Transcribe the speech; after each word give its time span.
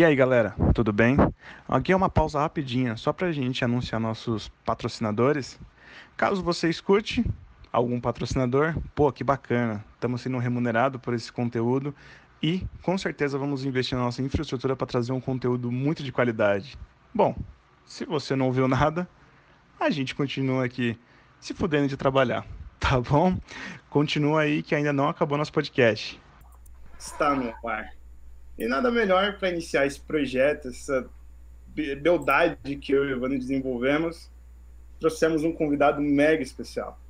E 0.00 0.04
aí, 0.04 0.16
galera, 0.16 0.54
tudo 0.74 0.94
bem? 0.94 1.14
Aqui 1.68 1.92
é 1.92 1.94
uma 1.94 2.08
pausa 2.08 2.40
rapidinha, 2.40 2.96
só 2.96 3.12
para 3.12 3.26
a 3.26 3.32
gente 3.32 3.62
anunciar 3.62 4.00
nossos 4.00 4.48
patrocinadores. 4.64 5.60
Caso 6.16 6.42
você 6.42 6.70
escute 6.70 7.22
algum 7.70 8.00
patrocinador, 8.00 8.74
pô, 8.94 9.12
que 9.12 9.22
bacana, 9.22 9.84
estamos 9.92 10.22
sendo 10.22 10.38
remunerados 10.38 10.98
por 11.02 11.12
esse 11.12 11.30
conteúdo 11.30 11.94
e 12.42 12.66
com 12.80 12.96
certeza 12.96 13.36
vamos 13.36 13.66
investir 13.66 13.98
na 13.98 14.04
nossa 14.04 14.22
infraestrutura 14.22 14.74
para 14.74 14.86
trazer 14.86 15.12
um 15.12 15.20
conteúdo 15.20 15.70
muito 15.70 16.02
de 16.02 16.10
qualidade. 16.10 16.78
Bom, 17.12 17.36
se 17.84 18.06
você 18.06 18.34
não 18.34 18.46
ouviu 18.46 18.66
nada, 18.66 19.06
a 19.78 19.90
gente 19.90 20.14
continua 20.14 20.64
aqui 20.64 20.98
se 21.38 21.52
fudendo 21.52 21.88
de 21.88 21.98
trabalhar, 21.98 22.46
tá 22.80 22.98
bom? 22.98 23.36
Continua 23.90 24.40
aí 24.40 24.62
que 24.62 24.74
ainda 24.74 24.94
não 24.94 25.10
acabou 25.10 25.36
nosso 25.36 25.52
podcast. 25.52 26.18
Está 26.98 27.34
no 27.34 27.52
ar. 27.68 27.99
E 28.60 28.68
nada 28.68 28.90
melhor 28.90 29.38
para 29.38 29.48
iniciar 29.48 29.86
esse 29.86 29.98
projeto, 29.98 30.68
essa 30.68 31.08
beldade 32.02 32.76
que 32.76 32.92
eu 32.92 33.06
e 33.06 33.14
o 33.14 33.16
Evandro 33.16 33.38
desenvolvemos, 33.38 34.30
trouxemos 35.00 35.42
um 35.42 35.50
convidado 35.50 35.98
mega 36.02 36.42
especial. 36.42 37.00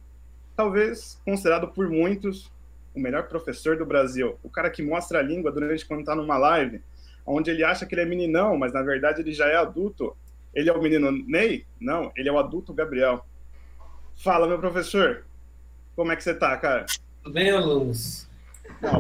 Talvez 0.54 1.20
considerado 1.24 1.66
por 1.66 1.90
muitos 1.90 2.52
o 2.95 3.00
melhor 3.00 3.26
professor 3.26 3.76
do 3.76 3.84
Brasil, 3.84 4.38
o 4.45 4.48
cara 4.48 4.70
que 4.70 4.80
mostra 4.80 5.18
a 5.18 5.23
língua 5.23 5.50
durante 5.50 5.84
quando 5.84 6.00
está 6.00 6.14
numa 6.14 6.38
live, 6.38 6.80
onde 7.26 7.51
ele 7.51 7.64
acha 7.64 7.84
que 7.84 7.96
ele 7.96 8.02
é 8.02 8.06
meninão, 8.06 8.56
mas 8.56 8.73
na 8.73 8.82
verdade 8.82 9.20
ele 9.20 9.32
já 9.32 9.48
é 9.48 9.56
adulto. 9.56 10.16
Ele 10.54 10.70
é 10.70 10.73
o 10.73 10.80
menino 10.80 11.10
Ney? 11.10 11.66
Não, 11.80 12.12
ele 12.16 12.28
é 12.28 12.32
o 12.32 12.38
adulto 12.38 12.73
Gabriel. 12.73 13.26
Fala, 14.14 14.46
meu 14.46 14.60
professor. 14.60 15.24
Como 15.96 16.12
é 16.12 16.16
que 16.16 16.23
você 16.23 16.32
tá, 16.32 16.56
cara? 16.56 16.87
Tudo 17.24 17.32
bem, 17.32 17.51
alunos? 17.51 18.28
Não, 18.80 18.93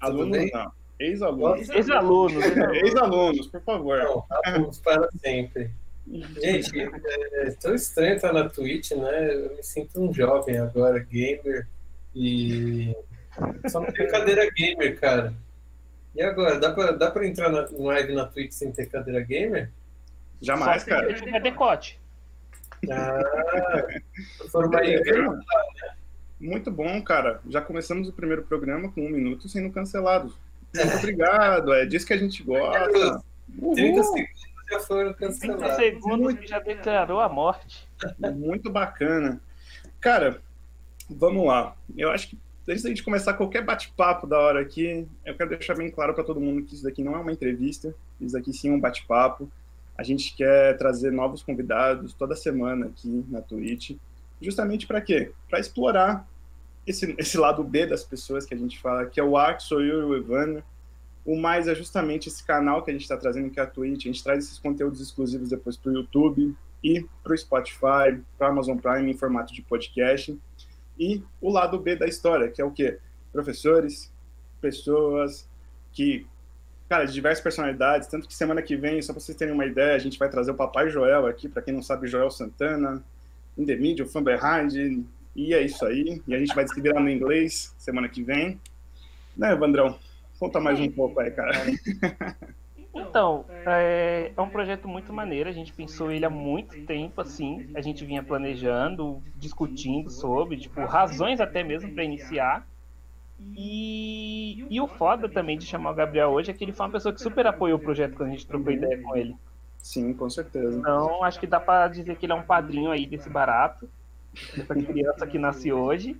alunos 0.00 0.50
não. 0.50 0.81
Ex-alunos. 1.02 1.68
Ex-alunos. 1.68 2.44
Ex-alunos, 2.84 3.46
por 3.48 3.62
favor. 3.62 3.98
Não, 3.98 4.24
alunos 4.44 4.78
para 4.78 5.08
sempre. 5.18 5.70
Gente, 6.06 6.80
é 6.80 7.50
tão 7.60 7.74
estranho 7.74 8.16
estar 8.16 8.32
na 8.32 8.48
Twitch, 8.48 8.92
né? 8.92 9.34
Eu 9.34 9.56
me 9.56 9.62
sinto 9.62 10.00
um 10.00 10.12
jovem 10.12 10.58
agora, 10.58 10.98
gamer. 10.98 11.66
E 12.14 12.94
só 13.68 13.80
não 13.80 13.90
tem 13.90 14.06
cadeira 14.08 14.48
gamer, 14.50 14.98
cara. 15.00 15.32
E 16.14 16.22
agora, 16.22 16.58
dá 16.58 16.72
pra, 16.72 16.90
dá 16.92 17.10
pra 17.10 17.26
entrar 17.26 17.48
na 17.48 17.66
live 17.70 18.14
na 18.14 18.26
Twitch 18.26 18.52
sem 18.52 18.70
ter 18.70 18.86
cadeira 18.86 19.20
gamer? 19.20 19.70
Jamais, 20.40 20.84
cara. 20.84 21.10
É 21.10 21.40
decote. 21.40 21.98
Ah, 22.90 23.86
em 26.40 26.48
Muito 26.48 26.70
bom, 26.70 27.00
cara. 27.02 27.40
Já 27.48 27.60
começamos 27.60 28.08
o 28.08 28.12
primeiro 28.12 28.42
programa 28.42 28.90
com 28.90 29.06
um 29.06 29.10
minuto 29.10 29.48
sendo 29.48 29.72
cancelados. 29.72 30.36
Muito 30.74 30.96
obrigado, 30.96 31.72
é 31.74 31.86
disso 31.86 32.06
que 32.06 32.12
a 32.12 32.18
gente 32.18 32.42
gosta. 32.42 33.22
30 33.74 34.02
segundos 34.02 34.52
já 34.72 34.80
foram 34.80 35.12
30 35.12 35.14
cancelados. 35.14 35.76
segundos 35.76 36.34
que 36.34 36.46
já 36.46 36.58
declarou 36.58 37.20
a 37.20 37.28
morte. 37.28 37.88
Muito 38.34 38.70
bacana. 38.70 39.40
Cara, 40.00 40.40
vamos 41.08 41.46
lá. 41.46 41.76
Eu 41.96 42.10
acho 42.10 42.28
que 42.28 42.38
antes 42.68 42.82
da 42.82 42.88
gente 42.88 43.02
começar 43.02 43.34
qualquer 43.34 43.62
bate-papo 43.64 44.26
da 44.26 44.38
hora 44.38 44.60
aqui, 44.60 45.06
eu 45.24 45.36
quero 45.36 45.50
deixar 45.50 45.76
bem 45.76 45.90
claro 45.90 46.14
para 46.14 46.24
todo 46.24 46.40
mundo 46.40 46.64
que 46.64 46.74
isso 46.74 46.84
daqui 46.84 47.02
não 47.02 47.14
é 47.14 47.18
uma 47.18 47.32
entrevista, 47.32 47.94
isso 48.20 48.34
daqui 48.34 48.52
sim 48.52 48.70
é 48.70 48.72
um 48.72 48.80
bate-papo. 48.80 49.50
A 49.96 50.02
gente 50.02 50.34
quer 50.34 50.76
trazer 50.78 51.12
novos 51.12 51.42
convidados 51.42 52.14
toda 52.14 52.34
semana 52.34 52.86
aqui 52.86 53.24
na 53.28 53.42
Twitch, 53.42 53.96
justamente 54.40 54.86
para 54.86 55.00
quê? 55.00 55.32
Para 55.48 55.60
explorar 55.60 56.26
esse, 56.86 57.14
esse 57.18 57.36
lado 57.36 57.62
B 57.62 57.86
das 57.86 58.02
pessoas 58.02 58.44
que 58.44 58.54
a 58.54 58.56
gente 58.56 58.80
fala, 58.80 59.06
que 59.06 59.20
é 59.20 59.22
o 59.22 59.36
A, 59.36 59.54
que 59.54 59.62
sou 59.62 59.80
eu 59.80 60.00
e 60.00 60.04
o 60.04 60.16
Evandro. 60.16 60.64
O 61.24 61.36
mais 61.36 61.68
é 61.68 61.74
justamente 61.74 62.28
esse 62.28 62.42
canal 62.44 62.82
que 62.82 62.90
a 62.90 62.92
gente 62.92 63.02
está 63.02 63.16
trazendo, 63.16 63.50
que 63.50 63.60
é 63.60 63.62
a 63.62 63.66
Twitch. 63.66 64.04
A 64.04 64.08
gente 64.08 64.24
traz 64.24 64.44
esses 64.44 64.58
conteúdos 64.58 65.00
exclusivos 65.00 65.50
depois 65.50 65.76
para 65.76 65.92
o 65.92 65.94
YouTube 65.94 66.54
e 66.82 67.06
para 67.22 67.32
o 67.32 67.38
Spotify, 67.38 68.20
para 68.36 68.48
Amazon 68.48 68.76
Prime 68.76 69.10
em 69.10 69.16
formato 69.16 69.54
de 69.54 69.62
podcast. 69.62 70.36
E 70.98 71.22
o 71.40 71.50
lado 71.50 71.78
B 71.78 71.96
da 71.96 72.06
história, 72.06 72.50
que 72.50 72.60
é 72.60 72.64
o 72.64 72.70
quê? 72.70 72.98
Professores, 73.32 74.12
pessoas 74.60 75.48
que, 75.92 76.26
cara, 76.88 77.04
de 77.04 77.12
diversas 77.12 77.42
personalidades. 77.42 78.08
Tanto 78.08 78.26
que 78.26 78.34
semana 78.34 78.60
que 78.60 78.76
vem, 78.76 79.00
só 79.00 79.12
para 79.12 79.20
vocês 79.20 79.38
terem 79.38 79.54
uma 79.54 79.66
ideia, 79.66 79.94
a 79.94 79.98
gente 79.98 80.18
vai 80.18 80.28
trazer 80.28 80.50
o 80.50 80.54
Papai 80.54 80.90
Joel 80.90 81.26
aqui, 81.26 81.48
para 81.48 81.62
quem 81.62 81.72
não 81.72 81.82
sabe, 81.82 82.08
Joel 82.08 82.30
Santana, 82.30 83.02
In 83.56 83.64
The 83.64 83.76
Media, 83.76 84.04
o 84.04 84.20
Behind, 84.20 85.04
e 85.36 85.54
é 85.54 85.62
isso 85.62 85.84
aí. 85.84 86.20
E 86.26 86.34
a 86.34 86.38
gente 86.38 86.54
vai 86.54 86.64
descobrir 86.64 86.92
no 86.94 87.08
inglês 87.08 87.74
semana 87.78 88.08
que 88.08 88.22
vem. 88.22 88.60
Né, 89.36 89.54
Vandrão? 89.54 89.98
Conta 90.42 90.58
mais 90.58 90.80
um 90.80 90.90
pouco 90.90 91.20
aí, 91.20 91.30
cara. 91.30 91.52
Então, 92.94 93.46
é, 93.64 94.32
é 94.36 94.40
um 94.42 94.50
projeto 94.50 94.86
muito 94.86 95.14
maneiro. 95.14 95.48
A 95.48 95.52
gente 95.52 95.72
pensou 95.72 96.10
ele 96.10 96.26
há 96.26 96.30
muito 96.30 96.84
tempo, 96.84 97.22
assim. 97.22 97.70
A 97.74 97.80
gente 97.80 98.04
vinha 98.04 98.22
planejando, 98.22 99.22
discutindo 99.36 100.10
sobre, 100.10 100.58
tipo, 100.58 100.84
razões 100.84 101.40
até 101.40 101.64
mesmo 101.64 101.90
para 101.94 102.04
iniciar. 102.04 102.66
E, 103.40 104.66
e 104.68 104.78
o 104.78 104.86
foda 104.86 105.26
também 105.26 105.56
de 105.56 105.64
chamar 105.64 105.92
o 105.92 105.94
Gabriel 105.94 106.28
hoje 106.28 106.50
é 106.50 106.54
que 106.54 106.62
ele 106.62 106.72
foi 106.74 106.84
uma 106.84 106.92
pessoa 106.92 107.14
que 107.14 107.22
super 107.22 107.46
apoiou 107.46 107.78
o 107.78 107.82
projeto 107.82 108.14
quando 108.14 108.28
a 108.28 108.32
gente 108.32 108.46
trocou 108.46 108.70
ideia 108.70 109.00
com 109.00 109.16
ele. 109.16 109.34
Sim, 109.78 110.12
com 110.12 110.28
certeza. 110.28 110.78
Então, 110.78 111.24
acho 111.24 111.40
que 111.40 111.46
dá 111.46 111.58
para 111.58 111.88
dizer 111.88 112.16
que 112.16 112.26
ele 112.26 112.34
é 112.34 112.36
um 112.36 112.42
padrinho 112.42 112.90
aí 112.90 113.06
desse 113.06 113.30
barato, 113.30 113.88
dessa 114.54 114.74
criança 114.74 115.26
que 115.26 115.38
nasce 115.38 115.72
hoje. 115.72 116.14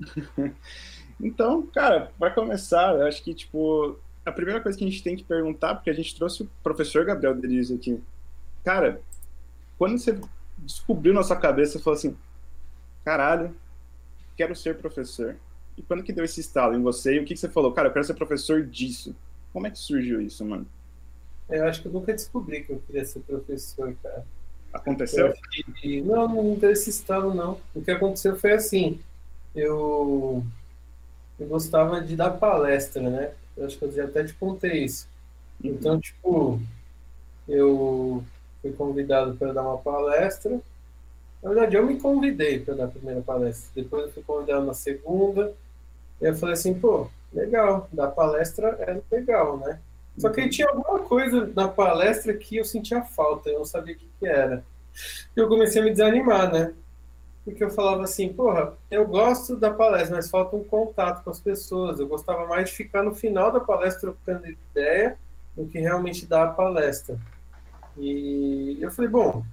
Então, 1.22 1.64
cara, 1.66 2.10
para 2.18 2.30
começar, 2.32 2.94
eu 2.96 3.06
acho 3.06 3.22
que, 3.22 3.32
tipo, 3.32 3.96
a 4.26 4.32
primeira 4.32 4.60
coisa 4.60 4.76
que 4.76 4.84
a 4.84 4.88
gente 4.88 5.02
tem 5.02 5.16
que 5.16 5.22
perguntar, 5.24 5.74
porque 5.76 5.88
a 5.90 5.94
gente 5.94 6.14
trouxe 6.16 6.42
o 6.42 6.50
professor 6.62 7.04
Gabriel 7.04 7.34
Deriz 7.34 7.70
aqui. 7.70 8.02
Cara, 8.64 9.00
quando 9.78 9.98
você 9.98 10.18
descobriu 10.58 11.14
na 11.14 11.22
sua 11.22 11.36
cabeça, 11.36 11.72
você 11.78 11.84
falou 11.84 11.96
assim, 11.96 12.16
caralho, 13.04 13.54
quero 14.36 14.54
ser 14.56 14.76
professor. 14.78 15.36
E 15.76 15.82
quando 15.82 16.02
que 16.02 16.12
deu 16.12 16.24
esse 16.24 16.40
estalo 16.40 16.74
em 16.74 16.82
você? 16.82 17.14
E 17.14 17.18
o 17.20 17.24
que, 17.24 17.34
que 17.34 17.40
você 17.40 17.48
falou? 17.48 17.72
Cara, 17.72 17.88
eu 17.88 17.92
quero 17.92 18.04
ser 18.04 18.14
professor 18.14 18.62
disso. 18.64 19.14
Como 19.52 19.66
é 19.66 19.70
que 19.70 19.78
surgiu 19.78 20.20
isso, 20.20 20.44
mano? 20.44 20.66
Eu 21.48 21.64
acho 21.66 21.82
que 21.82 21.88
eu 21.88 21.92
nunca 21.92 22.12
descobri 22.12 22.62
que 22.62 22.72
eu 22.72 22.82
queria 22.86 23.04
ser 23.04 23.20
professor, 23.20 23.94
cara. 24.02 24.24
Aconteceu? 24.72 25.32
Que- 25.80 26.00
Não, 26.00 26.26
não 26.28 26.54
deu 26.54 26.70
esse 26.70 26.90
estalo, 26.90 27.34
não. 27.34 27.60
O 27.74 27.82
que 27.82 27.90
aconteceu 27.90 28.36
foi 28.36 28.52
assim, 28.52 29.00
eu, 29.54 30.44
eu 31.38 31.46
gostava 31.46 32.00
de 32.00 32.16
dar 32.16 32.30
palestra, 32.30 33.02
né? 33.08 33.32
Eu 33.56 33.66
acho 33.66 33.78
que 33.78 33.84
eu 33.84 33.92
já 33.92 34.04
até 34.04 34.24
te 34.24 34.34
contei 34.34 34.84
isso. 34.84 35.08
Então, 35.62 36.00
tipo, 36.00 36.60
eu 37.48 38.24
fui 38.60 38.72
convidado 38.72 39.36
para 39.36 39.52
dar 39.52 39.62
uma 39.62 39.78
palestra. 39.78 40.60
Na 41.42 41.50
verdade, 41.50 41.76
eu 41.76 41.86
me 41.86 41.98
convidei 41.98 42.60
para 42.60 42.74
dar 42.74 42.84
a 42.84 42.88
primeira 42.88 43.20
palestra. 43.20 43.70
Depois 43.74 44.04
eu 44.04 44.12
fui 44.12 44.22
convidado 44.22 44.64
na 44.64 44.74
segunda. 44.74 45.52
E 46.20 46.24
eu 46.24 46.34
falei 46.34 46.54
assim, 46.54 46.74
pô, 46.74 47.08
legal, 47.32 47.88
dar 47.92 48.08
palestra 48.08 48.68
é 48.80 49.00
legal, 49.14 49.58
né? 49.58 49.80
Só 50.16 50.28
que 50.28 50.40
aí 50.40 50.50
tinha 50.50 50.68
alguma 50.68 51.00
coisa 51.00 51.50
na 51.54 51.68
palestra 51.68 52.34
que 52.34 52.56
eu 52.56 52.64
sentia 52.64 53.02
falta, 53.02 53.48
eu 53.48 53.58
não 53.58 53.64
sabia 53.64 53.94
o 53.94 53.98
que, 53.98 54.06
que 54.20 54.26
era. 54.26 54.62
E 55.36 55.40
eu 55.40 55.48
comecei 55.48 55.80
a 55.80 55.84
me 55.84 55.90
desanimar, 55.90 56.52
né? 56.52 56.74
Porque 57.44 57.64
eu 57.64 57.70
falava 57.70 58.04
assim, 58.04 58.32
porra, 58.32 58.74
eu 58.90 59.06
gosto 59.06 59.56
da 59.56 59.70
palestra, 59.70 60.16
mas 60.16 60.30
falta 60.30 60.54
um 60.54 60.62
contato 60.62 61.24
com 61.24 61.30
as 61.30 61.40
pessoas. 61.40 61.98
Eu 61.98 62.06
gostava 62.06 62.46
mais 62.46 62.70
de 62.70 62.76
ficar 62.76 63.02
no 63.02 63.14
final 63.14 63.50
da 63.50 63.58
palestra 63.58 64.12
trocando 64.12 64.46
ideia 64.46 65.18
do 65.56 65.66
que 65.66 65.78
realmente 65.80 66.24
dar 66.24 66.44
a 66.44 66.52
palestra. 66.52 67.18
E 67.98 68.78
eu 68.80 68.90
falei, 68.92 69.10
bom, 69.10 69.44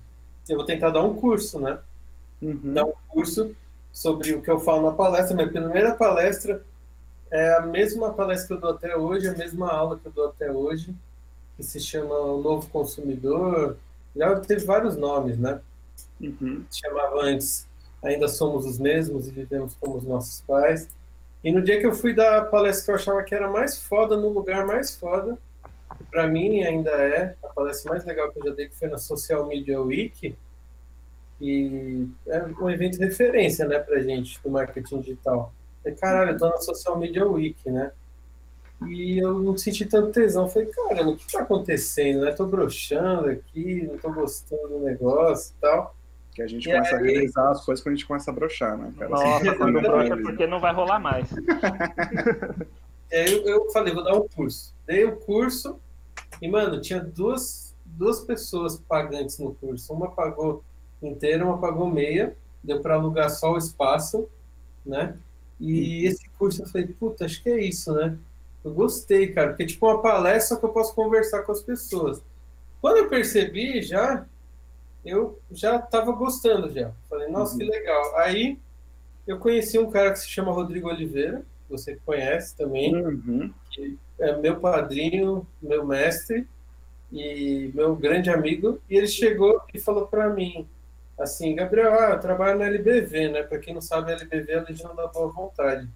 eu 0.48 0.58
vou 0.58 0.66
tentar 0.66 0.92
dar 0.92 1.02
um 1.02 1.16
curso, 1.16 1.60
né? 1.60 1.80
Uhum. 2.42 2.74
dar 2.74 2.86
um 2.86 2.94
curso 3.10 3.54
sobre 3.92 4.34
o 4.34 4.42
que 4.42 4.50
eu 4.50 4.60
falo 4.60 4.90
na 4.90 4.96
palestra. 4.96 5.36
Minha 5.36 5.50
primeira 5.50 5.94
palestra 5.96 6.64
é 7.32 7.58
a 7.58 7.62
mesma 7.62 8.14
palestra 8.14 8.48
que 8.48 8.54
eu 8.54 8.60
dou 8.60 8.72
até 8.72 8.96
hoje, 8.96 9.28
a 9.28 9.34
mesma 9.34 9.70
aula 9.70 10.00
que 10.00 10.08
eu 10.08 10.12
dou 10.12 10.28
até 10.30 10.52
hoje, 10.52 10.96
que 11.58 11.64
se 11.64 11.80
chama 11.80 12.16
O 12.16 12.42
Novo 12.42 12.70
Consumidor. 12.70 13.78
Já 14.16 14.40
teve 14.40 14.64
vários 14.64 14.96
nomes, 14.96 15.38
né? 15.38 15.60
Uhum. 16.22 16.64
Chamava 16.72 17.24
antes 17.24 17.69
Ainda 18.04 18.28
Somos 18.28 18.66
os 18.66 18.80
Mesmos 18.80 19.28
e 19.28 19.32
Vivemos 19.32 19.76
como 19.80 19.98
os 19.98 20.04
Nossos 20.04 20.42
Pais. 20.42 20.88
E 21.44 21.52
no 21.52 21.62
dia 21.62 21.80
que 21.80 21.86
eu 21.86 21.94
fui 21.94 22.14
dar 22.14 22.38
a 22.38 22.46
palestra 22.46 22.86
que 22.86 22.92
eu 22.92 22.96
achava 22.96 23.24
que 23.24 23.34
era 23.34 23.50
mais 23.50 23.82
foda, 23.82 24.18
no 24.18 24.30
lugar 24.30 24.66
mais 24.66 24.96
foda, 24.96 25.38
para 26.12 26.28
mim 26.28 26.64
ainda 26.64 26.92
é 26.92 27.36
a 27.44 27.48
palestra 27.48 27.92
mais 27.92 28.06
legal 28.06 28.32
que 28.32 28.40
eu 28.40 28.46
já 28.46 28.52
dei, 28.52 28.68
que 28.68 28.76
foi 28.76 28.90
na 28.90 28.98
Social 28.98 29.48
Media 29.48 29.82
Week, 29.82 30.36
e 31.42 32.08
é 32.28 32.44
um 32.44 32.70
evento 32.70 32.98
de 32.98 33.06
referência, 33.06 33.66
né, 33.66 33.80
pra 33.80 34.02
gente, 34.02 34.42
do 34.44 34.50
marketing 34.50 35.00
digital. 35.00 35.54
Falei, 35.82 35.98
caralho, 35.98 36.32
eu 36.32 36.38
tô 36.38 36.50
na 36.50 36.58
Social 36.58 37.00
Media 37.00 37.26
Week, 37.26 37.70
né? 37.70 37.92
E 38.88 39.18
eu 39.18 39.40
não 39.40 39.58
senti 39.58 39.86
tanto 39.86 40.12
tesão. 40.12 40.50
Falei, 40.50 40.68
caramba, 40.68 41.12
o 41.12 41.18
que 41.18 41.32
tá 41.32 41.42
acontecendo, 41.42 42.22
né? 42.22 42.32
Tô 42.32 42.46
broxando 42.46 43.30
aqui, 43.30 43.84
não 43.84 43.98
tô 43.98 44.12
gostando 44.12 44.68
do 44.68 44.80
negócio 44.80 45.54
e 45.58 45.62
tal. 45.62 45.96
Que 46.34 46.42
a 46.42 46.48
gente 46.48 46.70
E 46.70 46.72
começa 46.72 46.96
a 46.96 47.00
aí? 47.00 47.06
realizar 47.12 47.50
as 47.52 47.66
coisas 47.66 47.84
quando 47.84 47.94
a 47.94 47.96
gente 47.98 48.08
começa 48.08 48.32
a 48.32 48.34
broxar, 48.34 48.78
né, 48.78 48.94
cara? 48.98 49.10
Nossa, 49.10 49.56
quando 49.56 49.74
Não 49.74 49.82
brocha 49.82 50.18
porque 50.18 50.48
não 50.48 50.60
vai 50.60 50.74
rolar 50.74 51.00
mais. 51.00 51.30
E 53.12 53.16
aí 53.16 53.34
eu, 53.34 53.46
eu 53.46 53.72
falei, 53.72 53.94
vou 53.94 54.04
dar 54.04 54.16
um 54.16 54.28
curso. 54.28 54.74
Dei 54.86 55.04
o 55.06 55.16
curso, 55.18 55.80
E, 56.42 56.48
mano, 56.48 56.80
tinha 56.80 57.00
duas, 57.02 57.76
duas 57.86 58.20
pessoas 58.22 58.78
pagantes 58.88 59.40
no 59.40 59.54
curso. 59.56 59.92
Uma 59.94 60.12
pagou 60.12 60.64
inteira, 61.02 61.46
uma 61.46 61.58
pagou 61.58 61.90
meia. 61.90 62.36
Deu 62.64 62.82
para 62.82 62.96
alugar 62.96 63.30
só 63.30 63.54
o 63.54 63.58
espaço, 63.58 64.28
né? 64.86 65.18
E 65.60 66.06
esse 66.06 66.30
curso 66.38 66.62
eu 66.62 66.68
falei, 66.68 66.88
puta, 66.88 67.26
acho 67.26 67.42
que 67.44 67.50
é 67.50 67.60
isso, 67.60 67.92
né? 67.94 68.18
Eu 68.64 68.74
gostei, 68.74 69.28
cara, 69.34 69.50
porque 69.50 69.64
é 69.64 69.66
tipo 69.66 69.86
uma 69.88 70.02
palestra 70.02 70.58
que 70.58 70.66
eu 70.66 70.70
posso 70.70 70.94
conversar 70.94 71.42
com 71.44 71.52
as 71.52 71.62
pessoas. 71.62 72.22
Quando 72.82 72.98
eu 72.98 73.10
percebi 73.10 73.82
já, 73.82 74.26
eu 75.10 75.40
já 75.52 75.78
estava 75.78 76.12
gostando 76.12 76.72
já. 76.74 76.92
Falei, 77.10 77.28
nossa, 77.28 77.54
uhum. 77.54 77.60
que 77.60 77.66
legal. 77.66 78.18
Aí 78.18 78.58
eu 79.28 79.38
conheci 79.38 79.78
um 79.78 79.90
cara 79.90 80.12
que 80.12 80.20
se 80.20 80.30
chama 80.30 80.52
Rodrigo 80.52 80.88
Oliveira, 80.88 81.44
você 81.70 82.00
conhece 82.06 82.56
também, 82.56 82.96
uhum. 82.96 83.54
que 83.70 83.98
é 84.20 84.36
meu 84.38 84.60
padrinho, 84.60 85.46
meu 85.62 85.86
mestre 85.86 86.48
e 87.12 87.72
meu 87.74 87.96
grande 87.96 88.30
amigo. 88.30 88.82
E 88.90 88.96
ele 88.96 89.08
chegou 89.08 89.62
e 89.74 89.80
falou 89.80 90.08
para 90.08 90.30
mim, 90.30 90.68
assim, 91.20 91.56
Gabriel, 91.56 91.94
ah, 91.94 92.12
eu 92.12 92.20
trabalho 92.20 92.60
na 92.60 92.66
LBV, 92.66 93.30
né? 93.30 93.44
Para 93.44 93.60
quem 93.60 93.74
não 93.74 93.82
sabe, 93.82 94.12
a 94.12 94.16
LBV 94.16 94.52
é 94.52 94.58
a 94.58 94.64
Legião 94.64 94.96
da 94.96 95.08
Boa 95.08 95.32
Vontade. 95.32 95.88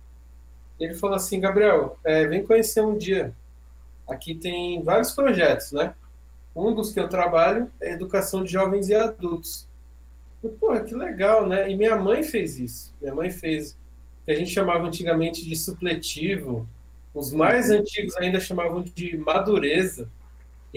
Ele 0.80 0.94
falou 0.94 1.16
assim, 1.16 1.40
Gabriel, 1.40 1.98
é, 2.04 2.26
vem 2.28 2.46
conhecer 2.46 2.82
um 2.82 2.98
dia. 2.98 3.34
Aqui 4.08 4.36
tem 4.36 4.84
vários 4.84 5.12
projetos, 5.12 5.72
né? 5.72 5.96
Um 6.56 6.74
dos 6.74 6.94
que 6.94 7.00
eu 7.00 7.08
trabalho 7.08 7.70
é 7.82 7.94
educação 7.94 8.44
de 8.44 8.52
jovens 8.52 8.90
e 8.90 8.96
adultos. 8.96 9.68
Pô, 10.60 10.80
que 10.82 10.94
legal, 10.94 11.48
né? 11.48 11.70
E 11.70 11.76
minha 11.76 11.96
mãe 11.96 12.22
fez 12.22 12.60
isso. 12.60 12.94
Minha 13.02 13.16
mãe 13.16 13.32
fez 13.32 13.72
o 13.72 14.26
que 14.26 14.32
a 14.32 14.36
gente 14.36 14.52
chamava 14.52 14.86
antigamente 14.86 15.46
de 15.46 15.56
supletivo. 15.56 16.68
Os 17.14 17.32
mais 17.32 17.70
antigos 17.70 18.16
ainda 18.18 18.40
chamavam 18.40 18.82
de 18.84 19.18
madureza. 19.18 20.10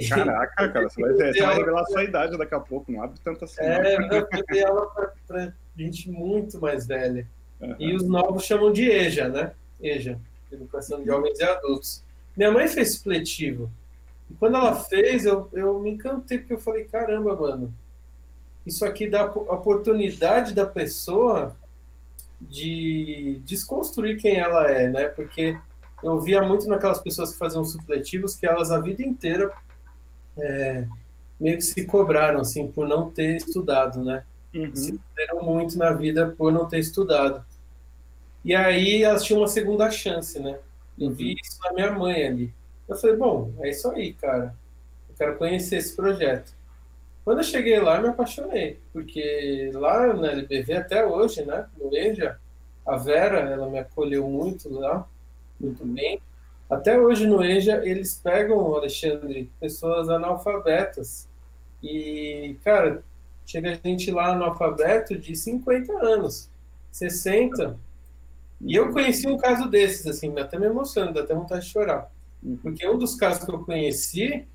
Caraca, 0.08 0.68
cara, 0.68 0.88
você 0.88 1.00
vai, 1.00 1.12
você 1.12 1.40
vai 1.40 1.56
revelar 1.56 1.80
a 1.80 1.86
sua 1.86 2.04
idade 2.04 2.36
daqui 2.36 2.54
a 2.54 2.60
pouco, 2.60 2.92
não 2.92 3.02
abre 3.02 3.18
tanto 3.24 3.44
assim. 3.44 3.60
É, 3.60 3.98
não, 3.98 4.16
eu 4.16 4.28
dei 4.48 4.64
aula 4.64 4.86
para 5.26 5.52
gente 5.76 6.10
muito 6.10 6.60
mais 6.60 6.86
velha. 6.86 7.26
Uhum. 7.60 7.76
E 7.78 7.94
os 7.94 8.02
novos 8.02 8.44
chamam 8.44 8.70
de 8.70 8.88
EJA, 8.90 9.28
né? 9.28 9.52
EJA, 9.80 10.18
Educação 10.52 11.00
de 11.00 11.06
Jovens 11.06 11.38
e 11.38 11.44
Adultos. 11.44 12.04
Minha 12.36 12.52
mãe 12.52 12.68
fez 12.68 12.94
supletivo. 12.94 13.70
E 14.30 14.34
quando 14.34 14.56
ela 14.56 14.74
fez, 14.74 15.24
eu, 15.24 15.48
eu 15.52 15.78
me 15.78 15.90
encantei, 15.90 16.38
porque 16.38 16.54
eu 16.54 16.60
falei, 16.60 16.84
caramba, 16.84 17.34
mano, 17.36 17.72
isso 18.66 18.84
aqui 18.84 19.08
dá 19.08 19.22
a 19.22 19.54
oportunidade 19.54 20.52
da 20.52 20.66
pessoa 20.66 21.56
de 22.40 23.40
desconstruir 23.44 24.20
quem 24.20 24.36
ela 24.36 24.70
é, 24.70 24.88
né? 24.88 25.08
Porque 25.08 25.58
eu 26.02 26.20
via 26.20 26.42
muito 26.42 26.68
naquelas 26.68 27.00
pessoas 27.00 27.32
que 27.32 27.38
faziam 27.38 27.64
supletivos 27.64 28.34
que 28.34 28.46
elas 28.46 28.70
a 28.70 28.80
vida 28.80 29.02
inteira 29.02 29.52
é, 30.36 30.86
meio 31.40 31.56
que 31.56 31.62
se 31.62 31.84
cobraram, 31.86 32.40
assim, 32.40 32.66
por 32.68 32.86
não 32.86 33.10
ter 33.10 33.36
estudado, 33.36 34.02
né? 34.04 34.24
Uhum. 34.54 34.74
Se 34.74 35.00
deram 35.14 35.42
muito 35.42 35.78
na 35.78 35.92
vida 35.92 36.34
por 36.36 36.52
não 36.52 36.66
ter 36.66 36.78
estudado. 36.78 37.44
E 38.44 38.54
aí 38.54 39.02
elas 39.02 39.24
tinham 39.24 39.40
uma 39.40 39.48
segunda 39.48 39.90
chance, 39.90 40.38
né? 40.38 40.58
Eu 40.98 41.10
vi 41.10 41.30
uhum. 41.30 41.36
isso 41.42 41.58
na 41.62 41.72
minha 41.72 41.92
mãe 41.92 42.26
ali. 42.26 42.54
Eu 42.88 42.96
falei, 42.96 43.16
bom, 43.16 43.52
é 43.60 43.70
isso 43.70 43.90
aí, 43.90 44.12
cara. 44.12 44.54
Eu 45.08 45.14
quero 45.16 45.36
conhecer 45.36 45.76
esse 45.76 45.94
projeto. 45.94 46.52
Quando 47.24 47.38
eu 47.38 47.44
cheguei 47.44 47.80
lá, 47.80 47.96
eu 47.96 48.02
me 48.02 48.08
apaixonei, 48.08 48.78
porque 48.92 49.70
lá 49.74 50.14
na 50.14 50.30
LBV, 50.30 50.74
até 50.74 51.04
hoje, 51.04 51.44
né, 51.44 51.66
no 51.76 51.94
EJA, 51.96 52.38
a 52.86 52.96
Vera, 52.96 53.40
ela 53.40 53.68
me 53.68 53.80
acolheu 53.80 54.28
muito 54.28 54.72
lá, 54.72 55.04
muito 55.58 55.84
bem. 55.84 56.20
Até 56.70 56.98
hoje 56.98 57.26
no 57.26 57.44
EJA, 57.44 57.84
eles 57.84 58.20
pegam, 58.22 58.74
Alexandre, 58.74 59.50
pessoas 59.58 60.08
analfabetas. 60.08 61.28
E, 61.82 62.56
cara, 62.62 63.02
chega 63.44 63.78
gente 63.84 64.10
lá 64.12 64.32
analfabeto 64.32 65.18
de 65.18 65.34
50 65.34 65.92
anos, 65.92 66.48
60. 66.92 67.76
E 68.60 68.74
eu 68.74 68.92
conheci 68.92 69.26
um 69.28 69.36
caso 69.36 69.68
desses, 69.68 70.06
assim, 70.06 70.36
até 70.38 70.58
me 70.58 70.66
emocionando, 70.66 71.14
dá 71.14 71.20
até 71.22 71.34
vontade 71.34 71.64
de 71.64 71.72
chorar. 71.72 72.10
Uhum. 72.46 72.56
Porque 72.58 72.88
um 72.88 72.96
dos 72.96 73.16
casos 73.16 73.44
que 73.44 73.50
eu 73.50 73.58
conheci 73.64 74.46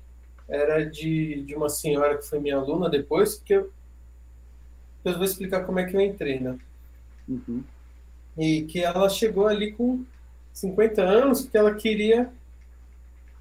era 0.48 0.84
de, 0.84 1.42
de 1.42 1.54
uma 1.54 1.68
senhora 1.68 2.16
que 2.16 2.26
foi 2.26 2.40
minha 2.40 2.56
aluna 2.56 2.88
depois, 2.88 3.36
porque 3.36 3.54
eu, 3.54 3.70
eu 5.04 5.14
vou 5.14 5.24
explicar 5.24 5.64
como 5.64 5.78
é 5.78 5.84
que 5.84 5.94
eu 5.94 6.00
entrei, 6.00 6.40
né? 6.40 6.58
Uhum. 7.28 7.62
E 8.36 8.62
que 8.62 8.80
ela 8.80 9.08
chegou 9.10 9.46
ali 9.46 9.72
com 9.72 10.04
50 10.54 11.02
anos 11.02 11.42
porque 11.42 11.58
ela 11.58 11.74
queria 11.74 12.32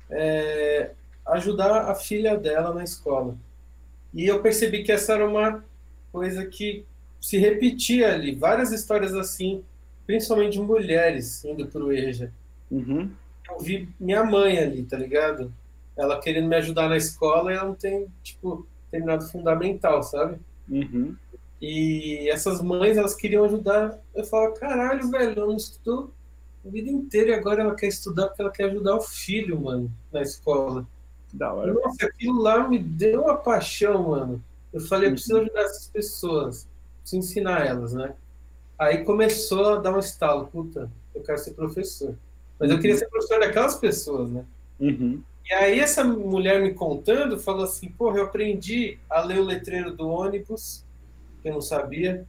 é, 0.09 0.91
ajudar 1.27 1.89
a 1.89 1.95
filha 1.95 2.37
dela 2.37 2.73
na 2.73 2.83
escola. 2.83 3.37
E 4.13 4.27
eu 4.27 4.41
percebi 4.41 4.83
que 4.83 4.91
essa 4.91 5.13
era 5.13 5.27
uma 5.27 5.63
coisa 6.11 6.45
que 6.45 6.85
se 7.21 7.37
repetia 7.37 8.13
ali, 8.13 8.35
várias 8.35 8.71
histórias 8.71 9.13
assim, 9.13 9.63
principalmente 10.05 10.53
de 10.53 10.61
mulheres 10.61 11.45
indo 11.45 11.67
para 11.67 11.83
o 11.83 11.93
EJA. 11.93 12.31
Uhum. 12.69 13.11
Eu 13.51 13.59
vi 13.59 13.89
minha 13.99 14.23
mãe 14.23 14.57
ali, 14.57 14.83
tá 14.83 14.97
ligado? 14.97 15.51
Ela 15.95 16.19
querendo 16.19 16.47
me 16.47 16.55
ajudar 16.55 16.89
na 16.89 16.97
escola 16.97 17.51
e 17.51 17.55
ela 17.55 17.67
não 17.67 17.75
tem, 17.75 18.07
tipo, 18.23 18.65
terminado 18.89 19.27
fundamental, 19.27 20.01
sabe? 20.03 20.39
Uhum. 20.69 21.15
E 21.61 22.29
essas 22.29 22.61
mães, 22.61 22.97
elas 22.97 23.13
queriam 23.13 23.45
ajudar. 23.45 23.99
Eu 24.15 24.25
falo, 24.25 24.53
caralho, 24.53 25.09
velho, 25.09 25.39
eu 25.39 25.47
não 25.47 25.55
estudou 25.55 26.11
a 26.65 26.69
vida 26.69 26.89
inteira 26.89 27.31
e 27.31 27.33
agora 27.33 27.61
ela 27.61 27.75
quer 27.75 27.87
estudar 27.87 28.27
porque 28.27 28.41
ela 28.41 28.51
quer 28.51 28.65
ajudar 28.65 28.95
o 28.95 29.01
filho, 29.01 29.61
mano, 29.61 29.91
na 30.11 30.21
escola. 30.21 30.87
Da 31.33 31.53
hora. 31.53 31.73
Nossa, 31.73 32.05
aquilo 32.05 32.41
lá 32.41 32.67
me 32.67 32.77
deu 32.77 33.21
uma 33.23 33.37
paixão, 33.37 34.09
mano. 34.09 34.43
Eu 34.73 34.81
falei, 34.81 35.09
eu 35.09 35.13
preciso 35.13 35.35
uhum. 35.35 35.41
ajudar 35.43 35.61
essas 35.61 35.87
pessoas, 35.87 36.67
preciso 37.01 37.21
ensinar 37.21 37.65
elas, 37.65 37.93
né? 37.93 38.13
Aí 38.77 39.03
começou 39.03 39.75
a 39.75 39.77
dar 39.77 39.95
um 39.95 39.99
estalo, 39.99 40.47
puta, 40.47 40.91
eu 41.13 41.21
quero 41.21 41.37
ser 41.37 41.51
professor. 41.51 42.15
Mas 42.61 42.69
eu 42.69 42.77
queria 42.77 42.93
uhum. 42.93 42.99
ser 42.99 43.09
professor 43.09 43.39
daquelas 43.39 43.75
pessoas, 43.75 44.29
né? 44.29 44.45
Uhum. 44.79 45.21
E 45.49 45.53
aí 45.53 45.79
essa 45.79 46.03
mulher 46.03 46.61
me 46.61 46.75
contando, 46.75 47.39
falou 47.39 47.63
assim, 47.63 47.89
porra, 47.89 48.19
eu 48.19 48.25
aprendi 48.25 48.99
a 49.09 49.21
ler 49.21 49.39
o 49.39 49.43
letreiro 49.43 49.91
do 49.95 50.07
ônibus, 50.07 50.85
que 51.41 51.49
eu 51.49 51.53
não 51.53 51.61
sabia. 51.61 52.23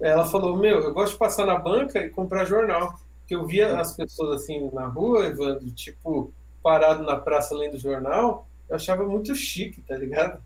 Ela 0.00 0.26
falou, 0.26 0.56
meu, 0.56 0.80
eu 0.80 0.92
gosto 0.92 1.12
de 1.12 1.18
passar 1.18 1.46
na 1.46 1.56
banca 1.56 2.00
e 2.00 2.10
comprar 2.10 2.44
jornal 2.44 2.98
que 3.28 3.36
eu 3.36 3.46
via 3.46 3.78
as 3.78 3.94
pessoas 3.94 4.42
assim 4.42 4.68
na 4.72 4.86
rua, 4.88 5.26
Evandro, 5.26 5.70
tipo, 5.70 6.32
parado 6.60 7.04
na 7.04 7.14
praça 7.14 7.54
lendo 7.54 7.78
jornal, 7.78 8.48
eu 8.68 8.74
achava 8.74 9.06
muito 9.06 9.32
chique, 9.36 9.80
tá 9.82 9.96
ligado? 9.96 10.42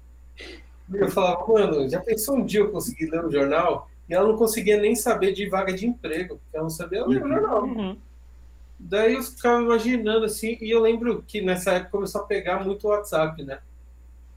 E 0.92 0.97
eu 0.99 1.09
falava, 1.09 1.47
mano, 1.50 1.88
já 1.88 2.00
pensou 2.00 2.37
um 2.37 2.44
dia 2.44 2.61
eu 2.61 2.70
conseguir 2.70 3.06
ler 3.06 3.25
um 3.25 3.30
jornal? 3.30 3.88
E 4.06 4.12
ela 4.12 4.28
não 4.28 4.37
conseguia 4.37 4.76
nem 4.76 4.94
saber 4.94 5.32
de 5.32 5.49
vaga 5.49 5.73
de 5.73 5.87
emprego, 5.87 6.37
porque 6.37 6.56
ela 6.56 6.64
não 6.64 6.70
sabia 6.70 7.06
ler 7.06 7.25
o 7.25 7.28
jornal. 7.28 7.64
Uhum. 7.64 7.97
Daí 8.85 9.14
eu 9.14 9.23
ficava 9.23 9.62
imaginando 9.62 10.26
assim, 10.26 10.59
e 10.61 10.71
eu 10.71 10.81
lembro 10.81 11.25
que 11.26 11.41
nessa 11.41 11.73
época 11.73 11.91
começou 11.91 12.21
a 12.21 12.25
pegar 12.25 12.62
muito 12.64 12.87
o 12.87 12.91
WhatsApp, 12.91 13.43
né? 13.43 13.59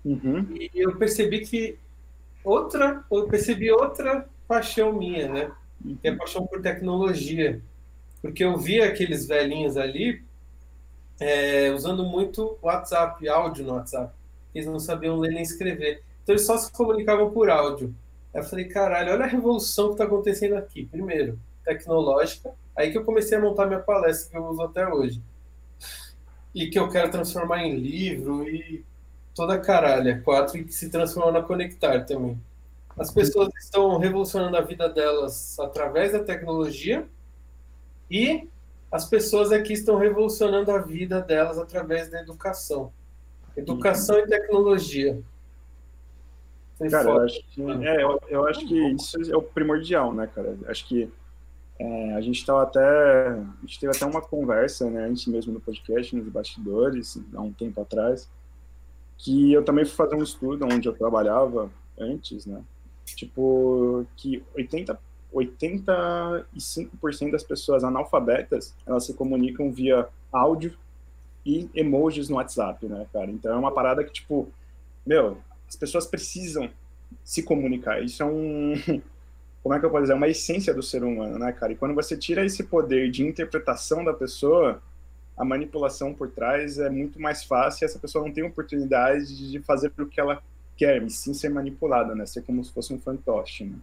Uhum. 0.06 0.48
E 0.56 0.72
eu 0.74 0.96
percebi 0.98 1.42
que 1.42 1.78
outra, 2.44 3.04
eu 3.12 3.28
percebi 3.28 3.72
outra 3.72 4.28
paixão 4.48 4.94
minha, 4.94 5.28
né? 5.28 5.52
Que 6.02 6.08
é 6.08 6.12
a 6.12 6.16
paixão 6.16 6.48
por 6.48 6.62
tecnologia 6.62 7.62
porque 8.22 8.44
eu 8.44 8.58
via 8.58 8.88
aqueles 8.88 9.28
velhinhos 9.28 9.78
ali 9.78 10.24
é, 11.20 11.72
usando 11.72 12.04
muito 12.04 12.58
WhatsApp, 12.62 13.28
áudio 13.28 13.66
no 13.66 13.74
WhatsApp. 13.74 14.14
Eles 14.54 14.68
não 14.68 14.80
sabiam 14.80 15.18
ler 15.18 15.32
nem 15.32 15.42
escrever. 15.42 16.04
Então 16.24 16.34
eles 16.34 16.46
só 16.46 16.58
se 16.58 16.72
comunicavam 16.72 17.32
por 17.32 17.50
áudio. 17.50 17.94
Aí 18.34 18.42
eu 18.42 18.44
falei, 18.44 18.66
caralho, 18.66 19.14
olha 19.14 19.26
a 19.26 19.28
revolução 19.28 19.88
que 19.88 19.94
está 19.94 20.04
acontecendo 20.06 20.56
aqui. 20.56 20.86
Primeiro, 20.86 21.40
tecnológica. 21.64 22.52
Aí 22.78 22.92
que 22.92 22.98
eu 22.98 23.04
comecei 23.04 23.38
a 23.38 23.42
montar 23.42 23.66
minha 23.66 23.80
palestra 23.80 24.30
que 24.30 24.38
eu 24.38 24.46
uso 24.46 24.62
até 24.62 24.88
hoje. 24.88 25.22
E 26.54 26.70
que 26.70 26.78
eu 26.78 26.88
quero 26.90 27.10
transformar 27.10 27.64
em 27.64 27.76
livro 27.76 28.48
e 28.48 28.86
toda 29.34 29.56
a 29.56 29.60
caralha. 29.60 30.22
Quatro 30.22 30.58
e 30.58 30.64
que 30.64 30.74
se 30.74 30.90
transformou 30.90 31.32
na 31.32 31.42
Conectar 31.42 32.06
também. 32.06 32.40
As 32.98 33.12
pessoas 33.12 33.50
estão 33.60 33.98
revolucionando 33.98 34.58
a 34.58 34.62
vida 34.62 34.88
delas 34.88 35.60
através 35.60 36.12
da 36.12 36.20
tecnologia 36.20 37.08
e 38.10 38.48
as 38.92 39.06
pessoas 39.06 39.52
aqui 39.52 39.74
estão 39.74 39.98
revolucionando 39.98 40.72
a 40.72 40.80
vida 40.80 41.22
delas 41.22 41.58
através 41.58 42.10
da 42.10 42.22
educação. 42.22 42.92
Educação 43.56 44.18
e 44.20 44.28
tecnologia. 44.28 45.20
Tem 46.80 46.90
cara, 46.90 47.10
eu 47.10 47.22
acho, 47.22 47.44
que, 47.50 47.62
é, 47.62 48.04
eu, 48.04 48.22
eu, 48.30 48.48
acho 48.48 48.68
que 48.68 48.80
isso 48.92 49.18
é 49.32 49.36
o 49.36 49.42
primordial, 49.42 50.14
né, 50.14 50.30
cara? 50.34 50.56
Acho 50.68 50.88
que 50.88 51.12
é, 51.80 52.14
a 52.14 52.22
gente 52.22 52.40
estava 52.40 52.64
até. 52.64 53.30
A 53.30 53.62
gente 53.62 53.80
teve 53.80 53.96
até 53.96 54.06
uma 54.06 54.22
conversa, 54.22 54.90
né, 54.90 55.06
antes 55.06 55.26
mesmo 55.28 55.54
no 55.54 55.60
podcast, 55.60 56.16
nos 56.16 56.28
bastidores, 56.30 57.20
há 57.34 57.42
um 57.42 57.54
tempo 57.54 57.82
atrás, 57.82 58.30
que 59.18 59.52
eu 59.54 59.64
também 59.64 59.86
fui 59.86 59.96
fazer 59.96 60.16
um 60.16 60.24
estudo 60.24 60.66
onde 60.66 60.88
eu 60.88 60.94
trabalhava 60.94 61.72
antes, 62.00 62.46
né? 62.46 62.62
Tipo, 63.06 64.06
que 64.16 64.44
80 64.56 65.00
85% 65.34 67.32
das 67.32 67.44
pessoas 67.44 67.84
analfabetas, 67.84 68.74
elas 68.86 69.06
se 69.06 69.14
comunicam 69.14 69.72
via 69.72 70.08
áudio 70.32 70.78
e 71.46 71.70
emojis 71.76 72.30
no 72.30 72.38
WhatsApp, 72.38 72.86
né, 72.88 73.06
cara? 73.12 73.30
Então 73.30 73.54
é 73.54 73.58
uma 73.58 73.74
parada 73.74 74.04
que, 74.04 74.12
tipo, 74.12 74.50
meu, 75.06 75.38
as 75.68 75.76
pessoas 75.76 76.06
precisam 76.06 76.70
se 77.24 77.44
comunicar. 77.44 78.02
Isso 78.04 78.24
é 78.24 78.26
um. 78.26 78.74
Como 79.64 79.76
é 79.76 79.80
que 79.80 79.86
eu 79.86 79.90
posso 79.90 80.04
dizer? 80.04 80.14
É 80.14 80.16
uma 80.16 80.28
essência 80.28 80.74
do 80.74 80.82
ser 80.82 81.04
humano, 81.04 81.38
né, 81.38 81.52
cara? 81.52 81.74
E 81.74 81.76
quando 81.76 81.94
você 81.94 82.16
tira 82.16 82.46
esse 82.46 82.64
poder 82.64 83.12
de 83.12 83.26
interpretação 83.26 84.04
da 84.04 84.14
pessoa, 84.14 84.82
a 85.36 85.44
manipulação 85.44 86.14
por 86.14 86.30
trás 86.30 86.80
é 86.80 86.90
muito 86.90 87.22
mais 87.22 87.44
fácil 87.44 87.84
e 87.84 87.86
essa 87.86 88.00
pessoa 88.00 88.26
não 88.26 88.34
tem 88.34 88.44
oportunidade 88.44 89.52
de 89.52 89.60
fazer 89.60 89.92
o 89.98 90.06
que 90.08 90.20
ela 90.20 90.42
quer, 90.76 91.02
e 91.04 91.10
sim 91.10 91.34
ser 91.34 91.50
manipulada, 91.50 92.16
né? 92.16 92.26
Ser 92.26 92.44
como 92.44 92.64
se 92.64 92.72
fosse 92.72 92.94
um 92.94 93.00
fantoche, 93.00 93.66
né? 93.66 93.76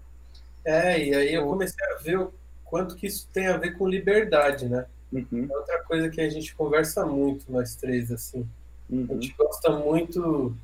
É, 0.64 1.04
e 1.04 1.14
aí 1.14 1.34
eu 1.34 1.46
comecei 1.46 1.84
a 1.86 1.98
ver 1.98 2.18
o 2.18 2.32
quanto 2.64 2.96
que 2.96 3.06
isso 3.06 3.28
tem 3.32 3.48
a 3.48 3.56
ver 3.56 3.76
com 3.76 3.86
liberdade, 3.86 4.68
né? 4.68 4.86
Uhum. 5.12 5.46
É 5.50 5.56
outra 5.56 5.82
coisa 5.84 6.08
que 6.08 6.20
a 6.20 6.28
gente 6.28 6.54
conversa 6.54 7.04
muito, 7.04 7.50
nós 7.52 7.76
três, 7.76 8.10
assim. 8.10 8.48
Uhum. 8.88 9.06
A 9.10 9.14
gente 9.14 9.34
gosta 9.36 9.70
muito 9.70 10.56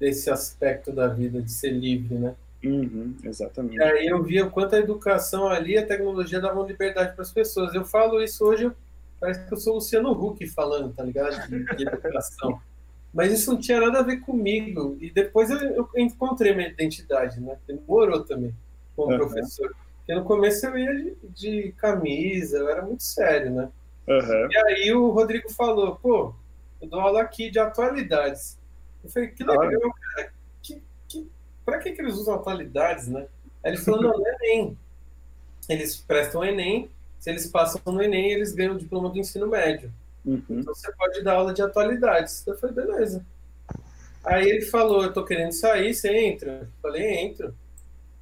desse 0.00 0.30
aspecto 0.30 0.90
da 0.90 1.06
vida, 1.06 1.40
de 1.40 1.52
ser 1.52 1.70
livre, 1.70 2.14
né? 2.14 2.34
Uhum. 2.64 3.14
Exatamente. 3.24 3.76
E 3.76 3.82
aí 3.82 4.06
eu 4.06 4.22
via 4.22 4.46
o 4.46 4.50
quanto 4.50 4.74
a 4.74 4.78
educação 4.78 5.48
ali, 5.48 5.76
a 5.76 5.86
tecnologia 5.86 6.40
davam 6.40 6.66
liberdade 6.66 7.14
para 7.14 7.22
as 7.22 7.32
pessoas. 7.32 7.74
Eu 7.74 7.84
falo 7.84 8.22
isso 8.22 8.44
hoje, 8.44 8.70
parece 9.20 9.46
que 9.46 9.52
eu 9.52 9.58
sou 9.58 9.72
o 9.72 9.76
Luciano 9.76 10.12
Huck 10.12 10.46
falando, 10.48 10.92
tá 10.94 11.02
ligado? 11.02 11.48
De, 11.48 11.64
de 11.76 11.86
educação. 11.86 12.60
Mas 13.12 13.32
isso 13.32 13.52
não 13.52 13.60
tinha 13.60 13.80
nada 13.80 13.98
a 13.98 14.02
ver 14.02 14.20
comigo. 14.20 14.96
E 15.00 15.10
depois 15.10 15.50
eu, 15.50 15.58
eu 15.58 15.88
encontrei 15.96 16.54
minha 16.54 16.68
identidade, 16.68 17.40
né? 17.40 17.56
Demorou 17.66 18.24
também, 18.24 18.54
como 18.96 19.12
Uhum. 19.12 19.18
professor. 19.18 19.74
Porque 19.98 20.14
no 20.14 20.24
começo 20.24 20.66
eu 20.66 20.78
ia 20.78 20.94
de, 20.94 21.16
de 21.30 21.72
camisa, 21.72 22.58
eu 22.58 22.68
era 22.68 22.82
muito 22.82 23.02
sério, 23.02 23.50
né? 23.52 23.68
Uhum. 24.08 24.48
E 24.50 24.56
aí 24.56 24.92
o 24.94 25.10
Rodrigo 25.10 25.50
falou, 25.52 25.96
pô, 25.96 26.34
eu 26.80 26.88
dou 26.88 27.00
aula 27.00 27.22
aqui 27.22 27.50
de 27.50 27.58
atualidades. 27.58 28.58
Eu 29.04 29.10
falei, 29.10 29.28
que 29.28 29.44
legal, 29.44 29.68
cara. 29.68 30.32
Que, 31.64 31.78
que, 31.78 31.92
que, 31.92 32.02
eles 32.02 32.14
usam 32.14 32.34
atualidades, 32.34 33.08
né? 33.08 33.26
Aí 33.64 33.72
ele 33.72 33.78
falou, 33.78 34.02
não, 34.02 34.18
não 34.18 34.26
é 34.26 34.36
Enem. 34.40 34.78
Eles 35.68 35.96
prestam 35.96 36.44
Enem, 36.44 36.90
se 37.18 37.30
eles 37.30 37.46
passam 37.46 37.80
no 37.86 38.02
Enem, 38.02 38.32
eles 38.32 38.52
ganham 38.52 38.74
o 38.74 38.78
diploma 38.78 39.08
do 39.08 39.18
ensino 39.18 39.46
médio. 39.46 39.92
Uhum. 40.24 40.42
Então 40.50 40.74
você 40.74 40.90
pode 40.92 41.22
dar 41.22 41.34
aula 41.34 41.54
de 41.54 41.62
atualidades. 41.62 42.44
Eu 42.46 42.56
falei, 42.58 42.74
beleza. 42.74 43.24
Aí 44.24 44.48
ele 44.48 44.62
falou, 44.62 45.02
eu 45.02 45.12
tô 45.12 45.24
querendo 45.24 45.52
sair, 45.52 45.94
você 45.94 46.10
entra? 46.16 46.52
Eu 46.62 46.68
falei, 46.80 47.02
entro. 47.20 47.54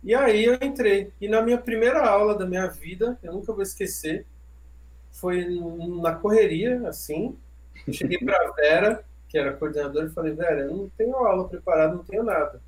E 0.02 0.14
aí 0.14 0.44
eu 0.44 0.54
entrei. 0.54 1.12
E 1.20 1.28
na 1.28 1.42
minha 1.42 1.58
primeira 1.58 2.06
aula 2.06 2.34
da 2.34 2.46
minha 2.46 2.66
vida, 2.66 3.18
eu 3.22 3.32
nunca 3.32 3.52
vou 3.52 3.62
esquecer, 3.62 4.26
foi 5.12 5.46
na 6.00 6.14
correria, 6.14 6.88
assim. 6.88 7.36
Eu 7.86 7.92
cheguei 7.92 8.18
pra 8.18 8.52
Vera, 8.52 9.04
que 9.28 9.36
era 9.38 9.52
coordenadora, 9.52 10.06
e 10.06 10.10
falei, 10.10 10.32
Vera, 10.32 10.62
eu 10.62 10.76
não 10.76 10.88
tenho 10.96 11.14
aula 11.16 11.48
preparada, 11.48 11.94
não 11.94 12.04
tenho 12.04 12.22
nada. 12.22 12.60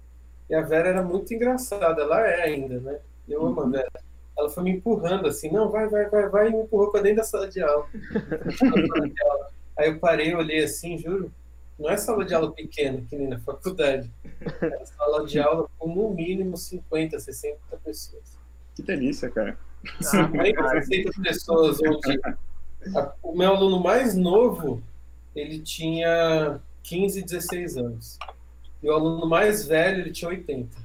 E 0.53 0.55
a 0.55 0.61
Vera 0.61 0.91
era 0.91 1.03
muito 1.03 1.33
engraçada, 1.33 2.03
ela 2.03 2.21
é 2.29 2.43
ainda, 2.43 2.79
né? 2.79 2.99
Eu 3.27 3.47
amo 3.47 3.63
a 3.63 3.67
Vera. 3.71 3.91
Ela 4.39 4.51
foi 4.51 4.63
me 4.65 4.71
empurrando 4.73 5.27
assim, 5.27 5.51
não, 5.51 5.71
vai, 5.71 5.89
vai, 5.89 6.11
vai, 6.11 6.29
vai, 6.29 6.49
e 6.49 6.51
me 6.53 6.59
empurrou 6.59 6.91
pra 6.93 7.01
dentro 7.01 7.17
da 7.19 7.25
sala 7.25 7.49
de 7.49 7.63
aula. 7.63 7.87
Aí 9.79 9.89
eu 9.89 9.99
parei, 9.99 10.35
olhei 10.35 10.63
assim, 10.63 10.99
juro, 10.99 11.33
não 11.79 11.89
é 11.89 11.97
sala 11.97 12.23
de 12.25 12.35
aula 12.35 12.53
pequena, 12.53 13.03
que 13.09 13.17
nem 13.17 13.29
na 13.29 13.39
faculdade. 13.41 14.11
É 14.61 14.85
sala 14.85 15.25
de 15.25 15.41
aula 15.41 15.69
com 15.79 15.89
no 15.95 16.11
mínimo 16.11 16.55
50, 16.57 17.19
60 17.19 17.57
pessoas. 17.83 18.39
Que 18.75 18.83
delícia, 18.83 19.31
cara. 19.31 19.57
50, 20.03 20.69
60 20.83 21.23
pessoas, 21.23 21.79
onde 21.81 22.21
a- 22.95 23.15
o 23.23 23.35
meu 23.35 23.55
aluno 23.55 23.81
mais 23.81 24.15
novo, 24.15 24.83
ele 25.35 25.61
tinha 25.61 26.61
15, 26.83 27.23
16 27.23 27.79
anos. 27.79 28.19
E 28.83 28.89
o 28.89 28.93
aluno 28.93 29.27
mais 29.29 29.67
velho, 29.67 30.01
ele 30.01 30.11
tinha 30.13 30.29
80. 30.29 30.77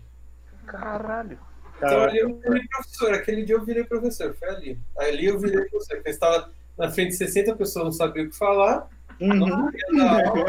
Caralho. 0.66 1.39
Então 1.77 2.01
ali 2.04 2.18
eu 2.20 2.36
virei 2.39 2.68
professor, 2.68 3.13
aquele 3.13 3.44
dia 3.44 3.56
eu 3.56 3.63
virei 3.63 3.84
professor, 3.84 4.36
foi 4.36 4.50
ali. 4.50 4.80
Ali 4.98 5.25
eu 5.25 5.39
virei 5.39 5.66
professor, 5.66 5.96
porque 5.96 6.10
eu 6.10 6.13
estava 6.13 6.51
na 6.77 6.89
frente 6.92 7.10
de 7.10 7.18
60 7.18 7.56
pessoas, 7.56 7.86
não 7.86 7.92
sabia 7.92 8.24
o 8.24 8.30
que 8.30 8.36
falar, 8.36 8.88
Uhum. 9.20 9.34
não 9.36 9.48
sabia 9.66 9.86
dar 9.96 10.27
aula. 10.27 10.46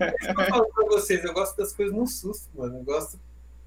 É 0.00 0.14
isso 0.20 0.34
que 0.34 0.40
eu 0.40 0.46
falo 0.46 0.66
pra 0.72 0.84
vocês, 0.86 1.24
eu 1.24 1.32
gosto 1.32 1.56
das 1.56 1.72
coisas 1.72 1.94
no 1.94 2.06
susto, 2.06 2.48
mano. 2.54 2.78
Eu 2.78 2.84
gosto 2.84 3.18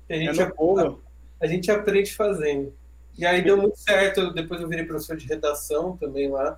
que 0.08 0.14
a 0.14 0.18
É 0.18 0.20
gente, 0.20 0.40
no 0.44 0.56
pulo. 0.56 1.04
a 1.42 1.48
gente 1.48 1.72
aprende 1.72 2.14
fazendo. 2.16 2.74
E 3.18 3.26
aí 3.26 3.42
deu 3.42 3.58
muito 3.58 3.78
certo, 3.78 4.34
depois 4.34 4.60
eu 4.62 4.68
virei 4.68 4.86
professor 4.86 5.16
de 5.18 5.26
redação 5.26 5.96
também 5.98 6.30
lá, 6.30 6.58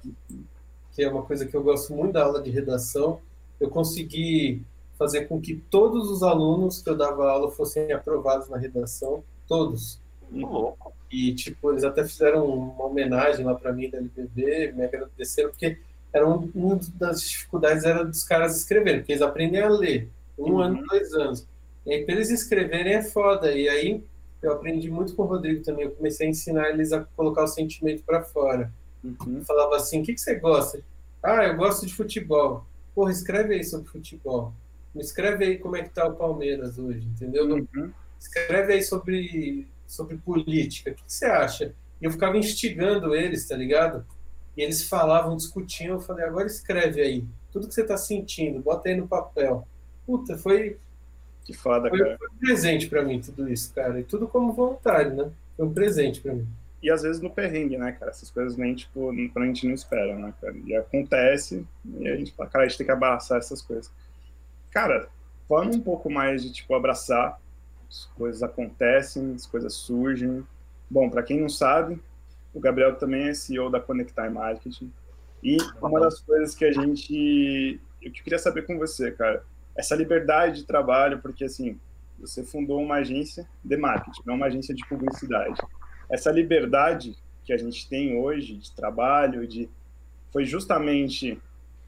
que 0.91 1.03
é 1.03 1.09
uma 1.09 1.21
coisa 1.23 1.45
que 1.45 1.55
eu 1.55 1.61
gosto 1.63 1.93
muito 1.93 2.13
da 2.13 2.23
aula 2.23 2.41
de 2.41 2.49
redação. 2.49 3.19
Eu 3.59 3.69
consegui 3.69 4.63
fazer 4.97 5.27
com 5.27 5.39
que 5.39 5.55
todos 5.69 6.09
os 6.09 6.23
alunos 6.23 6.81
que 6.81 6.89
eu 6.89 6.97
dava 6.97 7.29
aula 7.29 7.51
fossem 7.51 7.91
aprovados 7.91 8.49
na 8.49 8.57
redação, 8.57 9.23
todos. 9.47 9.99
Louco. 10.31 10.93
E, 11.11 11.33
tipo, 11.33 11.71
eles 11.71 11.83
até 11.83 12.03
fizeram 12.03 12.45
uma 12.45 12.85
homenagem 12.85 13.45
lá 13.45 13.55
para 13.55 13.71
mim 13.71 13.89
da 13.89 13.97
LBB, 13.97 14.73
me 14.73 14.83
agradeceram, 14.83 15.49
porque 15.51 15.77
era 16.11 16.27
um, 16.27 16.49
uma 16.53 16.79
das 16.95 17.21
dificuldades 17.21 17.83
era 17.85 18.03
dos 18.03 18.23
caras 18.23 18.57
escreverem, 18.57 18.99
porque 18.99 19.13
eles 19.13 19.21
aprendem 19.21 19.61
a 19.61 19.69
ler. 19.69 20.09
Um 20.37 20.53
Uhum. 20.53 20.59
ano, 20.61 20.85
dois 20.87 21.13
anos. 21.13 21.45
E 21.85 21.93
aí, 21.93 22.05
para 22.05 22.15
eles 22.15 22.29
escreverem 22.29 22.93
é 22.93 23.01
foda. 23.01 23.51
E 23.53 23.69
aí, 23.69 24.03
eu 24.41 24.51
aprendi 24.51 24.89
muito 24.89 25.15
com 25.15 25.23
o 25.23 25.25
Rodrigo 25.25 25.63
também. 25.63 25.85
Eu 25.85 25.91
comecei 25.91 26.27
a 26.27 26.29
ensinar 26.29 26.69
eles 26.69 26.91
a 26.91 27.03
colocar 27.15 27.43
o 27.43 27.47
sentimento 27.47 28.03
para 28.03 28.21
fora. 28.21 28.71
Uhum. 29.03 29.43
Falava 29.45 29.77
assim: 29.77 30.01
o 30.01 30.03
que, 30.03 30.13
que 30.13 30.21
você 30.21 30.35
gosta? 30.35 30.81
Ah, 31.23 31.45
eu 31.45 31.55
gosto 31.55 31.85
de 31.85 31.93
futebol. 31.93 32.65
Porra, 32.93 33.11
escreve 33.11 33.55
aí 33.55 33.63
sobre 33.63 33.87
futebol. 33.87 34.53
Me 34.97 35.03
escreve 35.03 35.45
aí 35.45 35.57
como 35.59 35.75
é 35.75 35.83
que 35.83 35.91
tá 35.91 36.07
o 36.07 36.15
Palmeiras 36.15 36.79
hoje, 36.79 37.05
entendeu? 37.05 37.47
Uhum. 37.47 37.91
escreve 38.19 38.73
aí 38.73 38.81
sobre, 38.81 39.67
sobre 39.85 40.17
política, 40.17 40.89
o 40.89 40.95
que, 40.95 41.03
que 41.03 41.13
você 41.13 41.25
acha? 41.25 41.75
E 42.01 42.05
eu 42.05 42.09
ficava 42.09 42.35
instigando 42.35 43.13
eles, 43.13 43.47
tá 43.47 43.55
ligado? 43.55 44.03
E 44.57 44.61
eles 44.63 44.89
falavam, 44.89 45.37
discutiam, 45.37 45.93
eu 45.93 45.99
falei, 45.99 46.25
agora 46.25 46.47
escreve 46.47 46.99
aí, 46.99 47.23
tudo 47.51 47.67
que 47.67 47.75
você 47.75 47.83
tá 47.83 47.95
sentindo, 47.95 48.59
bota 48.59 48.89
aí 48.89 48.95
no 48.95 49.07
papel. 49.07 49.67
Puta, 50.03 50.35
foi, 50.35 50.77
Que 51.45 51.53
foda, 51.53 51.89
foi, 51.89 51.99
cara. 51.99 52.17
foi 52.17 52.27
um 52.29 52.39
presente 52.39 52.87
pra 52.87 53.03
mim 53.03 53.21
tudo 53.21 53.47
isso, 53.47 53.71
cara, 53.75 53.99
e 53.99 54.03
tudo 54.03 54.27
como 54.27 54.51
voluntário, 54.51 55.13
né? 55.13 55.29
Foi 55.55 55.67
um 55.67 55.73
presente 55.73 56.21
pra 56.21 56.33
mim. 56.33 56.47
E 56.81 56.89
às 56.89 57.03
vezes 57.03 57.21
no 57.21 57.29
perrengue, 57.29 57.77
né, 57.77 57.91
cara? 57.91 58.09
Essas 58.09 58.31
coisas 58.31 58.57
nem, 58.57 58.73
tipo, 58.73 59.11
a 59.11 59.45
gente 59.45 59.67
não 59.67 59.75
espera, 59.75 60.15
né, 60.15 60.33
cara? 60.41 60.55
E 60.65 60.75
acontece, 60.75 61.63
e 61.85 62.07
a 62.07 62.15
gente 62.15 62.31
fala, 62.33 62.49
cara, 62.49 62.65
a 62.65 62.67
gente 62.67 62.79
tem 62.79 62.87
que 62.87 62.91
abraçar 62.91 63.37
essas 63.37 63.61
coisas. 63.61 63.91
Cara, 64.77 65.09
vamos 65.49 65.75
um 65.75 65.81
pouco 65.81 66.07
mais 66.07 66.43
de, 66.43 66.53
tipo, 66.53 66.75
abraçar. 66.75 67.41
As 67.89 68.05
coisas 68.15 68.43
acontecem, 68.43 69.33
as 69.33 69.47
coisas 69.47 69.73
surgem. 69.73 70.45
Bom, 70.87 71.09
para 71.09 71.23
quem 71.23 71.41
não 71.41 71.49
sabe, 71.49 71.99
o 72.53 72.59
Gabriel 72.59 72.95
também 72.95 73.27
é 73.27 73.33
CEO 73.33 73.71
da 73.71 73.79
Conectar 73.79 74.29
Marketing. 74.29 74.93
E 75.43 75.57
uma 75.81 75.99
das 75.99 76.19
coisas 76.19 76.53
que 76.53 76.63
a 76.63 76.71
gente. 76.71 77.81
Eu 77.99 78.11
queria 78.11 78.37
saber 78.37 78.67
com 78.67 78.77
você, 78.77 79.11
cara, 79.11 79.43
essa 79.75 79.95
liberdade 79.95 80.57
de 80.57 80.67
trabalho, 80.67 81.23
porque 81.23 81.45
assim, 81.45 81.79
você 82.19 82.43
fundou 82.43 82.79
uma 82.79 82.97
agência 82.97 83.49
de 83.63 83.77
marketing, 83.77 84.21
não 84.27 84.35
uma 84.35 84.45
agência 84.45 84.75
de 84.75 84.87
publicidade. 84.87 85.59
Essa 86.07 86.29
liberdade 86.29 87.17
que 87.43 87.51
a 87.51 87.57
gente 87.57 87.89
tem 87.89 88.15
hoje 88.15 88.53
de 88.53 88.71
trabalho, 88.75 89.47
de 89.47 89.67
foi 90.31 90.45
justamente 90.45 91.41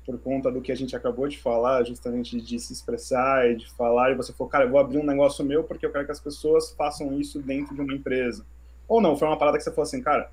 por 0.10 0.20
conta 0.20 0.52
do 0.52 0.60
que 0.60 0.72
a 0.72 0.76
gente 0.76 0.96
acabou 0.96 1.28
de 1.28 1.38
falar, 1.38 1.84
justamente 1.84 2.42
de 2.42 2.60
se 2.60 2.74
expressar 2.74 3.48
e 3.48 3.56
de 3.56 3.70
falar, 3.70 4.12
e 4.12 4.16
você 4.16 4.34
falou, 4.34 4.50
cara, 4.50 4.66
eu 4.66 4.70
vou 4.72 4.80
abrir 4.80 4.98
um 4.98 5.06
negócio 5.06 5.46
meu 5.46 5.64
porque 5.64 5.86
eu 5.86 5.92
quero 5.92 6.04
que 6.04 6.12
as 6.12 6.20
pessoas 6.20 6.72
façam 6.72 7.14
isso 7.14 7.40
dentro 7.40 7.76
de 7.76 7.82
uma 7.82 7.94
empresa. 7.94 8.44
Ou 8.88 9.00
não, 9.00 9.16
foi 9.16 9.28
uma 9.28 9.38
parada 9.38 9.60
que 9.60 9.64
você 9.64 9.70
falou 9.70 9.84
assim, 9.84 10.02
cara, 10.02 10.32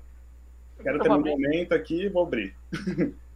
quero 0.81 0.99
ter 0.99 1.11
um 1.11 1.21
momento 1.21 1.73
aqui 1.73 2.05
e 2.05 2.09
vou 2.09 2.23
abrir. 2.23 2.55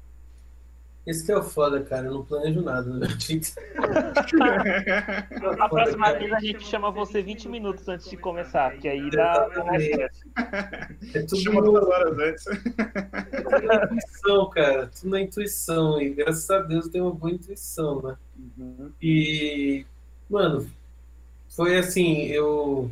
Isso 1.06 1.24
que 1.26 1.32
é 1.32 1.38
o 1.38 1.42
foda, 1.42 1.82
cara, 1.82 2.08
eu 2.08 2.14
não 2.14 2.24
planejo 2.24 2.62
nada, 2.62 2.94
né? 2.94 3.08
A 5.60 5.68
próxima 5.68 6.14
vez 6.14 6.32
a 6.32 6.40
gente 6.40 6.64
chama 6.64 6.92
você 6.92 7.24
20 7.24 7.50
minutos 7.50 7.88
antes 7.88 8.08
de 8.08 8.16
começar, 8.18 8.72
porque 8.72 8.88
aí 8.88 9.10
dá. 9.10 9.50
É 11.14 11.24
tudo 11.24 11.42
Chama 11.42 11.64
duas 11.64 11.88
horas 11.88 12.20
antes. 12.20 12.44
tudo 12.44 13.66
na 13.66 13.84
intuição, 13.84 14.50
cara, 14.52 14.86
tudo 14.88 15.10
na 15.10 15.22
intuição, 15.22 16.00
e 16.00 16.12
graças 16.12 16.48
a 16.52 16.60
Deus 16.60 16.86
eu 16.86 16.92
tenho 16.92 17.06
uma 17.06 17.16
boa 17.16 17.32
intuição, 17.32 18.00
né? 18.04 18.16
Uhum. 18.58 18.92
E, 19.02 19.84
mano, 20.30 20.70
foi 21.50 21.80
assim, 21.80 22.28
eu. 22.28 22.92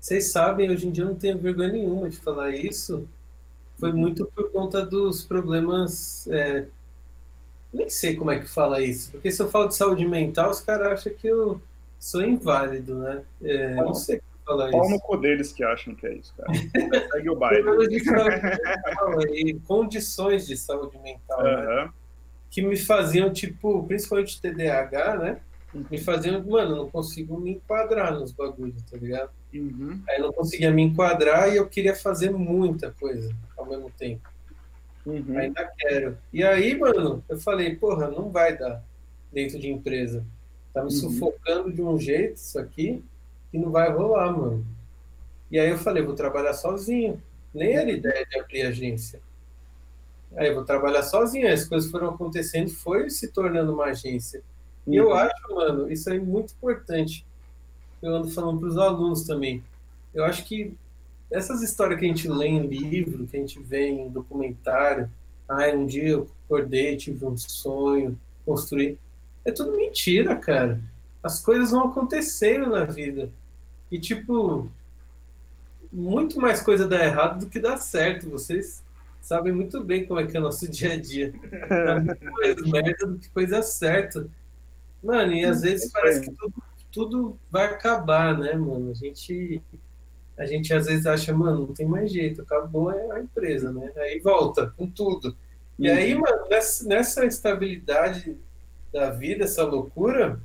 Vocês 0.00 0.32
sabem, 0.32 0.70
hoje 0.70 0.88
em 0.88 0.90
dia 0.90 1.04
eu 1.04 1.08
não 1.08 1.14
tenho 1.14 1.38
vergonha 1.38 1.70
nenhuma 1.70 2.10
de 2.10 2.16
falar 2.16 2.50
isso. 2.50 3.08
Foi 3.78 3.92
muito 3.92 4.26
por 4.34 4.50
conta 4.50 4.84
dos 4.84 5.24
problemas. 5.24 6.26
é, 6.28 6.66
nem 7.74 7.90
sei 7.90 8.14
como 8.14 8.30
é 8.30 8.38
que 8.38 8.48
fala 8.48 8.80
isso, 8.80 9.10
porque 9.10 9.30
se 9.30 9.42
eu 9.42 9.50
falo 9.50 9.68
de 9.68 9.74
saúde 9.74 10.06
mental, 10.06 10.50
os 10.50 10.60
caras 10.60 10.92
acham 10.92 11.12
que 11.12 11.26
eu 11.26 11.60
sou 11.98 12.22
inválido, 12.22 12.98
né? 12.98 13.22
É, 13.42 13.74
não 13.74 13.94
sei 13.94 14.20
como 14.20 14.34
falar 14.44 14.70
Pau 14.70 14.88
no 14.88 14.96
isso. 14.96 15.04
cu 15.04 15.16
deles 15.16 15.52
que 15.52 15.64
acham 15.64 15.94
que 15.94 16.06
é 16.06 16.14
isso, 16.14 16.32
cara. 16.36 16.52
Segue 17.12 17.30
o 17.30 17.36
baile. 17.36 17.62
De 17.88 18.04
saúde 18.04 18.42
mental 18.42 19.22
e 19.34 19.54
condições 19.66 20.46
de 20.46 20.56
saúde 20.56 20.98
mental, 20.98 21.42
né? 21.42 21.90
Que 22.50 22.62
me 22.62 22.76
faziam, 22.76 23.32
tipo, 23.32 23.84
principalmente 23.84 24.40
TDAH, 24.40 25.16
né? 25.16 25.40
Me 25.90 25.98
faziam, 25.98 26.40
mano, 26.44 26.76
não 26.76 26.88
consigo 26.88 27.36
me 27.40 27.52
enquadrar 27.52 28.14
nos 28.14 28.30
bagulhos, 28.30 28.80
tá 28.82 28.96
ligado? 28.96 29.30
Uhum. 29.52 30.00
Aí 30.08 30.18
eu 30.18 30.26
não 30.26 30.32
conseguia 30.32 30.70
me 30.70 30.82
enquadrar 30.82 31.52
e 31.52 31.56
eu 31.56 31.66
queria 31.66 31.96
fazer 31.96 32.30
muita 32.30 32.92
coisa 32.92 33.34
ao 33.56 33.66
mesmo 33.66 33.90
tempo. 33.98 34.28
Uhum. 35.06 35.38
Ainda 35.38 35.70
quero. 35.78 36.16
E 36.32 36.42
aí, 36.42 36.76
mano, 36.78 37.22
eu 37.28 37.38
falei, 37.38 37.76
porra, 37.76 38.08
não 38.08 38.30
vai 38.30 38.56
dar 38.56 38.82
dentro 39.32 39.58
de 39.58 39.70
empresa. 39.70 40.24
Tá 40.72 40.82
me 40.82 40.86
uhum. 40.86 40.98
sufocando 40.98 41.72
de 41.72 41.82
um 41.82 41.98
jeito 41.98 42.36
isso 42.36 42.58
aqui 42.58 43.04
que 43.50 43.58
não 43.58 43.70
vai 43.70 43.92
rolar, 43.92 44.32
mano. 44.32 44.66
E 45.50 45.58
aí 45.58 45.70
eu 45.70 45.78
falei, 45.78 46.02
vou 46.02 46.14
trabalhar 46.14 46.54
sozinho. 46.54 47.22
Nem 47.52 47.74
era 47.76 47.90
ideia 47.90 48.26
de 48.26 48.38
abrir 48.38 48.62
agência. 48.62 49.20
Aí 50.36 50.48
eu 50.48 50.54
vou 50.54 50.64
trabalhar 50.64 51.02
sozinho. 51.02 51.52
As 51.52 51.64
coisas 51.64 51.90
foram 51.90 52.08
acontecendo, 52.08 52.70
foi 52.70 53.08
se 53.10 53.28
tornando 53.28 53.72
uma 53.72 53.86
agência. 53.86 54.42
E 54.86 54.96
eu 54.96 55.08
uhum. 55.08 55.14
acho, 55.14 55.54
mano, 55.54 55.92
isso 55.92 56.10
é 56.10 56.18
muito 56.18 56.54
importante. 56.54 57.24
Eu 58.02 58.14
ando 58.14 58.30
falando 58.30 58.58
para 58.58 58.68
os 58.68 58.76
alunos 58.76 59.24
também. 59.24 59.62
Eu 60.12 60.24
acho 60.24 60.44
que 60.44 60.74
essas 61.34 61.62
histórias 61.62 61.98
que 61.98 62.04
a 62.04 62.08
gente 62.08 62.28
lê 62.28 62.46
em 62.46 62.66
livro, 62.66 63.26
que 63.26 63.36
a 63.36 63.40
gente 63.40 63.60
vê 63.60 63.88
em 63.88 64.08
documentário, 64.08 65.10
ah, 65.48 65.66
um 65.74 65.84
dia 65.84 66.10
eu 66.10 66.30
acordei, 66.44 66.96
tive 66.96 67.24
um 67.26 67.36
sonho, 67.36 68.18
construí. 68.46 68.96
É 69.44 69.50
tudo 69.50 69.76
mentira, 69.76 70.36
cara. 70.36 70.80
As 71.22 71.40
coisas 71.40 71.72
vão 71.72 71.88
acontecendo 71.88 72.70
na 72.70 72.84
vida. 72.84 73.30
E, 73.90 73.98
tipo, 73.98 74.70
muito 75.92 76.40
mais 76.40 76.62
coisa 76.62 76.86
dá 76.86 77.04
errado 77.04 77.40
do 77.40 77.50
que 77.50 77.58
dá 77.58 77.76
certo. 77.76 78.30
Vocês 78.30 78.82
sabem 79.20 79.52
muito 79.52 79.82
bem 79.82 80.06
como 80.06 80.20
é 80.20 80.26
que 80.26 80.36
é 80.36 80.40
o 80.40 80.44
nosso 80.44 80.66
dia 80.70 80.92
a 80.92 80.96
dia. 80.96 81.34
Dá 81.68 82.00
muito 82.00 82.32
mais 82.32 82.62
merda 82.62 83.06
do 83.06 83.18
que 83.18 83.28
coisa 83.30 83.60
certa. 83.60 84.28
Mano, 85.02 85.32
e 85.32 85.44
às 85.44 85.62
vezes 85.62 85.90
parece 85.90 86.20
que 86.22 86.30
tudo, 86.30 86.62
tudo 86.92 87.38
vai 87.50 87.66
acabar, 87.66 88.38
né, 88.38 88.54
mano? 88.54 88.92
A 88.92 88.94
gente, 88.94 89.60
a 90.36 90.46
gente 90.46 90.72
às 90.74 90.86
vezes 90.86 91.06
acha, 91.06 91.32
mano, 91.32 91.66
não 91.66 91.74
tem 91.74 91.86
mais 91.86 92.12
jeito, 92.12 92.42
acabou 92.42 92.88
a 92.88 93.20
empresa, 93.20 93.72
né? 93.72 93.92
Aí 93.96 94.18
volta 94.18 94.72
com 94.76 94.86
tudo. 94.86 95.36
E 95.78 95.88
aí, 95.88 96.14
uhum. 96.14 96.20
mano, 96.20 96.48
nessa, 96.48 96.88
nessa 96.88 97.24
estabilidade 97.24 98.36
da 98.92 99.10
vida, 99.10 99.44
essa 99.44 99.64
loucura, 99.64 100.40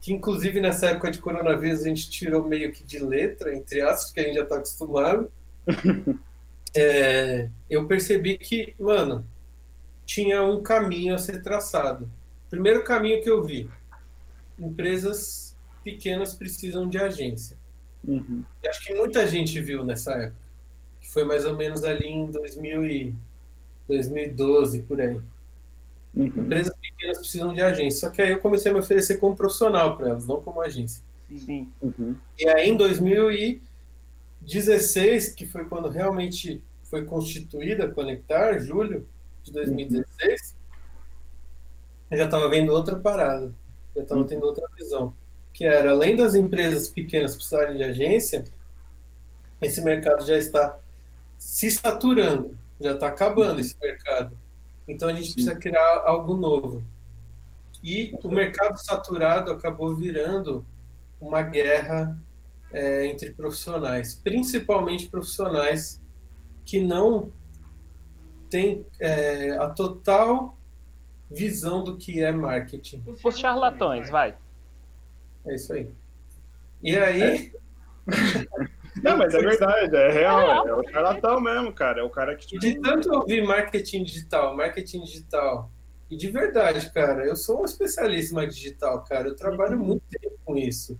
que 0.00 0.12
inclusive 0.12 0.60
nessa 0.60 0.86
época 0.86 1.10
de 1.10 1.18
coronavírus 1.18 1.82
a 1.82 1.88
gente 1.88 2.08
tirou 2.08 2.44
meio 2.44 2.72
que 2.72 2.84
de 2.84 2.98
letra, 2.98 3.54
entre 3.54 3.80
aspas, 3.80 4.12
que 4.12 4.20
a 4.20 4.22
gente 4.24 4.36
já 4.36 4.42
está 4.42 4.56
acostumado, 4.56 5.30
é, 6.74 7.48
eu 7.68 7.86
percebi 7.86 8.38
que, 8.38 8.74
mano, 8.78 9.26
tinha 10.06 10.42
um 10.42 10.62
caminho 10.62 11.14
a 11.14 11.18
ser 11.18 11.42
traçado. 11.42 12.08
Primeiro 12.48 12.82
caminho 12.84 13.22
que 13.22 13.28
eu 13.28 13.42
vi: 13.44 13.68
empresas 14.58 15.54
pequenas 15.84 16.34
precisam 16.34 16.88
de 16.88 16.96
agência. 16.96 17.57
Uhum. 18.06 18.44
Acho 18.66 18.84
que 18.84 18.94
muita 18.94 19.26
gente 19.26 19.60
viu 19.60 19.84
nessa 19.84 20.12
época, 20.12 20.40
que 21.00 21.10
foi 21.10 21.24
mais 21.24 21.44
ou 21.44 21.56
menos 21.56 21.84
ali 21.84 22.06
em 22.06 22.30
2000 22.30 22.86
e 22.86 23.14
2012 23.86 24.82
por 24.82 25.00
aí. 25.00 25.20
Uhum. 26.14 26.26
Empresas 26.26 26.74
pequenas 26.80 27.18
precisam 27.18 27.52
de 27.52 27.60
agência. 27.60 28.00
Só 28.00 28.10
que 28.10 28.22
aí 28.22 28.30
eu 28.30 28.40
comecei 28.40 28.70
a 28.70 28.74
me 28.74 28.80
oferecer 28.80 29.18
como 29.18 29.36
profissional 29.36 29.96
para 29.96 30.10
elas, 30.10 30.26
não 30.26 30.40
como 30.40 30.60
agência. 30.60 31.02
Sim. 31.36 31.68
Uhum. 31.80 32.16
E 32.38 32.48
aí 32.48 32.70
em 32.70 32.76
2016, 32.76 35.30
que 35.30 35.46
foi 35.46 35.64
quando 35.66 35.88
realmente 35.88 36.62
foi 36.84 37.04
constituída 37.04 37.84
a 37.84 37.90
Conectar, 37.90 38.58
julho 38.58 39.06
de 39.42 39.52
2016, 39.52 40.56
eu 42.10 42.16
já 42.16 42.24
estava 42.24 42.48
vendo 42.48 42.72
outra 42.72 42.96
parada, 42.96 43.52
já 43.94 44.02
estava 44.02 44.24
tendo 44.24 44.46
outra 44.46 44.66
visão, 44.76 45.12
que 45.58 45.64
era 45.64 45.90
além 45.90 46.14
das 46.14 46.36
empresas 46.36 46.88
pequenas 46.88 47.34
precisarem 47.34 47.76
de 47.76 47.82
agência, 47.82 48.44
esse 49.60 49.80
mercado 49.80 50.24
já 50.24 50.38
está 50.38 50.78
se 51.36 51.68
saturando, 51.68 52.56
já 52.80 52.92
está 52.92 53.08
acabando 53.08 53.58
esse 53.58 53.74
mercado. 53.82 54.38
Então 54.86 55.08
a 55.08 55.12
gente 55.12 55.32
precisa 55.32 55.56
criar 55.56 56.04
algo 56.06 56.36
novo. 56.36 56.84
E 57.82 58.16
o 58.22 58.28
mercado 58.28 58.76
saturado 58.76 59.50
acabou 59.50 59.96
virando 59.96 60.64
uma 61.20 61.42
guerra 61.42 62.16
é, 62.72 63.06
entre 63.06 63.32
profissionais, 63.32 64.14
principalmente 64.14 65.08
profissionais 65.08 66.00
que 66.64 66.80
não 66.80 67.32
têm 68.48 68.86
é, 69.00 69.56
a 69.58 69.68
total 69.70 70.56
visão 71.28 71.82
do 71.82 71.96
que 71.96 72.22
é 72.22 72.30
marketing. 72.30 73.02
Os 73.24 73.36
charlatões, 73.36 74.08
vai. 74.08 74.36
É 75.46 75.54
isso 75.54 75.72
aí. 75.72 75.90
E 76.82 76.96
aí. 76.96 77.52
Não, 79.02 79.16
mas 79.16 79.32
é 79.32 79.38
verdade, 79.38 79.94
é 79.94 80.10
real, 80.10 80.66
é 80.66 80.74
o 80.74 80.82
charlatão 80.90 81.40
mesmo, 81.40 81.72
cara. 81.72 82.00
É 82.00 82.02
o 82.02 82.10
cara 82.10 82.34
que. 82.34 82.46
Tipo... 82.46 82.60
De 82.60 82.80
tanto 82.80 83.12
ouvir 83.12 83.44
marketing 83.44 84.02
digital, 84.02 84.56
marketing 84.56 85.02
digital. 85.02 85.70
E 86.10 86.16
de 86.16 86.30
verdade, 86.30 86.90
cara, 86.90 87.24
eu 87.24 87.36
sou 87.36 87.62
um 87.62 87.64
especialista 87.64 88.42
em 88.42 88.48
digital, 88.48 89.04
cara. 89.04 89.28
Eu 89.28 89.36
trabalho 89.36 89.78
uhum. 89.78 89.84
muito 89.84 90.02
tempo 90.10 90.36
com 90.44 90.56
isso. 90.56 90.98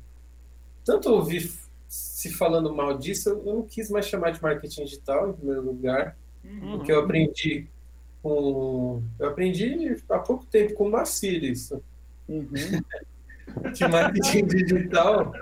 Tanto 0.84 1.10
ouvir 1.12 1.50
se 1.88 2.32
falando 2.34 2.74
mal 2.74 2.96
disso, 2.98 3.30
eu 3.30 3.42
não 3.42 3.62
quis 3.62 3.90
mais 3.90 4.06
chamar 4.06 4.30
de 4.30 4.42
marketing 4.42 4.84
digital, 4.84 5.30
em 5.30 5.32
primeiro 5.32 5.62
lugar. 5.62 6.16
Uhum. 6.44 6.78
Porque 6.78 6.92
eu 6.92 7.00
aprendi 7.00 7.66
com. 8.22 9.02
Eu 9.18 9.28
aprendi 9.28 9.96
há 10.10 10.18
pouco 10.18 10.44
tempo 10.46 10.74
com 10.74 10.86
o 10.86 10.90
Macir 10.90 11.42
isso. 11.42 11.82
Uhum. 12.28 12.48
que 13.74 13.86
marketing 13.86 14.46
digital 14.48 15.32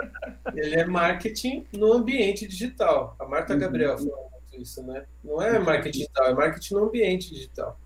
ele 0.55 0.77
é 0.77 0.85
marketing 0.85 1.67
no 1.73 1.93
ambiente 1.93 2.47
digital. 2.47 3.17
A 3.19 3.27
Marta 3.27 3.55
uhum. 3.55 3.61
Gabriel 3.61 3.99
falou 3.99 4.31
isso, 4.53 4.83
né? 4.83 5.05
Não 5.23 5.41
é 5.41 5.59
marketing 5.59 5.99
digital, 5.99 6.27
é 6.27 6.35
marketing 6.35 6.75
no 6.75 6.85
ambiente 6.85 7.35
digital. 7.35 7.79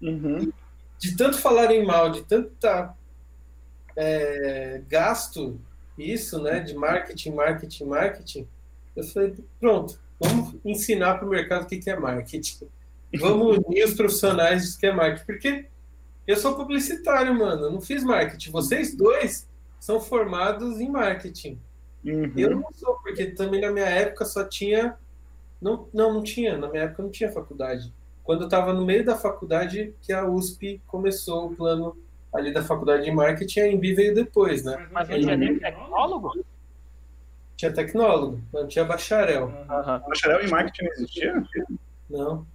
Uhum. 0.00 0.52
De 0.98 1.16
tanto 1.16 1.38
falarem 1.38 1.84
mal, 1.84 2.10
de 2.10 2.22
tanto 2.22 2.50
tá, 2.60 2.94
é, 3.96 4.82
gasto 4.88 5.58
isso, 5.96 6.42
né? 6.42 6.60
De 6.60 6.74
marketing, 6.74 7.32
marketing, 7.32 7.84
marketing. 7.84 8.48
Eu 8.94 9.04
falei, 9.04 9.34
pronto, 9.58 9.98
vamos 10.20 10.54
ensinar 10.64 11.14
para 11.14 11.26
o 11.26 11.30
mercado 11.30 11.64
o 11.64 11.66
que 11.66 11.88
é 11.88 11.98
marketing. 11.98 12.68
Vamos 13.18 13.58
unir 13.58 13.84
os 13.84 13.94
profissionais 13.94 14.76
que 14.76 14.86
é 14.86 14.92
marketing. 14.92 15.24
Porque 15.24 15.66
eu 16.26 16.36
sou 16.36 16.54
publicitário, 16.54 17.34
mano. 17.34 17.66
Eu 17.66 17.70
não 17.70 17.80
fiz 17.80 18.02
marketing. 18.02 18.50
Vocês 18.50 18.96
dois 18.96 19.48
são 19.82 20.00
formados 20.00 20.80
em 20.80 20.88
marketing. 20.88 21.58
Uhum. 22.04 22.32
Eu 22.36 22.50
não 22.50 22.68
sou, 22.72 22.94
porque 23.02 23.26
também 23.32 23.60
na 23.60 23.72
minha 23.72 23.86
época 23.86 24.24
só 24.24 24.44
tinha. 24.44 24.96
Não, 25.60 25.88
não, 25.92 26.14
não 26.14 26.22
tinha. 26.22 26.56
Na 26.56 26.68
minha 26.68 26.84
época 26.84 27.02
não 27.02 27.10
tinha 27.10 27.32
faculdade. 27.32 27.92
Quando 28.22 28.42
eu 28.42 28.44
estava 28.44 28.72
no 28.72 28.86
meio 28.86 29.04
da 29.04 29.16
faculdade, 29.16 29.92
que 30.00 30.12
a 30.12 30.24
USP 30.24 30.80
começou 30.86 31.46
o 31.46 31.56
plano 31.56 31.96
ali 32.32 32.52
da 32.52 32.62
faculdade 32.62 33.02
de 33.02 33.10
marketing, 33.10 33.58
a 33.58 33.68
Embi 33.72 33.92
veio 33.92 34.14
depois, 34.14 34.62
né? 34.62 34.86
Mas 34.92 35.08
não 35.08 35.18
tinha 35.18 35.36
nem 35.36 35.58
tecnólogo? 35.58 36.44
Tinha 37.56 37.72
tecnólogo, 37.72 38.40
não 38.52 38.68
tinha 38.68 38.84
bacharel. 38.84 39.46
Uhum. 39.46 40.08
Bacharel 40.08 40.46
em 40.46 40.48
marketing 40.48 40.84
não 40.84 40.92
existia? 40.92 41.44
Não. 42.08 42.46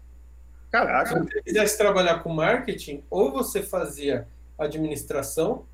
Caraca. 0.72 1.10
Se 1.10 1.20
você 1.20 1.42
quisesse 1.42 1.78
trabalhar 1.78 2.24
com 2.24 2.30
marketing, 2.30 3.04
ou 3.10 3.34
você 3.34 3.62
fazia 3.62 4.26
administração, 4.58 5.66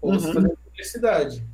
ou 0.00 0.12
uhum. 0.12 0.18
você 0.18 0.32
fazia 0.32 0.56
publicidade. 0.64 1.44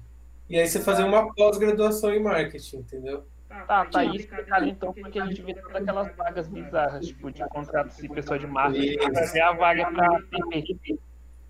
E 0.49 0.59
aí 0.59 0.69
você 0.69 0.81
fazia 0.81 1.05
uma 1.05 1.35
pós-graduação 1.35 2.15
em 2.15 2.23
marketing, 2.23 2.79
entendeu? 2.79 3.25
Tá, 3.49 3.85
tá 3.87 4.01
aí 4.01 4.17
explicado 4.17 4.67
então 4.67 4.93
porque 4.93 5.19
a 5.19 5.27
gente 5.27 5.43
vê 5.43 5.55
todas 5.55 5.83
aquelas 5.83 6.15
vagas 6.17 6.49
bizarras, 6.49 7.07
tipo, 7.07 7.31
de 7.31 7.49
contratos 7.49 7.97
de 7.97 8.09
pessoa 8.09 8.39
de 8.39 8.47
marketing, 8.47 9.15
fazer 9.15 9.41
a 9.41 9.53
vaga 9.53 9.91
para 9.91 10.21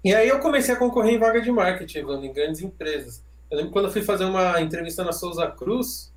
E 0.05 0.15
aí 0.15 0.29
eu 0.29 0.39
comecei 0.41 0.75
a 0.75 0.79
concorrer 0.79 1.15
em 1.15 1.19
vaga 1.19 1.41
de 1.41 1.51
marketing, 1.51 1.99
Evandro, 1.99 2.27
em 2.27 2.33
grandes 2.33 2.61
empresas. 2.63 3.25
Eu 3.51 3.59
lembro 3.59 3.73
quando 3.73 3.87
eu 3.87 3.93
fui 3.93 4.03
fazer 4.03 4.25
uma 4.25 4.61
entrevista 4.61 5.05
na 5.05 5.13
Souza 5.13 5.47
Cruz, 5.51 6.13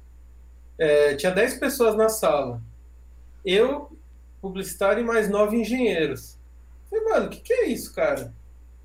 é, 0.78 1.16
tinha 1.16 1.32
10 1.32 1.56
pessoas 1.56 1.96
na 1.96 2.08
sala. 2.08 2.62
Eu, 3.44 3.92
publicitário 4.42 5.02
e 5.02 5.06
mais 5.06 5.30
nove 5.30 5.58
engenheiros. 5.58 6.38
Eu 6.92 7.00
falei, 7.00 7.14
mano, 7.14 7.28
o 7.28 7.30
que, 7.30 7.42
que 7.42 7.54
é 7.54 7.66
isso, 7.68 7.94
cara? 7.94 8.34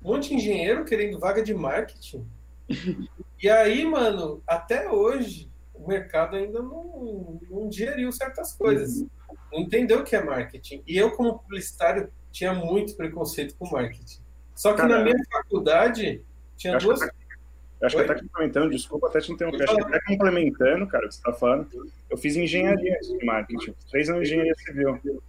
Um 0.05 0.13
monte 0.13 0.29
de 0.29 0.35
engenheiro 0.35 0.85
querendo 0.85 1.17
vaga 1.17 1.41
de 1.41 1.51
marketing. 1.51 2.27
e 3.41 3.49
aí, 3.49 3.83
mano, 3.83 4.39
até 4.45 4.87
hoje, 4.87 5.49
o 5.73 5.87
mercado 5.87 6.35
ainda 6.35 6.61
não, 6.61 7.39
não 7.49 7.67
digeriu 7.67 8.11
certas 8.11 8.53
coisas. 8.53 8.97
Uhum. 8.97 9.09
Não 9.51 9.59
entendeu 9.61 10.01
o 10.01 10.03
que 10.03 10.15
é 10.15 10.23
marketing. 10.23 10.83
E 10.85 10.95
eu, 10.95 11.09
como 11.09 11.39
publicitário, 11.39 12.11
tinha 12.31 12.53
muito 12.53 12.95
preconceito 12.95 13.55
com 13.57 13.67
marketing. 13.67 14.19
Só 14.53 14.73
que 14.73 14.77
Caramba. 14.77 14.99
na 14.99 15.03
minha 15.05 15.17
faculdade, 15.31 16.21
tinha 16.55 16.77
duas. 16.77 17.01
Eu 17.01 17.87
acho 17.87 17.97
Oi? 17.97 18.05
que 18.05 18.11
até 18.11 18.21
complementando, 18.21 18.69
desculpa 18.69 19.07
até 19.07 19.21
te 19.21 19.31
interromper, 19.31 19.63
acho 19.63 19.75
que 19.75 19.81
até 19.81 19.99
complementando, 20.01 20.85
cara, 20.87 21.05
o 21.05 21.09
que 21.09 21.15
você 21.15 21.19
está 21.19 21.33
falando, 21.33 21.67
eu 22.11 22.17
fiz 22.17 22.35
engenharia 22.35 22.99
de 22.99 23.25
marketing, 23.25 23.73
três 23.89 24.07
anos 24.07 24.27
de 24.27 24.35
engenharia 24.35 24.55
civil. 24.55 25.23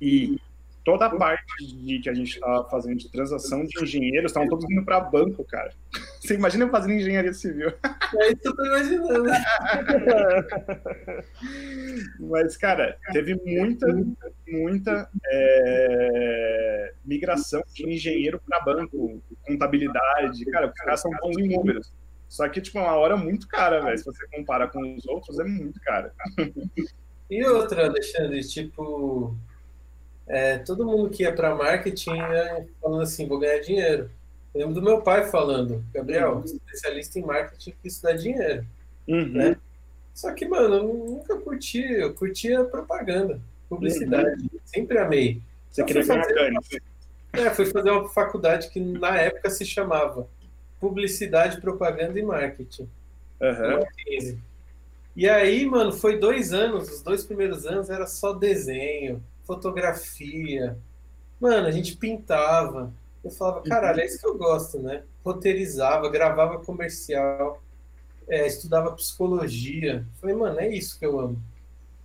E 0.00 0.40
toda 0.88 1.04
a 1.04 1.10
parte 1.10 1.66
de, 1.66 1.98
que 1.98 2.08
a 2.08 2.14
gente 2.14 2.36
estava 2.36 2.66
fazendo 2.70 2.96
de 2.96 3.10
transação 3.10 3.62
de 3.62 3.82
engenheiros 3.82 4.30
estavam 4.30 4.48
todos 4.48 4.64
indo 4.70 4.82
para 4.86 5.00
banco, 5.00 5.44
cara. 5.44 5.70
Você 6.18 6.34
imagina 6.34 6.64
eu 6.64 6.70
fazendo 6.70 6.94
engenharia 6.94 7.34
civil? 7.34 7.70
É 8.16 8.28
isso 8.28 8.40
que 8.40 8.48
eu 8.48 8.56
tô 8.56 8.64
imaginando. 8.64 9.28
Mas, 12.20 12.56
cara, 12.56 12.96
teve 13.12 13.34
muita, 13.44 13.86
muita 14.48 15.10
é, 15.30 16.94
migração 17.04 17.62
de 17.74 17.86
engenheiro 17.86 18.40
para 18.48 18.60
banco, 18.60 19.22
contabilidade. 19.42 20.42
Cara, 20.46 20.68
os 20.68 20.72
caras 20.72 21.02
são 21.02 21.10
bons 21.20 21.36
em 21.36 21.54
números. 21.54 21.92
Só 22.30 22.48
que, 22.48 22.62
tipo, 22.62 22.78
é 22.78 22.82
uma 22.82 22.96
hora 22.96 23.14
muito 23.16 23.46
cara, 23.46 23.82
velho. 23.82 23.98
Se 23.98 24.06
você 24.06 24.26
compara 24.28 24.68
com 24.68 24.96
os 24.96 25.06
outros, 25.06 25.38
é 25.38 25.44
muito 25.44 25.78
cara. 25.80 26.14
E 27.30 27.44
outra, 27.44 27.88
Alexandre, 27.88 28.40
tipo, 28.40 29.36
é, 30.28 30.58
todo 30.58 30.84
mundo 30.84 31.08
que 31.08 31.22
ia 31.22 31.32
para 31.32 31.54
marketing 31.54 32.16
ia 32.16 32.66
falando 32.80 33.02
assim, 33.02 33.26
vou 33.26 33.38
ganhar 33.38 33.60
dinheiro. 33.60 34.10
Eu 34.54 34.60
lembro 34.60 34.74
do 34.74 34.82
meu 34.82 35.00
pai 35.00 35.28
falando, 35.30 35.84
Gabriel, 35.92 36.36
uhum. 36.36 36.44
especialista 36.44 37.18
em 37.18 37.22
marketing 37.22 37.74
que 37.80 37.88
isso 37.88 38.02
dá 38.02 38.12
dinheiro. 38.12 38.64
Uhum. 39.06 39.28
Né? 39.28 39.56
Só 40.14 40.32
que, 40.32 40.46
mano, 40.46 40.74
eu 40.74 40.82
nunca 40.82 41.36
curti, 41.36 41.80
eu 41.80 42.12
curtia 42.14 42.64
propaganda, 42.64 43.40
publicidade, 43.68 44.42
uhum. 44.42 44.60
sempre 44.64 44.98
amei. 44.98 45.40
Você 45.70 45.84
queria 45.84 46.04
ganhar 46.04 46.26
ganho. 46.26 46.60
É, 47.32 47.50
fui 47.50 47.66
fazer 47.66 47.90
uma 47.90 48.08
faculdade 48.08 48.68
que 48.70 48.80
na 48.80 49.16
época 49.16 49.50
se 49.50 49.64
chamava 49.64 50.26
Publicidade, 50.80 51.60
Propaganda 51.60 52.18
e 52.18 52.22
Marketing. 52.22 52.88
Uhum. 53.40 54.36
E 55.14 55.28
aí, 55.28 55.66
mano, 55.66 55.92
foi 55.92 56.18
dois 56.18 56.52
anos, 56.52 56.90
os 56.90 57.02
dois 57.02 57.24
primeiros 57.24 57.66
anos 57.66 57.90
era 57.90 58.06
só 58.06 58.32
desenho, 58.32 59.22
fotografia. 59.48 60.76
Mano, 61.40 61.66
a 61.66 61.70
gente 61.70 61.96
pintava. 61.96 62.92
Eu 63.24 63.30
falava, 63.30 63.62
caralho, 63.62 64.00
é 64.00 64.04
isso 64.04 64.20
que 64.20 64.26
eu 64.26 64.36
gosto, 64.36 64.78
né? 64.78 65.02
Roteirizava, 65.24 66.10
gravava 66.10 66.58
comercial, 66.58 67.62
é, 68.28 68.46
estudava 68.46 68.92
psicologia. 68.92 70.06
Falei, 70.20 70.36
mano, 70.36 70.60
é 70.60 70.68
isso 70.68 70.98
que 70.98 71.06
eu 71.06 71.18
amo. 71.18 71.42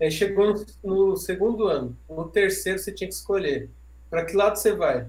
Aí 0.02 0.10
chegou 0.10 0.54
no, 0.54 0.66
no 0.84 1.18
segundo 1.18 1.68
ano. 1.68 1.96
No 2.10 2.30
terceiro 2.30 2.80
você 2.80 2.94
tinha 2.94 3.10
que 3.10 3.14
escolher. 3.14 3.70
Para 4.10 4.26
que 4.26 4.36
lado 4.36 4.56
você 4.56 4.74
vai? 4.74 5.08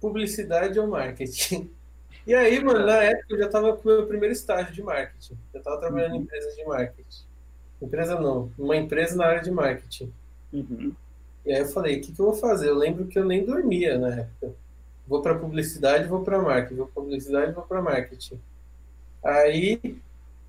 Publicidade 0.00 0.78
ou 0.80 0.88
marketing? 0.88 1.70
E 2.26 2.34
aí, 2.34 2.62
mano, 2.62 2.84
na 2.84 3.02
época 3.04 3.26
eu 3.30 3.38
já 3.38 3.46
estava 3.46 3.74
com 3.74 3.88
o 3.88 3.92
meu 3.92 4.06
primeiro 4.06 4.34
estágio 4.34 4.74
de 4.74 4.82
marketing. 4.82 5.38
Eu 5.54 5.58
estava 5.58 5.80
trabalhando 5.80 6.10
uhum. 6.10 6.18
em 6.18 6.22
empresas 6.24 6.54
de 6.54 6.64
marketing. 6.66 7.24
Empresa 7.80 8.20
não, 8.20 8.52
uma 8.58 8.76
empresa 8.76 9.16
na 9.16 9.24
área 9.24 9.40
de 9.40 9.50
marketing. 9.50 10.12
Uhum. 10.52 10.94
E 11.48 11.52
aí 11.54 11.60
eu 11.60 11.66
falei, 11.66 11.96
o 11.96 12.00
que, 12.02 12.12
que 12.12 12.20
eu 12.20 12.26
vou 12.26 12.34
fazer? 12.34 12.68
Eu 12.68 12.76
lembro 12.76 13.06
que 13.06 13.18
eu 13.18 13.24
nem 13.24 13.42
dormia 13.42 13.96
na 13.96 14.08
época. 14.08 14.52
Vou 15.06 15.22
para 15.22 15.34
publicidade, 15.34 16.06
vou 16.06 16.22
para 16.22 16.42
marketing. 16.42 16.76
Vou 16.76 16.86
para 16.88 17.02
publicidade, 17.02 17.52
vou 17.52 17.64
para 17.64 17.80
marketing. 17.80 18.38
Aí 19.24 19.98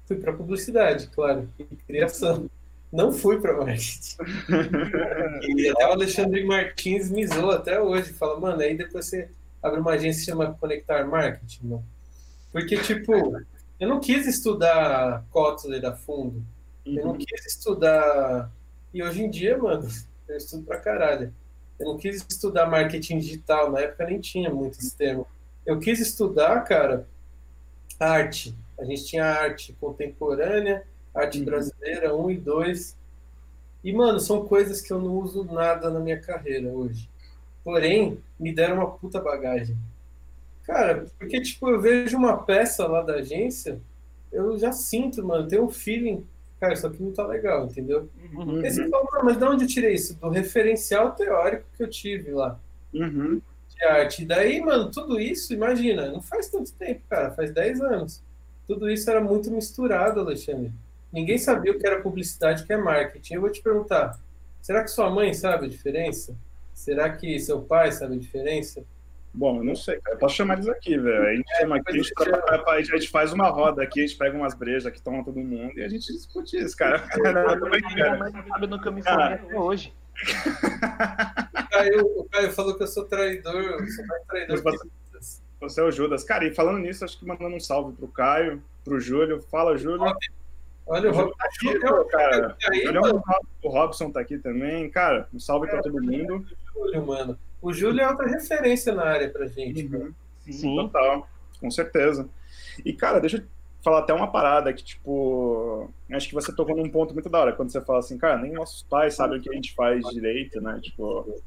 fui 0.06 0.18
para 0.18 0.34
publicidade, 0.34 1.08
claro, 1.08 1.48
e 1.58 1.64
criação. 1.64 2.50
Não 2.92 3.14
fui 3.14 3.40
para 3.40 3.56
marketing. 3.56 4.18
e 5.56 5.70
até 5.70 5.88
o 5.88 5.92
Alexandre 5.94 6.44
Martins 6.44 7.10
me 7.10 7.26
zoou 7.26 7.52
até 7.52 7.80
hoje. 7.82 8.12
Fala, 8.12 8.38
mano, 8.38 8.62
aí 8.62 8.76
depois 8.76 9.06
você 9.06 9.30
abre 9.64 9.80
uma 9.80 9.92
agência 9.92 10.20
que 10.20 10.26
chama 10.26 10.58
Conectar 10.60 11.06
Marketing, 11.06 11.66
mano. 11.66 11.86
Porque, 12.52 12.76
tipo, 12.80 13.42
eu 13.80 13.88
não 13.88 14.02
quis 14.02 14.28
estudar 14.28 15.24
Kotler 15.32 15.86
a 15.86 15.94
fundo. 15.94 16.44
Eu 16.86 17.06
não 17.06 17.12
uhum. 17.12 17.18
quis 17.18 17.46
estudar. 17.46 18.52
E 18.94 19.02
hoje 19.02 19.24
em 19.24 19.30
dia, 19.30 19.58
mano, 19.58 19.88
eu 20.30 20.38
estudo 20.38 20.64
pra 20.64 20.80
caralho. 20.80 21.34
Eu 21.80 21.88
não 21.88 21.98
quis 21.98 22.26
estudar 22.30 22.66
marketing 22.66 23.20
digital, 23.20 23.72
na 23.72 23.80
época 23.80 24.06
nem 24.06 24.20
tinha 24.20 24.50
muito 24.50 24.80
esse 24.80 24.96
termo. 24.96 25.26
Eu 25.66 25.80
quis 25.80 26.00
estudar, 26.00 26.62
cara, 26.62 27.08
arte. 28.00 28.56
A 28.78 28.86
gente 28.86 29.06
tinha 29.06 29.26
arte 29.26 29.74
contemporânea, 29.80 30.86
arte 31.14 31.40
uhum. 31.40 31.46
brasileira 31.46 32.16
1 32.16 32.32
e 32.32 32.38
2. 32.38 32.98
E, 33.84 33.94
mano, 33.94 34.20
são 34.20 34.46
coisas 34.46 34.82
que 34.82 34.92
eu 34.92 35.00
não 35.00 35.14
uso 35.16 35.44
nada 35.46 35.90
na 35.90 36.00
minha 36.00 36.20
carreira 36.20 36.68
hoje. 36.70 37.10
Porém, 37.64 38.18
me 38.40 38.54
deram 38.54 38.76
uma 38.76 38.92
puta 38.92 39.22
bagagem. 39.22 39.78
Cara, 40.64 41.06
porque, 41.18 41.42
tipo, 41.42 41.70
eu 41.70 41.82
vejo 41.82 42.18
uma 42.18 42.38
peça 42.44 42.86
lá 42.88 43.02
da 43.02 43.16
agência, 43.16 43.80
eu 44.32 44.58
já 44.58 44.72
sinto, 44.72 45.26
mano, 45.26 45.48
tem 45.48 45.60
um 45.60 45.70
feeling 45.70 46.26
cara, 46.60 46.74
isso 46.74 46.86
aqui 46.86 47.02
não 47.02 47.12
tá 47.12 47.26
legal, 47.26 47.66
entendeu? 47.66 48.10
Uhum. 48.34 48.60
Aí 48.64 48.72
você 48.72 48.88
fala, 48.90 49.24
mas 49.24 49.38
de 49.38 49.44
onde 49.46 49.64
eu 49.64 49.68
tirei 49.68 49.94
isso? 49.94 50.16
Do 50.16 50.30
referencial 50.30 51.12
teórico 51.12 51.66
que 51.76 51.84
eu 51.84 51.90
tive 51.90 52.32
lá. 52.32 52.60
Uhum. 52.94 53.42
De 53.70 53.84
arte. 53.86 54.24
E 54.24 54.26
daí, 54.26 54.60
mano, 54.60 54.92
tudo 54.92 55.20
isso, 55.20 55.54
imagina, 55.54 56.12
não 56.12 56.22
faz 56.22 56.50
tanto 56.50 56.72
tempo, 56.74 57.02
cara, 57.10 57.32
faz 57.32 57.52
10 57.52 57.82
anos. 57.82 58.22
Tudo 58.68 58.90
isso 58.90 59.10
era 59.10 59.22
muito 59.22 59.50
misturado, 59.50 60.20
Alexandre. 60.20 60.72
Ninguém 61.12 61.38
sabia 61.38 61.72
o 61.72 61.80
que 61.80 61.88
era 61.88 62.02
publicidade, 62.02 62.64
o 62.64 62.68
que 62.68 62.74
é 62.74 62.78
marketing. 62.78 63.36
Eu 63.36 63.42
vou 63.42 63.50
te 63.50 63.62
perguntar, 63.62 64.20
será 64.62 64.84
que 64.84 64.92
sua 64.92 65.10
mãe 65.10 65.34
sabe 65.34 65.66
a 65.66 65.70
diferença? 65.70 66.36
Será 66.74 67.10
que 67.10 67.40
seu 67.40 67.62
pai 67.62 67.92
sabe 67.92 68.16
a 68.16 68.20
diferença? 68.20 68.84
Bom, 69.34 69.58
eu 69.58 69.64
não 69.64 69.76
sei, 69.76 70.00
cara. 70.02 70.16
Eu 70.16 70.20
posso 70.20 70.36
chamar 70.36 70.56
eles 70.56 70.68
aqui, 70.68 70.98
velho. 70.98 71.28
A 71.28 71.36
gente 71.36 71.52
é, 71.54 71.62
chama 71.62 71.78
aqui, 71.78 71.92
a 71.92 71.98
gente, 71.98 72.14
trabalha, 72.14 72.80
a 72.80 72.82
gente 72.82 73.10
faz 73.10 73.32
uma 73.32 73.50
roda 73.50 73.84
aqui, 73.84 74.02
a 74.02 74.08
gente 74.08 74.18
pega 74.18 74.36
umas 74.36 74.54
brejas 74.54 74.92
que 74.92 75.02
toma 75.02 75.24
todo 75.24 75.40
mundo 75.40 75.78
e 75.78 75.84
a 75.84 75.88
gente 75.88 76.12
discute 76.12 76.58
isso, 76.58 76.76
cara. 76.76 77.04
sabe 78.50 78.68
no 78.68 78.82
que 78.82 78.88
eu 78.88 78.92
me 78.92 79.04
formei 79.04 79.26
até 79.26 79.56
hoje. 79.56 79.94
O 81.54 81.70
Caio, 81.70 82.06
o 82.20 82.24
Caio 82.26 82.52
falou 82.52 82.76
que 82.76 82.84
eu 82.84 82.88
sou 82.88 83.06
traidor, 83.06 83.56
eu 83.56 83.88
sou 83.88 84.06
mais 84.08 84.26
traidor 84.26 84.62
você, 84.62 84.78
que. 84.80 84.90
Você 85.62 85.82
é 85.82 85.84
o 85.84 85.92
Judas. 85.92 86.24
Cara, 86.24 86.46
e 86.46 86.54
falando 86.54 86.80
nisso, 86.80 87.06
acho 87.06 87.20
que 87.20 87.26
mandando 87.26 87.56
um 87.56 87.60
salve 87.60 87.96
pro 87.96 88.08
Caio, 88.08 88.62
pro 88.84 89.00
Júlio. 89.00 89.42
Fala, 89.42 89.78
Júlio. 89.78 90.14
Olha, 90.88 91.12
o 91.12 91.14
Robson 91.14 91.36
tá 91.38 91.46
aqui, 91.46 91.80
pô, 91.80 92.06
cara. 92.06 92.58
o 93.62 93.70
Robson 93.70 94.12
tá 94.12 94.20
aqui 94.22 94.38
também. 94.40 94.90
Cara, 94.90 95.28
um 95.34 95.40
salve 95.40 95.68
cara, 95.68 95.82
pra 95.82 95.92
todo 95.92 96.02
mundo. 96.02 96.46
Júlio, 96.74 97.06
mano. 97.06 97.40
O 97.62 97.74
Júlio 97.74 98.02
é 98.02 98.10
outra 98.10 98.28
referência 98.28 98.94
na 98.94 99.04
área 99.04 99.30
pra 99.30 99.48
gente. 99.48 99.86
Uhum. 99.86 100.14
Sim, 100.40 100.52
Sim, 100.52 100.76
total. 100.76 101.28
Com 101.60 101.70
certeza. 101.70 102.30
E, 102.86 102.94
cara, 102.94 103.20
deixa 103.20 103.38
eu 103.38 103.44
falar 103.84 104.00
até 104.00 104.14
uma 104.14 104.32
parada 104.32 104.74
que, 104.74 104.84
tipo, 104.84 105.90
acho 106.12 106.28
que 106.28 106.34
você 106.34 106.54
tocou 106.54 106.76
num 106.76 106.90
ponto 106.90 107.14
muito 107.14 107.30
da 107.30 107.40
hora, 107.40 107.54
quando 107.54 107.72
você 107.72 107.82
fala 107.82 108.00
assim, 108.00 108.18
cara, 108.18 108.38
nem 108.38 108.54
nossos 108.54 108.84
pais 108.84 109.16
sabem 109.16 109.40
o 109.40 109.42
que 109.42 109.50
a 109.50 109.54
gente 109.54 109.74
faz 109.74 110.06
direito, 110.08 110.62
né? 110.62 110.80
Tipo, 110.82 111.42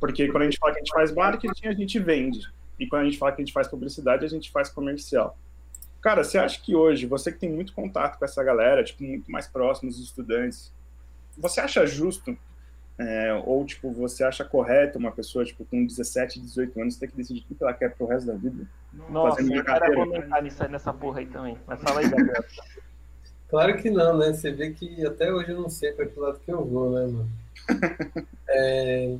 porque 0.00 0.28
quando 0.28 0.42
a 0.42 0.44
gente 0.44 0.58
fala 0.58 0.72
que 0.72 0.78
a 0.78 0.84
gente 0.84 0.92
faz 0.92 1.12
marketing, 1.12 1.66
a 1.66 1.72
gente 1.72 1.98
vende. 1.98 2.40
E 2.78 2.86
quando 2.86 3.02
a 3.02 3.04
gente 3.06 3.18
fala 3.18 3.32
que 3.32 3.42
a 3.42 3.44
gente 3.44 3.52
faz 3.52 3.68
publicidade, 3.68 4.24
a 4.24 4.28
gente 4.28 4.50
faz 4.50 4.68
comercial. 4.68 5.36
Cara, 6.00 6.22
você 6.22 6.38
acha 6.38 6.60
que 6.60 6.76
hoje, 6.76 7.06
você 7.06 7.32
que 7.32 7.38
tem 7.38 7.50
muito 7.50 7.72
contato 7.72 8.18
com 8.18 8.24
essa 8.24 8.42
galera, 8.44 8.84
tipo, 8.84 9.02
muito 9.02 9.30
mais 9.30 9.48
próximo 9.48 9.90
dos 9.90 9.98
estudantes, 9.98 10.72
você 11.36 11.60
acha 11.60 11.84
justo 11.86 12.36
é, 12.98 13.32
ou, 13.46 13.64
tipo, 13.64 13.92
você 13.92 14.24
acha 14.24 14.44
correto 14.44 14.98
uma 14.98 15.12
pessoa, 15.12 15.44
tipo, 15.44 15.64
com 15.64 15.86
17, 15.86 16.40
18 16.40 16.80
anos 16.80 16.96
ter 16.96 17.06
que 17.06 17.16
decidir 17.16 17.46
o 17.48 17.54
que 17.54 17.62
ela 17.62 17.72
quer 17.72 17.94
pro 17.94 18.06
resto 18.06 18.26
da 18.26 18.34
vida? 18.34 18.66
Nossa, 19.08 19.40
eu 19.40 19.64
quero 19.64 19.94
comentar 19.94 20.42
nisso, 20.42 20.68
nessa 20.68 20.92
porra 20.92 21.20
aí 21.20 21.26
também. 21.26 21.56
Mas 21.64 21.80
fala 21.80 22.00
aí, 22.00 22.08
Gabriel. 22.08 22.44
Claro 23.48 23.78
que 23.78 23.88
não, 23.88 24.18
né? 24.18 24.34
Você 24.34 24.50
vê 24.50 24.72
que 24.72 25.06
até 25.06 25.32
hoje 25.32 25.52
eu 25.52 25.62
não 25.62 25.70
sei 25.70 25.92
para 25.92 26.04
que 26.04 26.20
lado 26.20 26.38
que 26.38 26.52
eu 26.52 26.62
vou, 26.62 26.90
né, 26.90 27.06
mano? 27.06 27.28
É... 28.46 29.16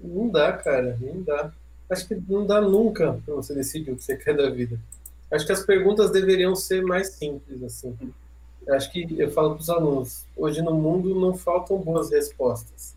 Não 0.00 0.28
dá, 0.28 0.52
cara, 0.52 0.98
não 1.00 1.22
dá. 1.22 1.52
Acho 1.88 2.08
que 2.08 2.20
não 2.28 2.44
dá 2.44 2.60
nunca 2.60 3.20
para 3.24 3.34
você 3.36 3.54
decidir 3.54 3.92
o 3.92 3.96
que 3.96 4.02
você 4.02 4.16
quer 4.16 4.36
da 4.36 4.50
vida. 4.50 4.80
Acho 5.30 5.46
que 5.46 5.52
as 5.52 5.64
perguntas 5.64 6.10
deveriam 6.10 6.56
ser 6.56 6.82
mais 6.82 7.10
simples, 7.10 7.62
assim. 7.62 7.96
Acho 8.68 8.90
que 8.90 9.06
eu 9.16 9.30
falo 9.30 9.54
para 9.54 9.60
os 9.60 9.70
alunos, 9.70 10.24
hoje 10.36 10.60
no 10.60 10.74
mundo 10.74 11.14
não 11.14 11.34
faltam 11.34 11.78
boas 11.78 12.10
respostas. 12.10 12.96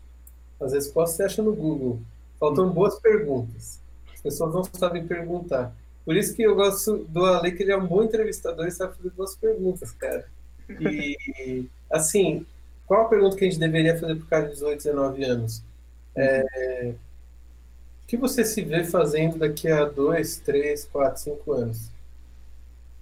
As 0.60 0.72
respostas 0.72 1.16
você 1.16 1.22
acha 1.24 1.42
no 1.42 1.54
Google. 1.54 2.00
Faltam 2.38 2.70
boas 2.70 2.98
perguntas. 2.98 3.80
As 4.12 4.20
pessoas 4.20 4.54
não 4.54 4.64
sabem 4.64 5.06
perguntar. 5.06 5.74
Por 6.04 6.16
isso 6.16 6.34
que 6.34 6.42
eu 6.42 6.54
gosto 6.54 6.98
do 7.08 7.24
Ale, 7.24 7.52
que 7.52 7.62
ele 7.62 7.72
é 7.72 7.76
um 7.76 7.86
bom 7.86 8.02
entrevistador 8.02 8.66
e 8.66 8.70
sabe 8.70 8.96
fazer 8.96 9.10
boas 9.10 9.34
perguntas, 9.34 9.90
cara. 9.92 10.26
E, 10.80 11.68
assim, 11.90 12.46
qual 12.86 13.02
a 13.02 13.08
pergunta 13.08 13.36
que 13.36 13.44
a 13.44 13.50
gente 13.50 13.58
deveria 13.58 13.98
fazer 13.98 14.12
o 14.12 14.26
cara 14.26 14.44
de 14.44 14.52
18, 14.52 14.84
19 14.84 15.24
anos? 15.24 15.62
É, 16.14 16.94
o 18.04 18.06
que 18.06 18.16
você 18.16 18.44
se 18.44 18.62
vê 18.62 18.84
fazendo 18.84 19.38
daqui 19.38 19.68
a 19.68 19.84
2, 19.84 20.38
3, 20.38 20.84
4, 20.92 21.22
5 21.22 21.52
anos? 21.52 21.90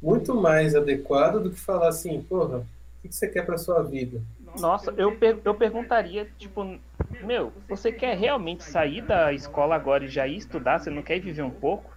Muito 0.00 0.34
mais 0.34 0.74
adequado 0.74 1.42
do 1.42 1.50
que 1.50 1.60
falar 1.60 1.88
assim, 1.88 2.22
porra, 2.22 2.58
o 2.58 3.08
que 3.08 3.14
você 3.14 3.28
quer 3.28 3.44
para 3.44 3.58
sua 3.58 3.82
vida? 3.82 4.20
Nossa, 4.58 4.92
eu, 4.96 5.16
per 5.16 5.38
eu 5.44 5.54
perguntaria, 5.54 6.28
tipo, 6.38 6.78
meu, 7.22 7.53
você 7.68 7.92
quer 7.92 8.16
realmente 8.16 8.64
sair 8.64 9.03
da 9.03 9.33
escola 9.33 9.74
agora 9.74 10.05
e 10.05 10.09
já 10.09 10.27
ir 10.27 10.37
estudar? 10.37 10.79
Você 10.79 10.90
não 10.90 11.03
quer 11.03 11.20
viver 11.20 11.42
um 11.42 11.50
pouco? 11.50 11.96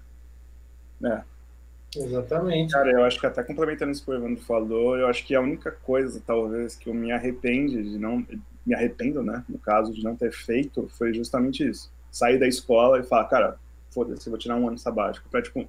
É. 1.03 1.21
Exatamente. 1.95 2.73
Cara, 2.73 2.91
eu 2.91 3.03
acho 3.03 3.19
que 3.19 3.25
até 3.25 3.43
complementando 3.43 3.91
isso 3.91 4.03
que 4.03 4.11
o 4.11 4.13
Evandro 4.13 4.43
falou, 4.43 4.97
eu 4.97 5.07
acho 5.07 5.25
que 5.25 5.33
a 5.33 5.41
única 5.41 5.71
coisa, 5.71 6.21
talvez, 6.25 6.75
que 6.75 6.89
eu 6.89 6.93
me 6.93 7.11
arrependo 7.11 7.81
de 7.81 7.97
não. 7.97 8.25
Me 8.65 8.75
arrependo, 8.75 9.23
né? 9.23 9.45
No 9.47 9.57
caso, 9.57 9.93
de 9.93 10.03
não 10.03 10.15
ter 10.15 10.31
feito, 10.31 10.89
foi 10.97 11.13
justamente 11.13 11.67
isso. 11.67 11.89
sair 12.11 12.37
da 12.37 12.47
escola 12.47 12.99
e 12.99 13.03
falar, 13.03 13.25
cara, 13.25 13.57
foda-se, 13.91 14.27
eu 14.27 14.31
vou 14.31 14.37
tirar 14.37 14.57
um 14.57 14.67
ano 14.67 14.77
sabático. 14.77 15.29
Pra, 15.29 15.41
tipo, 15.41 15.65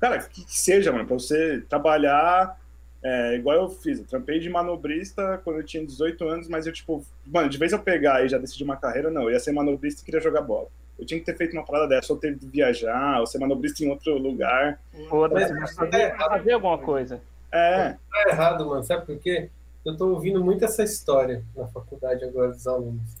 cara, 0.00 0.18
que, 0.18 0.44
que 0.44 0.58
seja, 0.58 0.90
mano, 0.90 1.06
pra 1.06 1.14
você 1.14 1.60
trabalhar 1.68 2.59
é, 3.02 3.34
igual 3.34 3.56
eu 3.56 3.68
fiz. 3.68 3.98
Eu 3.98 4.06
trampei 4.06 4.38
de 4.38 4.50
manobrista 4.50 5.40
quando 5.42 5.56
eu 5.56 5.64
tinha 5.64 5.84
18 5.84 6.28
anos, 6.28 6.48
mas 6.48 6.66
eu, 6.66 6.72
tipo, 6.72 7.04
mano, 7.26 7.48
de 7.48 7.58
vez 7.58 7.72
eu 7.72 7.78
pegar 7.78 8.24
e 8.24 8.28
já 8.28 8.38
decidir 8.38 8.64
uma 8.64 8.76
carreira, 8.76 9.10
não, 9.10 9.22
eu 9.22 9.30
ia 9.30 9.40
ser 9.40 9.52
manobrista 9.52 10.02
e 10.02 10.04
queria 10.04 10.20
jogar 10.20 10.42
bola. 10.42 10.68
Eu 10.98 11.06
tinha 11.06 11.18
que 11.18 11.24
ter 11.24 11.36
feito 11.36 11.54
uma 11.54 11.64
parada 11.64 11.88
dessa, 11.88 12.12
ou 12.12 12.18
ter 12.18 12.34
de 12.34 12.46
viajar, 12.46 13.20
ou 13.20 13.26
ser 13.26 13.38
manobrista 13.38 13.82
em 13.82 13.88
outro 13.88 14.18
lugar. 14.18 14.78
Foda-se, 15.08 15.74
fazer, 15.74 16.14
fazer 16.14 16.52
alguma 16.52 16.76
coisa. 16.76 17.22
É. 17.50 17.96
Tá 18.10 18.28
errado, 18.28 18.66
mano. 18.66 18.82
Sabe 18.84 19.06
por 19.06 19.18
quê? 19.18 19.48
Eu 19.84 19.96
tô 19.96 20.10
ouvindo 20.10 20.44
muito 20.44 20.62
essa 20.62 20.82
história 20.82 21.42
na 21.56 21.66
faculdade 21.68 22.22
agora 22.22 22.50
dos 22.50 22.66
alunos. 22.66 23.20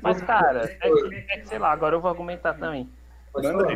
Mas, 0.00 0.22
cara, 0.22 0.64
é 0.64 0.68
que, 0.68 1.14
é 1.28 1.38
que, 1.38 1.48
sei 1.48 1.58
lá, 1.58 1.72
agora 1.72 1.96
eu 1.96 2.00
vou 2.00 2.10
argumentar 2.10 2.54
também. 2.54 2.88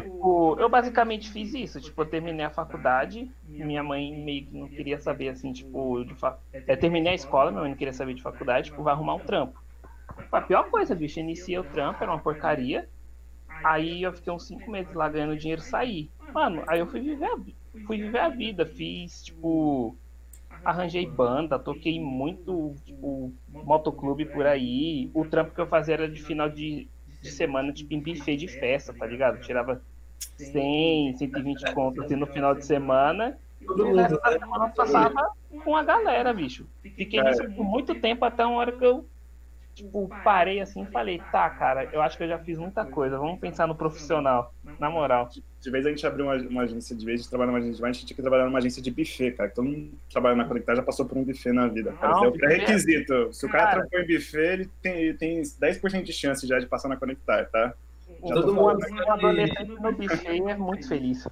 Tipo, 0.03 0.57
eu 0.59 0.69
basicamente 0.69 1.31
fiz 1.31 1.55
isso, 1.55 1.81
tipo, 1.81 2.01
eu 2.01 2.07
terminei 2.07 2.45
a 2.45 2.51
faculdade, 2.51 3.31
minha 3.47 3.83
mãe 3.83 4.13
meio 4.13 4.47
que 4.47 4.57
não 4.57 4.69
queria 4.69 4.99
saber, 4.99 5.29
assim, 5.29 5.53
tipo, 5.53 6.05
de 6.05 6.15
fa... 6.15 6.39
é, 6.53 6.77
terminei 6.77 7.13
a 7.13 7.15
escola, 7.15 7.51
minha 7.51 7.63
mãe 7.63 7.71
não 7.71 7.77
queria 7.77 7.93
saber 7.93 8.15
de 8.15 8.23
faculdade, 8.23 8.71
tipo, 8.71 8.83
vai 8.83 8.95
arrumar 8.95 9.15
um 9.15 9.21
trampo. 9.21 9.61
A 10.31 10.41
pior 10.41 10.71
coisa, 10.71 10.95
bicho, 10.95 11.21
iniciei 11.21 11.59
o 11.59 11.65
trampo, 11.65 12.03
era 12.03 12.13
uma 12.13 12.21
porcaria, 12.21 12.89
aí 13.65 14.03
eu 14.03 14.13
fiquei 14.13 14.33
uns 14.33 14.47
cinco 14.47 14.71
meses 14.71 14.93
lá 14.95 15.09
ganhando 15.09 15.37
dinheiro 15.37 15.61
e 15.61 15.65
saí. 15.65 16.11
Mano, 16.33 16.63
aí 16.67 16.81
eu 16.81 16.87
fui 16.87 17.01
viver 17.01 17.27
a, 17.27 17.39
fui 17.87 17.97
viver 17.97 18.21
a 18.21 18.29
vida, 18.29 18.67
fiz, 18.67 19.25
tipo, 19.25 19.97
arranjei 20.65 21.07
banda, 21.07 21.59
toquei 21.59 22.01
muito, 22.01 22.75
tipo, 22.85 23.33
motoclube 23.49 24.27
por 24.27 24.47
aí, 24.47 25.11
o 25.15 25.25
trampo 25.25 25.55
que 25.55 25.61
eu 25.61 25.67
fazia 25.67 25.95
era 25.95 26.09
de 26.09 26.23
final 26.23 26.49
de 26.49 26.89
de 27.21 27.31
semana, 27.31 27.73
tipo, 27.73 27.95
em 27.95 28.01
buffet 28.01 28.37
de 28.37 28.49
festa, 28.49 28.93
tá 28.93 29.07
ligado? 29.07 29.41
Tirava 29.41 29.81
100, 30.37 31.17
120 31.17 31.75
contas 31.75 32.05
assim, 32.05 32.17
no 32.17 32.27
final 32.27 32.55
de 32.55 32.65
semana. 32.65 33.39
Todo 33.67 33.89
e 33.89 33.93
o 33.93 33.97
resto 33.97 34.21
da 34.21 34.39
semana 34.39 34.69
passava 34.69 35.33
com 35.65 35.77
a 35.77 35.83
galera, 35.83 36.33
bicho. 36.33 36.67
Fiquei 36.83 37.23
nisso 37.23 37.43
por 37.53 37.65
muito 37.65 37.95
tempo, 37.95 38.25
até 38.25 38.45
uma 38.45 38.57
hora 38.57 38.73
que 38.73 38.85
eu 38.85 39.05
tipo, 39.75 40.09
parei 40.23 40.61
assim 40.61 40.83
e 40.83 40.87
falei, 40.87 41.21
tá, 41.31 41.49
cara, 41.51 41.89
eu 41.93 42.03
acho 42.03 42.17
que 42.17 42.25
eu 42.25 42.29
já 42.29 42.39
fiz 42.39 42.59
muita 42.59 42.85
coisa, 42.85 43.19
vamos 43.19 43.39
pensar 43.39 43.67
no 43.67 43.75
profissional, 43.75 44.53
na 44.79 44.91
moral. 44.91 45.29
De 45.61 45.71
vez 45.71 45.87
a 45.87 45.91
gente 45.91 46.07
abriu 46.07 46.27
uma, 46.27 46.37
uma 46.37 46.63
agência, 46.63 46.97
de 46.97 47.05
vez 47.05 47.23
de 47.23 47.29
trabalhar 47.29 47.53
numa 47.53 47.59
agência, 47.59 47.85
a 47.85 47.93
gente 47.93 48.07
tinha 48.07 48.17
que 48.17 48.23
trabalhar 48.23 48.47
numa 48.47 48.59
agência 48.59 48.83
de 48.83 48.91
buffet, 48.91 49.33
cara. 49.33 49.51
Todo 49.51 49.65
mundo 49.67 49.91
trabalha 50.11 50.37
na 50.37 50.45
Conectar 50.45 50.75
já 50.75 50.83
passou 50.83 51.05
por 51.07 51.19
um 51.19 51.25
buffet 51.25 51.53
na 51.53 51.69
vida, 51.69 51.93
cara. 51.93 52.15
Não, 52.15 52.25
é 52.25 52.29
o 52.29 52.33
pré-requisito. 52.33 53.33
Se 53.33 53.47
o 53.47 53.49
cara, 53.49 53.65
cara 53.65 53.81
trampou 53.81 54.01
em 54.01 54.07
buffet, 54.07 54.53
ele 54.53 54.71
tem, 54.83 54.93
ele 54.97 55.15
tem 55.15 55.43
10% 55.43 56.03
de 56.03 56.13
chance 56.13 56.47
já 56.47 56.59
de 56.59 56.67
passar 56.67 56.89
na 56.89 56.97
Conectar, 56.97 57.45
tá? 57.47 57.75
Já 58.25 58.35
todo 58.35 58.55
mundo 58.55 58.79
que... 58.79 59.65
no 59.65 59.93
buffet 59.93 60.43
é 60.49 60.57
muito 60.57 60.89
feliz. 60.89 61.29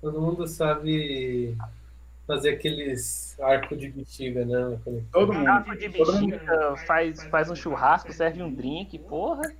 Todo 0.00 0.20
mundo 0.20 0.46
sabe 0.46 1.56
fazer 2.30 2.50
aqueles 2.50 3.36
arco 3.40 3.76
de 3.76 3.90
bexiga, 3.90 4.44
né? 4.44 4.78
Todo 5.12 5.32
mundo. 5.32 5.48
Arco 5.48 5.76
de 5.76 5.88
bexiga, 5.88 6.76
faz, 6.86 7.24
faz 7.24 7.50
um 7.50 7.56
churrasco, 7.56 8.12
serve 8.12 8.40
um 8.40 8.54
drink, 8.54 8.96
porra. 9.00 9.52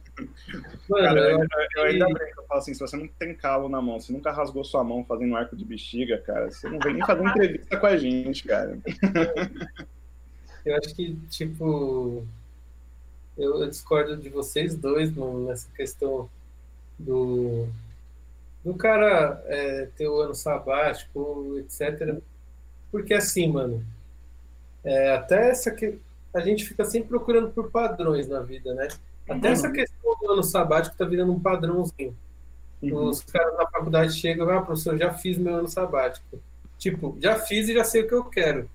Mano, 0.88 1.04
cara, 1.04 1.20
eu, 1.32 1.46
eu, 1.76 1.82
ainda 1.82 2.06
brinco, 2.06 2.40
eu 2.40 2.46
falo 2.46 2.60
assim, 2.60 2.74
se 2.74 2.80
você 2.80 2.96
não 2.96 3.08
tem 3.08 3.34
calo 3.34 3.68
na 3.68 3.82
mão, 3.82 3.98
se 3.98 4.12
nunca 4.12 4.30
rasgou 4.30 4.62
sua 4.62 4.84
mão 4.84 5.04
fazendo 5.04 5.32
um 5.32 5.36
arco 5.36 5.56
de 5.56 5.64
bexiga, 5.64 6.18
cara, 6.18 6.48
você 6.48 6.68
não 6.68 6.78
vem 6.78 6.94
nem 6.94 7.04
fazer 7.04 7.24
entrevista 7.24 7.76
com 7.76 7.86
a 7.86 7.96
gente, 7.96 8.44
cara. 8.44 8.78
Eu 10.62 10.76
acho 10.76 10.94
que, 10.94 11.16
tipo, 11.30 12.26
eu, 13.34 13.62
eu 13.62 13.66
discordo 13.66 14.14
de 14.14 14.28
vocês 14.28 14.76
dois 14.76 15.10
mano, 15.10 15.46
nessa 15.46 15.70
questão 15.72 16.28
do, 16.98 17.66
do 18.62 18.74
cara 18.74 19.42
é, 19.46 19.86
ter 19.96 20.06
o 20.06 20.20
ano 20.20 20.34
sabático, 20.34 21.56
etc. 21.60 22.20
Porque 22.90 23.14
assim, 23.14 23.48
mano, 23.48 23.84
é, 24.84 25.14
até 25.14 25.50
essa 25.50 25.70
que 25.70 25.98
a 26.32 26.40
gente 26.40 26.64
fica 26.64 26.84
sempre 26.84 27.08
procurando 27.08 27.50
por 27.50 27.70
padrões 27.70 28.28
na 28.28 28.40
vida, 28.40 28.74
né? 28.74 28.88
Até 29.28 29.48
uhum. 29.48 29.52
essa 29.52 29.70
questão 29.70 30.16
do 30.20 30.32
ano 30.32 30.42
sabático 30.42 30.96
tá 30.96 31.04
virando 31.04 31.32
um 31.32 31.40
padrãozinho. 31.40 32.16
Uhum. 32.82 33.08
Os 33.08 33.22
caras 33.22 33.56
da 33.56 33.66
faculdade 33.66 34.14
chegam, 34.14 34.48
ah, 34.50 34.62
professor, 34.62 34.96
já 34.96 35.12
fiz 35.12 35.36
meu 35.38 35.56
ano 35.56 35.68
sabático. 35.68 36.40
Tipo, 36.78 37.16
já 37.20 37.36
fiz 37.36 37.68
e 37.68 37.74
já 37.74 37.84
sei 37.84 38.02
o 38.02 38.08
que 38.08 38.14
eu 38.14 38.24
quero. 38.24 38.68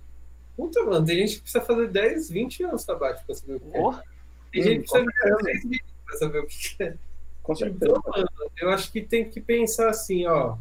Puta, 0.56 0.84
mano, 0.84 1.06
tem 1.06 1.17
gente 1.17 1.36
que 1.36 1.41
precisa 1.41 1.63
fazer 1.63 1.88
10, 1.89 2.30
20 2.30 2.63
anos 2.63 2.84
sabático 2.84 3.25
pra 3.25 3.36
saber 3.36 3.56
o 3.56 3.60
que 3.60 3.71
quer. 3.71 4.04
Tem 4.51 4.63
gente 4.63 4.82
que 4.84 4.91
precisa 4.91 5.12
fazer 5.12 5.43
10 5.43 5.63
20 5.63 5.84
pra 6.06 6.17
saber 6.17 6.39
o 6.39 6.47
que 6.47 6.78
quer. 6.78 6.97
Com 7.43 7.56
certeza. 7.56 7.91
Então, 7.97 8.12
mano, 8.12 8.30
eu 8.58 8.69
acho 8.69 8.91
que 8.91 9.01
tem 9.01 9.30
que 9.30 9.41
pensar 9.41 9.89
assim, 9.89 10.25
ó. 10.25 10.56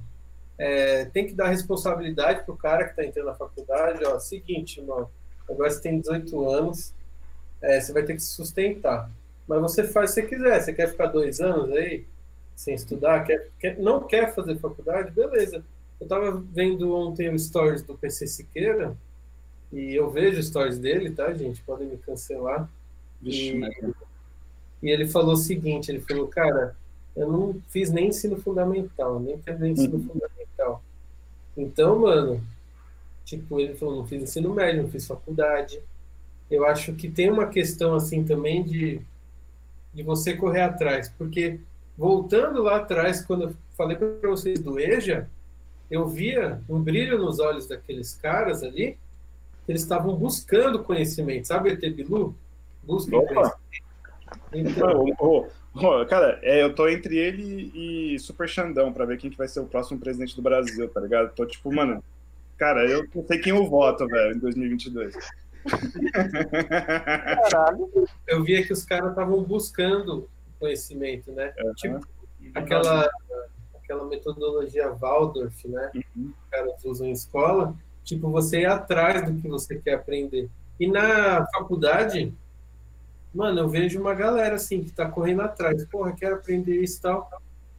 É, 0.57 1.07
tem 1.07 1.27
que 1.27 1.35
dar 1.35 1.49
responsabilidade 1.49 2.45
pro 2.45 2.57
cara 2.57 2.89
que 2.89 2.97
tá 2.97 3.05
entrando 3.05 3.27
na 3.27 3.35
faculdade, 3.35 4.05
ó. 4.05 4.19
Seguinte, 4.19 4.81
mano, 4.81 5.11
agora 5.49 5.71
você 5.71 5.81
tem 5.81 5.99
18 5.99 6.49
anos, 6.49 6.95
é, 7.61 7.81
você 7.81 7.93
vai 7.93 8.03
ter 8.05 8.15
que 8.15 8.23
se 8.23 8.33
sustentar. 8.33 9.11
Mas 9.47 9.61
você 9.61 9.85
faz 9.85 10.11
se 10.11 10.23
você 10.23 10.27
quiser. 10.27 10.61
Você 10.61 10.73
quer 10.73 10.89
ficar 10.89 11.07
dois 11.07 11.41
anos 11.41 11.71
aí 11.77 12.05
sem 12.55 12.75
estudar? 12.75 13.25
Quer, 13.25 13.51
quer, 13.59 13.79
não 13.79 14.07
quer 14.07 14.35
fazer 14.35 14.57
faculdade? 14.59 15.11
Beleza. 15.11 15.65
Eu 16.01 16.07
tava 16.07 16.43
vendo 16.53 16.95
ontem 16.95 17.29
o 17.29 17.39
stories 17.39 17.83
do 17.83 17.97
PC 17.97 18.27
Siqueira 18.27 18.97
e 19.73 19.95
eu 19.95 20.11
vejo 20.11 20.43
stories 20.43 20.79
dele, 20.79 21.11
tá, 21.11 21.33
gente? 21.33 21.63
Podem 21.63 21.89
me 21.89 21.97
cancelar. 21.99 22.69
Vixe, 23.21 23.57
e, 23.57 23.95
e 24.83 24.91
ele 24.91 25.07
falou 25.07 25.35
o 25.35 25.37
seguinte: 25.37 25.91
ele 25.91 26.01
falou, 26.01 26.29
cara, 26.29 26.77
eu 27.17 27.31
não 27.31 27.61
fiz 27.69 27.91
nem 27.91 28.09
ensino 28.09 28.37
fundamental, 28.37 29.21
nem 29.21 29.39
fiz 29.39 29.61
ensino 29.61 29.97
uhum. 29.97 30.09
fundamental. 30.09 30.83
Então, 31.57 31.99
mano, 32.01 32.43
tipo, 33.25 33.61
ele 33.61 33.75
falou, 33.75 33.97
não 33.97 34.07
fiz 34.07 34.23
ensino 34.23 34.53
médio, 34.53 34.83
não 34.83 34.91
fiz 34.91 35.07
faculdade. 35.07 35.81
Eu 36.51 36.67
acho 36.67 36.93
que 36.95 37.09
tem 37.09 37.31
uma 37.31 37.47
questão 37.47 37.95
assim 37.95 38.25
também 38.25 38.63
de 38.63 39.01
de 39.95 40.03
você 40.03 40.35
correr 40.35 40.63
atrás. 40.63 41.09
Porque, 41.17 41.61
voltando 41.97 42.63
lá 42.63 42.77
atrás, 42.77 43.25
quando 43.25 43.45
eu 43.45 43.55
falei 43.77 43.97
para 43.97 44.29
vocês 44.29 44.59
do 44.59 44.79
EJA, 44.79 45.31
eu 45.91 46.09
via 46.09 46.61
um 46.69 46.81
brilho 46.81 47.19
nos 47.19 47.39
olhos 47.39 47.69
daqueles 47.69 48.15
caras 48.15 48.63
ali, 48.63 48.99
eles 49.69 49.83
estavam 49.83 50.15
buscando 50.17 50.83
conhecimento. 50.83 51.47
Sabe 51.47 51.71
ET 51.71 51.95
Bilu? 51.95 52.35
Busca 52.83 53.11
conhecimento. 53.13 53.65
Então, 54.53 55.07
oh, 55.19 55.27
oh, 55.27 55.47
cara, 56.09 56.39
é, 56.43 56.63
eu 56.63 56.75
tô 56.75 56.89
entre 56.89 57.17
ele 57.17 57.71
e 57.75 58.19
Super 58.19 58.49
Xandão 58.49 58.93
para 58.93 59.05
ver 59.05 59.19
quem 59.19 59.31
que 59.31 59.37
vai 59.37 59.49
ser 59.49 59.61
o 59.61 59.67
próximo 59.67 59.99
presidente 59.99 60.37
do 60.37 60.43
Brasil, 60.43 60.89
tá 60.89 61.01
ligado? 61.01 61.35
Tô 61.35 61.45
tipo, 61.45 61.73
mano, 61.75 62.03
cara, 62.57 62.87
eu 62.87 63.07
não 63.15 63.27
sei 63.27 63.39
quem 63.39 63.55
eu 63.55 63.67
voto, 63.67 64.07
velho, 64.07 64.37
em 64.37 64.39
2022. 64.39 65.15
Caralho. 67.51 67.91
Eu 68.27 68.43
via 68.45 68.65
que 68.65 68.73
os 68.73 68.85
caras 68.85 69.11
estavam 69.11 69.43
buscando 69.43 70.29
conhecimento, 70.59 71.33
né? 71.33 71.53
Uhum. 71.59 71.75
Tipo, 71.75 72.09
aquela, 72.55 73.11
aquela 73.75 74.07
metodologia 74.07 74.91
Waldorf, 74.93 75.67
né? 75.67 75.91
Uhum. 75.95 76.03
Que 76.05 76.21
os 76.21 76.51
caras 76.51 76.85
usam 76.85 77.07
em 77.07 77.13
escola. 77.13 77.75
Tipo, 78.05 78.31
você 78.31 78.61
ir 78.61 78.67
atrás 78.67 79.25
do 79.25 79.41
que 79.41 79.49
você 79.49 79.77
quer 79.77 79.95
aprender. 79.95 80.49
E 80.79 80.87
na 80.87 81.47
faculdade, 81.55 82.33
mano, 83.35 83.61
eu 83.61 83.69
vejo 83.69 84.01
uma 84.01 84.15
galera 84.15 84.57
assim 84.57 84.83
que 84.83 84.93
tá 84.93 85.09
correndo 85.09 85.43
atrás. 85.43 85.85
Porra, 85.87 86.13
quero 86.13 86.37
aprender 86.37 86.81
isso 86.81 86.99
e 86.99 87.03
tal. 87.03 87.31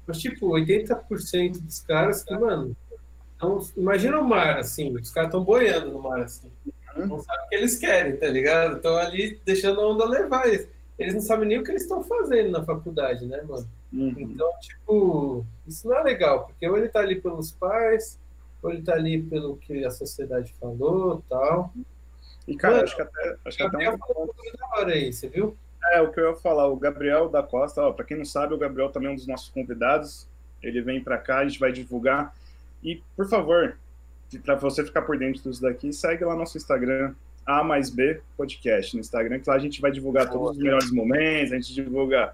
Mas, 0.05 0.19
tipo, 0.19 0.49
80% 0.49 1.59
dos 1.61 1.79
caras 1.81 2.23
que, 2.23 2.37
mano, 2.37 2.75
então, 3.35 3.59
imagina 3.75 4.19
o 4.19 4.27
mar, 4.27 4.59
assim, 4.59 4.93
os 4.95 5.09
caras 5.09 5.29
estão 5.29 5.43
boiando 5.43 5.91
no 5.91 6.01
mar, 6.01 6.21
assim 6.21 6.51
não 7.03 7.19
sabem 7.19 7.45
o 7.45 7.49
que 7.49 7.55
eles 7.55 7.77
querem, 7.77 8.17
tá 8.17 8.27
ligado? 8.27 8.77
Estão 8.77 8.95
ali 8.95 9.39
deixando 9.43 9.81
a 9.81 9.87
onda 9.87 10.05
levar. 10.05 10.47
Eles, 10.47 10.67
eles 10.97 11.13
não 11.13 11.21
sabem 11.21 11.47
nem 11.47 11.59
o 11.59 11.63
que 11.63 11.71
eles 11.71 11.81
estão 11.81 12.03
fazendo 12.03 12.51
na 12.51 12.63
faculdade, 12.63 13.25
né, 13.25 13.41
mano? 13.41 13.67
Uhum. 13.91 14.13
Então, 14.17 14.49
tipo, 14.61 15.45
isso 15.67 15.87
não 15.87 15.97
é 15.97 16.03
legal, 16.03 16.45
porque 16.45 16.67
ou 16.67 16.77
ele 16.77 16.87
tá 16.87 16.99
ali 16.99 17.19
pelos 17.19 17.51
pais, 17.51 18.19
ou 18.61 18.71
ele 18.71 18.81
tá 18.81 18.93
ali 18.93 19.21
pelo 19.21 19.57
que 19.57 19.83
a 19.85 19.91
sociedade 19.91 20.53
falou 20.59 21.23
tal. 21.29 21.73
E, 22.47 22.55
cara, 22.55 22.75
mano, 22.75 22.85
acho 22.85 22.95
que 22.95 23.01
até. 23.01 23.35
Acho 23.45 23.57
que 23.57 23.63
até 23.63 23.89
um... 23.89 23.97
da 23.97 24.67
hora 24.77 24.93
aí, 24.93 25.11
você 25.11 25.27
viu? 25.27 25.57
É, 25.91 26.01
o 26.01 26.11
que 26.11 26.19
eu 26.19 26.31
ia 26.31 26.35
falar, 26.35 26.67
o 26.67 26.75
Gabriel 26.75 27.29
da 27.29 27.43
Costa, 27.43 27.81
ó, 27.81 27.91
para 27.91 28.05
quem 28.05 28.17
não 28.17 28.25
sabe, 28.25 28.53
o 28.53 28.57
Gabriel 28.57 28.89
também 28.89 29.09
é 29.09 29.11
um 29.11 29.15
dos 29.15 29.27
nossos 29.27 29.49
convidados. 29.49 30.27
Ele 30.61 30.81
vem 30.81 31.03
para 31.03 31.17
cá, 31.17 31.39
a 31.39 31.47
gente 31.47 31.59
vai 31.59 31.71
divulgar. 31.71 32.33
E, 32.83 33.01
por 33.15 33.27
favor, 33.27 33.77
para 34.43 34.55
você 34.55 34.83
ficar 34.83 35.03
por 35.03 35.17
dentro 35.17 35.41
disso 35.41 35.61
daqui, 35.61 35.93
segue 35.93 36.25
lá 36.25 36.35
nosso 36.35 36.57
Instagram, 36.57 37.13
A 37.45 37.63
mais 37.63 37.89
B 37.89 38.21
Podcast, 38.35 38.95
no 38.95 39.01
Instagram, 39.01 39.39
que 39.39 39.49
lá 39.49 39.55
a 39.55 39.59
gente 39.59 39.79
vai 39.79 39.91
divulgar 39.91 40.29
todos 40.29 40.51
os 40.51 40.57
melhores 40.57 40.91
momentos, 40.91 41.51
a 41.51 41.55
gente 41.55 41.73
divulga 41.73 42.33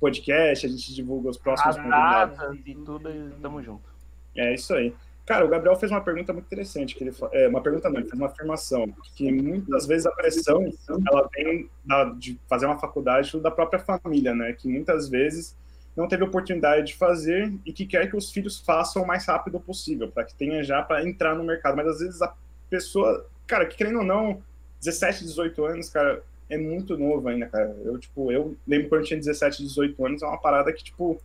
podcast, 0.00 0.66
a 0.66 0.68
gente 0.68 0.94
divulga 0.94 1.30
os 1.30 1.36
próximos 1.36 1.76
As 1.76 1.82
convidados. 1.82 2.58
e 2.66 2.74
tudo, 2.74 3.10
e 3.10 3.30
tamo 3.40 3.62
junto. 3.62 3.88
É 4.36 4.54
isso 4.54 4.74
aí. 4.74 4.94
Cara, 5.26 5.44
o 5.44 5.48
Gabriel 5.48 5.76
fez 5.76 5.90
uma 5.90 6.02
pergunta 6.02 6.32
muito 6.34 6.44
interessante, 6.44 6.94
que 6.94 7.02
ele 7.02 7.14
é, 7.32 7.48
uma 7.48 7.62
pergunta 7.62 7.88
não, 7.88 7.96
ele 7.96 8.08
fez 8.08 8.20
uma 8.20 8.26
afirmação, 8.26 8.86
que 9.14 9.32
muitas 9.32 9.86
vezes 9.86 10.04
a 10.06 10.10
pressão, 10.10 10.70
ela 11.10 11.28
vem 11.34 11.68
da, 11.84 12.04
de 12.04 12.38
fazer 12.46 12.66
uma 12.66 12.78
faculdade 12.78 13.38
da 13.40 13.50
própria 13.50 13.78
família, 13.78 14.34
né? 14.34 14.52
Que 14.52 14.68
muitas 14.68 15.08
vezes 15.08 15.56
não 15.96 16.08
teve 16.08 16.24
oportunidade 16.24 16.88
de 16.88 16.96
fazer 16.96 17.52
e 17.64 17.72
que 17.72 17.86
quer 17.86 18.10
que 18.10 18.16
os 18.16 18.30
filhos 18.30 18.60
façam 18.60 19.02
o 19.02 19.06
mais 19.06 19.24
rápido 19.24 19.58
possível, 19.58 20.10
para 20.10 20.24
que 20.24 20.34
tenha 20.34 20.62
já 20.62 20.82
para 20.82 21.06
entrar 21.06 21.34
no 21.34 21.44
mercado. 21.44 21.76
Mas 21.76 21.86
às 21.86 22.00
vezes 22.00 22.20
a 22.20 22.34
pessoa, 22.68 23.26
cara, 23.46 23.64
que 23.64 23.76
querendo 23.76 24.00
ou 24.00 24.04
não, 24.04 24.42
17, 24.80 25.24
18 25.24 25.64
anos, 25.64 25.88
cara, 25.88 26.22
é 26.50 26.58
muito 26.58 26.98
novo 26.98 27.28
ainda, 27.28 27.46
cara. 27.46 27.74
Eu, 27.82 27.98
tipo, 27.98 28.30
eu 28.30 28.56
lembro 28.66 28.88
quando 28.88 29.00
eu 29.02 29.06
tinha 29.06 29.18
17, 29.18 29.62
18 29.62 30.04
anos, 30.04 30.22
é 30.22 30.26
uma 30.26 30.40
parada 30.40 30.72
que, 30.72 30.84
tipo, 30.84 31.18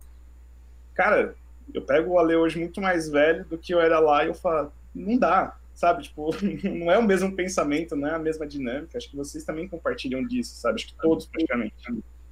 cara, 0.94 1.34
eu 1.74 1.82
pego 1.82 2.12
o 2.12 2.18
Ale 2.18 2.36
hoje 2.36 2.58
muito 2.58 2.80
mais 2.80 3.08
velho 3.08 3.44
do 3.44 3.58
que 3.58 3.72
eu 3.74 3.80
era 3.80 3.98
lá 3.98 4.24
e 4.24 4.28
eu 4.28 4.34
falo, 4.34 4.72
não 4.94 5.16
dá, 5.16 5.56
sabe? 5.74 6.02
Tipo, 6.02 6.30
não 6.68 6.90
é 6.90 6.98
o 6.98 7.02
mesmo 7.02 7.34
pensamento, 7.34 7.96
não 7.96 8.08
é 8.08 8.14
a 8.14 8.18
mesma 8.18 8.46
dinâmica. 8.46 8.98
Acho 8.98 9.10
que 9.10 9.16
vocês 9.16 9.44
também 9.44 9.68
compartilham 9.68 10.26
disso, 10.26 10.54
sabe? 10.56 10.76
Acho 10.76 10.88
que 10.88 10.94
todos 11.00 11.26
praticamente. 11.26 11.74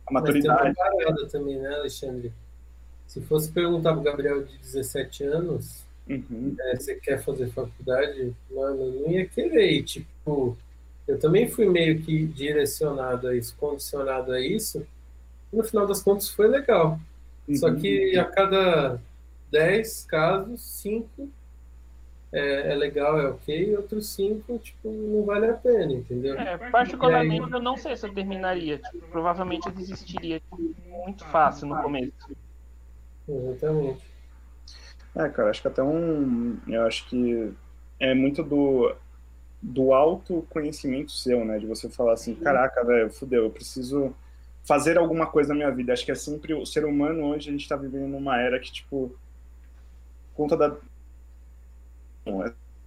A 0.06 0.12
maturidade. 0.12 0.74
Mas 0.76 1.32
também, 1.32 1.58
né, 1.58 1.74
Alexandre? 1.74 2.32
Se 3.06 3.20
fosse 3.22 3.50
perguntar 3.50 3.94
pro 3.94 4.02
Gabriel 4.02 4.44
de 4.44 4.58
17 4.58 5.24
anos, 5.24 5.82
uhum. 6.08 6.54
é, 6.60 6.76
você 6.76 6.94
quer 6.96 7.22
fazer 7.22 7.48
faculdade, 7.48 8.34
mano, 8.50 9.00
não 9.00 9.10
ia 9.10 9.26
querer. 9.26 9.72
E, 9.72 9.82
tipo, 9.82 10.56
eu 11.06 11.18
também 11.18 11.48
fui 11.48 11.66
meio 11.66 12.00
que 12.02 12.26
direcionado 12.26 13.28
a 13.28 13.34
isso, 13.34 13.56
condicionado 13.58 14.32
a 14.32 14.40
isso. 14.40 14.86
E 15.50 15.56
no 15.56 15.64
final 15.64 15.86
das 15.86 16.02
contas 16.02 16.28
foi 16.28 16.48
legal. 16.48 17.00
Uhum. 17.48 17.56
Só 17.56 17.74
que 17.74 18.14
a 18.18 18.24
cada 18.26 19.00
10 19.50 20.04
casos, 20.04 20.60
5 20.60 21.28
é, 22.30 22.72
é, 22.72 22.74
legal, 22.74 23.18
é 23.18 23.28
ok, 23.28 23.70
e 23.70 23.76
outros 23.76 24.08
5, 24.10 24.58
tipo, 24.58 24.90
não 24.90 25.24
vale 25.24 25.46
a 25.46 25.54
pena, 25.54 25.92
entendeu? 25.92 26.38
É, 26.38 26.58
particularmente 26.70 27.46
aí... 27.46 27.52
eu 27.52 27.62
não 27.62 27.76
sei 27.76 27.96
se 27.96 28.06
eu 28.06 28.12
terminaria. 28.12 28.78
Tipo, 28.78 29.06
provavelmente 29.08 29.66
eu 29.66 29.72
desistiria 29.72 30.38
tipo, 30.38 30.74
muito 30.86 31.24
fácil 31.26 31.68
no 31.68 31.80
começo. 31.80 32.12
Exatamente. 33.26 34.04
É, 35.16 35.28
cara, 35.30 35.50
acho 35.50 35.62
que 35.62 35.68
até 35.68 35.82
um. 35.82 36.58
Eu 36.66 36.86
acho 36.86 37.08
que 37.08 37.52
é 37.98 38.14
muito 38.14 38.42
do 38.42 38.94
do 39.60 39.92
autoconhecimento 39.92 41.10
seu, 41.10 41.44
né? 41.44 41.58
De 41.58 41.66
você 41.66 41.88
falar 41.88 42.12
assim, 42.12 42.34
caraca, 42.34 42.84
velho, 42.84 43.10
fudeu, 43.10 43.44
eu 43.44 43.50
preciso 43.50 44.14
fazer 44.64 44.96
alguma 44.96 45.26
coisa 45.26 45.48
na 45.48 45.54
minha 45.56 45.70
vida. 45.70 45.92
Acho 45.92 46.04
que 46.04 46.12
é 46.12 46.14
sempre 46.14 46.54
o 46.54 46.64
ser 46.64 46.84
humano 46.84 47.24
hoje, 47.24 47.48
a 47.48 47.52
gente 47.52 47.68
tá 47.68 47.76
vivendo 47.76 48.08
numa 48.08 48.40
era 48.40 48.60
que, 48.60 48.72
tipo, 48.72 49.12
conta 50.38 50.56
da 50.56 50.76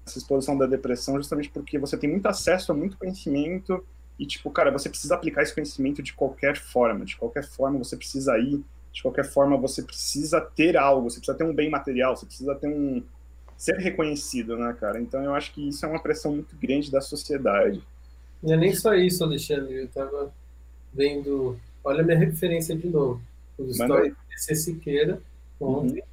essa 0.06 0.18
exposição 0.18 0.58
da 0.58 0.66
depressão 0.66 1.18
justamente 1.18 1.50
porque 1.50 1.78
você 1.78 1.98
tem 1.98 2.10
muito 2.10 2.28
acesso 2.28 2.72
a 2.72 2.76
muito 2.76 2.98
conhecimento 2.98 3.84
e, 4.18 4.26
tipo, 4.26 4.52
cara, 4.52 4.72
você 4.72 4.88
precisa 4.88 5.16
aplicar 5.16 5.42
esse 5.42 5.54
conhecimento 5.54 6.02
de 6.02 6.14
qualquer 6.14 6.56
forma, 6.56 7.04
de 7.04 7.18
qualquer 7.18 7.44
forma 7.44 7.80
você 7.80 7.98
precisa 7.98 8.38
ir, 8.38 8.64
de 8.92 9.02
qualquer 9.02 9.26
forma 9.26 9.58
você 9.58 9.82
precisa 9.82 10.40
ter 10.40 10.78
algo, 10.78 11.10
você 11.10 11.18
precisa 11.18 11.38
ter 11.38 11.44
um 11.44 11.54
bem 11.54 11.70
material, 11.70 12.16
você 12.16 12.26
precisa 12.26 12.54
ter 12.56 12.68
um, 12.68 13.02
ser 13.58 13.78
reconhecido, 13.78 14.58
né, 14.58 14.76
cara? 14.80 15.02
Então 15.02 15.24
eu 15.24 15.34
acho 15.34 15.54
que 15.54 15.68
isso 15.68 15.86
é 15.86 15.90
uma 15.90 16.02
pressão 16.02 16.34
muito 16.34 16.56
grande 16.56 16.92
da 16.92 17.02
sociedade. 17.02 17.82
Não 18.44 18.54
é 18.54 18.58
nem 18.58 18.74
só 18.74 18.94
isso, 18.94 19.24
Alexandre. 19.24 19.76
Eu 19.76 19.88
tava 19.88 20.32
vendo. 20.94 21.60
Olha 21.84 22.02
a 22.02 22.04
minha 22.04 22.18
referência 22.18 22.76
de 22.76 22.88
novo. 22.88 23.22
Os 23.58 23.76
stories 23.76 24.14
PC 24.30 24.56
Siqueira 24.56 25.22
ontem. 25.60 26.00
Uhum. 26.00 26.11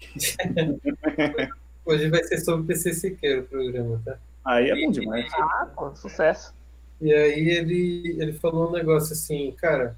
Hoje 1.84 2.08
vai 2.08 2.22
ser 2.24 2.38
sobre 2.38 2.66
PC 2.66 2.92
Siqueira 2.94 3.42
o 3.42 3.44
programa, 3.44 4.00
tá? 4.04 4.18
Aí 4.44 4.70
é 4.70 4.74
bom 4.74 4.90
demais. 4.90 5.32
Ah, 5.34 5.68
pô, 5.74 5.94
sucesso. 5.94 6.54
E 7.00 7.12
aí 7.12 7.48
ele, 7.50 8.16
ele 8.20 8.32
falou 8.32 8.68
um 8.68 8.72
negócio 8.72 9.12
assim, 9.12 9.52
cara, 9.52 9.96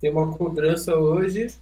tem 0.00 0.10
uma 0.10 0.36
cobrança 0.36 0.94
hoje 0.94 1.54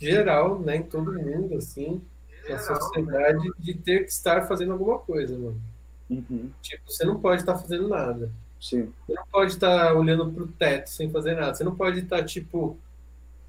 geral, 0.00 0.58
né, 0.58 0.76
em 0.76 0.82
todo 0.82 1.12
mundo, 1.12 1.56
assim, 1.56 2.00
na 2.48 2.58
sociedade 2.58 3.50
de 3.58 3.74
ter 3.74 4.04
que 4.04 4.10
estar 4.10 4.46
fazendo 4.46 4.72
alguma 4.72 4.98
coisa, 4.98 5.36
mano. 5.36 5.60
Uhum. 6.08 6.50
Tipo, 6.62 6.90
você 6.90 7.04
não 7.04 7.20
pode 7.20 7.42
estar 7.42 7.56
fazendo 7.58 7.88
nada. 7.88 8.30
Sim. 8.60 8.92
Você 9.06 9.14
não 9.14 9.26
pode 9.30 9.52
estar 9.52 9.94
olhando 9.94 10.30
pro 10.32 10.46
teto 10.46 10.88
sem 10.88 11.10
fazer 11.10 11.34
nada. 11.34 11.54
Você 11.54 11.64
não 11.64 11.74
pode 11.74 12.00
estar, 12.00 12.24
tipo, 12.24 12.78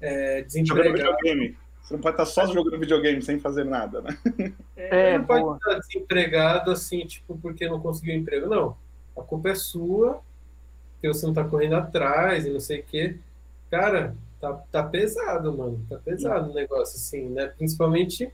é, 0.00 0.42
desempregado. 0.42 0.96
Jogando 0.98 1.16
videogame. 1.16 1.56
Você 1.88 1.94
não 1.94 2.02
pode 2.02 2.14
estar 2.20 2.26
só 2.26 2.46
jogando 2.46 2.78
videogame 2.78 3.22
sem 3.22 3.40
fazer 3.40 3.64
nada, 3.64 4.02
né? 4.02 4.18
É, 4.76 5.12
você 5.12 5.18
não 5.18 5.24
pode 5.24 5.56
estar 5.56 5.78
desempregado 5.78 6.70
assim, 6.70 7.06
tipo, 7.06 7.38
porque 7.38 7.66
não 7.66 7.80
conseguiu 7.80 8.14
emprego. 8.14 8.46
Não. 8.46 8.76
A 9.16 9.22
culpa 9.22 9.48
é 9.48 9.54
sua, 9.54 10.20
que 11.00 11.08
você 11.08 11.24
não 11.24 11.32
tá 11.32 11.42
correndo 11.44 11.76
atrás 11.76 12.44
e 12.44 12.50
não 12.50 12.60
sei 12.60 12.80
o 12.80 12.84
quê. 12.84 13.16
Cara, 13.70 14.14
tá, 14.38 14.52
tá 14.70 14.82
pesado, 14.82 15.50
mano. 15.56 15.80
Tá 15.88 15.96
pesado 15.96 16.50
o 16.50 16.54
negócio, 16.54 16.96
assim, 16.96 17.26
né? 17.30 17.46
Principalmente 17.46 18.30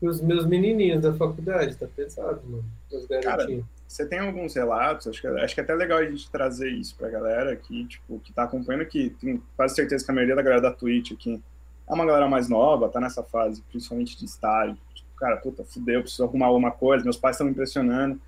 os 0.00 0.20
meus 0.20 0.46
menininhos 0.46 1.02
da 1.02 1.12
faculdade, 1.12 1.74
tá 1.74 1.88
pesado, 1.88 2.40
mano. 2.44 2.64
Os 2.92 3.04
garotinhos. 3.06 3.64
Cara, 3.64 3.80
você 3.88 4.06
tem 4.06 4.20
alguns 4.20 4.54
relatos, 4.54 5.08
acho 5.08 5.20
que, 5.20 5.26
acho 5.26 5.54
que 5.56 5.60
é 5.60 5.64
até 5.64 5.74
legal 5.74 5.98
a 5.98 6.04
gente 6.04 6.30
trazer 6.30 6.70
isso 6.70 6.94
pra 6.94 7.10
galera 7.10 7.52
aqui, 7.52 7.84
tipo, 7.86 8.20
que 8.20 8.32
tá 8.32 8.44
acompanhando 8.44 8.82
aqui. 8.82 9.10
Tenho 9.20 9.42
quase 9.56 9.74
certeza 9.74 10.04
que 10.04 10.10
a 10.12 10.14
maioria 10.14 10.36
da 10.36 10.42
galera 10.42 10.62
da 10.62 10.70
Twitch 10.70 11.10
aqui 11.10 11.42
é 11.90 11.94
uma 11.94 12.06
galera 12.06 12.28
mais 12.28 12.48
nova, 12.48 12.88
tá 12.88 13.00
nessa 13.00 13.22
fase, 13.22 13.62
principalmente 13.62 14.16
de 14.16 14.24
estágio. 14.24 14.78
Tipo, 14.94 15.08
cara, 15.16 15.36
puta, 15.38 15.64
fudeu, 15.64 16.02
preciso 16.02 16.22
arrumar 16.22 16.46
alguma 16.46 16.70
coisa, 16.70 17.02
meus 17.02 17.16
pais 17.16 17.34
estão 17.34 17.46
me 17.46 17.52
impressionando. 17.52 18.20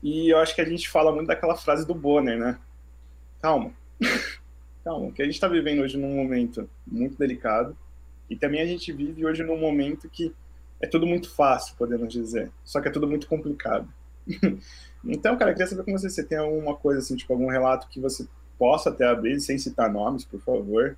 E 0.00 0.30
eu 0.32 0.38
acho 0.38 0.54
que 0.54 0.60
a 0.60 0.64
gente 0.64 0.88
fala 0.88 1.12
muito 1.12 1.26
daquela 1.26 1.56
frase 1.56 1.84
do 1.84 1.94
Bonner, 1.94 2.38
né? 2.38 2.58
Calma. 3.42 3.72
Calma, 4.84 5.10
que 5.10 5.20
a 5.20 5.24
gente 5.24 5.40
tá 5.40 5.48
vivendo 5.48 5.80
hoje 5.80 5.98
num 5.98 6.14
momento 6.14 6.70
muito 6.86 7.18
delicado. 7.18 7.76
E 8.30 8.36
também 8.36 8.60
a 8.60 8.66
gente 8.66 8.92
vive 8.92 9.26
hoje 9.26 9.42
num 9.42 9.58
momento 9.58 10.08
que 10.08 10.32
é 10.80 10.86
tudo 10.86 11.06
muito 11.06 11.28
fácil, 11.34 11.74
podemos 11.76 12.10
dizer. 12.12 12.52
Só 12.64 12.80
que 12.80 12.88
é 12.88 12.92
tudo 12.92 13.08
muito 13.08 13.26
complicado. 13.26 13.92
então, 15.04 15.36
cara, 15.36 15.50
eu 15.50 15.54
queria 15.54 15.66
saber 15.66 15.82
com 15.82 15.92
você, 15.92 16.08
você 16.08 16.22
tem 16.22 16.38
alguma 16.38 16.76
coisa 16.76 17.00
assim, 17.00 17.16
tipo, 17.16 17.32
algum 17.32 17.48
relato 17.48 17.88
que 17.88 18.00
você 18.00 18.26
possa 18.56 18.90
até 18.90 19.06
abrir, 19.06 19.40
sem 19.40 19.58
citar 19.58 19.92
nomes, 19.92 20.24
por 20.24 20.40
favor. 20.40 20.96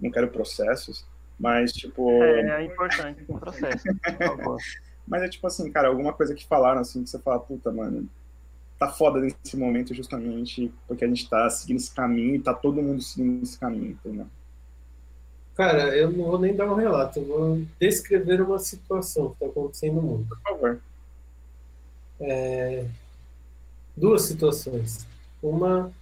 Não 0.00 0.10
quero 0.10 0.28
processos, 0.28 1.04
mas 1.38 1.72
tipo. 1.72 2.10
É, 2.22 2.62
é 2.62 2.64
importante 2.64 3.24
um 3.28 3.38
processo, 3.38 3.84
por 3.84 4.26
favor. 4.26 4.58
mas 5.06 5.22
é 5.22 5.28
tipo 5.28 5.46
assim, 5.46 5.70
cara, 5.70 5.88
alguma 5.88 6.12
coisa 6.12 6.34
que 6.34 6.46
falaram 6.46 6.80
assim, 6.80 7.04
que 7.04 7.10
você 7.10 7.18
fala, 7.18 7.38
puta, 7.38 7.70
mano, 7.70 8.08
tá 8.78 8.88
foda 8.88 9.20
nesse 9.20 9.56
momento 9.56 9.94
justamente 9.94 10.72
porque 10.86 11.04
a 11.04 11.08
gente 11.08 11.28
tá 11.28 11.48
seguindo 11.50 11.78
esse 11.78 11.94
caminho 11.94 12.34
e 12.34 12.40
tá 12.40 12.52
todo 12.52 12.82
mundo 12.82 13.02
seguindo 13.02 13.42
esse 13.42 13.58
caminho, 13.58 13.92
entendeu? 13.92 14.26
Cara, 15.54 15.96
eu 15.96 16.10
não 16.10 16.24
vou 16.24 16.38
nem 16.38 16.54
dar 16.54 16.66
um 16.66 16.74
relato, 16.74 17.20
eu 17.20 17.24
vou 17.26 17.62
descrever 17.78 18.40
uma 18.40 18.58
situação 18.58 19.28
que 19.28 19.34
está 19.34 19.46
acontecendo 19.46 19.94
no 19.94 20.02
mundo. 20.02 20.26
Por 20.28 20.40
favor. 20.40 20.80
É, 22.20 22.86
duas 23.96 24.22
situações. 24.22 25.06
Uma 25.40 25.92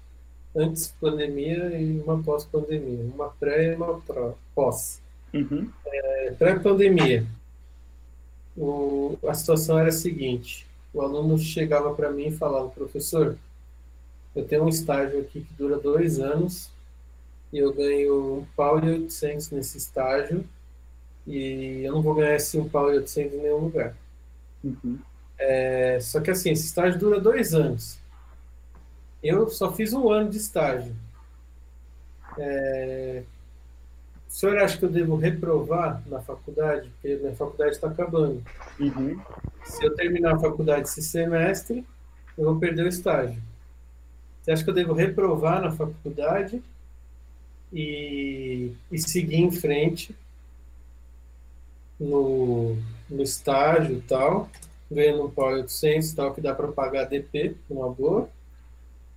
antes 0.54 0.94
pandemia 1.00 1.78
e 1.78 2.00
uma 2.00 2.22
pós-pandemia. 2.22 3.04
Uma 3.14 3.28
pré 3.28 3.72
e 3.72 3.74
uma 3.74 4.00
pós. 4.54 5.00
Uhum. 5.32 5.70
É, 5.86 6.34
Pré-pandemia. 6.38 7.26
A 9.26 9.34
situação 9.34 9.78
era 9.78 9.88
a 9.88 9.92
seguinte: 9.92 10.66
o 10.92 11.00
aluno 11.00 11.38
chegava 11.38 11.94
para 11.94 12.10
mim 12.10 12.28
e 12.28 12.36
falava, 12.36 12.68
professor, 12.68 13.36
eu 14.36 14.44
tenho 14.44 14.64
um 14.64 14.68
estágio 14.68 15.20
aqui 15.20 15.40
que 15.40 15.54
dura 15.54 15.78
dois 15.78 16.18
anos 16.18 16.70
e 17.52 17.58
eu 17.58 17.72
ganho 17.72 18.38
um 18.38 18.46
pau 18.56 18.78
e 18.78 18.88
800 18.88 19.50
nesse 19.50 19.78
estágio 19.78 20.44
e 21.26 21.82
eu 21.84 21.92
não 21.92 22.02
vou 22.02 22.14
ganhar 22.14 22.36
esse 22.36 22.58
um 22.58 22.68
pau 22.68 22.92
e 22.92 22.96
800 22.98 23.34
em 23.34 23.42
nenhum 23.42 23.58
lugar. 23.58 23.96
Uhum. 24.62 24.98
É, 25.38 25.98
só 26.00 26.20
que 26.20 26.30
assim, 26.30 26.50
esse 26.50 26.66
estágio 26.66 26.98
dura 26.98 27.20
dois 27.20 27.54
anos. 27.54 27.98
Eu 29.22 29.48
só 29.48 29.72
fiz 29.72 29.92
um 29.92 30.10
ano 30.10 30.30
de 30.30 30.38
estágio. 30.38 30.94
É, 32.38 33.22
o 34.28 34.32
senhor 34.32 34.58
acha 34.58 34.78
que 34.78 34.84
eu 34.84 34.90
devo 34.90 35.16
reprovar 35.16 36.02
na 36.06 36.20
faculdade? 36.20 36.88
Porque 36.90 37.16
minha 37.16 37.36
faculdade 37.36 37.72
está 37.72 37.88
acabando. 37.88 38.42
Uhum. 38.80 39.20
Se 39.64 39.84
eu 39.84 39.94
terminar 39.94 40.34
a 40.34 40.38
faculdade 40.38 40.88
esse 40.88 41.02
semestre, 41.02 41.86
eu 42.36 42.44
vou 42.44 42.58
perder 42.58 42.84
o 42.84 42.88
estágio. 42.88 43.40
Você 44.40 44.50
acha 44.50 44.64
que 44.64 44.70
eu 44.70 44.74
devo 44.74 44.92
reprovar 44.92 45.60
na 45.60 45.70
faculdade 45.70 46.62
e, 47.72 48.72
e 48.90 48.98
seguir 48.98 49.36
em 49.36 49.52
frente 49.52 50.16
no, 51.98 52.76
no 53.08 53.22
estágio 53.22 53.96
e 53.96 54.00
tal, 54.00 54.48
ganhando 54.90 55.26
um 55.26 55.30
Power 55.30 55.58
800 55.58 56.12
tal, 56.12 56.34
que 56.34 56.40
dá 56.40 56.54
para 56.54 56.68
pagar 56.68 57.04
DP, 57.04 57.54
uma 57.70 57.88
boa. 57.90 58.28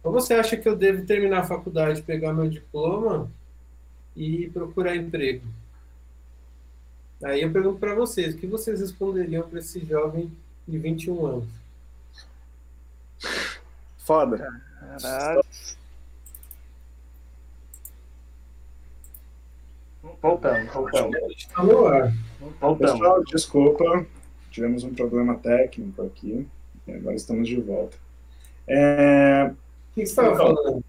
Ou 0.06 0.12
você 0.12 0.36
acha 0.36 0.56
que 0.56 0.70
eu 0.70 0.76
devo 0.76 1.04
terminar 1.04 1.40
a 1.40 1.48
faculdade, 1.48 2.04
pegar 2.04 2.32
meu 2.32 2.48
diploma 2.48 3.28
e 4.16 4.48
procurar 4.52 4.96
emprego? 4.96 5.44
Aí 7.24 7.42
eu 7.42 7.52
pergunto 7.52 7.80
para 7.80 7.96
vocês, 7.96 8.36
o 8.36 8.38
que 8.38 8.46
vocês 8.46 8.80
responderiam 8.80 9.50
para 9.50 9.58
esse 9.58 9.84
jovem 9.84 10.32
de 10.68 10.78
21 10.78 11.26
anos? 11.26 11.48
Foda. 13.98 14.62
Caralho. 15.02 15.44
Voltamos, 20.22 20.72
voltamos. 20.72 21.48
Ar. 21.56 22.14
Voltamos. 22.62 22.78
Pessoal, 22.78 23.24
desculpa, 23.24 24.06
tivemos 24.52 24.84
um 24.84 24.94
problema 24.94 25.36
técnico 25.36 26.04
aqui, 26.04 26.48
e 26.86 26.92
agora 26.92 27.16
estamos 27.16 27.48
de 27.48 27.60
volta. 27.60 27.98
É, 28.68 29.52
que 29.96 30.02
que 30.02 30.06
você 30.08 30.12
estava 30.22 30.34
Então. 30.34 30.56
falando? 30.56 30.84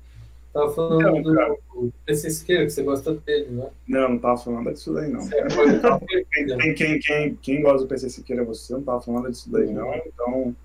Estava 0.48 0.74
falando 0.74 1.18
Então, 1.18 1.58
do 1.74 1.92
PC 2.06 2.30
Siqueira, 2.30 2.64
que 2.64 2.70
você 2.70 2.82
gosta 2.82 3.14
dele, 3.14 3.50
né? 3.50 3.68
Não, 3.86 4.08
não 4.10 4.18
tava 4.18 4.38
falando 4.38 4.72
disso 4.72 4.92
daí, 4.94 5.10
não. 5.10 5.20
Quem, 6.58 6.74
quem, 6.74 6.98
quem, 6.98 7.34
quem 7.36 7.62
gosta 7.62 7.80
do 7.82 7.86
PC 7.88 8.08
Siqueira 8.10 8.42
é 8.42 8.44
você, 8.44 8.72
não 8.72 8.82
tava 8.82 9.00
falando 9.02 9.30
disso 9.30 9.50
daí, 9.50 9.70
não. 9.72 9.94
Então, 9.96 10.56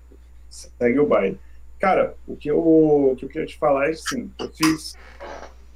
segue 0.48 0.98
o 0.98 1.06
baile. 1.06 1.38
Cara, 1.78 2.14
o 2.26 2.36
que 2.36 2.50
eu, 2.50 2.58
o 2.58 3.14
que 3.16 3.24
eu 3.24 3.28
queria 3.28 3.46
te 3.46 3.58
falar 3.58 3.88
é 3.88 3.90
assim, 3.90 4.30
eu 4.38 4.48
fiz 4.50 4.94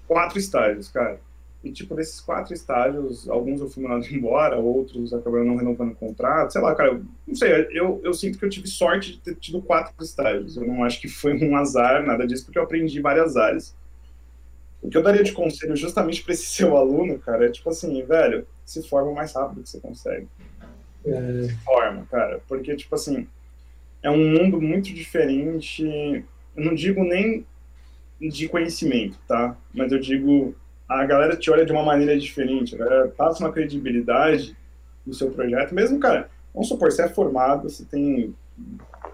quatro 0.09 0.39
estágios, 0.39 0.89
cara. 0.89 1.21
E, 1.67 1.73
tipo, 1.73 1.97
desses 1.97 2.21
quatro 2.21 2.55
estágios, 2.55 3.29
alguns 3.29 3.61
eu 3.61 3.69
fui 3.69 3.83
mandado 3.83 4.07
embora, 4.15 4.57
outros 4.57 5.13
acabaram 5.13 5.45
não 5.45 5.57
renovando 5.57 5.93
o 5.93 5.97
contrato, 5.97 6.53
sei 6.53 6.63
lá, 6.63 6.75
cara, 6.75 6.91
eu 6.91 7.05
não 7.27 7.35
sei, 7.35 7.67
eu, 7.73 8.01
eu 8.05 8.15
sinto 8.15 8.39
que 8.39 8.45
eu 8.45 8.49
tive 8.49 8.69
sorte 8.69 9.13
de 9.13 9.19
ter 9.19 9.35
tido 9.35 9.61
quatro 9.61 9.93
estágios. 10.03 10.57
Eu 10.57 10.65
não 10.65 10.85
acho 10.85 11.01
que 11.01 11.09
foi 11.09 11.37
um 11.37 11.57
azar, 11.57 12.07
nada 12.07 12.25
disso, 12.27 12.45
porque 12.45 12.59
eu 12.59 12.63
aprendi 12.63 13.01
várias 13.01 13.37
áreas. 13.37 13.75
O 14.81 14.89
que 14.89 14.97
eu 14.97 15.03
daria 15.03 15.25
de 15.25 15.33
conselho 15.33 15.75
justamente 15.75 16.23
para 16.23 16.35
esse 16.35 16.47
seu 16.55 16.77
aluno, 16.77 17.19
cara, 17.19 17.47
é 17.47 17.51
tipo 17.51 17.69
assim, 17.69 18.01
velho, 18.05 18.47
se 18.65 18.87
forma 18.89 19.11
o 19.11 19.15
mais 19.15 19.33
rápido 19.33 19.63
que 19.63 19.69
você 19.69 19.81
consegue. 19.81 20.29
É, 21.05 21.43
Se 21.49 21.57
forma, 21.65 22.07
cara. 22.09 22.41
Porque, 22.47 22.77
tipo 22.77 22.95
assim, 22.95 23.27
é 24.03 24.11
um 24.11 24.19
mundo 24.19 24.61
muito 24.61 24.95
diferente. 24.95 25.85
Eu 26.57 26.65
não 26.65 26.75
digo 26.75 27.03
nem 27.03 27.45
de 28.21 28.49
conhecimento, 28.49 29.19
tá? 29.27 29.57
Mas 29.75 29.93
eu 29.93 29.99
digo, 29.99 30.55
a 30.89 31.05
galera 31.05 31.37
te 31.37 31.51
olha 31.51 31.67
de 31.67 31.73
uma 31.73 31.83
maneira 31.83 32.19
diferente, 32.19 32.75
a 32.75 32.79
galera 32.79 33.09
passa 33.09 33.45
uma 33.45 33.53
credibilidade 33.53 34.57
no 35.07 35.13
seu 35.13 35.31
projeto. 35.31 35.75
Mesmo, 35.75 35.99
cara, 35.99 36.29
vamos 36.55 36.69
supor, 36.69 36.91
você 36.91 37.03
é 37.03 37.09
formado, 37.09 37.69
você 37.69 37.85
tem 37.85 38.35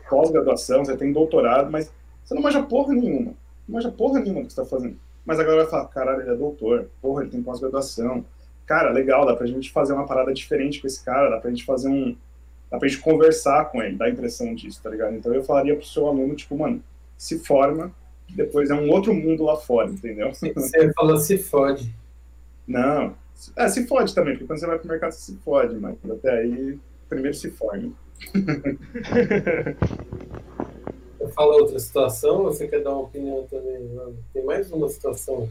pós-graduação, 0.09 0.85
você 0.85 0.97
tem 0.97 1.12
doutorado, 1.12 1.70
mas 1.70 1.93
você 2.25 2.35
não 2.35 2.43
manja 2.43 2.62
porra 2.62 2.95
nenhuma. 2.95 3.35
Não 3.66 3.77
manja 3.77 3.91
porra 3.91 4.20
nenhuma 4.20 4.43
do 4.43 4.47
que 4.47 4.53
você 4.53 4.61
tá 4.61 4.66
fazendo. 4.66 4.97
Mas 5.25 5.39
a 5.39 5.45
galera 5.45 5.62
vai 5.62 5.70
falar, 5.70 5.89
caralho, 5.89 6.20
ele 6.23 6.31
é 6.31 6.35
doutor, 6.35 6.89
porra, 7.01 7.23
ele 7.23 7.31
tem 7.31 7.43
pós-graduação. 7.43 8.25
Cara, 8.66 8.91
legal, 8.91 9.25
dá 9.25 9.35
pra 9.35 9.47
gente 9.47 9.70
fazer 9.70 9.93
uma 9.93 10.07
parada 10.07 10.33
diferente 10.33 10.81
com 10.81 10.87
esse 10.87 11.03
cara, 11.05 11.31
dá 11.31 11.39
pra 11.39 11.51
gente 11.51 11.64
fazer 11.64 11.89
um. 11.89 12.16
Dá 12.70 12.79
pra 12.79 12.89
gente 12.89 13.03
conversar 13.03 13.66
com 13.66 13.83
ele, 13.83 13.97
dá 13.97 14.07
a 14.07 14.11
impressão 14.11 14.55
disso, 14.55 14.81
tá 14.83 14.89
ligado? 14.89 15.14
Então 15.14 15.35
eu 15.35 15.45
falaria 15.45 15.77
pro 15.77 15.85
seu 15.85 16.07
aluno, 16.07 16.35
tipo, 16.35 16.57
mano, 16.57 16.83
se 17.18 17.39
forma, 17.39 17.93
que 18.33 18.37
depois 18.37 18.70
é 18.70 18.74
um 18.74 18.91
outro 18.91 19.12
mundo 19.14 19.45
lá 19.45 19.57
fora, 19.57 19.91
entendeu? 19.91 20.33
você 20.33 20.93
falou 20.95 21.18
se 21.18 21.37
fode. 21.37 21.95
Não. 22.66 23.14
É, 23.57 23.68
se 23.68 23.87
fode 23.87 24.14
também, 24.14 24.35
porque 24.35 24.47
quando 24.47 24.59
você 24.59 24.66
vai 24.66 24.78
pro 24.78 24.89
mercado 24.89 25.12
você 25.12 25.33
se 25.33 25.39
fode, 25.39 25.74
mas 25.76 25.97
até 26.11 26.39
aí, 26.39 26.78
primeiro 27.09 27.37
se 27.37 27.51
forme. 27.51 27.95
Eu 31.20 31.28
falo 31.28 31.53
outra 31.53 31.78
situação 31.78 32.39
ou 32.39 32.45
você 32.45 32.66
quer 32.66 32.83
dar 32.83 32.91
uma 32.91 33.03
opinião 33.03 33.47
também? 33.49 33.85
Mano? 33.89 34.16
Tem 34.33 34.45
mais 34.45 34.72
uma 34.72 34.89
situação. 34.89 35.49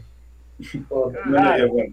Ó, 0.90 1.10
Evandro. 1.10 1.92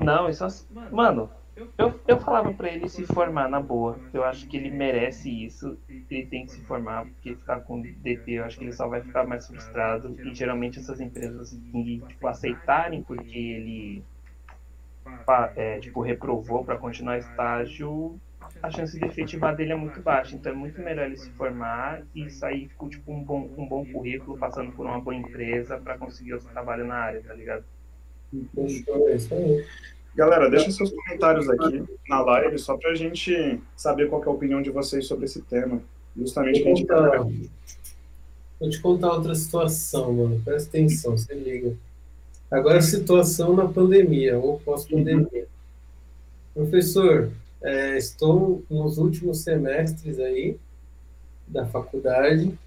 Não, 0.00 0.28
isso. 0.28 0.44
é- 0.44 0.48
Mano, 0.90 1.30
eu, 1.78 2.00
eu 2.06 2.20
falava 2.20 2.52
pra 2.52 2.70
ele 2.70 2.88
se 2.88 3.04
formar 3.04 3.48
na 3.48 3.60
boa. 3.60 3.98
Eu 4.12 4.24
acho 4.24 4.46
que 4.46 4.56
ele 4.56 4.70
merece 4.70 5.30
isso. 5.30 5.76
Ele 6.10 6.26
tem 6.26 6.44
que 6.44 6.52
se 6.52 6.60
formar, 6.62 7.04
porque 7.04 7.34
ficar 7.34 7.60
com 7.60 7.82
DP, 7.82 8.32
eu 8.32 8.44
acho 8.44 8.58
que 8.58 8.64
ele 8.64 8.72
só 8.72 8.86
vai 8.86 9.00
ficar 9.00 9.26
mais 9.26 9.46
frustrado. 9.46 10.16
E 10.22 10.34
geralmente 10.34 10.78
essas 10.78 11.00
empresas 11.00 11.58
que 11.72 12.02
tipo, 12.08 12.26
aceitarem 12.26 13.02
porque 13.02 13.36
ele 13.36 14.02
é, 15.56 15.80
tipo, 15.80 16.00
reprovou 16.00 16.64
pra 16.64 16.76
continuar 16.76 17.18
estágio, 17.18 18.20
a 18.62 18.70
chance 18.70 18.96
de 18.96 19.04
efetivar 19.04 19.56
dele 19.56 19.72
é 19.72 19.76
muito 19.76 20.00
baixa. 20.00 20.36
Então 20.36 20.52
é 20.52 20.54
muito 20.54 20.80
melhor 20.80 21.06
ele 21.06 21.16
se 21.16 21.30
formar 21.32 22.02
e 22.14 22.30
sair 22.30 22.70
com 22.76 22.88
tipo, 22.88 23.12
um, 23.12 23.24
bom, 23.24 23.50
um 23.56 23.66
bom 23.66 23.84
currículo, 23.86 24.38
passando 24.38 24.70
por 24.72 24.86
uma 24.86 25.00
boa 25.00 25.14
empresa 25.14 25.78
pra 25.78 25.98
conseguir 25.98 26.34
outro 26.34 26.48
trabalho 26.48 26.86
na 26.86 26.94
área, 26.94 27.22
tá 27.22 27.34
ligado? 27.34 27.64
fechou, 28.54 29.08
é 29.08 29.16
isso 29.16 29.34
aí. 29.34 29.64
Galera, 30.16 30.48
deixa 30.48 30.70
seus 30.70 30.90
comentários 30.90 31.46
aqui 31.50 31.84
na 32.08 32.22
live, 32.22 32.58
só 32.58 32.74
pra 32.74 32.94
gente 32.94 33.60
saber 33.76 34.08
qual 34.08 34.22
que 34.22 34.26
é 34.26 34.32
a 34.32 34.34
opinião 34.34 34.62
de 34.62 34.70
vocês 34.70 35.06
sobre 35.06 35.26
esse 35.26 35.42
tema. 35.42 35.82
Justamente 36.16 36.62
que 36.62 36.68
a 36.68 36.74
gente 36.74 36.86
contar, 36.86 37.18
vou 38.58 38.70
te 38.70 38.80
contar 38.80 39.12
outra 39.12 39.34
situação, 39.34 40.14
mano. 40.14 40.40
Presta 40.42 40.70
atenção, 40.70 41.18
se 41.18 41.34
liga. 41.34 41.76
Agora, 42.50 42.80
situação 42.80 43.54
na 43.54 43.68
pandemia, 43.68 44.38
ou 44.38 44.58
pós-pandemia. 44.60 45.46
Professor, 46.54 47.30
é, 47.62 47.98
estou 47.98 48.64
nos 48.70 48.96
últimos 48.96 49.40
semestres 49.40 50.18
aí 50.18 50.56
da 51.46 51.66
faculdade, 51.66 52.58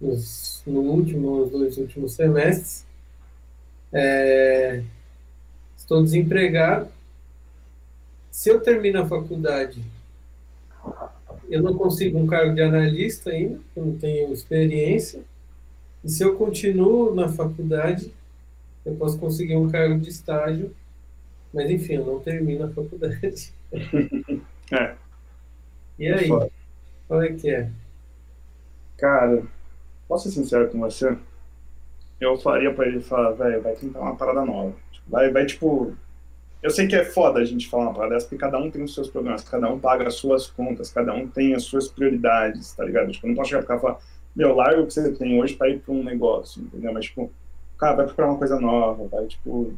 nos, 0.00 0.60
no 0.66 0.80
último, 0.80 1.36
nos 1.38 1.52
dois 1.52 1.76
últimos 1.78 2.14
semestres. 2.14 2.84
É, 3.92 4.82
estou 5.76 6.02
desempregado. 6.02 6.95
Se 8.36 8.50
eu 8.50 8.60
termino 8.60 9.00
a 9.00 9.06
faculdade 9.06 9.82
eu 11.48 11.62
não 11.62 11.72
consigo 11.72 12.18
um 12.18 12.26
cargo 12.26 12.54
de 12.54 12.60
analista 12.60 13.30
ainda, 13.30 13.58
eu 13.74 13.86
não 13.86 13.96
tenho 13.96 14.30
experiência. 14.30 15.22
E 16.04 16.10
se 16.10 16.22
eu 16.22 16.36
continuo 16.36 17.14
na 17.14 17.30
faculdade, 17.30 18.12
eu 18.84 18.94
posso 18.94 19.18
conseguir 19.18 19.56
um 19.56 19.70
cargo 19.70 19.98
de 19.98 20.10
estágio, 20.10 20.70
mas 21.50 21.70
enfim, 21.70 21.94
eu 21.94 22.04
não 22.04 22.20
termino 22.20 22.66
a 22.66 22.68
faculdade. 22.68 23.54
É. 24.70 24.96
E 25.98 26.12
aí, 26.12 26.26
Foda. 26.28 26.50
qual 27.06 27.22
é 27.22 27.32
que 27.32 27.48
é? 27.48 27.70
Cara, 28.98 29.44
posso 30.08 30.28
ser 30.28 30.34
sincero 30.34 30.68
com 30.68 30.80
você? 30.80 31.16
Eu 32.20 32.36
faria 32.36 32.74
pra 32.74 32.86
ele 32.86 33.00
falar, 33.00 33.30
velho, 33.30 33.62
vai 33.62 33.76
tentar 33.76 34.00
uma 34.00 34.16
parada 34.16 34.44
nova. 34.44 34.74
Tipo, 34.92 35.08
Vai, 35.08 35.30
vai, 35.30 35.46
tipo. 35.46 35.96
Eu 36.62 36.70
sei 36.70 36.86
que 36.86 36.96
é 36.96 37.04
foda 37.04 37.40
a 37.40 37.44
gente 37.44 37.68
falar 37.68 37.84
uma 37.84 37.94
parada 37.94 38.14
dessa, 38.14 38.26
porque 38.26 38.40
cada 38.40 38.58
um 38.58 38.70
tem 38.70 38.82
os 38.82 38.94
seus 38.94 39.08
problemas, 39.08 39.44
cada 39.44 39.70
um 39.70 39.78
paga 39.78 40.08
as 40.08 40.14
suas 40.14 40.46
contas, 40.48 40.90
cada 40.90 41.14
um 41.14 41.28
tem 41.28 41.54
as 41.54 41.64
suas 41.64 41.88
prioridades, 41.88 42.72
tá 42.72 42.84
ligado? 42.84 43.12
Tipo, 43.12 43.26
eu 43.26 43.28
não 43.28 43.36
posso 43.36 43.50
chegar 43.50 43.64
pra 43.64 43.76
e 43.76 43.80
falar, 43.80 43.98
meu, 44.34 44.54
larga 44.54 44.82
o 44.82 44.86
que 44.86 44.92
você 44.92 45.12
tem 45.12 45.40
hoje 45.40 45.54
pra 45.54 45.68
ir 45.68 45.80
pra 45.80 45.94
um 45.94 46.02
negócio, 46.02 46.62
entendeu? 46.62 46.92
Mas, 46.92 47.06
tipo, 47.06 47.30
cara, 47.78 47.96
vai 47.96 48.06
procurar 48.06 48.28
uma 48.28 48.38
coisa 48.38 48.60
nova, 48.60 49.06
vai, 49.08 49.26
tipo. 49.26 49.74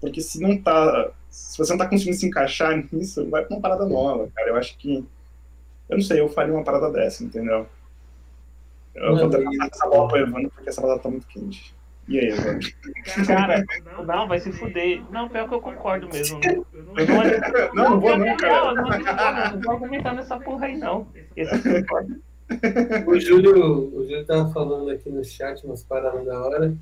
Porque 0.00 0.20
se 0.20 0.40
não 0.40 0.60
tá. 0.60 1.10
Se 1.30 1.58
você 1.58 1.72
não 1.72 1.78
tá 1.78 1.88
conseguindo 1.88 2.16
se 2.16 2.26
encaixar 2.26 2.76
nisso, 2.92 3.28
vai 3.30 3.44
pra 3.44 3.56
uma 3.56 3.62
parada 3.62 3.86
nova, 3.86 4.28
cara. 4.34 4.50
Eu 4.50 4.56
acho 4.56 4.76
que. 4.78 5.04
Eu 5.88 5.96
não 5.96 6.02
sei, 6.02 6.20
eu 6.20 6.28
faria 6.28 6.52
uma 6.52 6.64
parada 6.64 6.90
dessa, 6.90 7.24
entendeu? 7.24 7.66
Eu 8.94 9.16
vou 9.16 9.28
Mano, 9.28 9.44
passar 9.44 9.68
essa 9.72 9.86
bola 9.88 10.08
pro 10.08 10.18
Evandro, 10.18 10.50
porque 10.50 10.68
essa 10.68 10.80
batata 10.80 11.02
tá 11.02 11.10
muito 11.10 11.26
quente. 11.26 11.75
E 12.08 12.20
aí, 12.20 12.28
Evandro? 12.28 12.68
Cara, 13.26 13.64
não, 14.06 14.28
vai 14.28 14.38
se 14.38 14.52
fuder. 14.52 15.02
Não, 15.10 15.28
pior 15.28 15.48
que 15.48 15.54
eu 15.54 15.60
concordo 15.60 16.08
mesmo. 16.08 16.40
Eu 16.44 16.64
não, 16.84 17.74
Não, 17.74 17.90
não 17.90 18.00
vou 18.00 18.16
não, 18.16 18.26
é 18.26 18.36
cara. 18.36 18.68
eu 18.68 18.74
não, 18.74 18.82
vou, 18.82 18.98
não, 18.98 19.52
não 19.52 19.60
vou 19.60 19.72
argumentar 19.72 20.14
nessa 20.14 20.38
porra 20.38 20.66
aí, 20.66 20.76
não. 20.76 21.06
Esse 21.36 21.54
eu 21.54 21.82
concordo. 21.82 22.20
O 23.06 23.18
Júlio, 23.18 23.92
o 23.92 24.04
Júlio 24.04 24.24
tava 24.24 24.52
falando 24.52 24.90
aqui 24.90 25.10
no 25.10 25.24
chat 25.24 25.64
umas 25.64 25.82
paradas 25.82 26.24
da 26.24 26.40
hora, 26.40 26.76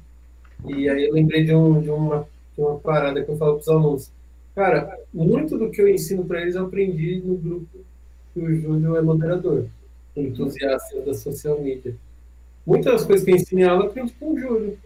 e 0.66 0.88
aí 0.88 1.06
eu 1.06 1.14
lembrei 1.14 1.44
de, 1.44 1.54
um, 1.54 1.80
de, 1.80 1.88
uma, 1.88 2.28
de 2.54 2.60
uma 2.60 2.78
parada 2.78 3.24
que 3.24 3.30
eu 3.30 3.36
falo 3.36 3.54
pros 3.54 3.68
alunos. 3.68 4.10
Cara, 4.54 4.98
muito 5.12 5.56
do 5.56 5.70
que 5.70 5.80
eu 5.80 5.88
ensino 5.88 6.24
para 6.24 6.42
eles 6.42 6.54
eu 6.54 6.66
aprendi 6.66 7.20
no 7.24 7.36
grupo 7.36 7.78
que 8.32 8.40
o 8.40 8.54
Júlio 8.54 8.96
é 8.96 9.02
moderador, 9.02 9.66
entusiasta 10.14 11.00
da 11.00 11.14
social 11.14 11.60
media. 11.60 11.96
Muitas 12.66 12.92
das 12.92 13.04
coisas 13.04 13.24
que 13.24 13.30
eu 13.30 13.36
ensino 13.36 13.60
em 13.62 13.64
aula 13.64 13.84
eu 13.84 13.90
aprendi 13.90 14.12
com 14.12 14.32
o 14.32 14.38
Júlio. 14.38 14.78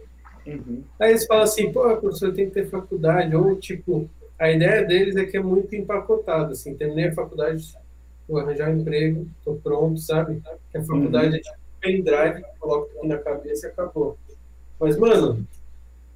Uhum. 0.55 0.83
Aí 0.99 1.11
eles 1.11 1.25
falam 1.25 1.43
assim, 1.43 1.71
pô, 1.71 1.95
professor, 1.97 2.33
tem 2.33 2.47
que 2.47 2.53
ter 2.53 2.69
faculdade, 2.69 3.35
ou 3.35 3.55
tipo, 3.55 4.09
a 4.37 4.51
ideia 4.51 4.83
deles 4.85 5.15
é 5.15 5.25
que 5.25 5.37
é 5.37 5.41
muito 5.41 5.75
empacotado, 5.75 6.53
assim, 6.53 6.75
terminei 6.75 7.07
a 7.07 7.13
faculdade, 7.13 7.73
vou 8.27 8.39
arranjar 8.39 8.69
um 8.69 8.79
emprego, 8.79 9.27
tô 9.43 9.55
pronto, 9.55 9.99
sabe? 9.99 10.41
Que 10.71 10.77
a 10.77 10.83
faculdade 10.83 11.35
é 11.35 11.39
tipo 11.39 11.59
pendrive, 11.79 12.43
coloca 12.59 12.91
aqui 12.97 13.07
na 13.07 13.17
cabeça 13.17 13.67
e 13.67 13.69
acabou. 13.69 14.17
Mas, 14.79 14.97
mano, 14.97 15.45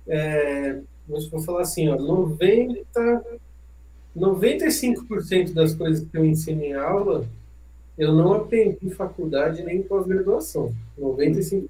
é, 0.07 0.79
vou 1.07 1.41
falar 1.41 1.61
assim, 1.61 1.89
ó, 1.89 1.95
90, 1.95 3.23
95% 4.15 5.53
das 5.53 5.73
coisas 5.73 6.07
que 6.07 6.17
eu 6.17 6.25
ensino 6.25 6.63
em 6.63 6.73
aula, 6.73 7.25
eu 7.97 8.13
não 8.13 8.33
aprendi 8.33 8.77
em 8.81 8.89
faculdade 8.89 9.63
nem 9.63 9.77
em 9.77 9.83
pós-graduação. 9.83 10.73
95%. 10.99 11.67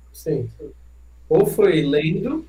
Ou 1.29 1.45
foi 1.45 1.81
lendo, 1.81 2.45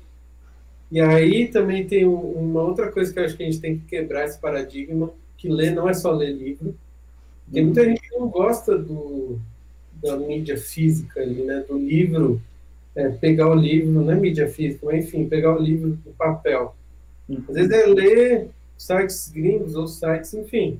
e 0.91 0.99
aí 1.01 1.47
também 1.47 1.85
tem 1.85 2.05
um- 2.05 2.31
uma 2.31 2.61
outra 2.61 2.91
coisa 2.91 3.11
que 3.11 3.19
eu 3.19 3.25
acho 3.25 3.35
que 3.35 3.43
a 3.43 3.45
gente 3.45 3.59
tem 3.59 3.77
que 3.77 3.85
quebrar 3.85 4.25
esse 4.25 4.39
paradigma, 4.39 5.11
que 5.37 5.49
ler 5.49 5.71
não 5.73 5.89
é 5.89 5.93
só 5.93 6.11
ler 6.11 6.31
livro. 6.31 6.75
Tem 7.51 7.63
muita 7.65 7.83
gente 7.85 8.01
que 8.01 8.15
não 8.15 8.27
gosta 8.27 8.77
do, 8.77 9.37
da 10.01 10.17
mídia 10.17 10.57
física 10.57 11.21
ali, 11.21 11.43
né? 11.43 11.63
Do 11.67 11.77
livro, 11.77 12.41
é, 12.95 13.09
pegar 13.09 13.49
o 13.49 13.55
livro, 13.55 13.91
não 13.91 14.11
é 14.11 14.15
mídia 14.15 14.47
física, 14.47 14.85
mas 14.85 15.05
enfim, 15.05 15.27
pegar 15.27 15.55
o 15.55 15.61
livro 15.61 15.89
do 15.89 16.11
papel. 16.11 16.75
Às 17.49 17.55
vezes 17.55 17.71
é 17.71 17.85
ler 17.87 18.47
sites 18.77 19.31
gringos 19.33 19.75
ou 19.75 19.87
sites, 19.87 20.33
enfim. 20.33 20.79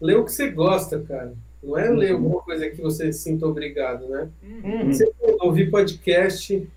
Lê 0.00 0.14
o 0.14 0.24
que 0.24 0.32
você 0.32 0.50
gosta, 0.50 1.00
cara. 1.00 1.32
Não 1.62 1.78
é 1.78 1.88
ler 1.88 2.12
alguma 2.12 2.42
coisa 2.42 2.68
que 2.68 2.80
você 2.80 3.12
se 3.12 3.20
sinta 3.20 3.46
obrigado, 3.46 4.06
né? 4.08 4.28
Uhum. 4.42 4.92
Você 4.92 5.10
ouvir 5.40 5.70
podcast. 5.70 6.68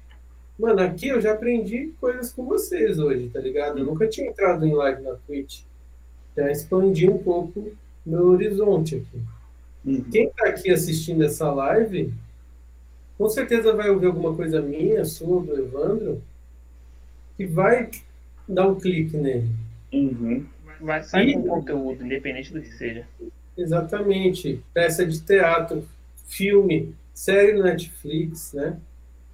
Mano, 0.57 0.81
aqui 0.81 1.09
eu 1.09 1.21
já 1.21 1.33
aprendi 1.33 1.93
coisas 1.99 2.31
com 2.31 2.45
vocês 2.45 2.97
hoje, 2.97 3.29
tá 3.29 3.39
ligado? 3.39 3.77
Eu 3.77 3.85
nunca 3.85 4.07
tinha 4.07 4.27
entrado 4.27 4.65
em 4.65 4.73
live 4.73 5.03
na 5.03 5.13
Twitch. 5.27 5.61
Já 6.35 6.51
expandi 6.51 7.07
um 7.07 7.17
pouco 7.17 7.71
meu 8.05 8.27
horizonte 8.27 8.95
aqui. 8.95 9.21
Uhum. 9.85 10.03
Quem 10.11 10.29
tá 10.29 10.47
aqui 10.47 10.71
assistindo 10.71 11.23
essa 11.23 11.51
live, 11.51 12.13
com 13.17 13.29
certeza 13.29 13.73
vai 13.73 13.89
ouvir 13.89 14.07
alguma 14.07 14.35
coisa 14.35 14.61
minha, 14.61 15.05
sua, 15.05 15.43
do 15.43 15.59
Evandro, 15.59 16.21
que 17.35 17.45
vai 17.45 17.89
dar 18.47 18.67
um 18.67 18.75
clique 18.75 19.15
nele. 19.15 19.49
Uhum. 19.93 20.45
Vai 20.81 21.03
sair 21.03 21.33
com 21.33 21.43
conteúdo, 21.43 22.03
independente 22.03 22.51
do 22.51 22.61
que 22.61 22.71
seja. 22.71 23.05
Exatamente. 23.57 24.61
Peça 24.73 25.05
de 25.05 25.19
teatro, 25.21 25.87
filme, 26.27 26.93
série 27.13 27.53
no 27.53 27.63
Netflix, 27.63 28.53
né? 28.53 28.77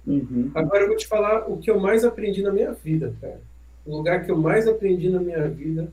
Uhum. 0.06 0.50
Agora 0.54 0.82
eu 0.82 0.88
vou 0.88 0.96
te 0.96 1.06
falar 1.06 1.50
o 1.50 1.58
que 1.58 1.70
eu 1.70 1.80
mais 1.80 2.04
aprendi 2.04 2.42
na 2.42 2.52
minha 2.52 2.72
vida, 2.72 3.14
cara. 3.20 3.40
O 3.86 3.96
lugar 3.96 4.24
que 4.24 4.30
eu 4.30 4.36
mais 4.36 4.66
aprendi 4.66 5.08
na 5.08 5.20
minha 5.20 5.48
vida, 5.48 5.88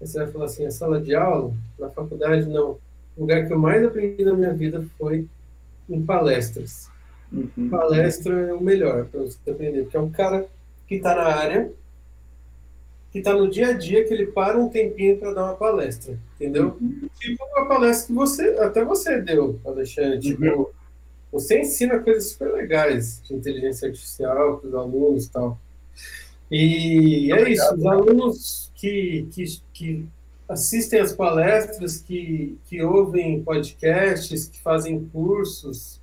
você 0.00 0.18
vai 0.18 0.26
falar 0.28 0.44
assim, 0.46 0.66
a 0.66 0.70
sala 0.70 1.00
de 1.00 1.14
aula, 1.14 1.52
na 1.78 1.88
faculdade, 1.90 2.48
não. 2.48 2.78
O 3.16 3.20
lugar 3.20 3.46
que 3.46 3.52
eu 3.52 3.58
mais 3.58 3.84
aprendi 3.84 4.24
na 4.24 4.34
minha 4.34 4.52
vida 4.52 4.84
foi 4.98 5.26
em 5.88 6.02
palestras. 6.04 6.90
Uhum. 7.32 7.68
Palestra 7.68 8.34
é 8.48 8.52
o 8.52 8.60
melhor 8.60 9.06
para 9.06 9.20
você 9.20 9.50
aprender, 9.50 9.82
porque 9.82 9.96
é 9.96 10.00
um 10.00 10.10
cara 10.10 10.46
que 10.86 10.96
está 10.96 11.14
na 11.14 11.24
área, 11.24 11.72
que 13.10 13.18
está 13.18 13.34
no 13.34 13.48
dia 13.48 13.68
a 13.68 13.72
dia, 13.72 14.04
que 14.04 14.12
ele 14.12 14.26
para 14.26 14.58
um 14.58 14.68
tempinho 14.68 15.18
para 15.18 15.32
dar 15.32 15.44
uma 15.44 15.54
palestra, 15.54 16.18
entendeu? 16.34 16.76
Tipo 17.18 17.44
uma 17.56 17.66
palestra 17.66 18.06
que 18.06 18.12
você, 18.12 18.48
até 18.58 18.84
você 18.84 19.20
deu, 19.20 19.58
Alexandre. 19.64 20.20
Tipo, 20.20 20.70
você 21.40 21.60
ensina 21.60 21.98
coisas 21.98 22.30
super 22.30 22.52
legais 22.52 23.20
de 23.22 23.34
inteligência 23.34 23.88
artificial 23.88 24.58
para 24.58 24.68
os 24.68 24.74
alunos 24.74 25.24
e 25.26 25.30
tal. 25.30 25.58
E 26.50 27.32
é 27.32 27.50
isso, 27.50 27.74
os 27.74 27.86
alunos 27.86 28.70
que, 28.74 29.26
que, 29.32 29.44
que 29.72 30.06
assistem 30.48 31.00
as 31.00 31.12
palestras, 31.12 31.98
que, 31.98 32.56
que 32.66 32.82
ouvem 32.82 33.42
podcasts, 33.42 34.48
que 34.48 34.60
fazem 34.60 35.04
cursos 35.12 36.00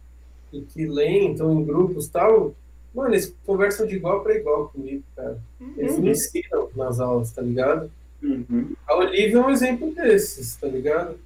e 0.52 0.62
que 0.62 0.86
leem, 0.86 1.32
estão 1.32 1.60
em 1.60 1.64
grupos 1.64 2.08
e 2.08 2.12
tal, 2.12 2.54
mano, 2.94 3.10
eles 3.10 3.34
conversam 3.46 3.88
de 3.88 3.96
igual 3.96 4.22
para 4.22 4.36
igual 4.36 4.68
comigo, 4.70 5.04
cara. 5.16 5.40
Eles 5.78 5.98
me 5.98 6.12
ensinam 6.12 6.70
nas 6.76 7.00
aulas, 7.00 7.32
tá 7.32 7.42
ligado? 7.42 7.90
Uhum. 8.22 8.74
A 8.88 8.96
Olivia 8.96 9.38
é 9.38 9.40
um 9.40 9.50
exemplo 9.50 9.94
desses, 9.96 10.56
tá 10.58 10.68
ligado? 10.68 11.18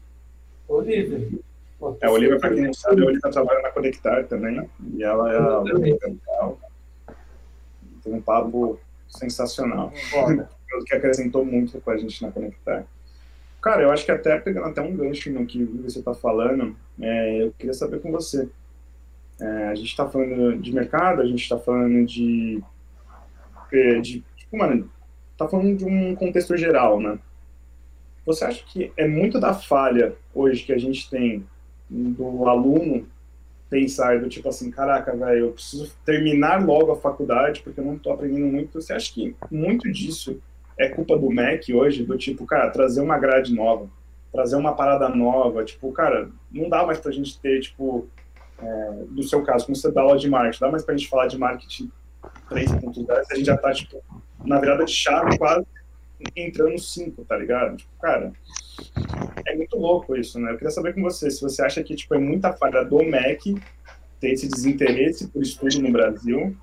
Olivia. 0.67 1.17
Uma 1.17 1.46
É, 2.01 2.07
a 2.07 2.11
Olivia, 2.11 2.39
pra 2.39 2.49
pessoa 2.49 2.55
quem 2.55 2.65
não 2.65 2.73
sabe, 2.73 3.01
a 3.03 3.05
Olivia 3.05 3.31
trabalha 3.31 3.61
na 3.61 3.71
Conectar 3.71 4.23
também. 4.23 4.69
E 4.93 5.03
ela 5.03 5.31
é 5.31 5.37
a. 5.37 7.13
Tem 8.03 8.13
um 8.13 8.21
papo 8.21 8.79
sensacional. 9.07 9.91
Foda. 10.09 10.49
que 10.85 10.95
acrescentou 10.95 11.45
muito 11.45 11.79
com 11.79 11.91
a 11.91 11.97
gente 11.97 12.21
na 12.23 12.31
Conectar. 12.31 12.85
Cara, 13.61 13.83
eu 13.83 13.91
acho 13.91 14.05
que 14.05 14.11
até 14.11 14.39
pegando 14.39 14.67
até 14.67 14.81
um 14.81 14.95
gancho 14.95 15.31
no 15.31 15.45
que 15.45 15.63
você 15.63 15.99
está 15.99 16.13
falando, 16.13 16.75
é, 16.99 17.43
eu 17.43 17.51
queria 17.51 17.73
saber 17.73 17.99
com 18.01 18.11
você. 18.11 18.49
É, 19.39 19.67
a 19.67 19.75
gente 19.75 19.89
está 19.89 20.09
falando 20.09 20.57
de 20.57 20.73
mercado, 20.73 21.21
a 21.21 21.25
gente 21.25 21.41
está 21.41 21.59
falando 21.59 22.05
de, 22.05 22.63
é, 23.71 23.99
de. 23.99 24.23
Tipo, 24.35 24.57
mano, 24.57 24.89
tá 25.37 25.47
falando 25.47 25.77
de 25.77 25.85
um 25.85 26.15
contexto 26.15 26.57
geral, 26.57 26.99
né? 26.99 27.19
Você 28.25 28.43
acha 28.45 28.63
que 28.65 28.91
é 28.97 29.07
muito 29.07 29.39
da 29.39 29.53
falha 29.53 30.15
hoje 30.33 30.63
que 30.63 30.73
a 30.73 30.77
gente 30.77 31.09
tem 31.09 31.45
do 31.89 32.47
aluno 32.47 33.07
pensar 33.69 34.19
do 34.19 34.29
tipo 34.29 34.47
assim, 34.47 34.71
caraca, 34.71 35.15
velho, 35.15 35.47
eu 35.47 35.51
preciso 35.51 35.93
terminar 36.05 36.65
logo 36.65 36.91
a 36.91 36.95
faculdade 36.95 37.61
porque 37.61 37.79
eu 37.79 37.85
não 37.85 37.97
tô 37.97 38.11
aprendendo 38.11 38.47
muito. 38.47 38.81
Você 38.81 38.93
acha 38.93 39.13
que 39.13 39.35
muito 39.51 39.91
disso 39.91 40.39
é 40.77 40.87
culpa 40.89 41.17
do 41.17 41.29
MEC 41.29 41.73
hoje, 41.73 42.03
do 42.03 42.17
tipo, 42.17 42.45
cara, 42.45 42.69
trazer 42.69 43.01
uma 43.01 43.17
grade 43.17 43.53
nova, 43.53 43.89
trazer 44.31 44.55
uma 44.55 44.73
parada 44.73 45.09
nova, 45.09 45.65
tipo, 45.65 45.91
cara, 45.91 46.29
não 46.51 46.69
dá 46.69 46.85
mais 46.85 46.99
pra 46.99 47.11
gente 47.11 47.39
ter, 47.39 47.59
tipo, 47.61 48.07
é, 48.59 48.91
do 49.09 49.23
seu 49.23 49.43
caso, 49.43 49.65
como 49.65 49.75
você 49.75 49.91
dá 49.91 50.01
aula 50.01 50.17
de 50.17 50.29
marketing, 50.29 50.59
dá 50.59 50.71
mais 50.71 50.83
pra 50.83 50.95
gente 50.95 51.09
falar 51.09 51.27
de 51.27 51.37
marketing 51.37 51.91
3.0, 52.49 53.07
a 53.09 53.35
gente 53.35 53.45
já 53.45 53.57
tá, 53.57 53.73
tipo, 53.73 54.01
na 54.45 54.59
virada 54.59 54.85
de 54.85 54.91
chave 54.91 55.37
quase 55.37 55.65
entrando 56.35 56.71
no 56.71 56.79
5, 56.79 57.25
tá 57.25 57.37
ligado? 57.37 57.77
Tipo, 57.77 57.91
cara, 57.99 58.31
é 59.45 59.55
muito 59.55 59.77
louco 59.77 60.15
isso, 60.15 60.39
né? 60.39 60.51
Eu 60.51 60.57
queria 60.57 60.71
saber 60.71 60.93
com 60.93 61.01
você, 61.01 61.29
se 61.29 61.41
você 61.41 61.61
acha 61.61 61.83
que, 61.83 61.95
tipo, 61.95 62.13
é 62.15 62.17
muita 62.17 62.53
falha 62.53 62.83
do 62.83 62.97
MEC 62.97 63.55
ter 64.19 64.31
esse 64.31 64.47
desinteresse 64.47 65.27
por 65.27 65.41
estudo 65.41 65.79
no 65.81 65.91
Brasil, 65.91 66.55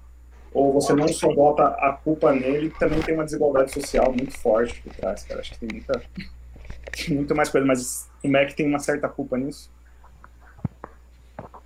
ou 0.52 0.72
você 0.72 0.92
não 0.92 1.08
só 1.08 1.32
bota 1.34 1.64
a 1.64 1.92
culpa 1.92 2.32
nele, 2.32 2.70
também 2.78 3.00
tem 3.00 3.14
uma 3.14 3.24
desigualdade 3.24 3.72
social 3.72 4.12
muito 4.12 4.38
forte 4.38 4.80
por 4.82 4.94
trás, 4.94 5.24
cara. 5.24 5.40
Acho 5.40 5.52
que 5.52 5.58
tem 5.60 5.68
muita, 5.72 6.02
tem 6.96 7.16
muito 7.16 7.34
mais 7.34 7.48
coisa, 7.48 7.66
mas 7.66 8.08
o 8.22 8.28
MEC 8.28 8.54
tem 8.54 8.66
uma 8.66 8.78
certa 8.78 9.08
culpa 9.08 9.36
nisso. 9.36 9.70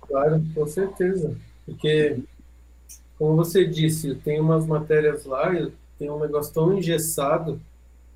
Claro, 0.07 0.43
com 0.55 0.65
certeza. 0.65 1.35
Porque, 1.65 2.17
como 3.17 3.35
você 3.35 3.65
disse, 3.65 4.15
tem 4.15 4.39
umas 4.39 4.65
matérias 4.65 5.25
lá, 5.25 5.51
tenho 5.99 6.15
um 6.15 6.19
negócio 6.19 6.53
tão 6.53 6.75
engessado 6.75 7.61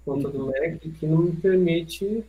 quanto 0.05 0.29
do 0.29 0.47
MEC 0.47 0.89
que 0.91 1.05
não 1.05 1.19
me 1.19 1.31
permite 1.33 2.25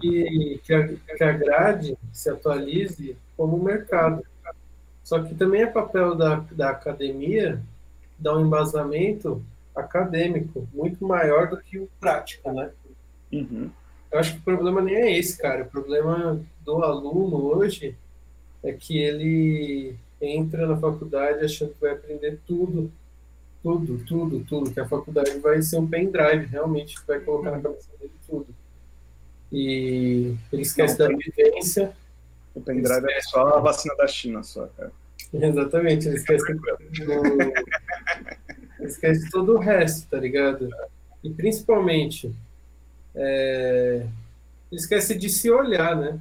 que, 0.00 0.60
que, 0.64 0.74
a, 0.74 0.88
que 0.88 1.24
a 1.24 1.32
grade 1.32 1.98
se 2.12 2.30
atualize 2.30 3.16
como 3.36 3.62
mercado. 3.62 4.22
Só 5.02 5.22
que 5.22 5.34
também 5.34 5.62
é 5.62 5.66
papel 5.66 6.14
da, 6.14 6.44
da 6.52 6.70
academia 6.70 7.62
dar 8.18 8.36
um 8.36 8.46
embasamento 8.46 9.42
acadêmico 9.74 10.66
muito 10.72 11.06
maior 11.06 11.48
do 11.48 11.58
que 11.58 11.78
o 11.78 11.88
prático, 12.00 12.50
né? 12.50 12.70
Uhum. 13.32 13.70
Eu 14.10 14.18
acho 14.18 14.34
que 14.34 14.38
o 14.40 14.42
problema 14.42 14.80
nem 14.80 14.94
é 14.94 15.18
esse, 15.18 15.36
cara. 15.38 15.64
O 15.64 15.70
problema 15.70 16.40
do 16.64 16.82
aluno 16.82 17.36
hoje 17.54 17.96
é 18.62 18.72
que 18.72 18.98
ele 18.98 19.96
entra 20.20 20.66
na 20.66 20.76
faculdade 20.76 21.44
achando 21.44 21.74
que 21.74 21.80
vai 21.80 21.92
aprender 21.92 22.38
tudo, 22.46 22.90
tudo, 23.66 23.98
tudo, 24.06 24.44
tudo, 24.44 24.70
que 24.70 24.78
a 24.78 24.86
faculdade 24.86 25.36
vai 25.40 25.60
ser 25.60 25.78
um 25.78 25.88
pendrive, 25.88 26.46
realmente 26.46 26.94
vai 27.04 27.18
colocar 27.18 27.50
na 27.50 27.60
cabeça 27.60 27.88
dele 27.98 28.12
tudo. 28.24 28.46
E 29.50 30.36
ele 30.52 30.62
esquece 30.62 30.96
Não, 30.96 31.08
da 31.08 31.16
vivência, 31.16 31.92
O 32.54 32.60
pendrive 32.60 33.10
é 33.10 33.20
só 33.22 33.56
a 33.56 33.60
vacina 33.60 33.96
da 33.96 34.06
China, 34.06 34.44
só, 34.44 34.68
cara. 34.68 34.92
exatamente, 35.32 36.06
ele 36.06 36.16
esquece, 36.16 36.44
do, 36.54 37.26
ele 38.78 38.88
esquece 38.88 39.28
todo 39.32 39.54
o 39.54 39.58
resto, 39.58 40.08
tá 40.10 40.18
ligado? 40.18 40.70
E 41.24 41.30
principalmente, 41.30 42.32
é, 43.16 44.06
ele 44.70 44.80
esquece 44.80 45.16
de 45.16 45.28
se 45.28 45.50
olhar, 45.50 45.96
né? 45.96 46.20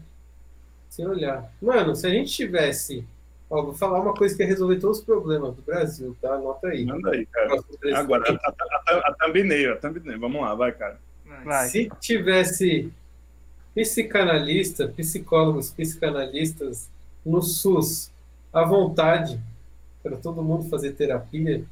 Se 0.90 1.06
olhar. 1.06 1.54
Mano, 1.62 1.96
se 1.96 2.08
a 2.08 2.10
gente 2.10 2.32
tivesse. 2.32 3.06
Ó, 3.50 3.62
vou 3.62 3.74
falar 3.74 4.00
uma 4.00 4.14
coisa 4.14 4.36
que 4.36 4.42
ia 4.42 4.48
resolver 4.48 4.80
todos 4.80 5.00
os 5.00 5.04
problemas 5.04 5.56
do 5.56 5.62
Brasil, 5.62 6.16
tá? 6.22 6.34
Anota 6.34 6.68
aí. 6.68 6.86
Manda 6.86 7.12
aí, 7.12 7.26
cara. 7.28 7.64
Agora, 7.96 8.24
a, 8.28 8.50
a, 8.50 8.96
a, 8.96 9.00
a 9.10 9.14
thumbnail, 9.14 9.74
a 9.74 9.76
thumbnail. 9.76 10.20
Vamos 10.20 10.42
lá, 10.42 10.56
vai, 10.56 10.72
cara. 10.72 11.00
Vai. 11.44 11.70
Se 11.70 11.90
tivesse 12.00 12.92
psicanalista, 13.76 14.88
psicólogos, 14.88 15.70
psicanalistas 15.72 16.90
no 17.26 17.42
SUS 17.42 18.10
à 18.54 18.64
vontade 18.64 19.40
para 20.02 20.16
todo 20.16 20.44
mundo 20.44 20.70
fazer 20.70 20.94
terapia, 20.94 21.64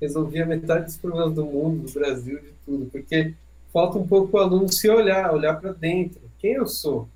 resolvia 0.00 0.46
metade 0.46 0.84
dos 0.84 0.96
problemas 0.96 1.34
do 1.34 1.44
mundo, 1.44 1.86
do 1.86 1.92
Brasil, 1.92 2.38
de 2.38 2.52
tudo, 2.64 2.86
porque 2.86 3.34
falta 3.72 3.98
um 3.98 4.06
pouco 4.06 4.36
o 4.36 4.40
aluno 4.40 4.72
se 4.72 4.88
olhar, 4.88 5.32
olhar 5.32 5.60
para 5.60 5.72
dentro. 5.72 6.20
Quem 6.38 6.52
eu 6.52 6.66
sou? 6.66 7.08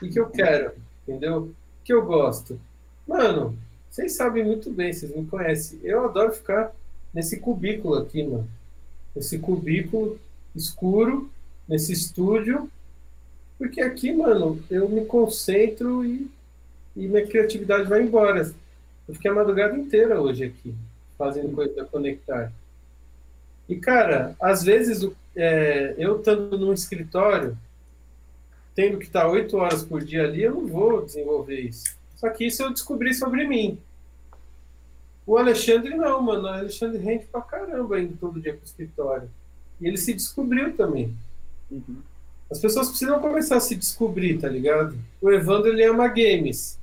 O 0.00 0.08
que 0.08 0.18
eu 0.18 0.28
quero? 0.30 0.72
Entendeu? 1.06 1.38
O 1.42 1.54
que 1.84 1.92
eu 1.92 2.04
gosto? 2.04 2.58
Mano, 3.12 3.58
vocês 3.90 4.12
sabem 4.14 4.42
muito 4.42 4.70
bem, 4.70 4.90
vocês 4.90 5.14
me 5.14 5.26
conhecem. 5.26 5.78
Eu 5.82 6.02
adoro 6.06 6.32
ficar 6.32 6.72
nesse 7.12 7.38
cubículo 7.38 7.96
aqui, 7.96 8.22
mano. 8.22 8.48
Nesse 9.14 9.38
cubículo 9.38 10.18
escuro, 10.56 11.30
nesse 11.68 11.92
estúdio, 11.92 12.70
porque 13.58 13.82
aqui, 13.82 14.10
mano, 14.14 14.58
eu 14.70 14.88
me 14.88 15.04
concentro 15.04 16.02
e, 16.06 16.26
e 16.96 17.06
minha 17.06 17.26
criatividade 17.26 17.86
vai 17.86 18.02
embora. 18.02 18.50
Eu 19.06 19.14
fiquei 19.14 19.30
a 19.30 19.34
madrugada 19.34 19.76
inteira 19.76 20.18
hoje 20.18 20.44
aqui, 20.44 20.74
fazendo 21.18 21.54
coisa 21.54 21.74
da 21.74 21.84
Conectar. 21.84 22.50
E, 23.68 23.76
cara, 23.76 24.34
às 24.40 24.62
vezes 24.62 25.06
é, 25.36 25.94
eu 25.98 26.18
estando 26.18 26.58
num 26.58 26.72
escritório, 26.72 27.58
tendo 28.74 28.96
que 28.96 29.04
estar 29.04 29.28
oito 29.28 29.58
horas 29.58 29.84
por 29.84 30.02
dia 30.02 30.24
ali, 30.24 30.44
eu 30.44 30.54
não 30.54 30.66
vou 30.66 31.04
desenvolver 31.04 31.60
isso. 31.60 32.00
Só 32.22 32.30
que 32.30 32.46
isso 32.46 32.62
eu 32.62 32.70
descobri 32.70 33.12
sobre 33.12 33.48
mim. 33.48 33.80
O 35.26 35.36
Alexandre 35.36 35.96
não, 35.96 36.22
mano. 36.22 36.44
O 36.44 36.48
Alexandre 36.48 36.98
rende 36.98 37.24
pra 37.24 37.40
caramba 37.40 37.98
indo 37.98 38.16
todo 38.16 38.40
dia 38.40 38.54
pro 38.54 38.64
escritório. 38.64 39.28
E 39.80 39.88
ele 39.88 39.96
se 39.96 40.14
descobriu 40.14 40.72
também. 40.76 41.12
Uhum. 41.68 41.96
As 42.48 42.60
pessoas 42.60 42.90
precisam 42.90 43.18
começar 43.18 43.56
a 43.56 43.60
se 43.60 43.74
descobrir, 43.74 44.38
tá 44.38 44.48
ligado? 44.48 44.96
O 45.20 45.32
Evandro, 45.32 45.72
ele 45.72 45.84
ama 45.84 46.06
games. 46.06 46.78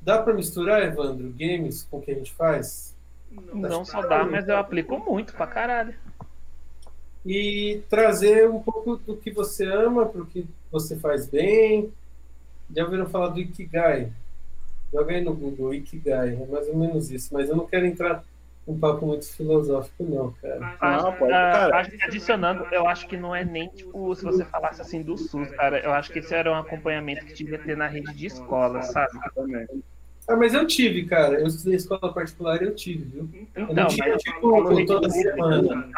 Dá 0.00 0.22
para 0.22 0.32
misturar, 0.32 0.82
Evandro, 0.82 1.30
games 1.38 1.86
com 1.90 1.98
o 1.98 2.00
que 2.00 2.10
a 2.10 2.14
gente 2.14 2.32
faz? 2.32 2.94
Não, 3.30 3.54
Não 3.54 3.84
só 3.84 4.00
dá, 4.00 4.24
mas 4.24 4.48
eu 4.48 4.56
aplico 4.56 4.98
muito 4.98 5.34
pra 5.34 5.46
caralho. 5.46 5.94
E 7.26 7.82
trazer 7.90 8.48
um 8.48 8.62
pouco 8.62 8.96
do 8.96 9.18
que 9.18 9.30
você 9.30 9.66
ama 9.66 10.06
para 10.06 10.22
o 10.22 10.26
que 10.26 10.46
você 10.70 10.96
faz 10.96 11.28
bem. 11.28 11.92
Já 12.74 12.84
ouviram 12.84 13.06
falar 13.06 13.28
do 13.28 13.40
Ikigai? 13.40 14.10
Joga 14.92 15.14
aí 15.14 15.20
no 15.22 15.34
Google, 15.34 15.74
Ikigai, 15.74 16.38
é 16.40 16.46
mais 16.46 16.68
ou 16.68 16.76
menos 16.76 17.10
isso. 17.10 17.32
Mas 17.32 17.48
eu 17.48 17.56
não 17.56 17.66
quero 17.66 17.86
entrar 17.86 18.22
um 18.66 18.78
papo 18.78 19.06
muito 19.06 19.26
filosófico, 19.26 20.04
não, 20.04 20.32
cara. 20.40 20.76
Acho, 20.80 21.04
não, 21.04 21.12
pode, 21.14 21.32
cara. 21.32 21.76
Acho 21.76 21.90
que 21.90 22.04
adicionando, 22.04 22.64
eu 22.70 22.86
acho 22.86 23.08
que 23.08 23.16
não 23.16 23.34
é 23.34 23.44
nem 23.44 23.68
tipo 23.68 24.14
se 24.14 24.22
você 24.22 24.44
falasse 24.44 24.80
assim 24.80 25.02
do 25.02 25.16
SUS, 25.16 25.50
cara. 25.52 25.80
Eu 25.80 25.92
acho 25.92 26.12
que 26.12 26.20
esse 26.20 26.34
era 26.34 26.50
um 26.50 26.56
acompanhamento 26.56 27.24
que 27.24 27.34
tinha 27.34 27.58
que 27.58 27.64
ter 27.64 27.76
na 27.76 27.88
rede 27.88 28.12
de 28.14 28.26
escola, 28.26 28.82
sabe? 28.82 29.18
Ah, 30.28 30.36
mas 30.36 30.54
eu 30.54 30.64
tive, 30.66 31.06
cara. 31.06 31.40
Eu 31.40 31.46
estudei 31.46 31.74
escola 31.74 32.12
particular 32.12 32.62
e 32.62 32.66
eu 32.66 32.74
tive, 32.74 33.04
viu? 33.04 33.28
Então, 33.56 33.68
eu 33.68 33.74
não 33.74 33.86
tinha, 33.88 34.16
tipo, 34.16 34.86
toda 34.86 35.10
semana. 35.10 35.90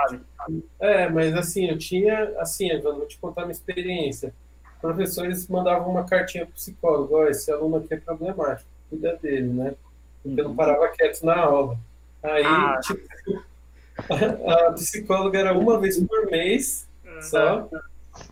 É, 0.80 1.08
mas 1.10 1.34
assim, 1.34 1.68
eu 1.68 1.76
tinha, 1.76 2.32
assim, 2.38 2.70
eu 2.70 2.80
vou 2.80 3.06
te 3.06 3.18
contar 3.18 3.42
minha 3.42 3.52
experiência. 3.52 4.32
Professores 4.80 5.48
mandavam 5.48 5.90
uma 5.90 6.04
cartinha 6.04 6.44
pro 6.44 6.54
psicólogo, 6.54 7.16
ó, 7.16 7.26
esse 7.26 7.50
aluno 7.50 7.76
aqui 7.76 7.94
é 7.94 7.96
problemático, 7.96 8.68
cuida 8.94 9.18
dele, 9.20 9.48
né? 9.48 9.74
Eu 10.24 10.44
não 10.44 10.54
parava 10.54 10.88
quieto 10.88 11.22
na 11.24 11.36
aula. 11.36 11.78
Aí, 12.22 12.44
ah. 12.44 12.80
tipo, 12.82 13.44
a, 14.50 14.72
psicóloga 14.72 15.38
era 15.38 15.52
uma 15.52 15.78
vez 15.78 16.00
por 16.00 16.26
mês 16.30 16.88
só. 17.20 17.68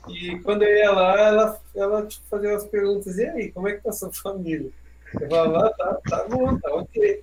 E 0.09 0.39
quando 0.41 0.63
eu 0.63 0.77
ia 0.77 0.91
lá, 0.93 1.21
ela, 1.21 1.61
ela 1.75 2.07
tipo, 2.07 2.25
fazia 2.31 2.51
umas 2.51 2.65
perguntas, 2.65 3.19
e 3.19 3.27
aí, 3.27 3.53
como 3.53 3.69
é 3.69 3.73
que 3.75 3.83
tá 3.83 3.91
a 3.91 3.93
sua 3.93 4.13
família? 4.13 4.71
Eu 5.21 5.29
falava, 5.29 5.67
ah, 5.67 5.75
tá, 5.77 6.01
tá 6.09 6.29
bom, 6.29 6.57
tá 6.59 6.75
ok. 6.75 7.23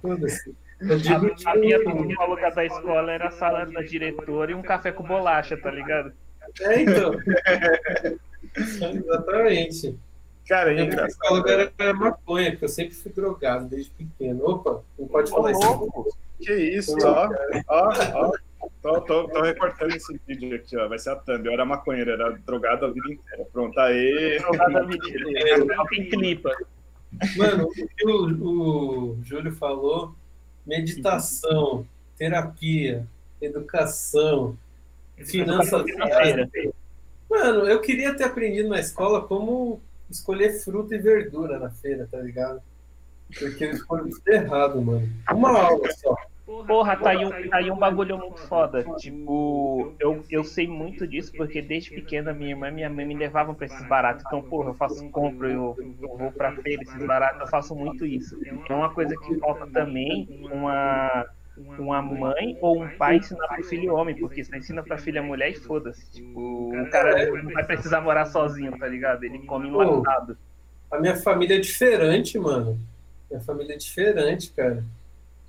Foda-se. 0.00 0.54
A, 0.82 1.52
a 1.52 1.56
minha 1.56 1.78
psicóloga 1.78 2.50
da 2.50 2.64
escola 2.64 3.12
era 3.12 3.28
a 3.28 3.30
sala 3.30 3.66
da 3.66 3.82
diretora 3.82 4.50
e 4.50 4.54
um 4.54 4.62
café 4.62 4.90
com 4.90 5.04
bolacha, 5.04 5.56
tá 5.56 5.70
ligado? 5.70 6.12
É, 6.60 6.82
então. 6.82 7.12
Exatamente. 8.56 9.98
Cara, 10.50 10.74
é 10.74 10.82
engraçado. 10.82 11.10
Psicóloga 11.10 11.72
era 11.78 11.94
maconha, 11.94 12.50
porque 12.50 12.64
eu 12.64 12.68
sempre 12.68 12.92
fui 12.92 13.12
drogado 13.12 13.68
desde 13.68 13.88
pequeno. 13.92 14.44
Opa, 14.44 14.82
não 14.98 15.06
pode 15.06 15.30
falar 15.30 15.52
isso. 15.52 16.16
Que 16.40 16.52
isso, 16.52 16.96
ó. 17.04 17.28
Ó, 17.68 17.92
ó. 18.14 18.32
Tô, 18.82 19.00
tô, 19.02 19.28
tô, 19.28 19.42
recortando 19.42 19.94
esse 19.94 20.20
vídeo 20.26 20.56
aqui, 20.56 20.76
ó. 20.76 20.88
Vai 20.88 20.98
ser 20.98 21.10
a 21.10 21.16
thumb. 21.16 21.46
Eu 21.46 21.52
era 21.52 21.64
maconheiro, 21.64 22.10
era 22.10 22.32
drogado 22.44 22.84
a 22.84 22.90
vida 22.90 23.12
inteira. 23.12 23.46
Pronto, 23.52 23.78
aí. 23.78 24.38
Drogado 24.40 24.78
a 24.78 24.82
vida 24.82 25.08
inteira. 25.08 25.66
clipa. 26.10 26.50
Mano, 27.36 27.68
o 27.68 27.70
que 27.70 28.06
o, 28.06 29.12
o 29.12 29.18
Júlio 29.22 29.52
falou, 29.52 30.16
meditação, 30.66 31.86
terapia, 32.18 33.06
educação, 33.40 34.58
finanças. 35.16 35.84
Mano, 37.30 37.68
eu 37.68 37.80
queria 37.80 38.16
ter 38.16 38.24
aprendido 38.24 38.68
na 38.68 38.80
escola 38.80 39.22
como 39.22 39.80
escolher 40.10 40.50
fruta 40.60 40.94
e 40.94 40.98
verdura 40.98 41.58
na 41.58 41.70
feira, 41.70 42.08
tá 42.10 42.18
ligado? 42.18 42.60
Porque 43.38 43.64
eu 43.64 43.70
escolhi 43.70 44.10
tudo 44.10 44.28
errado, 44.28 44.82
mano. 44.82 45.08
Uma 45.30 45.58
aula 45.58 45.90
só. 45.92 46.14
Porra, 46.66 46.96
tá 46.96 47.10
aí, 47.10 47.24
um, 47.24 47.30
tá 47.48 47.58
aí 47.58 47.70
um 47.70 47.78
bagulho 47.78 48.18
muito 48.18 48.40
foda. 48.40 48.84
Tipo, 48.98 49.94
eu, 50.00 50.24
eu 50.28 50.42
sei 50.42 50.66
muito 50.66 51.06
disso 51.06 51.32
porque 51.36 51.62
desde 51.62 51.90
pequena 51.90 52.32
minha 52.32 52.50
irmã 52.50 52.68
e 52.68 52.72
minha 52.72 52.90
mãe 52.90 53.06
me 53.06 53.14
levavam 53.14 53.54
pra 53.54 53.66
esses 53.66 53.86
baratos. 53.86 54.24
Então, 54.26 54.42
porra, 54.42 54.70
eu 54.70 54.74
faço 54.74 55.08
compra, 55.10 55.48
eu, 55.48 55.76
eu 56.02 56.18
vou 56.18 56.32
pra 56.32 56.50
feira, 56.56 56.82
esses 56.82 57.06
baratos, 57.06 57.40
eu 57.42 57.46
faço 57.46 57.74
muito 57.76 58.04
isso. 58.04 58.36
É 58.68 58.74
uma 58.74 58.92
coisa 58.92 59.14
que 59.16 59.38
falta 59.38 59.64
também, 59.68 60.28
uma 60.50 61.24
uma 61.78 62.02
mãe 62.02 62.56
ou 62.60 62.82
um 62.82 62.88
pai 62.96 63.16
ensinar 63.16 63.46
pro 63.48 63.64
filho 63.64 63.94
homem, 63.94 64.16
porque 64.16 64.44
se 64.44 64.56
ensina 64.56 64.82
pra 64.82 64.98
filha 64.98 65.22
mulher 65.22 65.50
e 65.50 65.54
foda-se. 65.54 66.10
Tipo, 66.10 66.74
o 66.74 66.90
cara 66.90 67.30
não 67.42 67.52
vai 67.52 67.64
precisar 67.64 68.00
morar 68.00 68.26
sozinho, 68.26 68.76
tá 68.78 68.86
ligado? 68.86 69.24
Ele 69.24 69.38
come 69.40 69.68
enlatado. 69.68 70.36
A 70.90 70.98
minha 70.98 71.16
família 71.16 71.56
é 71.56 71.60
diferente, 71.60 72.38
mano. 72.38 72.78
Minha 73.30 73.40
família 73.40 73.74
é 73.74 73.76
diferente, 73.76 74.52
cara. 74.52 74.84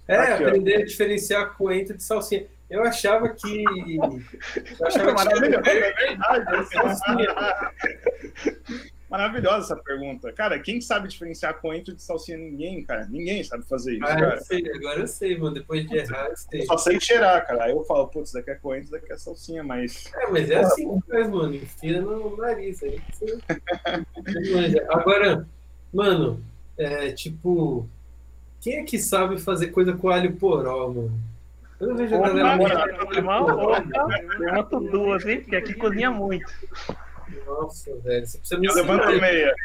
É, 0.08 0.16
Aqui, 0.16 0.44
aprender 0.44 0.78
ó. 0.78 0.82
a 0.82 0.86
diferenciar 0.86 1.56
coentro 1.56 1.96
de 1.96 2.04
salsinha. 2.04 2.46
Eu 2.70 2.84
achava 2.84 3.30
que. 3.30 3.64
Eu 3.66 4.88
achava 4.88 5.08
que. 5.08 5.14
Maravilhoso, 5.14 5.70
é 5.70 5.92
verdade. 5.92 6.68
Maravilhosa 9.12 9.74
essa 9.74 9.76
pergunta. 9.76 10.32
Cara, 10.32 10.58
quem 10.58 10.80
sabe 10.80 11.10
diferenciar 11.10 11.60
coentro 11.60 11.94
de 11.94 12.02
salsinha? 12.02 12.38
Ninguém, 12.38 12.82
cara. 12.82 13.06
Ninguém 13.08 13.44
sabe 13.44 13.66
fazer 13.66 13.96
isso. 13.96 14.06
Ah, 14.06 14.16
cara. 14.16 14.36
Eu 14.36 14.42
sei, 14.42 14.72
agora 14.74 15.00
eu 15.02 15.08
sei, 15.08 15.38
mano. 15.38 15.54
Depois 15.54 15.86
de 15.86 15.98
errar, 15.98 16.30
eu 16.30 16.38
sei. 16.38 16.62
Eu 16.62 16.66
só 16.66 16.78
sei 16.78 16.98
cheirar, 16.98 17.46
cara. 17.46 17.66
Aí 17.66 17.72
eu 17.72 17.84
falo, 17.84 18.08
putz, 18.08 18.32
daqui 18.32 18.52
é 18.52 18.56
coentro, 18.56 18.92
daqui 18.92 19.12
é 19.12 19.18
salsinha, 19.18 19.66
mas. 19.66 20.10
É, 20.16 20.28
mas 20.28 20.50
é 20.50 20.60
assim 20.60 21.02
que 21.02 21.08
faz, 21.12 21.30
mano. 21.30 21.54
Enfia 21.54 22.02
no 22.02 22.38
nariz. 22.38 22.82
Aí 22.84 23.02
você... 23.12 24.86
agora, 24.88 25.46
mano, 25.94 26.42
é 26.78 27.12
tipo. 27.12 27.86
Quem 28.62 28.78
é 28.78 28.84
que 28.84 28.98
sabe 28.98 29.42
fazer 29.42 29.68
coisa 29.68 29.92
com 29.92 30.08
alho 30.08 30.38
poró, 30.38 30.88
mano? 30.88 31.20
Eu 31.82 31.88
não 31.90 31.98
vejo 31.98 32.16
a 32.16 32.20
galera. 32.20 32.56
Uma, 33.20 34.64
duas, 34.90 35.26
hein? 35.26 35.42
Porque 35.42 35.58
aqui 35.58 35.74
cozinha 35.74 36.12
muito. 36.12 36.50
Nossa, 37.46 37.96
velho. 37.98 38.26
Você 38.26 38.38
precisa 38.38 38.60
me 38.60 38.68
Eu 38.68 38.74
levanto 38.76 39.22
meia. 39.22 39.56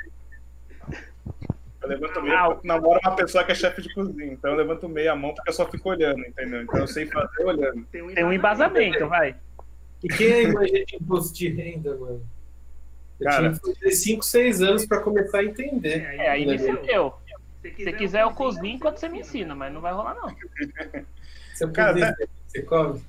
Eu 1.82 1.88
levanto 1.88 2.22
meia 2.22 2.40
ah, 2.40 2.50
porque 2.50 2.66
namoro 2.66 3.00
uma 3.02 3.16
pessoa 3.16 3.44
que 3.44 3.52
é 3.52 3.54
chefe 3.54 3.82
de 3.82 3.94
cozinha. 3.94 4.32
Então 4.32 4.50
eu 4.50 4.56
levanto 4.56 4.88
meia 4.88 5.12
a 5.12 5.16
mão 5.16 5.34
porque 5.34 5.50
eu 5.50 5.54
só 5.54 5.66
fico 5.70 5.88
olhando, 5.88 6.20
entendeu? 6.26 6.62
Então 6.62 6.80
eu 6.80 6.86
sei 6.86 7.06
fazer 7.06 7.44
olhando. 7.44 7.84
Tem 7.86 8.24
um 8.24 8.32
embasamento, 8.32 9.08
vai. 9.08 9.36
E 10.02 10.08
quem 10.08 10.32
é 10.32 10.42
imagem 10.42 10.84
de 10.84 10.96
imposto 10.96 11.34
de 11.34 11.48
renda, 11.48 11.96
mano? 11.96 12.22
Eu 13.18 13.24
Cara, 13.24 13.50
tinha 13.50 13.74
que 13.74 13.80
fazer 13.80 13.90
5, 13.92 14.24
6 14.24 14.62
anos 14.62 14.86
para 14.86 15.00
começar 15.00 15.38
a 15.38 15.44
entender. 15.44 16.02
É, 16.02 16.28
aí 16.28 16.46
me 16.46 16.58
fudeu. 16.58 17.14
Se 17.62 17.92
quiser, 17.92 18.22
eu 18.22 18.30
cozinho 18.32 18.76
enquanto 18.76 18.98
você 18.98 19.08
me 19.08 19.20
ensina, 19.20 19.54
mas 19.54 19.72
não 19.72 19.80
vai 19.80 19.92
rolar, 19.92 20.14
não. 20.14 20.36
Você, 21.52 21.66
Cara, 21.68 22.14
você 22.46 22.62
come? 22.62 23.02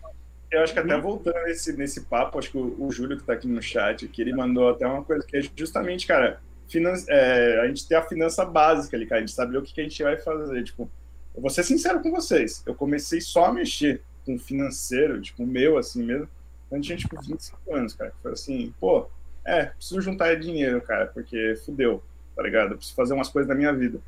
Eu 0.50 0.64
acho 0.64 0.74
que 0.74 0.80
até 0.80 0.98
voltando 0.98 1.44
nesse, 1.44 1.76
nesse 1.76 2.02
papo, 2.02 2.40
acho 2.40 2.52
que 2.52 2.58
o, 2.58 2.76
o 2.80 2.92
Júlio 2.92 3.18
que 3.18 3.24
está 3.24 3.34
aqui 3.34 3.48
no 3.48 3.62
chat, 3.62 4.08
que 4.08 4.22
ele 4.22 4.34
mandou 4.34 4.70
até 4.70 4.88
uma 4.88 5.04
coisa 5.04 5.26
que 5.26 5.36
é 5.36 5.42
justamente, 5.56 6.08
cara, 6.08 6.40
finan 6.68 6.94
é, 7.10 7.60
a 7.62 7.68
gente 7.68 7.88
tem 7.88 7.98
a 7.98 8.04
finança 8.04 8.46
básica 8.46 8.96
ali, 8.96 9.06
cara, 9.06 9.20
a 9.20 9.26
gente 9.26 9.34
sabe 9.34 9.58
o 9.58 9.62
que, 9.62 9.74
que 9.74 9.82
a 9.82 9.84
gente 9.84 10.02
vai 10.02 10.18
fazer. 10.18 10.64
Tipo, 10.64 10.90
eu 11.36 11.42
vou 11.42 11.50
ser 11.50 11.64
sincero 11.64 12.02
com 12.02 12.12
vocês, 12.12 12.64
eu 12.66 12.74
comecei 12.74 13.20
só 13.20 13.46
a 13.46 13.54
mexer 13.54 14.02
com 14.26 14.38
financeiro, 14.38 15.22
tipo, 15.22 15.46
meu, 15.46 15.78
assim 15.78 16.04
mesmo, 16.04 16.30
quando 16.70 16.84
tinha, 16.84 16.98
tipo, 16.98 17.20
25 17.22 17.76
anos, 17.76 17.94
cara. 17.94 18.14
Foi 18.22 18.34
assim, 18.34 18.74
pô, 18.80 19.08
é, 19.46 19.68
preciso 19.68 20.02
juntar 20.02 20.36
dinheiro, 20.36 20.82
cara, 20.82 21.08
porque 21.08 21.56
fudeu, 21.66 22.04
tá 22.36 22.44
ligado? 22.44 22.72
Eu 22.72 22.78
preciso 22.78 22.96
fazer 22.96 23.14
umas 23.14 23.30
coisas 23.30 23.48
da 23.48 23.56
minha 23.56 23.74
vida. 23.74 24.00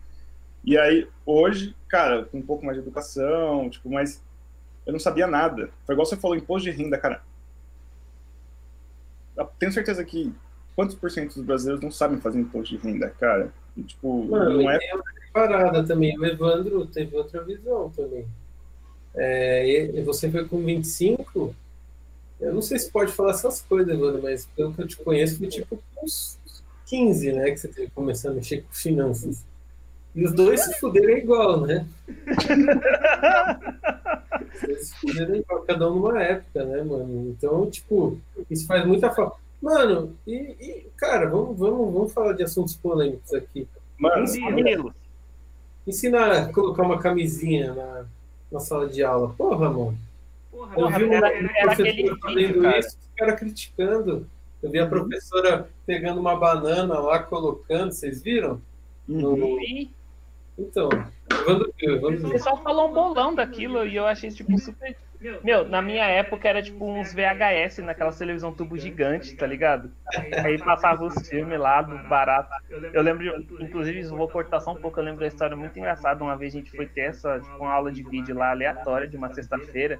E 0.63 0.77
aí, 0.77 1.07
hoje, 1.25 1.73
cara, 1.87 2.25
com 2.25 2.37
um 2.37 2.41
pouco 2.41 2.65
mais 2.65 2.77
de 2.77 2.83
educação, 2.83 3.69
tipo, 3.69 3.89
mais 3.89 4.21
eu 4.89 4.93
não 4.93 4.99
sabia 4.99 5.27
nada. 5.27 5.69
Foi 5.85 5.93
igual 5.93 6.05
você 6.05 6.17
falou, 6.17 6.35
imposto 6.35 6.69
de 6.69 6.75
renda, 6.75 6.97
cara. 6.97 7.21
Eu 9.37 9.45
tenho 9.59 9.71
certeza 9.71 10.03
que 10.03 10.33
quantos 10.75 10.95
por 10.95 11.11
cento 11.11 11.35
dos 11.35 11.43
brasileiros 11.45 11.83
não 11.83 11.91
sabem 11.91 12.19
fazer 12.19 12.39
imposto 12.39 12.75
de 12.75 12.81
renda, 12.81 13.09
cara? 13.19 13.53
E, 13.77 13.83
tipo, 13.83 14.25
Mano, 14.25 14.63
não 14.63 14.71
é. 14.71 14.79
parada 15.31 15.83
também. 15.83 16.17
O 16.17 16.25
Evandro 16.25 16.85
teve 16.87 17.15
outra 17.15 17.43
visão 17.43 17.91
também. 17.95 18.25
É, 19.15 20.01
você 20.03 20.29
foi 20.29 20.45
com 20.45 20.63
25. 20.63 21.55
Eu 22.41 22.53
não 22.53 22.61
sei 22.61 22.79
se 22.79 22.91
pode 22.91 23.11
falar 23.11 23.31
essas 23.31 23.61
coisas, 23.61 23.93
Evandro, 23.93 24.23
mas 24.23 24.47
pelo 24.55 24.73
que 24.73 24.81
eu 24.81 24.87
te 24.87 24.97
conheço, 24.97 25.37
foi 25.37 25.47
tipo 25.47 25.79
uns 26.01 26.39
15, 26.87 27.31
né? 27.31 27.51
Que 27.51 27.57
você 27.57 27.67
teve 27.67 27.91
começando 27.91 28.31
a 28.31 28.35
mexer 28.35 28.63
com 28.63 28.73
finanças. 28.73 29.45
E 30.15 30.25
os 30.25 30.33
dois 30.33 30.61
se 30.61 30.79
fuderam 30.79 31.17
igual, 31.17 31.61
né? 31.61 31.85
Eles 34.63 34.87
se 34.87 34.95
fuderam 34.95 35.35
igual, 35.35 35.61
cada 35.63 35.89
um 35.89 35.95
numa 35.95 36.21
época, 36.21 36.65
né, 36.65 36.83
mano? 36.83 37.29
Então, 37.29 37.69
tipo, 37.69 38.17
isso 38.49 38.65
faz 38.65 38.85
muita 38.85 39.11
falta. 39.11 39.37
Mano, 39.61 40.15
e, 40.25 40.55
e, 40.59 40.87
cara, 40.97 41.29
vamos, 41.29 41.57
vamos, 41.57 41.93
vamos 41.93 42.13
falar 42.13 42.33
de 42.33 42.43
assuntos 42.43 42.75
polêmicos 42.75 43.33
aqui. 43.33 43.67
Mano, 43.97 44.23
ensina, 44.23 44.93
ensina 45.85 46.43
a 46.43 46.53
colocar 46.53 46.83
uma 46.83 46.99
camisinha 46.99 47.73
na, 47.73 48.05
na 48.51 48.59
sala 48.59 48.87
de 48.87 49.03
aula. 49.03 49.33
Porra, 49.37 49.69
mano. 49.69 49.97
Porra, 50.51 50.75
eu 50.77 50.89
vi 50.89 51.05
um 51.05 51.19
professor 51.61 52.19
fazendo 52.19 52.61
cara. 52.61 52.79
isso, 52.79 52.89
os 52.89 53.15
caras 53.15 53.39
criticando. 53.39 54.27
Eu 54.61 54.69
vi 54.69 54.79
a 54.79 54.83
uhum. 54.83 54.89
professora 54.89 55.69
pegando 55.85 56.19
uma 56.19 56.35
banana 56.35 56.99
lá, 56.99 57.19
colocando, 57.19 57.91
vocês 57.91 58.21
viram? 58.21 58.61
No, 59.07 59.57
Então, 60.59 60.89
o 62.25 62.29
pessoal 62.29 62.57
falou 62.61 62.89
um 62.89 62.93
bolão 62.93 63.33
daquilo 63.33 63.85
e 63.85 63.95
eu 63.95 64.05
achei 64.05 64.29
tipo 64.29 64.57
super 64.59 64.95
Meu, 65.43 65.67
na 65.67 65.81
minha 65.81 66.05
época 66.05 66.47
era 66.47 66.61
tipo 66.61 66.85
uns 66.85 67.13
VHS 67.13 67.79
naquela 67.79 68.11
televisão 68.11 68.53
tubo 68.53 68.77
gigante, 68.77 69.35
tá 69.35 69.47
ligado? 69.47 69.91
Aí 70.43 70.57
passava 70.57 71.05
os 71.05 71.27
filmes 71.27 71.59
lá 71.59 71.81
do 71.81 71.97
barato. 72.09 72.49
Eu 72.93 73.01
lembro, 73.01 73.45
inclusive, 73.59 74.03
vou 74.07 74.27
cortar 74.27 74.59
só 74.59 74.71
um 74.71 74.75
pouco, 74.75 74.99
eu 74.99 75.03
lembro 75.03 75.21
da 75.21 75.27
história 75.27 75.55
muito 75.55 75.77
engraçada. 75.77 76.23
Uma 76.23 76.37
vez 76.37 76.53
a 76.53 76.57
gente 76.57 76.71
foi 76.71 76.85
ter 76.85 77.01
essa, 77.01 77.39
tipo, 77.39 77.57
uma 77.57 77.71
aula 77.71 77.91
de 77.91 78.03
vídeo 78.03 78.35
lá 78.35 78.51
aleatória 78.51 79.07
de 79.07 79.17
uma 79.17 79.33
sexta-feira. 79.33 79.99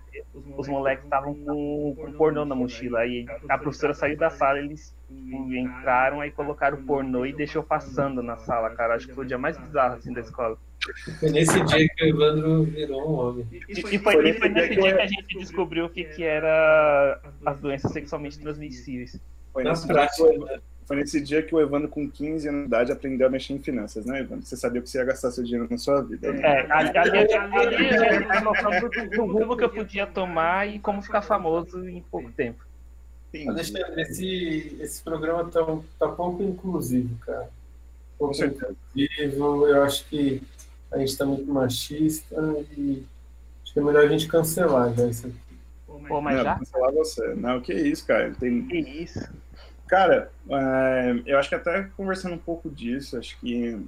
Os 0.57 0.67
moleques 0.67 1.05
estavam 1.05 1.33
com, 1.33 1.95
com 1.95 2.11
pornô 2.13 2.45
na 2.45 2.55
mochila. 2.55 2.99
Aí 2.99 3.25
a 3.47 3.57
professora 3.57 3.93
saiu 3.93 4.17
da 4.17 4.29
sala, 4.29 4.59
eles 4.59 4.95
entraram, 5.11 6.21
aí 6.21 6.31
colocaram 6.31 6.77
o 6.77 6.83
pornô 6.83 7.25
e 7.25 7.33
deixou 7.33 7.63
passando 7.63 8.21
na 8.21 8.37
sala, 8.37 8.69
cara. 8.71 8.95
Acho 8.95 9.07
que 9.07 9.13
foi 9.13 9.25
o 9.25 9.27
dia 9.27 9.37
mais 9.37 9.57
bizarro 9.57 9.95
assim 9.95 10.13
da 10.13 10.21
escola. 10.21 10.57
Foi 11.19 11.29
nesse 11.29 11.59
dia 11.65 11.87
que 11.89 12.03
o 12.03 12.07
Evandro 12.07 12.63
virou 12.63 13.09
um 13.09 13.19
homem. 13.19 13.47
E, 13.51 13.95
e 13.95 13.99
foi, 13.99 14.29
e 14.29 14.33
foi 14.33 14.49
nesse 14.49 14.75
dia 14.75 14.95
que 14.95 15.01
a 15.01 15.07
gente 15.07 15.37
descobriu 15.37 15.85
o 15.85 15.89
que, 15.89 16.03
que 16.05 16.23
era 16.23 17.19
as 17.45 17.59
doenças 17.59 17.91
sexualmente 17.91 18.39
transmissíveis. 18.39 19.19
Foi 19.51 19.63
nesse, 19.63 19.87
dia, 19.87 20.09
foi 20.85 20.95
nesse 20.95 21.21
dia 21.21 21.43
que 21.43 21.53
o 21.53 21.59
Evandro, 21.59 21.89
com 21.89 22.09
15 22.09 22.47
anos 22.47 22.61
de 22.61 22.67
idade, 22.67 22.91
aprendeu 22.91 23.27
a 23.27 23.29
mexer 23.29 23.53
em 23.53 23.59
finanças, 23.59 24.05
né, 24.05 24.21
Evandro? 24.21 24.45
Você 24.45 24.55
sabia 24.55 24.81
que 24.81 24.89
você 24.89 24.99
ia 24.99 25.05
gastar 25.05 25.31
seu 25.31 25.43
dinheiro 25.43 25.67
na 25.69 25.77
sua 25.77 26.01
vida. 26.01 26.31
Né? 26.31 26.41
É, 26.41 26.71
ali, 26.71 26.97
ali, 26.97 27.33
ali 27.35 28.43
noção 28.43 28.71
do, 28.79 29.09
do 29.09 29.25
rumo 29.25 29.57
que 29.57 29.63
eu 29.63 29.69
podia 29.69 30.07
tomar 30.07 30.67
e 30.67 30.79
como 30.79 31.01
ficar 31.01 31.21
famoso 31.21 31.87
em 31.87 32.01
pouco 32.09 32.31
tempo. 32.31 32.68
Alexandre, 33.47 34.01
esse, 34.01 34.77
esse 34.81 35.03
programa 35.03 35.49
tá, 35.49 35.61
tá 35.99 36.07
pouco 36.09 36.41
inclusivo, 36.41 37.15
cara. 37.19 37.49
Pouco 38.17 38.35
inclusivo, 38.35 39.67
eu 39.67 39.83
acho 39.83 40.05
que 40.05 40.41
a 40.91 40.97
gente 40.97 41.09
está 41.09 41.25
muito 41.25 41.51
machista 41.51 42.35
e 42.75 43.05
acho 43.63 43.73
que 43.73 43.79
é 43.79 43.83
melhor 43.83 44.05
a 44.05 44.07
gente 44.07 44.27
cancelar 44.27 44.93
já 44.93 45.07
isso 45.07 45.27
aqui. 45.27 45.37
Pô, 46.07 46.21
mas 46.21 46.37
não, 46.37 46.43
já? 46.43 46.55
cancelar 46.57 46.91
você. 46.91 47.35
Não, 47.35 47.61
que 47.61 47.73
isso, 47.73 48.05
cara. 48.05 48.33
Tem... 48.39 48.67
Que 48.67 48.77
isso. 48.77 49.29
Cara, 49.87 50.31
é, 50.49 51.23
eu 51.25 51.37
acho 51.37 51.49
que 51.49 51.55
até 51.55 51.83
conversando 51.95 52.35
um 52.35 52.39
pouco 52.39 52.69
disso, 52.69 53.17
acho 53.17 53.39
que 53.39 53.79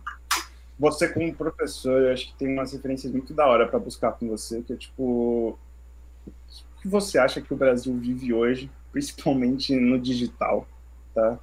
você 0.77 1.07
como 1.07 1.33
professor, 1.35 2.01
eu 2.01 2.13
acho 2.13 2.27
que 2.27 2.33
tem 2.35 2.51
umas 2.51 2.73
referências 2.73 3.11
muito 3.11 3.33
da 3.35 3.45
hora 3.45 3.67
para 3.67 3.77
buscar 3.77 4.13
com 4.13 4.27
você, 4.27 4.63
que 4.63 4.73
é 4.73 4.75
tipo, 4.75 5.59
o 6.25 6.81
que 6.81 6.87
você 6.87 7.19
acha 7.19 7.39
que 7.39 7.53
o 7.53 7.57
Brasil 7.57 7.95
vive 7.95 8.33
hoje, 8.33 8.69
principalmente 8.91 9.75
no 9.75 9.99
digital, 9.99 10.67
tá? 11.13 11.39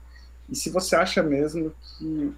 E 0.49 0.57
se 0.57 0.71
você 0.71 0.97
acha 0.97 1.23
mesmo 1.23 1.73
que 1.99 2.33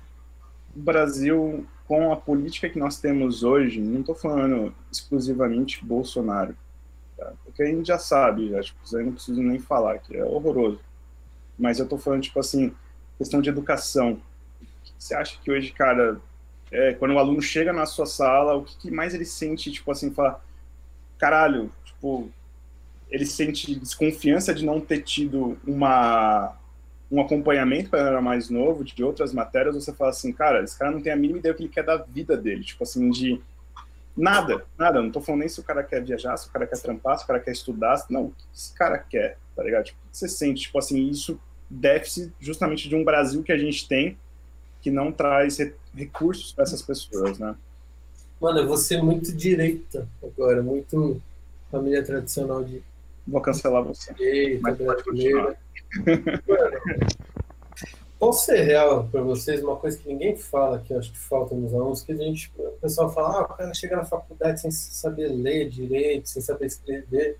o 0.74 0.80
Brasil 0.80 1.66
com 1.86 2.12
a 2.12 2.16
política 2.16 2.68
que 2.68 2.78
nós 2.78 3.00
temos 3.00 3.42
hoje, 3.42 3.80
não 3.80 4.00
estou 4.00 4.14
falando 4.14 4.72
exclusivamente 4.92 5.84
Bolsonaro, 5.84 6.56
tá? 7.16 7.32
porque 7.44 7.64
a 7.64 7.66
gente 7.66 7.88
já 7.88 7.98
sabe, 7.98 8.56
acho 8.56 8.74
que 8.74 8.94
eu 8.94 9.04
não 9.04 9.12
preciso 9.12 9.42
nem 9.42 9.58
falar, 9.58 9.98
que 9.98 10.16
é 10.16 10.24
horroroso. 10.24 10.78
Mas 11.58 11.78
eu 11.80 11.84
estou 11.84 11.98
falando, 11.98 12.22
tipo 12.22 12.38
assim, 12.38 12.72
questão 13.18 13.40
de 13.40 13.50
educação. 13.50 14.22
Você 14.96 15.14
acha 15.16 15.36
que 15.42 15.50
hoje, 15.50 15.72
cara, 15.72 16.20
é, 16.70 16.94
quando 16.94 17.12
o 17.12 17.18
aluno 17.18 17.42
chega 17.42 17.72
na 17.72 17.86
sua 17.86 18.06
sala, 18.06 18.56
o 18.56 18.64
que, 18.64 18.76
que 18.78 18.90
mais 18.90 19.12
ele 19.12 19.24
sente, 19.24 19.72
tipo 19.72 19.90
assim, 19.90 20.12
fala, 20.12 20.40
caralho, 21.18 21.72
tipo, 21.84 22.30
ele 23.10 23.26
sente 23.26 23.74
desconfiança 23.74 24.54
de 24.54 24.64
não 24.64 24.80
ter 24.80 25.02
tido 25.02 25.58
uma 25.66 26.56
um 27.10 27.20
acompanhamento 27.20 27.90
quando 27.90 28.06
era 28.06 28.22
mais 28.22 28.48
novo 28.48 28.84
de 28.84 29.02
outras 29.02 29.32
matérias, 29.32 29.74
você 29.74 29.92
fala 29.92 30.10
assim, 30.10 30.32
cara, 30.32 30.62
esse 30.62 30.78
cara 30.78 30.92
não 30.92 31.00
tem 31.00 31.12
a 31.12 31.16
mínima 31.16 31.40
ideia 31.40 31.52
do 31.52 31.56
que 31.56 31.64
ele 31.64 31.72
quer 31.72 31.82
da 31.82 31.96
vida 31.96 32.36
dele, 32.36 32.62
tipo 32.62 32.84
assim, 32.84 33.10
de 33.10 33.40
nada, 34.16 34.64
nada, 34.78 35.02
não 35.02 35.10
tô 35.10 35.20
falando 35.20 35.40
nem 35.40 35.48
se 35.48 35.58
o 35.58 35.64
cara 35.64 35.82
quer 35.82 36.04
viajar, 36.04 36.36
se 36.36 36.46
o 36.46 36.52
cara 36.52 36.68
quer 36.68 36.78
trampar, 36.78 37.18
se 37.18 37.24
o 37.24 37.26
cara 37.26 37.40
quer 37.40 37.50
estudar, 37.50 38.06
não, 38.08 38.26
o 38.26 38.30
que 38.30 38.44
esse 38.54 38.72
cara 38.74 38.96
quer, 38.96 39.38
tá 39.56 39.64
ligado? 39.64 39.86
Tipo, 39.86 39.98
você 40.12 40.28
sente, 40.28 40.62
tipo 40.62 40.78
assim, 40.78 41.08
isso 41.08 41.40
déficit 41.68 42.32
justamente 42.38 42.88
de 42.88 42.94
um 42.94 43.02
Brasil 43.02 43.42
que 43.42 43.52
a 43.52 43.58
gente 43.58 43.88
tem 43.88 44.16
que 44.80 44.90
não 44.90 45.12
traz 45.12 45.58
recursos 45.94 46.52
para 46.52 46.64
essas 46.64 46.80
pessoas, 46.80 47.38
né? 47.38 47.54
Mano, 48.40 48.60
eu 48.60 48.68
vou 48.68 48.78
ser 48.78 49.02
muito 49.02 49.32
direita 49.32 50.08
agora, 50.22 50.62
muito 50.62 51.20
família 51.70 52.02
tradicional 52.02 52.64
de 52.64 52.82
Vou 53.30 53.40
cancelar 53.40 53.84
você. 53.84 54.12
Eita, 54.18 54.60
Mas 54.62 54.76
pode 54.78 55.04
continuar. 55.04 55.56
Posso 58.18 58.44
ser 58.44 58.60
real 58.62 59.08
para 59.10 59.22
vocês 59.22 59.62
uma 59.62 59.76
coisa 59.76 59.96
que 59.96 60.06
ninguém 60.06 60.36
fala, 60.36 60.80
que 60.80 60.92
eu 60.92 60.98
acho 60.98 61.10
que 61.10 61.18
falta 61.18 61.54
nos 61.54 61.72
alunos, 61.72 62.02
que 62.02 62.12
a 62.12 62.16
gente, 62.16 62.52
o 62.58 62.72
pessoal 62.72 63.10
fala, 63.10 63.38
ah, 63.38 63.42
o 63.42 63.48
cara 63.48 63.72
chega 63.72 63.96
na 63.96 64.04
faculdade 64.04 64.60
sem 64.60 64.70
saber 64.70 65.28
ler 65.28 65.70
direito, 65.70 66.28
sem 66.28 66.42
saber 66.42 66.66
escrever. 66.66 67.38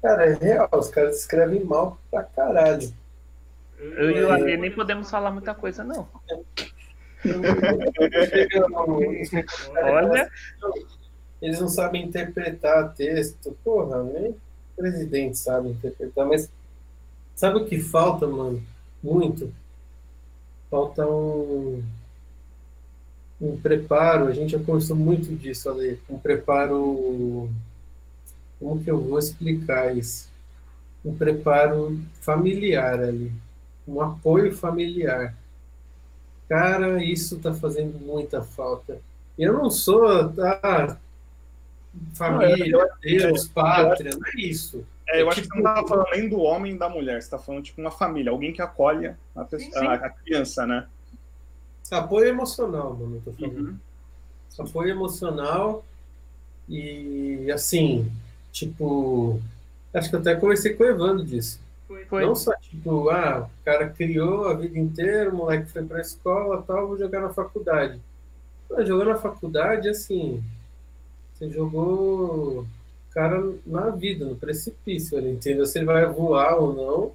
Cara, 0.00 0.30
é 0.30 0.32
real, 0.32 0.70
os 0.72 0.88
caras 0.88 1.18
escrevem 1.18 1.62
mal 1.62 1.98
pra 2.10 2.22
caralho. 2.22 2.90
Eu 3.78 4.10
e 4.10 4.22
o 4.22 4.30
Ale 4.30 4.56
nem 4.56 4.70
podemos 4.70 5.10
falar 5.10 5.30
muita 5.32 5.54
coisa, 5.54 5.84
não. 5.84 6.08
Olha. 9.76 10.30
Eles 11.42 11.60
não 11.60 11.68
sabem 11.68 12.06
interpretar 12.06 12.94
texto. 12.94 13.56
Porra, 13.64 14.02
nem 14.04 14.34
presidente 14.76 15.38
sabe 15.38 15.68
interpretar, 15.68 16.26
mas 16.26 16.50
sabe 17.34 17.58
o 17.58 17.66
que 17.66 17.80
falta, 17.80 18.26
mano? 18.26 18.62
Muito. 19.02 19.52
Falta 20.70 21.06
um, 21.06 21.82
um 23.40 23.56
preparo, 23.60 24.26
a 24.26 24.32
gente 24.32 24.52
já 24.52 24.58
conversou 24.58 24.96
muito 24.96 25.34
disso, 25.34 25.68
Ale, 25.68 26.00
um 26.08 26.18
preparo. 26.18 27.50
Como 28.58 28.82
que 28.82 28.90
eu 28.90 29.00
vou 29.00 29.18
explicar 29.18 29.96
isso? 29.96 30.30
Um 31.04 31.14
preparo 31.14 31.98
familiar 32.20 33.00
ali, 33.00 33.32
um 33.86 34.00
apoio 34.00 34.54
familiar. 34.54 35.34
Cara, 36.48 37.02
isso 37.02 37.38
tá 37.38 37.52
fazendo 37.52 37.98
muita 37.98 38.42
falta. 38.42 38.98
Eu 39.38 39.54
não 39.54 39.70
sou, 39.70 40.06
ah, 40.38 40.96
família, 42.14 42.78
não, 42.78 42.88
Deus, 43.00 43.48
pátria, 43.48 44.12
não 44.12 44.26
é 44.26 44.40
isso. 44.40 44.84
É, 45.08 45.20
eu 45.20 45.26
é 45.26 45.30
acho 45.30 45.42
tipo, 45.42 45.54
que 45.54 45.58
você 45.58 45.62
não 45.62 45.70
estava 45.70 45.88
falando 45.88 46.10
nem 46.12 46.28
do 46.28 46.40
homem 46.40 46.74
e 46.74 46.78
da 46.78 46.88
mulher, 46.88 47.20
você 47.20 47.26
está 47.26 47.38
falando 47.38 47.62
tipo 47.62 47.80
uma 47.80 47.90
família, 47.90 48.30
alguém 48.30 48.52
que 48.52 48.62
acolhe 48.62 49.12
a, 49.36 49.44
pessoa, 49.44 49.84
a, 49.84 49.94
a 49.94 50.10
criança, 50.10 50.66
né? 50.66 50.86
Apoio 51.90 52.28
emocional, 52.28 52.94
mano, 52.94 53.16
eu 53.16 53.20
tô 53.20 53.32
falando. 53.38 53.68
Uhum. 53.68 53.76
Apoio 54.58 54.90
emocional 54.90 55.84
e 56.68 57.50
assim, 57.52 58.10
tipo, 58.50 59.40
acho 59.92 60.08
que 60.08 60.16
eu 60.16 60.20
até 60.20 60.34
conversei 60.34 60.74
com 60.74 60.84
o 60.84 60.86
Evandro 60.86 61.24
disso. 61.24 61.60
Foi. 62.08 62.24
Não 62.24 62.34
só 62.34 62.54
tipo, 62.56 63.10
ah, 63.10 63.48
o 63.48 63.64
cara 63.64 63.88
criou 63.88 64.48
a 64.48 64.54
vida 64.54 64.78
inteira, 64.78 65.30
o 65.30 65.36
moleque 65.36 65.70
foi 65.70 65.82
pra 65.82 66.00
escola 66.00 66.62
tal, 66.62 66.88
vou 66.88 66.98
jogar 66.98 67.20
na 67.20 67.30
faculdade. 67.30 68.00
Mas 68.70 68.88
jogar 68.88 69.04
na 69.04 69.16
faculdade, 69.16 69.88
assim, 69.88 70.42
você 71.42 71.50
jogou 71.50 72.60
o 72.60 72.66
cara 73.10 73.52
na 73.66 73.90
vida, 73.90 74.24
no 74.24 74.36
precipício, 74.36 75.18
ele 75.18 75.30
entendeu 75.30 75.66
se 75.66 75.78
ele 75.78 75.86
vai 75.86 76.06
voar 76.06 76.56
ou 76.56 76.72
não. 76.72 77.12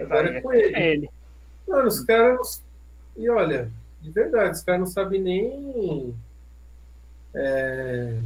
Agora 0.00 0.38
é 0.38 0.40
com 0.40 0.52
ele. 0.52 0.76
ele. 0.76 1.10
Mano, 1.68 1.88
os 1.88 2.00
caras. 2.00 2.62
E 3.14 3.28
olha, 3.28 3.70
de 4.00 4.10
verdade, 4.10 4.56
os 4.56 4.62
caras 4.62 4.80
não 4.80 4.86
sabem 4.86 5.20
nem. 5.20 6.14
É, 7.34 8.18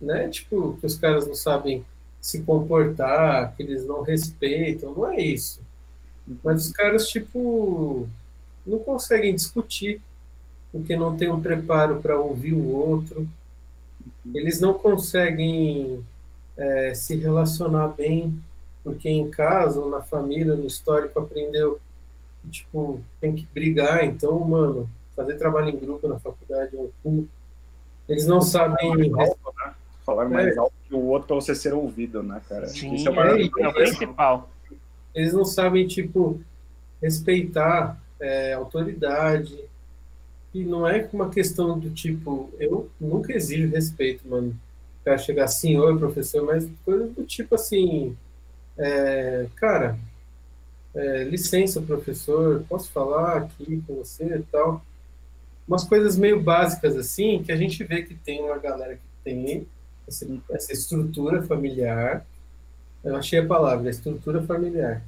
né? 0.00 0.28
Tipo, 0.28 0.76
que 0.80 0.86
os 0.86 0.96
caras 0.96 1.26
não 1.26 1.34
sabem 1.34 1.84
se 2.20 2.42
comportar, 2.42 3.54
que 3.56 3.62
eles 3.64 3.84
não 3.84 4.02
respeitam, 4.02 4.94
não 4.94 5.10
é 5.10 5.20
isso. 5.20 5.60
Mas 6.44 6.66
os 6.66 6.72
caras, 6.72 7.08
tipo, 7.08 8.08
não 8.64 8.78
conseguem 8.78 9.34
discutir, 9.34 10.00
porque 10.70 10.94
não 10.94 11.16
tem 11.16 11.30
um 11.30 11.40
preparo 11.40 12.00
para 12.00 12.18
ouvir 12.18 12.52
o 12.52 12.68
outro, 12.68 13.28
eles 14.34 14.60
não 14.60 14.74
conseguem 14.74 16.04
é, 16.56 16.94
se 16.94 17.16
relacionar 17.16 17.88
bem, 17.88 18.38
porque 18.82 19.08
em 19.08 19.30
casa, 19.30 19.80
ou 19.80 19.90
na 19.90 20.00
família, 20.00 20.54
no 20.54 20.66
histórico, 20.66 21.18
aprendeu, 21.18 21.78
tipo, 22.50 23.00
tem 23.20 23.34
que 23.34 23.46
brigar, 23.52 24.04
então, 24.04 24.38
mano, 24.40 24.88
fazer 25.14 25.34
trabalho 25.34 25.68
em 25.68 25.76
grupo 25.76 26.08
na 26.08 26.18
faculdade 26.18 26.76
é 26.76 26.80
um 26.80 26.90
cu. 27.02 27.28
Eles 28.08 28.26
não 28.26 28.40
sabem... 28.40 29.12
Falar 30.04 30.26
mais 30.26 30.56
alto 30.56 30.72
que 30.88 30.94
o 30.94 31.04
outro 31.04 31.28
para 31.28 31.36
você 31.36 31.54
ser 31.54 31.74
ouvido, 31.74 32.22
né, 32.22 32.40
cara? 32.48 32.66
Sim, 32.68 32.94
Isso 32.94 33.10
é, 33.10 33.42
é, 33.42 33.50
é 33.60 33.68
o 33.68 33.74
principal. 33.74 34.48
Eles 35.14 35.34
não 35.34 35.44
sabem, 35.44 35.86
tipo, 35.86 36.40
respeitar 37.02 38.00
é, 38.18 38.54
autoridade, 38.54 39.67
e 40.60 40.64
não 40.64 40.86
é 40.86 41.08
uma 41.12 41.30
questão 41.30 41.78
do 41.78 41.90
tipo, 41.90 42.50
eu 42.58 42.90
nunca 43.00 43.32
exijo 43.32 43.70
respeito, 43.70 44.26
mano. 44.28 44.58
Pra 45.04 45.16
chegar 45.16 45.44
assim, 45.44 45.76
oi, 45.78 45.96
professor, 45.98 46.44
mas 46.44 46.68
coisa 46.84 47.06
do 47.08 47.24
tipo 47.24 47.54
assim, 47.54 48.16
é, 48.76 49.46
cara, 49.56 49.98
é, 50.94 51.24
licença, 51.24 51.80
professor, 51.80 52.64
posso 52.68 52.90
falar 52.90 53.38
aqui 53.38 53.82
com 53.86 53.96
você 53.96 54.24
e 54.24 54.42
tal. 54.50 54.84
Umas 55.66 55.84
coisas 55.84 56.16
meio 56.16 56.40
básicas 56.40 56.96
assim, 56.96 57.42
que 57.42 57.52
a 57.52 57.56
gente 57.56 57.82
vê 57.84 58.02
que 58.02 58.14
tem 58.14 58.42
uma 58.42 58.58
galera 58.58 58.94
que 58.94 59.00
tem 59.22 59.66
essa, 60.06 60.26
essa 60.50 60.72
estrutura 60.72 61.42
familiar 61.42 62.24
Eu 63.04 63.16
achei 63.16 63.38
a 63.38 63.46
palavra, 63.46 63.90
estrutura 63.90 64.42
familiar. 64.42 65.02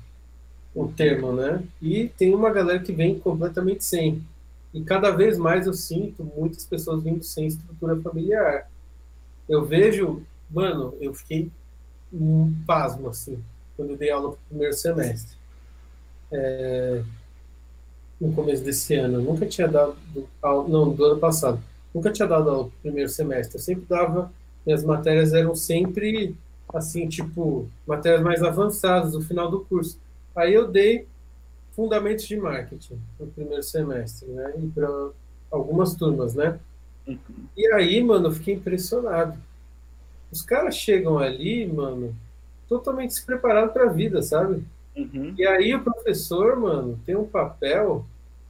O 0.74 0.86
termo, 0.86 1.32
né? 1.32 1.62
E 1.82 2.08
tem 2.16 2.34
uma 2.34 2.50
galera 2.50 2.78
que 2.78 2.92
vem 2.92 3.18
completamente 3.18 3.84
sem. 3.84 4.22
E 4.72 4.82
cada 4.82 5.10
vez 5.10 5.36
mais 5.36 5.66
eu 5.66 5.72
sinto 5.72 6.24
muitas 6.24 6.64
pessoas 6.64 7.02
vindo 7.02 7.22
sem 7.24 7.46
estrutura 7.46 8.00
familiar. 8.00 8.70
Eu 9.48 9.64
vejo, 9.64 10.22
mano, 10.48 10.94
eu 11.00 11.12
fiquei 11.12 11.50
um 12.12 12.54
pasmo, 12.66 13.08
assim, 13.08 13.42
quando 13.76 13.90
eu 13.90 13.96
dei 13.96 14.10
aula 14.10 14.30
no 14.30 14.38
primeiro 14.48 14.74
semestre. 14.74 15.36
É, 16.32 17.02
no 18.20 18.32
começo 18.32 18.62
desse 18.62 18.94
ano. 18.94 19.18
Eu 19.18 19.22
nunca 19.22 19.46
tinha 19.46 19.66
dado 19.66 19.96
aula, 20.42 20.68
não, 20.68 20.92
do 20.92 21.04
ano 21.04 21.18
passado. 21.18 21.60
Nunca 21.92 22.12
tinha 22.12 22.28
dado 22.28 22.50
aula 22.50 22.64
no 22.64 22.72
primeiro 22.82 23.08
semestre. 23.08 23.56
Eu 23.56 23.60
sempre 23.60 23.84
dava, 23.88 24.32
minhas 24.64 24.84
matérias 24.84 25.32
eram 25.32 25.54
sempre, 25.56 26.36
assim, 26.72 27.08
tipo, 27.08 27.68
matérias 27.86 28.22
mais 28.22 28.42
avançadas 28.42 29.14
no 29.14 29.22
final 29.22 29.50
do 29.50 29.60
curso. 29.60 29.98
Aí 30.36 30.54
eu 30.54 30.68
dei 30.68 31.08
fundamentos 31.72 32.26
de 32.26 32.36
marketing 32.36 32.98
no 33.18 33.26
primeiro 33.28 33.62
semestre, 33.62 34.28
né? 34.28 34.52
E 34.58 34.66
para 34.68 35.10
algumas 35.50 35.94
turmas, 35.94 36.34
né? 36.34 36.58
Uhum. 37.06 37.18
E 37.56 37.66
aí, 37.72 38.02
mano, 38.02 38.28
eu 38.28 38.32
fiquei 38.32 38.54
impressionado. 38.54 39.38
Os 40.30 40.42
caras 40.42 40.76
chegam 40.76 41.18
ali, 41.18 41.66
mano, 41.66 42.14
totalmente 42.68 43.10
despreparados 43.10 43.72
para 43.72 43.84
a 43.84 43.92
vida, 43.92 44.22
sabe? 44.22 44.64
Uhum. 44.96 45.34
E 45.36 45.46
aí 45.46 45.74
o 45.74 45.82
professor, 45.82 46.58
mano, 46.58 46.98
tem 47.04 47.16
um 47.16 47.26
papel 47.26 48.04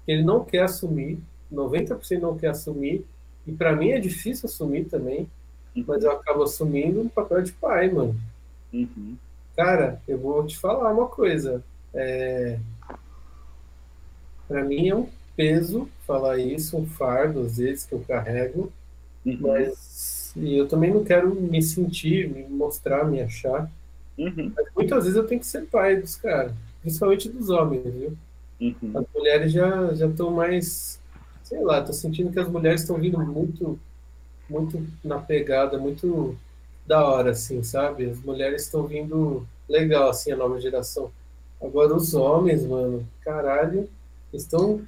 que 0.04 0.12
ele 0.12 0.22
não 0.22 0.44
quer 0.44 0.62
assumir, 0.62 1.18
90% 1.52 2.20
não 2.20 2.36
quer 2.36 2.48
assumir, 2.48 3.04
e 3.46 3.52
para 3.52 3.74
mim 3.74 3.90
é 3.90 3.98
difícil 3.98 4.46
assumir 4.46 4.84
também, 4.84 5.28
uhum. 5.74 5.84
mas 5.86 6.04
eu 6.04 6.12
acabo 6.12 6.42
assumindo 6.42 7.00
um 7.00 7.08
papel 7.08 7.42
de 7.42 7.52
pai, 7.52 7.90
mano. 7.90 8.14
Uhum. 8.72 9.16
Cara, 9.56 10.00
eu 10.06 10.18
vou 10.18 10.46
te 10.46 10.58
falar 10.58 10.92
uma 10.92 11.06
coisa. 11.06 11.62
É... 11.92 12.58
Para 14.50 14.64
mim 14.64 14.88
é 14.88 14.96
um 14.96 15.06
peso 15.36 15.88
falar 16.04 16.36
isso, 16.38 16.76
um 16.76 16.84
fardo 16.84 17.42
às 17.42 17.58
vezes 17.58 17.86
que 17.86 17.94
eu 17.94 18.00
carrego, 18.00 18.72
uhum. 19.24 19.38
mas 19.40 20.32
e 20.34 20.56
eu 20.56 20.66
também 20.66 20.92
não 20.92 21.04
quero 21.04 21.32
me 21.32 21.62
sentir, 21.62 22.28
me 22.28 22.42
mostrar, 22.48 23.04
me 23.04 23.20
achar. 23.22 23.70
Uhum. 24.18 24.52
Mas 24.56 24.66
muitas 24.74 25.04
vezes 25.04 25.16
eu 25.16 25.24
tenho 25.24 25.40
que 25.40 25.46
ser 25.46 25.66
pai 25.66 26.00
dos 26.00 26.16
caras, 26.16 26.52
principalmente 26.82 27.28
dos 27.28 27.48
homens, 27.48 27.94
viu? 27.94 28.18
Uhum. 28.60 28.98
As 28.98 29.04
mulheres 29.14 29.52
já 29.52 29.94
já 29.94 30.08
estão 30.08 30.32
mais, 30.32 30.98
sei 31.44 31.60
lá, 31.60 31.80
tô 31.80 31.92
sentindo 31.92 32.32
que 32.32 32.40
as 32.40 32.48
mulheres 32.48 32.80
estão 32.80 32.98
vindo 32.98 33.20
muito 33.20 33.78
muito 34.48 34.84
na 35.04 35.20
pegada, 35.20 35.78
muito 35.78 36.36
da 36.84 37.06
hora, 37.06 37.30
assim, 37.30 37.62
sabe? 37.62 38.10
As 38.10 38.18
mulheres 38.18 38.62
estão 38.62 38.82
vindo 38.82 39.46
legal, 39.68 40.10
assim, 40.10 40.32
a 40.32 40.36
nova 40.36 40.60
geração. 40.60 41.12
Agora 41.62 41.94
os 41.94 42.14
homens, 42.14 42.66
mano, 42.66 43.06
caralho, 43.22 43.88
estão 44.32 44.82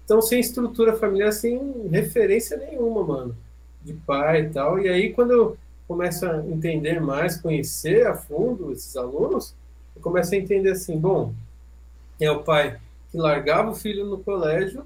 estão 0.00 0.20
sem 0.20 0.40
estrutura 0.40 0.96
familiar, 0.96 1.32
sem 1.32 1.88
referência 1.88 2.56
nenhuma, 2.56 3.04
mano, 3.04 3.36
de 3.80 3.92
pai 3.92 4.42
e 4.42 4.50
tal. 4.50 4.80
E 4.80 4.88
aí 4.88 5.12
quando 5.12 5.30
eu 5.30 5.56
começo 5.86 6.26
a 6.26 6.38
entender 6.46 7.00
mais, 7.00 7.40
conhecer 7.40 8.06
a 8.06 8.14
fundo 8.14 8.72
esses 8.72 8.96
alunos, 8.96 9.54
eu 9.94 10.02
começo 10.02 10.34
a 10.34 10.38
entender 10.38 10.70
assim, 10.70 10.98
bom, 10.98 11.32
é 12.20 12.30
o 12.30 12.42
pai 12.42 12.80
que 13.10 13.18
largava 13.18 13.70
o 13.70 13.74
filho 13.74 14.06
no 14.06 14.18
colégio 14.18 14.84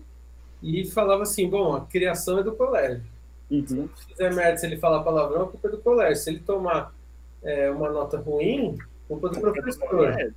e 0.63 0.85
falava 0.87 1.23
assim, 1.23 1.49
bom, 1.49 1.75
a 1.75 1.83
criação 1.83 2.39
é 2.39 2.43
do 2.43 2.53
colégio. 2.53 3.03
Uhum. 3.51 3.67
Se 3.67 3.75
ele 3.75 3.91
fizer 4.09 4.35
merda, 4.35 4.57
se 4.57 4.67
ele 4.67 4.79
falar 4.79 5.03
palavrão, 5.03 5.43
a 5.43 5.49
culpa 5.49 5.69
é 5.69 5.71
do 5.71 5.79
colégio. 5.79 6.23
Se 6.23 6.31
ele 6.31 6.41
tomar 6.41 6.95
é, 7.43 7.71
uma 7.71 7.91
nota 7.91 8.19
ruim, 8.19 8.79
culpa 9.07 9.29
do 9.29 9.41
professor. 9.41 10.33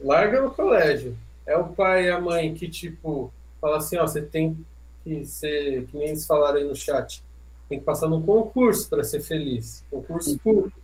Larga 0.00 0.40
no 0.42 0.50
colégio. 0.50 1.16
É 1.46 1.56
o 1.56 1.68
pai 1.68 2.06
e 2.06 2.10
a 2.10 2.20
mãe 2.20 2.54
que, 2.54 2.68
tipo, 2.68 3.32
fala 3.60 3.78
assim, 3.78 3.96
ó, 3.96 4.06
você 4.06 4.22
tem 4.22 4.56
que 5.04 5.24
ser, 5.24 5.86
que 5.86 5.96
nem 5.96 6.08
eles 6.08 6.26
falaram 6.26 6.58
aí 6.58 6.64
no 6.64 6.76
chat, 6.76 7.22
tem 7.68 7.78
que 7.78 7.84
passar 7.84 8.08
num 8.08 8.22
concurso 8.22 8.88
para 8.88 9.02
ser 9.02 9.20
feliz. 9.20 9.84
Concurso 9.90 10.38
público. 10.38 10.80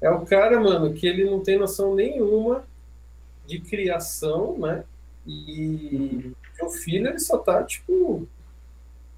É 0.00 0.10
o 0.10 0.24
cara, 0.26 0.60
mano, 0.60 0.92
que 0.92 1.06
ele 1.06 1.24
não 1.24 1.40
tem 1.40 1.58
noção 1.58 1.94
nenhuma 1.94 2.64
de 3.46 3.60
criação, 3.60 4.58
né? 4.58 4.84
E 5.26 6.32
o 6.60 6.70
filho, 6.70 7.08
ele 7.08 7.20
só 7.20 7.38
tá, 7.38 7.62
tipo, 7.62 8.26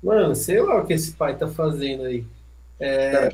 mano, 0.03 0.35
sei 0.35 0.61
lá 0.61 0.81
o 0.81 0.87
que 0.87 0.93
esse 0.93 1.13
pai 1.13 1.37
tá 1.37 1.49
fazendo 1.49 2.05
aí. 2.05 2.25
É, 2.79 3.31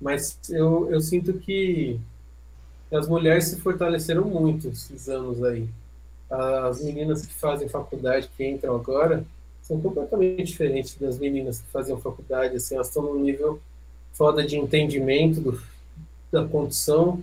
mas 0.00 0.38
eu, 0.50 0.90
eu 0.90 1.00
sinto 1.00 1.32
que 1.34 1.98
as 2.92 3.08
mulheres 3.08 3.48
se 3.48 3.60
fortaleceram 3.60 4.24
muito 4.26 4.68
esses 4.68 5.08
anos 5.08 5.42
aí. 5.42 5.68
As 6.30 6.82
meninas 6.82 7.26
que 7.26 7.34
fazem 7.34 7.68
faculdade, 7.68 8.30
que 8.36 8.46
entram 8.46 8.74
agora, 8.74 9.24
são 9.62 9.80
completamente 9.80 10.44
diferentes 10.44 10.96
das 10.96 11.18
meninas 11.18 11.60
que 11.60 11.70
faziam 11.70 12.00
faculdade. 12.00 12.56
Assim, 12.56 12.74
elas 12.74 12.88
estão 12.88 13.02
num 13.02 13.20
nível 13.20 13.60
foda 14.12 14.44
de 14.46 14.56
entendimento 14.56 15.40
do, 15.40 15.60
da 16.30 16.46
condição 16.46 17.22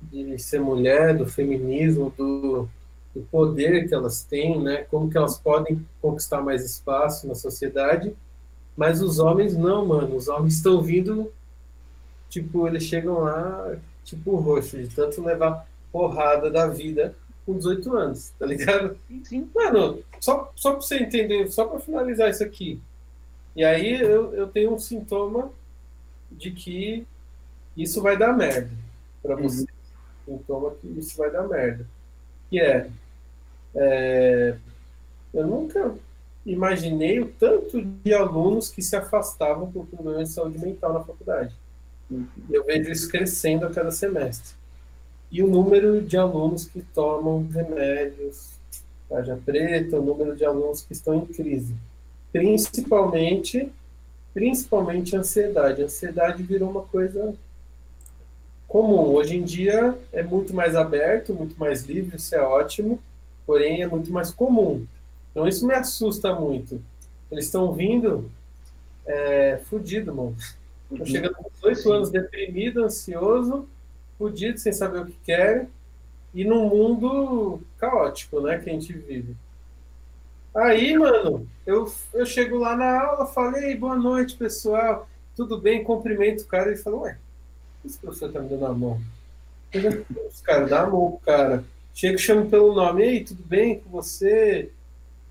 de 0.00 0.38
ser 0.38 0.60
mulher, 0.60 1.16
do 1.16 1.26
feminismo, 1.26 2.12
do, 2.16 2.68
do 3.14 3.22
poder 3.30 3.88
que 3.88 3.94
elas 3.94 4.22
têm, 4.22 4.60
né? 4.60 4.84
Como 4.90 5.10
que 5.10 5.16
elas 5.16 5.38
podem 5.38 5.84
conquistar 6.00 6.40
mais 6.40 6.64
espaço 6.64 7.26
na 7.26 7.34
sociedade. 7.34 8.14
Mas 8.76 9.02
os 9.02 9.18
homens 9.18 9.56
não, 9.56 9.86
mano. 9.86 10.16
Os 10.16 10.28
homens 10.28 10.54
estão 10.54 10.80
vindo, 10.82 11.32
tipo, 12.28 12.66
eles 12.66 12.84
chegam 12.84 13.20
lá, 13.20 13.76
tipo, 14.04 14.36
roxo, 14.36 14.78
de 14.78 14.88
tanto 14.88 15.22
levar 15.22 15.68
porrada 15.92 16.50
da 16.50 16.66
vida 16.66 17.14
com 17.44 17.56
18 17.56 17.96
anos, 17.96 18.32
tá 18.38 18.46
ligado? 18.46 18.96
Sim. 19.24 19.50
Mano, 19.54 20.02
só, 20.20 20.52
só 20.54 20.72
pra 20.72 20.80
você 20.80 20.98
entender, 20.98 21.50
só 21.50 21.66
pra 21.66 21.80
finalizar 21.80 22.30
isso 22.30 22.42
aqui. 22.42 22.80
E 23.54 23.64
aí 23.64 24.00
eu, 24.00 24.32
eu 24.34 24.46
tenho 24.46 24.72
um 24.72 24.78
sintoma 24.78 25.50
de 26.30 26.50
que 26.50 27.06
isso 27.76 28.00
vai 28.00 28.16
dar 28.16 28.32
merda 28.32 28.70
pra 29.22 29.36
uhum. 29.36 29.42
você. 29.42 29.66
Sintoma 30.24 30.74
que 30.80 30.86
isso 30.98 31.16
vai 31.16 31.30
dar 31.30 31.46
merda. 31.48 31.86
Que 32.48 32.60
é, 32.60 32.90
é 33.74 34.56
eu 35.34 35.46
nunca 35.46 35.94
imaginei 36.44 37.20
o 37.20 37.28
tanto 37.28 37.82
de 37.82 38.12
alunos 38.12 38.68
que 38.68 38.82
se 38.82 38.94
afastavam 38.94 39.70
por 39.70 39.86
problemas 39.86 40.28
de 40.28 40.34
saúde 40.34 40.58
mental 40.58 40.92
na 40.92 41.00
faculdade. 41.00 41.54
Uhum. 42.10 42.26
Eu 42.50 42.64
vejo 42.64 42.90
isso 42.90 43.08
crescendo 43.08 43.66
a 43.66 43.70
cada 43.70 43.90
semestre 43.90 44.61
e 45.32 45.42
o 45.42 45.48
número 45.48 46.02
de 46.02 46.16
alunos 46.18 46.66
que 46.66 46.82
tomam 46.94 47.48
remédios 47.50 48.52
tarja 49.08 49.38
preta, 49.44 49.98
o 49.98 50.02
número 50.02 50.36
de 50.36 50.44
alunos 50.44 50.82
que 50.82 50.92
estão 50.92 51.14
em 51.14 51.26
crise. 51.26 51.74
Principalmente, 52.30 53.70
principalmente 54.32 55.16
ansiedade. 55.16 55.82
A 55.82 55.84
ansiedade 55.86 56.42
virou 56.42 56.70
uma 56.70 56.82
coisa 56.82 57.34
comum. 58.66 59.14
Hoje 59.14 59.36
em 59.36 59.42
dia 59.42 59.96
é 60.12 60.22
muito 60.22 60.54
mais 60.54 60.74
aberto, 60.74 61.34
muito 61.34 61.58
mais 61.58 61.82
livre, 61.84 62.16
isso 62.16 62.34
é 62.34 62.40
ótimo, 62.40 62.98
porém 63.46 63.82
é 63.82 63.86
muito 63.86 64.10
mais 64.10 64.30
comum. 64.30 64.86
Então 65.30 65.46
isso 65.46 65.66
me 65.66 65.74
assusta 65.74 66.34
muito. 66.34 66.80
Eles 67.30 67.46
estão 67.46 67.72
vindo 67.72 68.30
é, 69.06 69.60
fudido, 69.64 70.14
mano. 70.14 70.36
Estão 70.90 70.98
uhum. 70.98 71.06
chegando 71.06 71.34
com 71.34 71.50
18 71.54 71.92
anos 71.92 72.10
deprimido, 72.10 72.84
ansioso, 72.84 73.66
fudido, 74.22 74.56
sem 74.56 74.72
saber 74.72 75.00
o 75.00 75.06
que 75.06 75.16
querem, 75.24 75.68
e 76.32 76.44
num 76.44 76.68
mundo 76.68 77.60
caótico, 77.76 78.40
né, 78.40 78.58
que 78.58 78.70
a 78.70 78.72
gente 78.72 78.92
vive. 78.92 79.34
Aí, 80.54 80.96
mano, 80.96 81.48
eu, 81.66 81.92
eu 82.14 82.24
chego 82.24 82.58
lá 82.58 82.76
na 82.76 83.02
aula, 83.02 83.26
falei, 83.26 83.74
boa 83.74 83.96
noite, 83.96 84.36
pessoal, 84.36 85.08
tudo 85.34 85.58
bem? 85.58 85.82
Cumprimento 85.82 86.42
o 86.42 86.46
cara, 86.46 86.68
ele 86.68 86.76
falou, 86.76 87.00
ué, 87.00 87.18
esse 87.84 87.98
professor 87.98 88.30
tá 88.30 88.38
me 88.38 88.48
dando 88.48 88.66
a 88.66 88.72
mão. 88.72 89.00
Os 90.30 90.40
caras 90.40 90.70
dão 90.70 90.84
a 90.84 90.90
mão 90.90 91.20
cara. 91.24 91.64
Chego, 91.92 92.18
chamo 92.18 92.48
pelo 92.48 92.74
nome, 92.74 93.02
ei, 93.02 93.24
tudo 93.24 93.42
bem 93.42 93.80
com 93.80 93.90
você? 93.90 94.70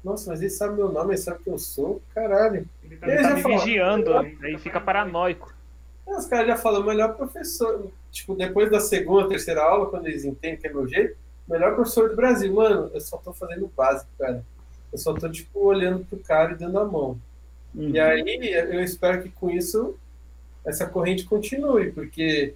Nossa, 0.03 0.31
mas 0.31 0.41
ele 0.41 0.49
sabe 0.49 0.75
meu 0.75 0.91
nome, 0.91 1.11
ele 1.11 1.17
sabe 1.17 1.43
quem 1.43 1.53
eu 1.53 1.59
sou? 1.59 2.01
Caralho. 2.13 2.67
Ele 2.83 2.97
tá, 2.97 3.07
ele 3.07 3.21
tá 3.21 3.35
me 3.35 3.43
vigiando, 3.43 4.17
aí 4.17 4.57
fica 4.57 4.81
paranoico. 4.81 5.53
Os 6.05 6.25
caras 6.25 6.47
já 6.47 6.57
falam, 6.57 6.83
melhor 6.83 7.15
professor. 7.15 7.89
Tipo, 8.11 8.35
depois 8.35 8.69
da 8.69 8.79
segunda, 8.79 9.29
terceira 9.29 9.63
aula, 9.63 9.89
quando 9.89 10.07
eles 10.07 10.25
entendem 10.25 10.57
que 10.57 10.67
é 10.67 10.73
meu 10.73 10.87
jeito, 10.87 11.15
melhor 11.47 11.75
professor 11.75 12.09
do 12.09 12.15
Brasil. 12.15 12.53
Mano, 12.53 12.91
eu 12.93 13.01
só 13.01 13.17
tô 13.17 13.31
fazendo 13.33 13.65
o 13.65 13.71
básico, 13.75 14.09
cara. 14.19 14.43
Eu 14.91 14.97
só 14.97 15.13
tô, 15.13 15.29
tipo, 15.29 15.59
olhando 15.59 16.05
pro 16.05 16.19
cara 16.19 16.51
e 16.51 16.55
dando 16.55 16.79
a 16.79 16.85
mão. 16.85 17.17
Uhum. 17.73 17.89
E 17.89 17.99
aí, 17.99 18.53
eu 18.53 18.83
espero 18.83 19.23
que 19.23 19.29
com 19.29 19.49
isso, 19.49 19.95
essa 20.65 20.85
corrente 20.85 21.23
continue, 21.23 21.91
porque 21.91 22.53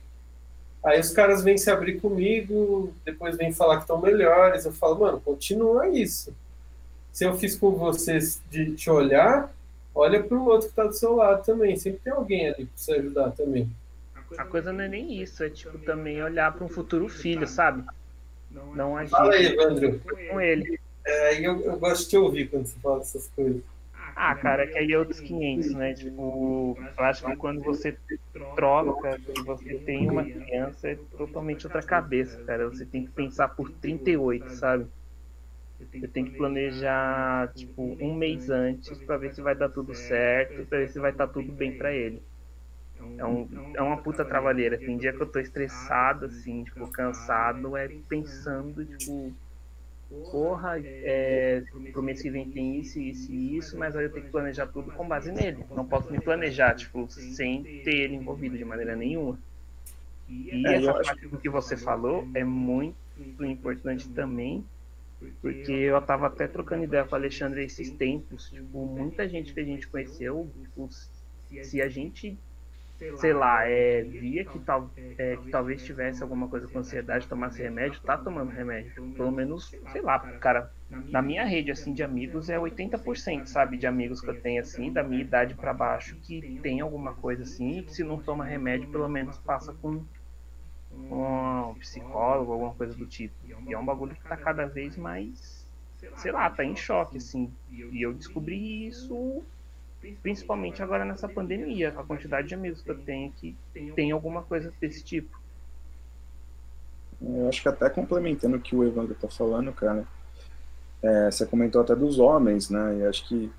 aí 0.84 1.00
os 1.00 1.12
caras 1.12 1.42
vêm 1.42 1.58
se 1.58 1.72
abrir 1.72 2.02
comigo, 2.02 2.94
depois 3.06 3.38
vêm 3.38 3.54
falar 3.54 3.78
que 3.78 3.84
estão 3.84 4.02
melhores. 4.02 4.66
Eu 4.66 4.74
falo, 4.74 5.00
mano, 5.00 5.22
continua 5.22 5.88
isso. 5.88 6.36
Se 7.14 7.24
eu 7.24 7.38
fiz 7.38 7.56
com 7.56 7.72
vocês 7.72 8.42
de 8.52 8.76
te 8.76 8.90
olhar, 8.90 9.54
olha 9.94 10.22
para 10.22 10.38
o 10.38 10.46
outro 10.46 10.68
que 10.68 10.74
está 10.74 10.84
do 10.84 10.94
seu 10.94 11.16
lado 11.16 11.46
também. 11.46 11.78
Sempre 11.78 12.02
tem 12.04 12.12
alguém 12.12 12.48
ali 12.48 12.66
para 12.66 12.76
você 12.76 12.92
ajudar 12.92 13.32
também. 13.32 13.70
A 14.38 14.46
coisa 14.46 14.72
não 14.72 14.84
é 14.84 14.88
nem 14.88 15.22
isso, 15.22 15.44
é 15.44 15.50
tipo 15.50 15.78
também 15.80 16.22
olhar 16.22 16.54
para 16.54 16.66
um 16.66 16.70
futuro 16.70 17.08
filho, 17.08 17.48
sabe? 17.48 17.84
Não 18.74 18.98
agir 18.98 19.12
Fala 19.12 19.34
aí, 19.34 19.46
Evandro. 19.48 20.00
com 20.30 20.40
ele. 20.40 20.80
É, 21.06 21.40
eu, 21.40 21.62
eu 21.62 21.78
gosto 21.78 22.04
de 22.04 22.10
te 22.10 22.18
ouvir 22.18 22.50
quando 22.50 22.66
você 22.66 22.80
fala 22.80 23.00
dessas 23.00 23.28
coisas. 23.36 23.62
Ah, 24.16 24.34
cara, 24.36 24.66
que 24.66 24.78
aí 24.78 24.92
é 24.92 24.98
outros 24.98 25.20
500, 25.20 25.74
né? 25.74 25.94
Tipo, 25.94 26.78
eu 26.98 27.04
acho 27.04 27.26
que 27.26 27.36
quando 27.36 27.62
você 27.62 27.98
troca, 28.56 29.20
que 29.20 29.42
você 29.44 29.76
tem 29.76 30.10
uma 30.10 30.24
criança, 30.24 30.90
é 30.90 30.96
totalmente 31.18 31.68
outra 31.68 31.84
cabeça, 31.84 32.40
cara. 32.46 32.70
Você 32.70 32.86
tem 32.86 33.06
que 33.06 33.12
pensar 33.12 33.50
por 33.50 33.70
38, 33.72 34.50
sabe? 34.52 34.88
Você 36.00 36.08
tem 36.08 36.26
que 36.26 36.32
planejar, 36.38 37.54
tipo, 37.54 37.98
um 38.00 38.16
mês 38.16 38.50
antes 38.50 38.98
para 39.00 39.18
ver 39.18 39.34
se 39.34 39.42
vai 39.42 39.56
dar 39.56 39.70
tudo 39.70 39.94
certo, 39.94 40.66
para 40.66 40.80
ver 40.80 40.90
se 40.90 41.00
vai 41.00 41.12
estar 41.12 41.28
tudo 41.28 41.52
bem 41.52 41.78
para 41.78 41.94
ele. 41.94 42.22
É, 43.18 43.26
um, 43.26 43.48
é 43.76 43.82
uma 43.82 43.98
puta 43.98 44.26
trabalheira. 44.26 44.78
Tem 44.78 44.98
dia 44.98 45.14
que 45.14 45.22
eu 45.22 45.28
tô 45.28 45.40
estressado, 45.40 46.26
assim, 46.26 46.64
tipo, 46.64 46.88
cansado, 46.88 47.76
é 47.78 47.88
pensando, 48.10 48.86
tipo, 48.86 49.34
porra, 50.32 50.80
é, 50.80 51.64
pro 51.92 52.04
mês 52.04 52.22
que 52.22 52.30
vem 52.30 52.50
tem 52.50 52.80
isso, 52.80 53.00
isso 53.00 53.32
e 53.32 53.58
isso, 53.58 53.78
mas 53.78 53.96
aí 53.96 54.06
eu 54.06 54.12
tenho 54.12 54.26
que 54.26 54.32
planejar 54.32 54.68
tudo 54.68 54.92
com 54.92 55.08
base 55.08 55.32
nele. 55.32 55.66
Não 55.76 55.86
posso 55.86 56.12
me 56.12 56.20
planejar, 56.20 56.76
tipo, 56.76 57.08
sem 57.10 57.64
ter 57.84 57.96
ele 57.96 58.16
envolvido 58.16 58.58
de 58.58 58.66
maneira 58.66 58.96
nenhuma. 58.96 59.38
E 60.28 60.66
É, 60.68 60.76
essa 60.76 60.94
parte 60.94 61.28
do 61.28 61.38
que 61.38 61.50
você 61.50 61.78
falou 61.78 62.28
é 62.34 62.44
muito 62.44 62.96
importante 63.42 64.10
também, 64.10 64.66
porque 65.42 65.72
eu 65.72 66.02
tava 66.02 66.28
até 66.28 66.48
trocando 66.48 66.84
ideia 66.84 67.06
com 67.06 67.14
o 67.14 67.16
Alexandre 67.18 67.64
esses 67.64 67.90
tempos, 67.92 68.50
tipo, 68.50 68.86
muita 68.86 69.28
gente 69.28 69.54
que 69.54 69.60
a 69.60 69.64
gente 69.64 69.88
conheceu, 69.88 70.50
tipo, 70.64 70.90
se 71.64 71.82
a 71.82 71.90
gente 71.90 72.38
sei 73.18 73.34
lá, 73.34 73.68
é, 73.68 74.04
via 74.04 74.46
que, 74.46 74.60
tal, 74.60 74.90
é, 75.18 75.38
que 75.38 75.50
talvez 75.50 75.84
tivesse 75.84 76.24
alguma 76.24 76.48
coisa 76.48 76.68
com 76.68 76.80
ansiedade, 76.80 77.28
tomasse 77.28 77.62
remédio, 77.62 78.02
tá 78.02 78.18
tomando 78.18 78.50
remédio. 78.50 78.92
Pelo 79.14 79.32
menos, 79.32 79.76
sei 79.92 80.02
lá, 80.02 80.20
cara, 80.20 80.72
na 80.90 81.22
minha 81.22 81.44
rede, 81.46 81.72
assim, 81.72 81.94
de 81.94 82.04
amigos 82.04 82.50
é 82.50 82.58
80%, 82.58 83.48
sabe, 83.48 83.78
de 83.78 83.88
amigos 83.88 84.22
que 84.22 84.30
eu 84.30 84.40
tenho, 84.42 84.62
assim, 84.62 84.92
da 84.92 85.04
minha 85.04 85.22
idade 85.22 85.56
para 85.56 85.74
baixo, 85.74 86.16
que 86.22 86.60
tem 86.62 86.80
alguma 86.82 87.14
coisa 87.14 87.44
assim, 87.44 87.80
e 87.80 87.84
que 87.84 87.94
se 87.94 88.04
não 88.04 88.22
toma 88.22 88.46
remédio, 88.46 88.90
pelo 88.90 89.10
menos 89.10 89.38
passa 89.40 89.74
com 89.74 90.04
um 90.92 91.76
psicólogo, 91.80 92.54
alguma 92.54 92.74
coisa 92.74 92.96
do 92.96 93.06
tipo. 93.06 93.36
E 93.68 93.74
é 93.74 93.78
um 93.78 93.86
bagulho 93.86 94.16
que 94.16 94.24
tá 94.24 94.38
cada 94.38 94.66
vez 94.66 94.96
mais, 94.96 95.68
sei 96.16 96.32
lá, 96.32 96.50
tá 96.50 96.64
em 96.64 96.76
choque, 96.76 97.18
assim. 97.18 97.52
E 97.70 98.02
eu 98.02 98.14
descobri 98.14 98.88
isso 98.88 99.44
principalmente 100.22 100.82
agora 100.82 101.06
nessa 101.06 101.28
pandemia, 101.28 101.90
a 101.90 102.04
quantidade 102.04 102.48
de 102.48 102.54
amigos 102.54 102.82
que 102.82 102.92
eu 102.92 102.98
tenho 103.00 103.32
que 103.32 103.56
tem 103.96 104.12
alguma 104.12 104.44
coisa 104.44 104.74
desse 104.80 105.04
tipo. 105.04 105.40
Eu 107.22 107.48
acho 107.48 107.62
que 107.62 107.70
até 107.70 107.90
complementando 107.90 108.58
o 108.58 108.62
que 108.62 108.76
o 108.76 108.84
Evandro 108.84 109.16
tá 109.16 109.28
falando, 109.28 109.72
cara, 109.72 110.06
é, 111.02 111.32
você 111.32 111.46
comentou 111.46 111.82
até 111.82 111.96
dos 111.96 112.20
homens, 112.20 112.70
né? 112.70 113.00
E 113.00 113.06
acho 113.06 113.28
que 113.28 113.52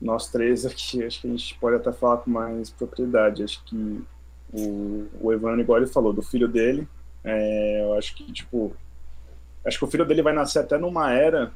nós 0.00 0.28
três 0.28 0.66
aqui, 0.66 1.02
acho 1.06 1.20
que 1.20 1.28
a 1.28 1.30
gente 1.30 1.58
pode 1.58 1.76
até 1.76 1.92
falar 1.92 2.18
com 2.18 2.30
mais 2.30 2.70
propriedade. 2.70 3.44
Acho 3.44 3.62
que 3.64 4.04
o, 4.52 5.08
o 5.20 5.32
Evandro, 5.32 5.60
igual 5.60 5.78
ele 5.78 5.86
falou, 5.86 6.12
do 6.12 6.22
filho 6.22 6.48
dele, 6.48 6.86
é, 7.24 7.82
eu 7.82 7.94
acho 7.94 8.14
que, 8.14 8.30
tipo, 8.32 8.74
acho 9.64 9.78
que 9.78 9.84
o 9.84 9.90
filho 9.90 10.04
dele 10.04 10.22
vai 10.22 10.32
nascer 10.32 10.58
até 10.58 10.76
numa 10.76 11.12
era 11.12 11.52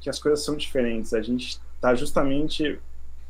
que 0.00 0.10
as 0.10 0.18
coisas 0.18 0.44
são 0.44 0.56
diferentes. 0.56 1.14
A 1.14 1.22
gente 1.22 1.60
tá 1.80 1.94
justamente 1.94 2.78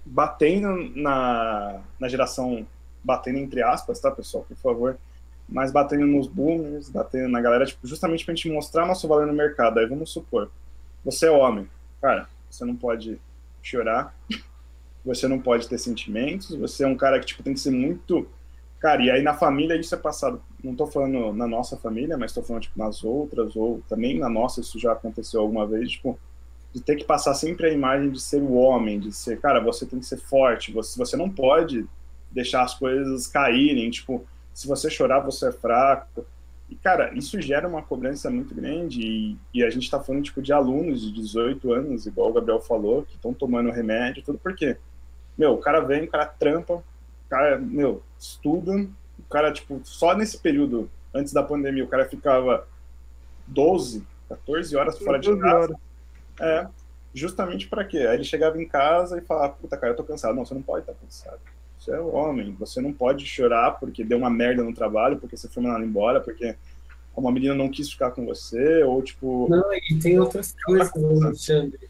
batendo 0.09 0.91
na, 0.97 1.81
na 1.99 2.09
geração, 2.09 2.67
batendo 3.05 3.39
entre 3.39 3.63
aspas, 3.63 4.01
tá, 4.01 4.11
pessoal, 4.11 4.45
por 4.49 4.57
favor, 4.57 4.99
mas 5.49 5.71
batendo 5.71 6.07
nos 6.07 6.27
boomers, 6.27 6.89
batendo 6.89 7.29
na 7.29 7.41
galera, 7.41 7.67
tipo, 7.67 7.87
justamente 7.87 8.25
pra 8.25 8.35
gente 8.35 8.51
mostrar 8.51 8.87
nosso 8.87 9.07
valor 9.07 9.27
no 9.27 9.33
mercado. 9.33 9.79
Aí 9.79 9.87
vamos 9.87 10.11
supor, 10.11 10.51
você 11.05 11.27
é 11.27 11.31
homem, 11.31 11.69
cara, 12.01 12.29
você 12.51 12.65
não 12.65 12.75
pode 12.75 13.21
chorar, 13.63 14.15
você 15.05 15.29
não 15.29 15.39
pode 15.39 15.69
ter 15.69 15.79
sentimentos, 15.79 16.55
você 16.55 16.85
é 16.85 16.87
um 16.87 16.97
cara 16.97 17.21
que, 17.21 17.27
tipo, 17.27 17.43
tem 17.43 17.55
que 17.55 17.61
ser 17.61 17.71
muito... 17.71 18.27
Cara, 18.81 19.03
e 19.03 19.11
aí 19.11 19.23
na 19.23 19.35
família 19.35 19.75
isso 19.75 19.93
é 19.93 19.99
passado, 19.99 20.41
não 20.63 20.73
tô 20.75 20.87
falando 20.87 21.33
na 21.33 21.49
nossa 21.49 21.77
família, 21.77 22.17
mas 22.17 22.33
tô 22.33 22.43
falando, 22.43 22.63
tipo, 22.63 22.79
nas 22.79 23.03
outras, 23.03 23.57
ou 23.57 23.83
também 23.89 24.19
na 24.19 24.29
nossa, 24.29 24.61
isso 24.61 24.79
já 24.79 24.93
aconteceu 24.93 25.41
alguma 25.41 25.67
vez, 25.67 25.91
tipo, 25.91 26.17
de 26.73 26.83
ter 26.83 26.97
que 26.97 27.05
passar 27.05 27.35
sempre 27.35 27.67
a 27.67 27.73
imagem 27.73 28.11
de 28.11 28.21
ser 28.21 28.43
o 28.43 28.55
homem, 28.55 29.01
de 29.01 29.13
ser, 29.13 29.41
cara, 29.41 29.61
você 29.61 29.87
tem 29.87 29.99
que 29.99 30.07
ser 30.07 30.19
forte, 30.19 30.73
você, 30.73 30.99
você 30.99 31.17
não 31.17 31.31
pode 31.31 31.87
deixar 32.31 32.63
as 32.63 32.75
coisas 32.75 33.27
caírem, 33.27 33.91
tipo, 33.91 34.25
se 34.53 34.67
você 34.67 34.91
chorar, 34.91 35.21
você 35.21 35.49
é 35.49 35.53
fraco. 35.53 36.27
E, 36.69 36.75
cara, 36.75 37.15
isso 37.15 37.41
gera 37.41 37.67
uma 37.67 37.81
cobrança 37.81 38.31
muito 38.31 38.55
grande 38.55 39.01
e, 39.01 39.37
e 39.55 39.65
a 39.65 39.71
gente 39.71 39.91
tá 39.91 39.99
falando, 39.99 40.25
tipo, 40.25 40.43
de 40.43 40.53
alunos 40.53 41.01
de 41.01 41.13
18 41.13 41.73
anos, 41.73 42.07
igual 42.07 42.29
o 42.29 42.33
Gabriel 42.35 42.61
falou, 42.61 43.05
que 43.05 43.15
estão 43.15 43.33
tomando 43.33 43.71
remédio, 43.71 44.23
tudo 44.23 44.39
porque, 44.39 44.77
meu, 45.37 45.55
o 45.55 45.59
cara 45.59 45.81
vem, 45.81 46.05
o 46.05 46.09
cara 46.09 46.27
trampa, 46.27 46.75
o 46.75 46.85
cara, 47.31 47.59
meu, 47.59 48.03
estuda, 48.19 48.87
o 49.19 49.23
cara, 49.31 49.51
tipo, 49.51 49.81
só 49.85 50.15
nesse 50.15 50.39
período, 50.39 50.91
antes 51.15 51.33
da 51.33 51.43
pandemia, 51.43 51.85
o 51.85 51.89
cara 51.89 52.05
ficava 52.05 52.67
12, 53.47 54.07
14 54.29 54.77
horas 54.77 54.99
fora 54.99 55.19
de 55.19 55.35
casa. 55.39 55.75
É, 56.41 56.67
justamente 57.15 57.69
para 57.69 57.85
quê? 57.85 57.99
Aí 57.99 58.17
ele 58.17 58.25
chegava 58.25 58.61
em 58.61 58.67
casa 58.67 59.19
e 59.19 59.23
falava, 59.23 59.55
puta, 59.55 59.77
cara, 59.77 59.93
eu 59.93 59.97
tô 59.97 60.05
cansado. 60.05 60.35
Não, 60.35 60.45
você 60.45 60.55
não 60.55 60.63
pode 60.63 60.81
estar 60.81 60.93
tá 60.93 60.99
cansado. 61.01 61.41
Você 61.79 61.93
é 61.93 62.01
homem, 62.01 62.55
você 62.59 62.81
não 62.81 62.93
pode 62.93 63.25
chorar 63.25 63.73
porque 63.73 64.05
deu 64.05 64.19
uma 64.19 64.31
merda 64.31 64.63
no 64.63 64.75
trabalho, 64.75 65.19
porque 65.19 65.37
você 65.37 65.49
foi 65.49 65.63
mandado 65.63 65.85
embora, 65.85 66.21
porque 66.21 66.57
uma 67.17 67.33
menina 67.33 67.55
não 67.55 67.69
quis 67.69 67.91
ficar 67.91 68.11
com 68.11 68.27
você, 68.27 68.83
ou 68.83 69.03
tipo... 69.03 69.49
Não, 69.49 69.73
e 69.73 69.99
tem 70.01 70.19
outras 70.19 70.55
coisas, 70.65 70.93
Alexandre. 70.95 71.89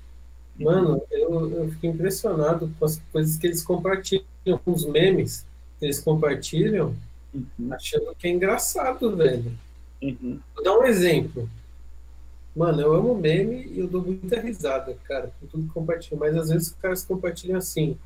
Mano, 0.59 1.03
eu, 1.11 1.51
eu 1.53 1.69
fico 1.71 1.87
impressionado 1.87 2.71
com 2.79 2.85
as 2.85 3.01
coisas 3.13 3.37
que 3.37 3.47
eles 3.47 3.63
compartilham, 3.63 4.25
com 4.65 4.73
os 4.73 4.85
memes 4.87 5.47
que 5.79 5.87
eles 5.87 6.01
compartilham, 6.01 6.95
Uhum, 7.33 7.73
achando 7.73 8.15
que 8.19 8.27
é 8.27 8.31
engraçado, 8.31 9.15
velho. 9.17 9.53
uhum, 10.03 10.41
Vou 10.55 10.65
dar 10.65 10.79
um 10.79 10.85
exemplo. 10.85 11.49
Mano, 12.59 12.81
eu 12.83 12.95
amo 12.95 13.15
meme 13.15 13.67
e 13.69 13.79
eu 13.81 13.89
dou 13.89 14.03
muita 14.05 14.41
risada, 14.41 14.95
cara, 15.05 15.33
com 15.41 15.47
tudo 15.47 15.67
que 15.69 15.73
compartilho. 15.75 16.19
Mas 16.21 16.37
às 16.37 16.49
vezes 16.51 16.69
os 16.69 16.75
caras 16.77 17.05
compartilham 17.05 17.59
assim. 17.59 17.99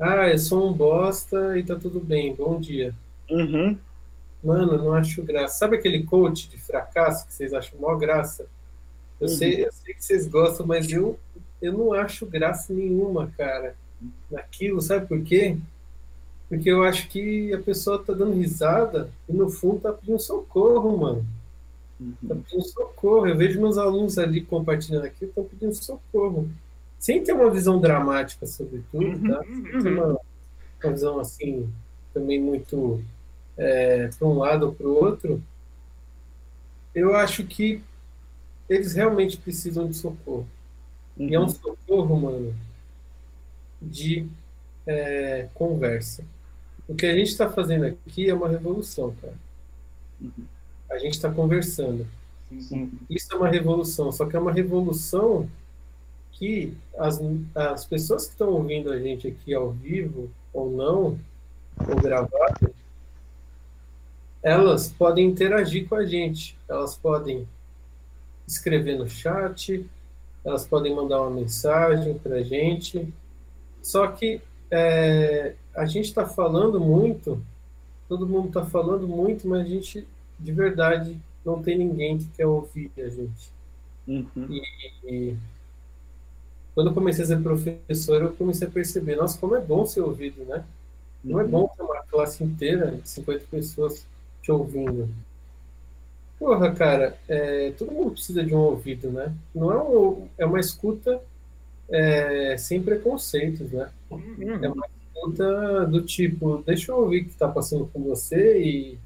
Ah, 0.00 0.28
eu 0.30 0.38
sou 0.38 0.68
um 0.70 0.74
bosta 0.74 1.58
e 1.58 1.64
tá 1.64 1.76
tudo 1.76 2.00
bem, 2.00 2.34
bom 2.34 2.60
dia. 2.60 2.94
uhum, 3.30 3.80
Mano, 4.42 4.74
eu 4.74 4.78
não 4.78 4.92
acho 4.94 5.22
graça. 5.22 5.58
Sabe 5.58 5.76
aquele 5.76 6.04
coach 6.04 6.48
de 6.48 6.58
fracasso 6.58 7.26
que 7.26 7.34
vocês 7.34 7.52
acham 7.52 7.78
maior 7.80 7.96
graça? 7.98 8.46
Eu, 9.20 9.28
Uhum. 9.28 9.28
sei, 9.28 9.66
eu 9.66 9.72
sei 9.72 9.94
que 9.94 10.04
vocês 10.04 10.28
gostam, 10.28 10.66
mas 10.66 10.90
eu, 10.92 11.18
eu 11.62 11.72
não 11.72 11.92
acho 11.94 12.26
graça 12.26 12.74
nenhuma, 12.74 13.32
cara, 13.38 13.76
naquilo. 14.30 14.82
Sabe 14.82 15.06
por 15.08 15.22
quê? 15.24 15.58
Porque 16.48 16.70
eu 16.70 16.84
acho 16.84 17.08
que 17.08 17.52
a 17.54 17.62
pessoa 17.62 18.04
tá 18.04 18.12
dando 18.14 18.34
risada 18.34 19.10
e 19.28 19.32
no 19.34 19.50
fundo 19.50 19.80
tá 19.82 19.92
pedindo 19.92 20.20
socorro, 20.20 20.96
mano. 20.98 21.26
Tá 21.98 22.34
uhum. 22.34 22.42
pedindo 22.42 22.62
socorro. 22.62 23.26
Eu 23.26 23.36
vejo 23.36 23.60
meus 23.60 23.76
alunos 23.76 24.18
ali 24.18 24.40
compartilhando 24.40 25.04
aqui, 25.04 25.24
estão 25.24 25.44
pedindo 25.44 25.74
socorro. 25.74 26.48
Sem 26.98 27.22
ter 27.22 27.32
uma 27.32 27.50
visão 27.50 27.80
dramática 27.80 28.46
sobre 28.46 28.82
tudo, 28.90 29.28
tá? 29.28 29.42
Sem 29.44 29.82
ter 29.82 29.92
uma, 29.92 30.20
uma 30.82 30.92
visão 30.92 31.18
assim, 31.18 31.68
também 32.14 32.40
muito 32.40 33.02
é, 33.56 34.08
para 34.08 34.28
um 34.28 34.38
lado 34.38 34.66
ou 34.66 34.74
para 34.74 34.86
o 34.86 34.94
outro. 34.94 35.42
Eu 36.94 37.16
acho 37.16 37.44
que 37.44 37.82
eles 38.68 38.94
realmente 38.94 39.36
precisam 39.36 39.88
de 39.88 39.96
socorro. 39.96 40.46
E 41.16 41.34
é 41.34 41.40
um 41.40 41.48
socorro, 41.48 42.16
mano, 42.16 42.54
de 43.82 44.28
é, 44.86 45.48
conversa. 45.54 46.24
O 46.86 46.94
que 46.94 47.06
a 47.06 47.14
gente 47.14 47.28
está 47.28 47.50
fazendo 47.50 47.84
aqui 47.84 48.30
é 48.30 48.34
uma 48.34 48.48
revolução, 48.48 49.14
cara. 49.20 49.34
Uhum. 50.20 50.44
A 50.90 50.98
gente 50.98 51.14
está 51.14 51.30
conversando. 51.30 52.06
Sim. 52.60 52.90
Isso 53.10 53.32
é 53.32 53.36
uma 53.36 53.48
revolução, 53.48 54.10
só 54.10 54.24
que 54.26 54.34
é 54.34 54.38
uma 54.38 54.52
revolução 54.52 55.48
que 56.32 56.74
as, 56.96 57.20
as 57.54 57.84
pessoas 57.84 58.26
que 58.26 58.32
estão 58.32 58.50
ouvindo 58.50 58.90
a 58.90 58.98
gente 58.98 59.26
aqui 59.26 59.52
ao 59.52 59.70
vivo, 59.70 60.30
ou 60.52 60.70
não, 60.70 61.18
ou 61.86 61.96
gravado, 62.00 62.72
elas 64.42 64.88
podem 64.88 65.26
interagir 65.26 65.88
com 65.88 65.96
a 65.96 66.06
gente. 66.06 66.56
Elas 66.68 66.96
podem 66.96 67.46
escrever 68.46 68.98
no 68.98 69.08
chat, 69.08 69.84
elas 70.44 70.66
podem 70.66 70.94
mandar 70.94 71.20
uma 71.20 71.30
mensagem 71.30 72.14
para 72.18 72.36
a 72.36 72.42
gente. 72.42 73.12
Só 73.82 74.06
que 74.06 74.40
é, 74.70 75.54
a 75.74 75.86
gente 75.86 76.06
está 76.06 76.26
falando 76.26 76.80
muito, 76.80 77.42
todo 78.08 78.26
mundo 78.26 78.48
está 78.48 78.64
falando 78.64 79.06
muito, 79.06 79.46
mas 79.46 79.62
a 79.62 79.68
gente, 79.68 80.06
de 80.38 80.52
verdade, 80.52 81.18
não 81.44 81.62
tem 81.62 81.78
ninguém 81.78 82.18
que 82.18 82.28
quer 82.36 82.46
ouvir 82.46 82.90
a 82.98 83.08
gente. 83.08 83.50
Uhum. 84.06 84.60
E 85.04 85.36
quando 86.74 86.88
eu 86.88 86.94
comecei 86.94 87.24
a 87.24 87.26
ser 87.26 87.42
professor, 87.42 88.22
eu 88.22 88.32
comecei 88.32 88.68
a 88.68 88.70
perceber, 88.70 89.16
nossa, 89.16 89.38
como 89.38 89.56
é 89.56 89.60
bom 89.60 89.84
ser 89.84 90.00
ouvido, 90.00 90.44
né? 90.44 90.64
Não 91.24 91.40
é 91.40 91.44
bom 91.44 91.68
ter 91.76 91.82
uma 91.82 92.02
classe 92.04 92.44
inteira, 92.44 92.92
de 92.92 93.08
50 93.08 93.44
pessoas 93.50 94.06
te 94.40 94.52
ouvindo. 94.52 95.08
Porra, 96.38 96.72
cara, 96.72 97.18
é, 97.28 97.72
todo 97.72 97.90
mundo 97.90 98.12
precisa 98.12 98.44
de 98.44 98.54
um 98.54 98.58
ouvido, 98.58 99.10
né? 99.10 99.34
Não 99.52 99.72
é, 99.72 99.82
um, 99.82 100.28
é 100.38 100.46
uma 100.46 100.60
escuta 100.60 101.20
é, 101.88 102.56
sem 102.56 102.80
preconceitos, 102.80 103.72
né? 103.72 103.90
Uhum. 104.10 104.64
É 104.64 104.68
uma 104.68 104.86
escuta 104.86 105.86
do 105.86 106.02
tipo, 106.02 106.62
deixa 106.64 106.92
eu 106.92 106.98
ouvir 106.98 107.22
o 107.22 107.24
que 107.24 107.30
está 107.30 107.48
passando 107.48 107.90
com 107.92 108.04
você 108.04 108.62
e, 108.62 108.98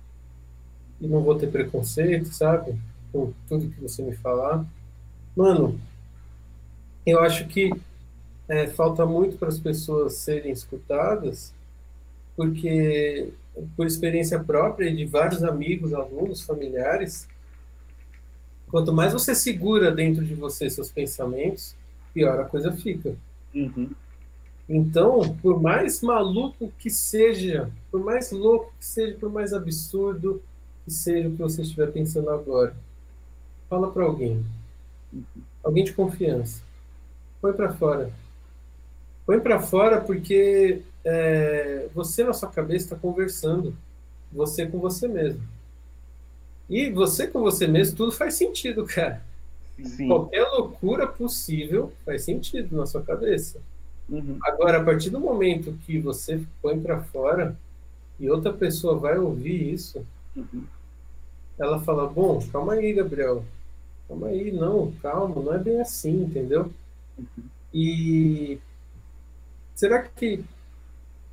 e 1.02 1.06
não 1.08 1.20
vou 1.20 1.34
ter 1.34 1.48
preconceito, 1.48 2.32
sabe? 2.32 2.78
Com 3.10 3.32
tudo 3.48 3.68
que 3.68 3.80
você 3.80 4.02
me 4.02 4.14
falar. 4.14 4.64
Mano, 5.36 5.78
eu 7.04 7.18
acho 7.20 7.46
que 7.48 7.70
é, 8.48 8.68
falta 8.68 9.04
muito 9.04 9.36
para 9.36 9.48
as 9.48 9.58
pessoas 9.58 10.14
serem 10.14 10.52
escutadas, 10.52 11.52
porque 12.36 13.30
por 13.76 13.86
experiência 13.86 14.38
própria 14.38 14.88
e 14.88 14.96
de 14.96 15.04
vários 15.04 15.42
amigos, 15.42 15.92
alunos, 15.92 16.42
familiares, 16.42 17.26
quanto 18.70 18.92
mais 18.92 19.12
você 19.12 19.34
segura 19.34 19.90
dentro 19.90 20.24
de 20.24 20.34
você 20.34 20.70
seus 20.70 20.90
pensamentos, 20.90 21.74
pior 22.14 22.38
a 22.40 22.44
coisa 22.44 22.72
fica. 22.72 23.14
Uhum. 23.52 23.90
Então, 24.68 25.36
por 25.42 25.60
mais 25.60 26.00
maluco 26.00 26.72
que 26.78 26.88
seja, 26.88 27.68
por 27.90 28.02
mais 28.02 28.30
louco 28.30 28.72
que 28.78 28.86
seja, 28.86 29.16
por 29.18 29.30
mais 29.30 29.52
absurdo 29.52 30.40
que 30.84 30.90
seja 30.90 31.28
o 31.28 31.32
que 31.32 31.38
você 31.38 31.62
estiver 31.62 31.90
pensando 31.92 32.30
agora, 32.30 32.74
fala 33.68 33.90
para 33.90 34.04
alguém. 34.04 34.44
Alguém 35.62 35.84
de 35.84 35.92
confiança. 35.92 36.62
Põe 37.40 37.52
para 37.52 37.72
fora. 37.72 38.10
Põe 39.24 39.40
para 39.40 39.60
fora 39.60 40.00
porque 40.00 40.82
é, 41.04 41.88
você 41.94 42.24
na 42.24 42.32
sua 42.32 42.48
cabeça 42.48 42.86
está 42.86 42.96
conversando, 42.96 43.76
você 44.32 44.66
com 44.66 44.78
você 44.78 45.06
mesmo. 45.06 45.42
E 46.68 46.90
você 46.90 47.26
com 47.26 47.40
você 47.40 47.66
mesmo, 47.66 47.96
tudo 47.96 48.12
faz 48.12 48.34
sentido, 48.34 48.84
cara. 48.84 49.22
Sim. 49.82 50.06
Qualquer 50.06 50.44
loucura 50.48 51.06
possível 51.06 51.92
faz 52.04 52.24
sentido 52.24 52.76
na 52.76 52.86
sua 52.86 53.02
cabeça. 53.02 53.58
Uhum. 54.08 54.38
Agora, 54.42 54.78
a 54.78 54.84
partir 54.84 55.10
do 55.10 55.20
momento 55.20 55.76
que 55.86 55.98
você 55.98 56.42
põe 56.60 56.78
para 56.78 57.02
fora 57.02 57.56
e 58.18 58.28
outra 58.28 58.52
pessoa 58.52 58.96
vai 58.96 59.18
ouvir 59.18 59.72
isso, 59.72 60.04
uhum. 60.36 60.64
ela 61.58 61.80
fala: 61.80 62.06
Bom, 62.06 62.40
calma 62.52 62.74
aí, 62.74 62.92
Gabriel. 62.92 63.44
Calma 64.08 64.28
aí, 64.28 64.52
não, 64.52 64.92
calma, 65.02 65.40
não 65.42 65.54
é 65.54 65.58
bem 65.58 65.80
assim, 65.80 66.22
entendeu? 66.22 66.70
Uhum. 67.18 67.44
E 67.72 68.58
será 69.74 70.02
que 70.02 70.44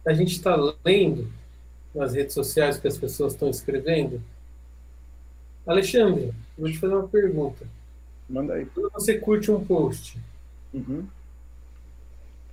a 0.06 0.14
gente 0.14 0.32
está 0.32 0.56
lendo 0.86 1.30
nas 1.94 2.14
redes 2.14 2.34
sociais 2.34 2.78
o 2.78 2.82
que 2.82 2.88
as 2.88 2.98
pessoas 2.98 3.34
estão 3.34 3.50
escrevendo? 3.50 4.22
Alexandre, 5.68 6.34
vou 6.58 6.72
te 6.72 6.80
fazer 6.80 6.96
uma 6.96 7.08
pergunta. 7.08 7.68
Manda 8.30 8.54
aí. 8.54 8.66
Quando 8.66 8.92
você 8.92 9.18
curte 9.18 9.52
um 9.52 9.64
post, 9.64 10.18
uhum. 10.74 11.06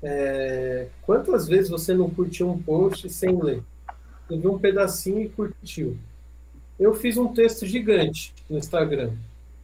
é, 0.03 0.89
quantas 1.03 1.47
vezes 1.47 1.71
você 1.71 1.95
não 1.95 2.11
curtiu 2.11 2.51
um 2.51 2.61
post 2.61 3.09
sem 3.11 3.41
ler? 3.41 3.63
Viu 4.29 4.55
um 4.55 4.59
pedacinho 4.59 5.23
e 5.23 5.29
curtiu. 5.29 5.97
Eu 6.79 6.95
fiz 6.95 7.17
um 7.17 7.33
texto 7.33 7.67
gigante 7.67 8.35
no 8.49 8.59
Instagram, 8.59 9.13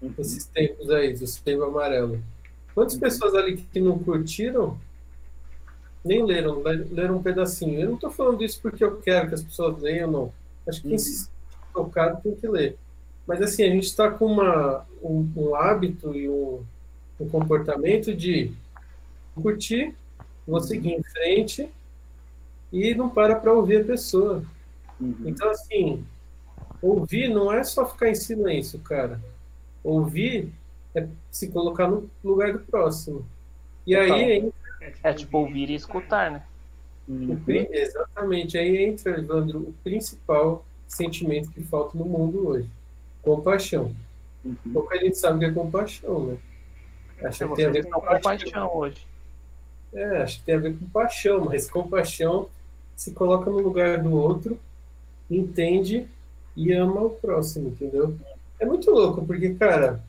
uhum. 0.01 0.15
esses 0.19 0.47
tempos 0.47 0.91
aí, 0.91 1.13
do 1.13 1.27
sebo 1.27 1.65
amarelo. 1.65 2.23
Quantas 2.75 2.95
uhum. 2.95 3.01
pessoas 3.01 3.35
ali 3.35 3.57
que 3.57 3.81
não 3.81 3.99
curtiram 3.99 4.79
nem 6.05 6.25
leram, 6.25 6.63
leram 6.91 7.17
um 7.17 7.23
pedacinho. 7.23 7.81
Eu 7.81 7.89
não 7.89 7.95
estou 7.95 8.11
falando 8.11 8.43
isso 8.43 8.61
porque 8.61 8.83
eu 8.83 8.97
quero 8.97 9.29
que 9.29 9.35
as 9.35 9.43
pessoas 9.43 9.81
leiam, 9.81 10.11
não. 10.11 10.33
Acho 10.67 10.81
que 10.81 10.89
quem 10.89 10.93
uhum. 10.93 10.99
se 10.99 11.29
tocado 11.73 12.21
tem 12.23 12.35
que 12.35 12.49
ler. 12.49 12.77
Mas 13.27 13.41
assim, 13.41 13.63
a 13.63 13.69
gente 13.69 13.85
está 13.85 14.11
com 14.11 14.27
uma, 14.27 14.85
um, 15.03 15.29
um, 15.37 15.55
hábito 15.55 16.15
e 16.15 16.29
um, 16.29 16.63
um 17.21 17.29
comportamento 17.29 18.15
de 18.15 18.53
curtir, 19.35 19.95
vou 20.47 20.61
seguir 20.61 20.91
em 20.91 21.03
frente 21.03 21.69
e 22.73 22.95
não 22.95 23.09
para 23.09 23.37
para 23.37 23.53
ouvir 23.53 23.83
a 23.83 23.85
pessoa. 23.85 24.43
Uhum. 25.01 25.17
Então, 25.25 25.49
assim, 25.51 26.05
ouvir 26.83 27.29
não 27.29 27.53
é 27.53 27.63
só 27.63 27.89
ficar 27.89 28.11
em 28.11 28.15
silêncio, 28.15 28.79
cara. 28.81 29.21
Ouvir 29.83 30.53
é 30.95 31.07
se 31.31 31.49
colocar 31.49 31.89
no 31.89 32.11
lugar 32.23 32.53
do 32.53 32.59
próximo. 32.59 33.25
E 33.87 33.97
aí 33.97 34.53
é 35.03 35.13
tipo 35.15 35.39
ouvir 35.39 35.71
e 35.71 35.75
escutar, 35.75 36.31
né? 36.31 36.43
Uhum. 37.09 37.41
Exatamente. 37.49 38.59
Aí 38.59 38.85
entra, 38.85 39.19
Evandro, 39.19 39.61
o 39.61 39.75
principal 39.83 40.65
sentimento 40.87 41.51
que 41.51 41.63
falta 41.63 41.97
no 41.97 42.05
mundo 42.05 42.49
hoje. 42.49 42.69
Compaixão. 43.23 43.95
Uhum. 44.45 44.57
Pouca 44.73 44.99
gente 44.99 45.17
sabe 45.17 45.37
o 45.37 45.39
que 45.39 45.45
é 45.47 45.53
compaixão, 45.53 46.27
né? 46.27 46.37
Acho 47.25 47.49
que 47.49 47.55
tem 47.55 47.67
a 47.67 47.71
ver 47.71 47.87
com 47.87 48.01
compaixão 48.01 48.77
hoje. 48.77 49.07
É, 49.93 50.23
acho 50.23 50.39
que 50.39 50.45
tem 50.45 50.55
a 50.55 50.59
ver 50.59 50.77
com 50.77 50.87
paixão, 50.87 51.45
mas 51.45 51.71
compaixão 51.71 52.49
se 52.97 53.13
coloca 53.13 53.51
no 53.51 53.59
lugar 53.59 54.03
do 54.03 54.13
outro, 54.13 54.59
entende 55.31 56.09
e 56.57 56.73
ama 56.73 57.03
o 57.03 57.11
próximo, 57.11 57.69
entendeu? 57.69 58.17
É 58.59 58.67
muito 58.67 58.91
louco, 58.91 59.25
porque, 59.25 59.55
cara, 59.55 60.03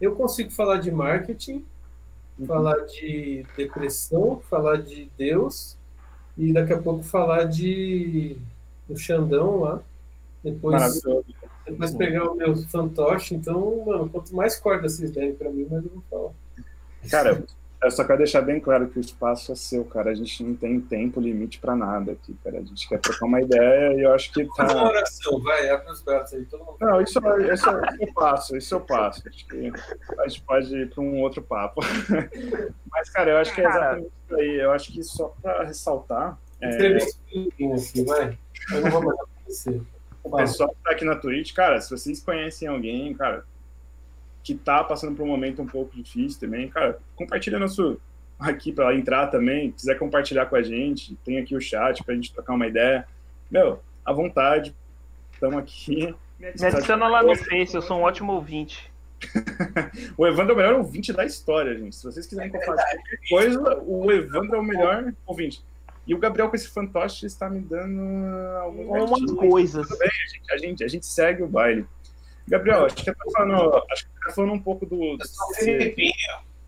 eu 0.00 0.14
consigo 0.16 0.50
falar 0.50 0.78
de 0.78 0.90
marketing 0.90 1.64
uhum. 2.40 2.46
falar 2.46 2.78
de 2.86 3.44
depressão, 3.56 4.40
falar 4.48 4.76
de 4.78 5.10
Deus 5.16 5.76
e 6.36 6.52
daqui 6.52 6.72
a 6.72 6.80
pouco 6.80 7.02
falar 7.02 7.44
de 7.44 8.36
do 8.88 8.96
Xandão 8.96 9.60
lá. 9.60 9.82
Depois, 10.42 11.02
depois 11.66 11.94
pegar 11.94 12.30
o 12.30 12.34
meu 12.34 12.56
fantoche. 12.68 13.34
Então, 13.34 13.84
mano, 13.86 14.08
quanto 14.08 14.34
mais 14.34 14.58
corda 14.58 14.88
vocês 14.88 15.10
derem 15.10 15.34
para 15.34 15.50
mim, 15.50 15.66
mais 15.70 15.84
eu 15.84 15.90
vou 15.90 16.02
falar. 16.10 16.32
Cara, 17.10 17.44
eu 17.82 17.90
só 17.90 18.04
quero 18.04 18.18
deixar 18.18 18.42
bem 18.42 18.60
claro 18.60 18.88
que 18.88 18.98
o 18.98 19.00
espaço 19.00 19.52
é 19.52 19.54
seu, 19.54 19.84
cara. 19.86 20.10
A 20.10 20.14
gente 20.14 20.44
não 20.44 20.54
tem 20.54 20.78
tempo 20.78 21.18
limite 21.18 21.58
para 21.58 21.74
nada 21.74 22.12
aqui, 22.12 22.36
cara. 22.44 22.58
A 22.58 22.62
gente 22.62 22.86
quer 22.86 22.98
trocar 22.98 23.24
uma 23.24 23.40
ideia 23.40 23.94
e 23.94 24.02
eu 24.02 24.12
acho 24.12 24.30
que 24.32 24.44
tá. 24.54 24.64
Uma 24.64 24.88
oração, 24.90 25.40
vai, 25.42 25.70
abre 25.70 25.90
os 25.90 26.02
braços 26.02 26.38
aí, 26.38 26.44
todo 26.44 26.64
mundo. 26.64 26.76
Não, 26.78 27.00
isso, 27.00 27.18
isso, 27.18 27.52
isso 27.52 27.70
eu 28.00 28.14
passo, 28.14 28.56
isso 28.56 28.74
eu 28.74 28.80
passo. 28.80 29.22
Acho 29.26 29.46
que 29.46 29.72
a 30.18 30.28
gente 30.28 30.42
pode 30.42 30.76
ir 30.76 30.90
para 30.90 31.02
um 31.02 31.20
outro 31.20 31.40
papo. 31.40 31.80
Mas, 32.92 33.08
cara, 33.08 33.30
eu 33.30 33.38
acho 33.38 33.54
que 33.54 33.62
é 33.62 33.68
exatamente 33.68 34.10
isso 34.26 34.36
aí. 34.36 34.60
Eu 34.60 34.72
acho 34.72 34.92
que 34.92 35.02
só 35.02 35.34
para 35.40 35.64
ressaltar. 35.64 36.38
Entrevista 36.62 37.18
é... 37.34 37.72
assim, 37.72 38.04
vai. 38.04 38.38
Eu 38.72 38.80
não 38.82 38.90
vou 38.90 39.04
mais 39.04 39.20
acontecer. 39.20 39.82
O 40.22 40.36
pessoal 40.36 40.68
que 40.68 40.82
tá 40.84 40.90
aqui 40.90 41.04
na 41.06 41.16
Twitch, 41.16 41.54
cara, 41.54 41.80
se 41.80 41.90
vocês 41.90 42.22
conhecem 42.22 42.68
alguém, 42.68 43.14
cara, 43.14 43.42
que 44.42 44.54
tá 44.54 44.82
passando 44.82 45.16
por 45.16 45.22
um 45.22 45.28
momento 45.28 45.62
um 45.62 45.66
pouco 45.66 45.94
difícil 45.94 46.40
também, 46.40 46.68
cara, 46.68 46.98
compartilha 47.14 47.58
nosso 47.58 48.00
aqui 48.38 48.72
para 48.72 48.94
entrar 48.94 49.26
também, 49.26 49.70
quiser 49.70 49.98
compartilhar 49.98 50.46
com 50.46 50.56
a 50.56 50.62
gente, 50.62 51.14
tem 51.16 51.38
aqui 51.38 51.54
o 51.54 51.60
chat 51.60 52.02
para 52.02 52.14
a 52.14 52.16
gente 52.16 52.32
trocar 52.32 52.54
uma 52.54 52.66
ideia. 52.66 53.06
Meu, 53.50 53.80
à 54.04 54.12
vontade, 54.12 54.74
estamos 55.32 55.58
aqui. 55.58 56.14
Me 56.38 56.46
adiciona 56.46 57.06
lá 57.06 57.22
no 57.22 57.36
Face, 57.36 57.74
eu 57.74 57.82
sou 57.82 57.98
um 57.98 58.02
ótimo 58.02 58.32
ouvinte. 58.32 58.90
o 60.16 60.26
Evandro 60.26 60.52
é 60.52 60.54
o 60.54 60.56
melhor 60.56 60.74
ouvinte 60.76 61.12
da 61.12 61.26
história, 61.26 61.76
gente. 61.76 61.94
Se 61.94 62.04
vocês 62.04 62.26
quiserem 62.26 62.50
compartilhar 62.50 62.96
qualquer 62.96 63.18
coisa, 63.28 63.82
o 63.84 64.10
Evandro 64.10 64.56
é 64.56 64.58
o 64.58 64.62
melhor 64.62 65.12
ouvinte. 65.26 65.62
E 66.06 66.14
o 66.14 66.18
Gabriel 66.18 66.48
com 66.48 66.56
esse 66.56 66.68
fantoche 66.68 67.26
está 67.26 67.48
me 67.48 67.60
dando 67.60 68.00
algumas 68.58 69.30
coisas. 69.32 69.86
Tudo 69.86 69.98
bem, 69.98 70.08
a 70.08 70.34
gente, 70.34 70.52
a 70.52 70.56
gente, 70.56 70.84
a 70.84 70.88
gente 70.88 71.06
segue 71.06 71.42
o 71.42 71.46
baile. 71.46 71.86
Gabriel, 72.50 72.84
acho 72.84 72.96
que 72.96 73.04
tá 73.04 73.14
falando, 73.32 73.84
acho 73.92 74.06
que 74.06 74.24
tá 74.24 74.32
falando 74.32 74.52
um 74.54 74.60
pouco 74.60 74.84
do. 74.84 75.00
Eu 75.00 75.24
sou 75.24 75.54
filipino. 75.54 76.12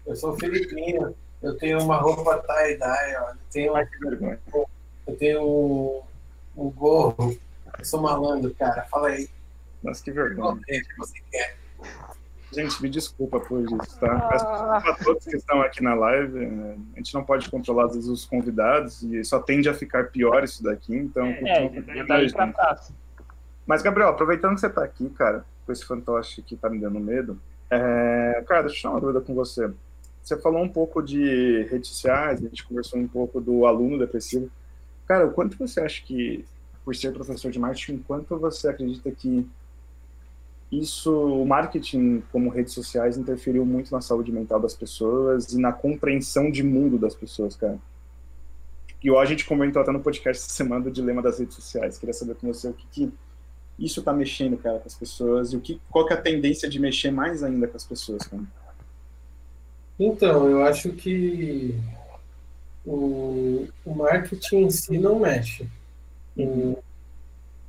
Eu 0.07 0.17
sou 0.17 0.39
filipino. 0.39 1.15
Eu 1.43 1.59
tenho 1.59 1.83
uma 1.83 1.97
roupa 1.97 2.39
tie-dye. 2.39 3.15
Eu 3.15 3.37
tenho, 3.51 3.75
Ai, 3.75 3.89
eu 5.09 5.17
tenho 5.17 6.05
um, 6.57 6.71
gorro. 6.71 7.37
Eu 7.77 7.85
sou 7.85 8.01
malandro, 8.01 8.55
cara. 8.55 8.83
Fala 8.85 9.09
aí. 9.09 9.29
Nossa, 9.83 10.05
que 10.05 10.13
vergonha. 10.13 10.61
Que 10.65 10.97
você 10.97 11.21
quer? 11.33 11.57
Gente, 12.53 12.81
me 12.81 12.89
desculpa 12.89 13.41
por 13.41 13.63
isso, 13.63 13.99
tá? 13.99 14.21
Peço 14.29 14.45
desculpa 14.45 14.91
a 14.91 14.97
todos 15.03 15.25
que 15.25 15.37
estão 15.37 15.63
aqui 15.63 15.83
na 15.83 15.95
live. 15.95 16.47
A 16.95 16.99
gente 16.99 17.15
não 17.15 17.25
pode 17.25 17.51
controlar, 17.51 17.87
às 17.87 17.95
vezes, 17.95 18.09
os 18.09 18.25
convidados 18.25 19.03
e 19.03 19.25
só 19.25 19.41
tende 19.41 19.69
a 19.69 19.75
ficar 19.75 20.11
pior 20.11 20.45
isso 20.45 20.63
daqui, 20.63 20.95
então... 20.95 21.27
É, 21.27 21.65
é, 21.65 21.99
é 21.99 22.77
Mas, 23.67 23.81
Gabriel, 23.81 24.11
aproveitando 24.11 24.55
que 24.55 24.61
você 24.61 24.67
está 24.67 24.85
aqui, 24.85 25.09
cara, 25.11 25.47
com 25.65 25.73
esse 25.73 25.85
fantoche 25.85 26.43
que 26.43 26.57
tá 26.57 26.69
me 26.69 26.79
dando 26.79 27.01
medo. 27.01 27.41
É, 27.71 28.45
cara, 28.47 28.63
deixa 28.63 28.77
eu 28.77 28.81
tirar 28.81 28.91
uma 28.91 29.01
dúvida 29.01 29.21
com 29.21 29.35
você. 29.35 29.71
Você 30.23 30.37
falou 30.39 30.63
um 30.63 30.69
pouco 30.69 31.03
de 31.03 31.63
redes 31.71 31.89
sociais, 31.89 32.39
a 32.39 32.43
gente 32.43 32.65
conversou 32.65 33.01
um 33.01 33.09
pouco 33.09 33.41
do 33.41 33.67
aluno 33.67 33.99
depressivo. 33.99 34.51
Cara, 35.07 35.27
o 35.27 35.33
quanto 35.33 35.59
você 35.59 35.81
acha 35.81 36.03
que, 36.03 36.45
por 36.85 36.95
ser 36.95 37.13
professor 37.13 37.51
de 37.51 37.59
marketing, 37.59 37.99
quanto 37.99 38.39
você 38.39 38.69
acredita 38.69 39.11
que 39.11 39.49
isso, 40.71 41.13
o 41.13 41.47
marketing 41.47 42.23
como 42.33 42.49
redes 42.49 42.73
sociais 42.73 43.19
interferiu 43.19 43.67
muito 43.67 43.93
na 43.93 44.01
saúde 44.01 44.33
mental 44.33 44.61
das 44.61 44.75
pessoas 44.75 45.53
e 45.53 45.59
na 45.59 45.73
compreensão 45.73 46.51
de 46.51 46.63
mundo 46.63 46.99
das 46.99 47.15
pessoas, 47.15 47.57
cara? 47.57 47.79
igual 49.03 49.21
a 49.21 49.27
gente 49.27 49.45
comentou 49.45 49.83
até 49.83 49.91
no 49.91 50.01
podcast 50.01 50.45
essa 50.45 50.55
semana 50.55 50.85
do 50.85 50.91
dilema 50.91 51.21
das 51.21 51.39
redes 51.39 51.57
sociais. 51.57 51.99
Queria 51.99 52.13
saber 52.13 52.37
com 52.37 52.47
você 52.47 52.69
o 52.69 52.73
que, 52.73 52.87
que 52.87 53.13
isso 53.79 54.01
está 54.01 54.13
mexendo, 54.13 54.57
cara, 54.57 54.79
com 54.79 54.87
as 54.87 54.95
pessoas 54.95 55.53
e 55.53 55.57
o 55.57 55.61
que, 55.61 55.81
qual 55.91 56.07
que 56.07 56.13
é 56.13 56.17
a 56.17 56.21
tendência 56.21 56.69
de 56.69 56.79
mexer 56.79 57.11
mais 57.11 57.43
ainda 57.43 57.67
com 57.67 57.77
as 57.77 57.85
pessoas, 57.85 58.23
cara? 58.27 58.43
Então, 59.99 60.49
eu 60.49 60.63
acho 60.65 60.91
que 60.91 61.79
o, 62.85 63.69
o 63.85 63.95
marketing 63.95 64.65
em 64.65 64.71
si 64.71 64.99
não 64.99 65.19
mexe. 65.19 65.69
O, 66.37 66.79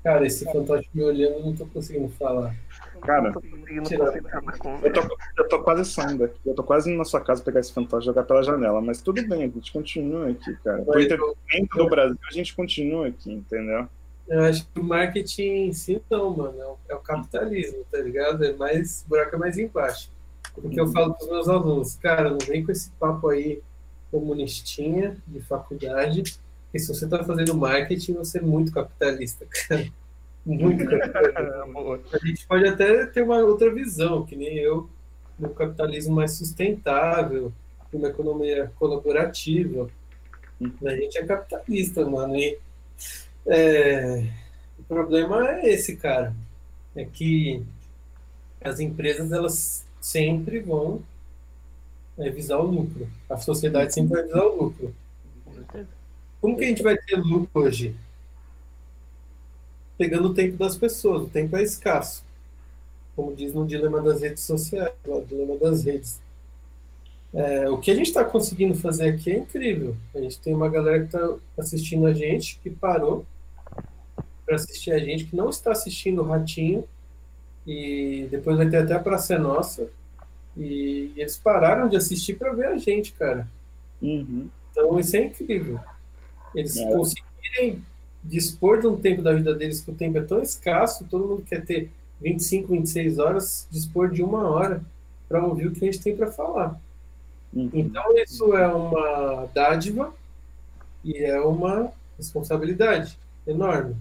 cara, 0.04 0.26
esse 0.26 0.46
fantoche 0.46 0.88
me 0.94 1.04
olhando, 1.04 1.34
eu 1.34 1.46
não 1.46 1.56
tô 1.56 1.66
conseguindo 1.68 2.10
falar. 2.10 2.56
Cara, 3.02 3.34
eu 3.68 4.94
tô, 4.94 5.18
eu 5.38 5.48
tô 5.50 5.62
quase 5.62 5.86
saindo 5.86 6.24
aqui. 6.24 6.40
Eu 6.46 6.56
tô 6.56 6.64
quase 6.64 6.90
indo 6.90 6.98
na 6.98 7.06
sua 7.06 7.22
casa 7.22 7.44
pegar 7.44 7.60
esse 7.60 7.74
fantoche 7.74 8.06
e 8.06 8.08
jogar 8.08 8.24
pela 8.24 8.42
janela. 8.42 8.82
Mas 8.82 9.02
tudo 9.02 9.26
bem, 9.28 9.44
a 9.44 9.48
gente 9.48 9.72
continua 9.74 10.30
aqui, 10.30 10.56
cara. 10.64 10.82
Por 10.84 11.00
entretenimento 11.00 11.78
do 11.78 11.90
Brasil, 11.90 12.18
a 12.28 12.34
gente 12.34 12.56
continua 12.56 13.08
aqui, 13.08 13.32
entendeu? 13.32 13.88
Eu 14.28 14.42
acho 14.44 14.66
que 14.68 14.80
o 14.80 14.84
marketing 14.84 15.68
em 15.68 15.74
si 15.74 16.02
não, 16.10 16.36
mano. 16.36 16.60
É 16.60 16.66
o, 16.66 16.78
é 16.90 17.02
capitalismo, 17.04 17.86
tá 17.92 18.00
ligado? 18.00 18.44
É 18.44 18.54
mais, 18.54 19.04
o 19.06 19.10
buraco 19.10 19.36
é 19.36 19.40
mais 19.40 19.58
embaixo. 19.58 20.10
Porque 20.54 20.80
eu 20.80 20.88
falo 20.88 21.14
para 21.14 21.26
os 21.26 21.32
meus 21.32 21.50
alunos, 21.50 21.96
cara, 21.96 22.30
não 22.30 22.38
vem 22.38 22.64
com 22.64 22.72
esse 22.72 22.90
papo 22.92 23.30
aí 23.30 23.62
comunistinha 24.12 25.18
de 25.28 25.42
faculdade, 25.42 26.22
que 26.72 26.80
se 26.80 26.88
você 26.88 27.06
está 27.06 27.24
fazendo 27.24 27.56
marketing, 27.56 28.14
você 28.14 28.38
é 28.38 28.42
muito 28.42 28.72
capitalista, 28.72 29.46
cara. 29.68 29.88
Muito 30.46 30.86
capitalista. 30.86 31.34
A 32.14 32.26
gente 32.26 32.48
pode 32.48 32.68
até 32.68 33.06
ter 33.08 33.24
uma 33.24 33.40
outra 33.40 33.74
visão, 33.74 34.26
que 34.26 34.36
nem 34.36 34.58
eu, 34.58 34.88
no 35.40 35.50
capitalismo 35.50 36.16
mais 36.16 36.34
sustentável, 36.34 37.52
uma 37.92 38.10
economia 38.10 38.72
colaborativa. 38.78 39.90
A 40.86 40.96
gente 40.96 41.18
é 41.18 41.26
capitalista, 41.26 42.06
mano. 42.06 42.36
E, 42.36 42.60
é, 43.46 44.26
o 44.80 44.84
problema 44.84 45.60
é 45.60 45.70
esse, 45.70 45.96
cara. 45.96 46.34
É 46.96 47.06
que 47.06 47.64
as 48.62 48.80
empresas, 48.80 49.32
elas 49.32 49.86
sempre 50.00 50.60
vão 50.60 51.02
é, 52.18 52.30
visar 52.30 52.60
o 52.60 52.64
lucro. 52.64 53.08
A 53.30 53.38
sociedade 53.38 53.94
sempre 53.94 54.14
vai 54.14 54.24
visar 54.24 54.46
o 54.46 54.64
lucro. 54.64 54.96
Como 56.40 56.58
que 56.58 56.66
a 56.66 56.68
gente 56.68 56.84
vai 56.84 56.98
ter 56.98 57.16
lucro 57.16 57.50
hoje? 57.54 57.96
Pegando 59.98 60.30
o 60.30 60.34
tempo 60.34 60.58
das 60.58 60.78
pessoas. 60.78 61.24
O 61.24 61.30
tempo 61.30 61.56
é 61.56 61.64
escasso. 61.64 62.24
Como 63.16 63.36
diz 63.36 63.54
no 63.54 63.66
dilema 63.66 64.02
das 64.02 64.22
redes 64.22 64.44
sociais, 64.44 64.94
no 65.06 65.24
dilema 65.26 65.58
das 65.58 65.84
redes. 65.84 66.20
É, 67.34 67.68
o 67.70 67.80
que 67.80 67.90
a 67.90 67.96
gente 67.96 68.08
está 68.08 68.24
conseguindo 68.24 68.76
fazer 68.76 69.10
aqui 69.10 69.32
é 69.32 69.40
incrível. 69.40 69.96
A 70.14 70.20
gente 70.20 70.40
tem 70.40 70.54
uma 70.54 70.70
galera 70.70 71.00
que 71.00 71.06
está 71.06 71.36
assistindo 71.58 72.06
a 72.06 72.14
gente, 72.14 72.60
que 72.62 72.70
parou 72.70 73.26
para 74.54 74.56
assistir 74.56 74.92
a 74.92 75.00
gente, 75.00 75.26
que 75.26 75.36
não 75.36 75.50
está 75.50 75.72
assistindo 75.72 76.22
o 76.22 76.26
Ratinho, 76.26 76.84
e 77.66 78.28
depois 78.30 78.58
vai 78.58 78.70
ter 78.70 78.78
até 78.78 78.94
a 78.94 79.00
Praça 79.00 79.40
Nossa. 79.40 79.88
E, 80.56 81.12
e 81.16 81.22
eles 81.22 81.38
pararam 81.38 81.90
de 81.90 81.98
assistir 81.98 82.36
para 82.36 82.54
ver 82.54 82.68
a 82.68 82.78
gente, 82.78 83.14
cara. 83.14 83.48
Uhum. 84.02 84.48
Então 84.70 85.00
isso 85.00 85.16
é 85.16 85.26
incrível. 85.26 85.80
Eles 86.54 86.78
é. 86.78 86.92
conseguirem 86.92 87.84
dispor 88.24 88.80
de 88.80 88.88
um 88.88 88.96
tempo 88.96 89.22
da 89.22 89.34
vida 89.34 89.56
deles 89.56 89.82
que 89.82 89.92
o 89.92 89.96
tempo 89.96 90.18
é 90.18 90.22
tão 90.22 90.42
escasso, 90.42 91.06
todo 91.10 91.28
mundo 91.28 91.44
quer 91.44 91.66
ter 91.66 91.90
25, 92.22 92.68
26 92.68 93.18
horas, 93.18 93.68
dispor 93.72 94.12
de 94.12 94.22
uma 94.22 94.48
hora 94.50 94.84
para 95.28 95.44
ouvir 95.44 95.68
o 95.68 95.72
que 95.72 95.84
a 95.84 95.92
gente 95.92 96.04
tem 96.04 96.16
para 96.16 96.32
falar. 96.32 96.80
Uhum. 97.52 97.70
Então 97.74 98.04
isso 98.18 98.56
é 98.56 98.68
uma 98.68 99.48
dádiva 99.54 100.14
e 101.04 101.18
é 101.18 101.40
uma 101.42 101.92
responsabilidade 102.18 103.18
enorme, 103.48 103.96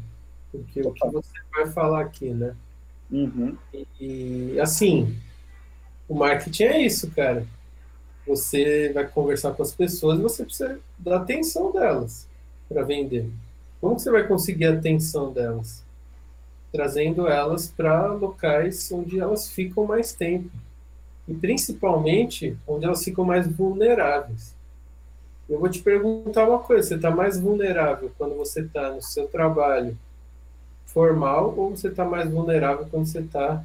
porque 0.53 0.83
o 0.83 0.93
que 0.93 1.09
você 1.09 1.33
vai 1.51 1.67
falar 1.67 2.03
aqui, 2.03 2.29
né? 2.29 2.55
Uhum. 3.11 3.57
E, 3.99 4.61
assim, 4.61 5.19
o 6.07 6.15
marketing 6.15 6.65
é 6.65 6.83
isso, 6.83 7.11
cara. 7.11 7.47
Você 8.27 8.93
vai 8.93 9.09
conversar 9.09 9.53
com 9.53 9.63
as 9.63 9.73
pessoas 9.73 10.19
e 10.19 10.23
você 10.23 10.45
precisa 10.45 10.79
da 10.99 11.17
atenção 11.17 11.73
delas 11.73 12.29
para 12.69 12.83
vender. 12.83 13.29
Como 13.81 13.99
você 13.99 14.11
vai 14.11 14.27
conseguir 14.27 14.67
a 14.67 14.75
atenção 14.75 15.33
delas? 15.33 15.83
Trazendo 16.71 17.27
elas 17.27 17.67
para 17.67 18.13
locais 18.13 18.93
onde 18.93 19.19
elas 19.19 19.49
ficam 19.49 19.85
mais 19.87 20.13
tempo. 20.13 20.51
E 21.27 21.35
principalmente 21.35 22.57
onde 22.67 22.85
elas 22.85 23.03
ficam 23.03 23.25
mais 23.25 23.47
vulneráveis. 23.47 24.55
Eu 25.49 25.59
vou 25.59 25.69
te 25.69 25.81
perguntar 25.81 26.49
uma 26.49 26.61
coisa: 26.61 26.89
você 26.89 26.95
está 26.95 27.11
mais 27.11 27.39
vulnerável 27.41 28.11
quando 28.17 28.37
você 28.37 28.61
está 28.61 28.91
no 28.91 29.03
seu 29.03 29.27
trabalho 29.27 29.97
formal 30.93 31.55
ou 31.57 31.71
você 31.71 31.89
está 31.89 32.05
mais 32.05 32.31
vulnerável 32.31 32.87
quando 32.91 33.07
você 33.07 33.21
está 33.21 33.65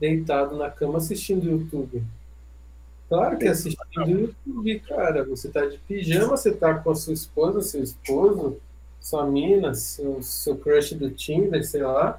deitado 0.00 0.56
na 0.56 0.70
cama 0.70 0.98
assistindo 0.98 1.48
YouTube? 1.48 2.02
Claro 3.08 3.38
que 3.38 3.46
assistindo 3.46 4.08
YouTube, 4.08 4.80
cara. 4.80 5.24
Você 5.24 5.48
está 5.48 5.64
de 5.66 5.78
pijama, 5.78 6.36
você 6.36 6.50
está 6.50 6.74
com 6.74 6.90
a 6.90 6.94
sua 6.94 7.12
esposa, 7.12 7.60
seu 7.60 7.82
esposo, 7.82 8.58
sua 9.00 9.26
mina, 9.26 9.74
seu, 9.74 10.22
seu 10.22 10.56
crush 10.56 10.94
do 10.94 11.10
Tinder, 11.10 11.64
sei 11.64 11.82
lá. 11.82 12.18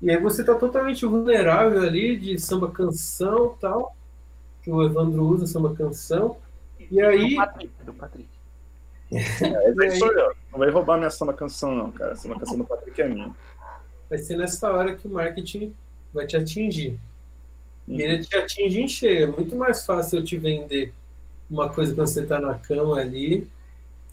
E 0.00 0.10
aí 0.10 0.20
você 0.20 0.42
está 0.42 0.54
totalmente 0.54 1.06
vulnerável 1.06 1.82
ali 1.82 2.16
de 2.16 2.38
samba 2.38 2.70
canção 2.70 3.56
tal, 3.60 3.96
que 4.62 4.70
o 4.70 4.82
Evandro 4.82 5.24
usa 5.24 5.46
samba 5.46 5.74
canção. 5.74 6.36
E 6.90 7.00
aí. 7.00 7.30
Do 7.30 7.36
Patrick. 7.36 7.72
Do 7.84 7.94
Patrick. 7.94 8.28
É, 9.12 9.84
aí 9.84 9.90
sou 9.98 10.12
eu. 10.12 10.34
Não 10.50 10.58
vai 10.58 10.70
roubar 10.70 10.98
minha 10.98 11.10
samba 11.10 11.32
canção, 11.32 11.74
não, 11.74 11.90
cara. 11.90 12.12
A 12.12 12.16
samba 12.16 12.38
canção 12.38 12.58
do 12.58 12.64
Patrick 12.64 13.00
é 13.00 13.08
minha 13.08 13.34
vai 14.12 14.18
ser 14.18 14.36
nessa 14.36 14.70
hora 14.70 14.94
que 14.94 15.08
o 15.08 15.10
marketing 15.10 15.74
vai 16.12 16.26
te 16.26 16.36
atingir. 16.36 17.00
E 17.88 18.02
ele 18.02 18.22
te 18.22 18.36
atinge 18.36 18.82
em 18.82 18.86
cheio. 18.86 19.22
É 19.22 19.26
muito 19.26 19.56
mais 19.56 19.86
fácil 19.86 20.18
eu 20.18 20.24
te 20.24 20.36
vender 20.36 20.92
uma 21.50 21.70
coisa 21.70 21.94
quando 21.94 22.08
você 22.08 22.20
está 22.20 22.38
na 22.38 22.54
cama 22.58 23.00
ali, 23.00 23.48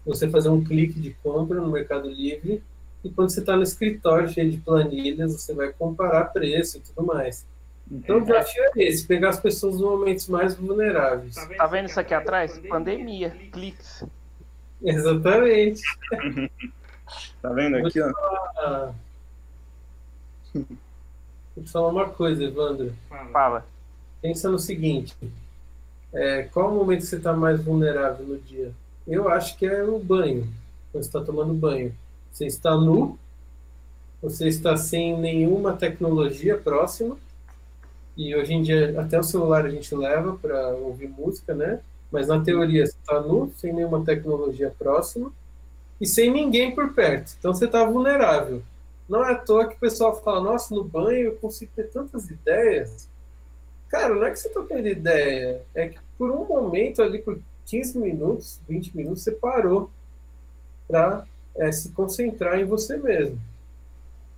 você 0.06 0.30
fazer 0.30 0.48
um 0.48 0.64
clique 0.64 0.98
de 0.98 1.14
compra 1.22 1.60
no 1.60 1.70
Mercado 1.70 2.10
Livre, 2.10 2.64
e 3.04 3.10
quando 3.10 3.30
você 3.30 3.42
está 3.42 3.58
no 3.58 3.64
escritório 3.64 4.30
cheio 4.30 4.50
de 4.50 4.58
planilhas, 4.58 5.34
você 5.34 5.54
vai 5.54 5.74
comparar 5.74 6.26
preço 6.26 6.78
e 6.78 6.80
tudo 6.80 7.06
mais. 7.06 7.46
Então 7.92 8.20
o 8.20 8.22
desafio 8.22 8.64
é 8.78 8.84
esse, 8.84 9.06
pegar 9.06 9.30
as 9.30 9.40
pessoas 9.40 9.74
nos 9.76 9.84
momentos 9.84 10.30
mais 10.30 10.56
vulneráveis. 10.56 11.36
Tá 11.36 11.68
vendo 11.68 11.90
isso 11.90 12.00
aqui 12.00 12.14
atrás? 12.14 12.58
Pandemia, 12.70 13.32
cliques. 13.52 14.06
Exatamente. 14.82 15.82
tá 17.42 17.50
vendo 17.50 17.76
aqui, 17.78 18.00
ó? 18.00 18.94
Vou 20.54 21.64
te 21.64 21.72
falar 21.72 21.90
uma 21.90 22.10
coisa, 22.10 22.44
Evandro. 22.44 22.94
Fala. 23.32 23.66
Pensa 24.22 24.50
no 24.50 24.60
seguinte: 24.60 25.16
é, 26.14 26.44
qual 26.44 26.72
o 26.72 26.76
momento 26.76 27.02
que 27.02 27.08
você 27.08 27.18
está 27.18 27.34
mais 27.34 27.62
vulnerável 27.64 28.26
no 28.26 28.38
dia? 28.38 28.72
Eu 29.08 29.30
acho 29.30 29.58
que 29.58 29.66
é 29.66 29.84
o 29.84 30.00
banho, 30.00 30.48
quando 30.92 31.04
você 31.04 31.10
está 31.10 31.22
tomando 31.22 31.54
banho. 31.54 31.94
Você 32.32 32.46
está 32.46 32.76
nu, 32.78 33.18
você 34.22 34.48
está 34.48 34.78
sem 34.78 35.18
nenhuma 35.18 35.74
tecnologia 35.74 36.58
próxima, 36.58 37.18
e 38.16 38.36
hoje 38.36 38.54
em 38.54 38.62
dia 38.62 39.00
até 39.00 39.20
o 39.20 39.24
celular 39.24 39.66
a 39.66 39.70
gente 39.70 39.94
leva 39.96 40.36
para 40.36 40.70
ouvir 40.70 41.08
música, 41.08 41.54
né? 41.56 41.80
Mas 42.12 42.28
na 42.28 42.40
teoria 42.42 42.86
você 42.86 42.96
está 42.98 43.20
nu, 43.22 43.52
sem 43.58 43.74
nenhuma 43.74 44.04
tecnologia 44.04 44.74
próxima, 44.78 45.32
e 46.02 46.06
sem 46.06 46.32
ninguém 46.32 46.74
por 46.74 46.94
perto. 46.94 47.36
Então 47.38 47.54
você 47.54 47.66
está 47.66 47.84
vulnerável. 47.84 48.62
Não 49.10 49.28
é 49.28 49.32
à 49.32 49.36
toa 49.36 49.68
que 49.68 49.76
o 49.76 49.80
pessoal 49.80 50.22
fala, 50.22 50.42
nossa, 50.42 50.74
no 50.74 50.84
banho 50.84 51.28
eu 51.28 51.36
consigo 51.38 51.72
ter 51.76 51.90
tantas 51.90 52.30
ideias. 52.30 53.10
Cara, 53.90 54.14
não 54.14 54.24
é 54.24 54.30
que 54.30 54.40
você 54.40 54.48
está 54.48 54.62
tendo 54.62 54.88
ideia, 54.88 55.62
é 55.74 55.90
que 55.90 56.00
por 56.16 56.30
um 56.30 56.46
momento 56.46 57.02
ali, 57.02 57.20
por 57.20 57.40
15 57.66 57.98
minutos, 57.98 58.60
20 58.70 58.96
minutos, 58.96 59.24
você 59.24 59.32
parou 59.32 59.90
para 60.88 61.26
é, 61.56 61.72
se 61.72 61.90
concentrar 61.90 62.60
em 62.60 62.66
você 62.66 62.98
mesmo. 62.98 63.40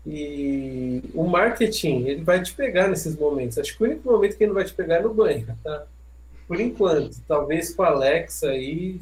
E 0.06 1.03
o 1.14 1.23
marketing, 1.26 2.06
ele 2.07 2.23
vai 2.23 2.41
te 2.41 2.53
pegar 2.53 2.88
nesses 2.88 3.15
momentos. 3.15 3.57
Acho 3.57 3.77
que 3.77 3.84
o 3.84 3.88
único 3.88 4.10
momento 4.10 4.38
que 4.38 4.43
ele 4.43 4.49
não 4.49 4.56
vai 4.56 4.65
te 4.65 4.73
pegar 4.73 4.95
é 4.95 5.02
no 5.02 5.14
banho, 5.14 5.45
tá? 5.64 5.85
Por 6.48 6.60
enquanto. 6.60 7.18
Talvez 7.27 7.73
com 7.73 7.84
a 7.84 7.88
Alexa 7.88 8.49
aí 8.49 8.99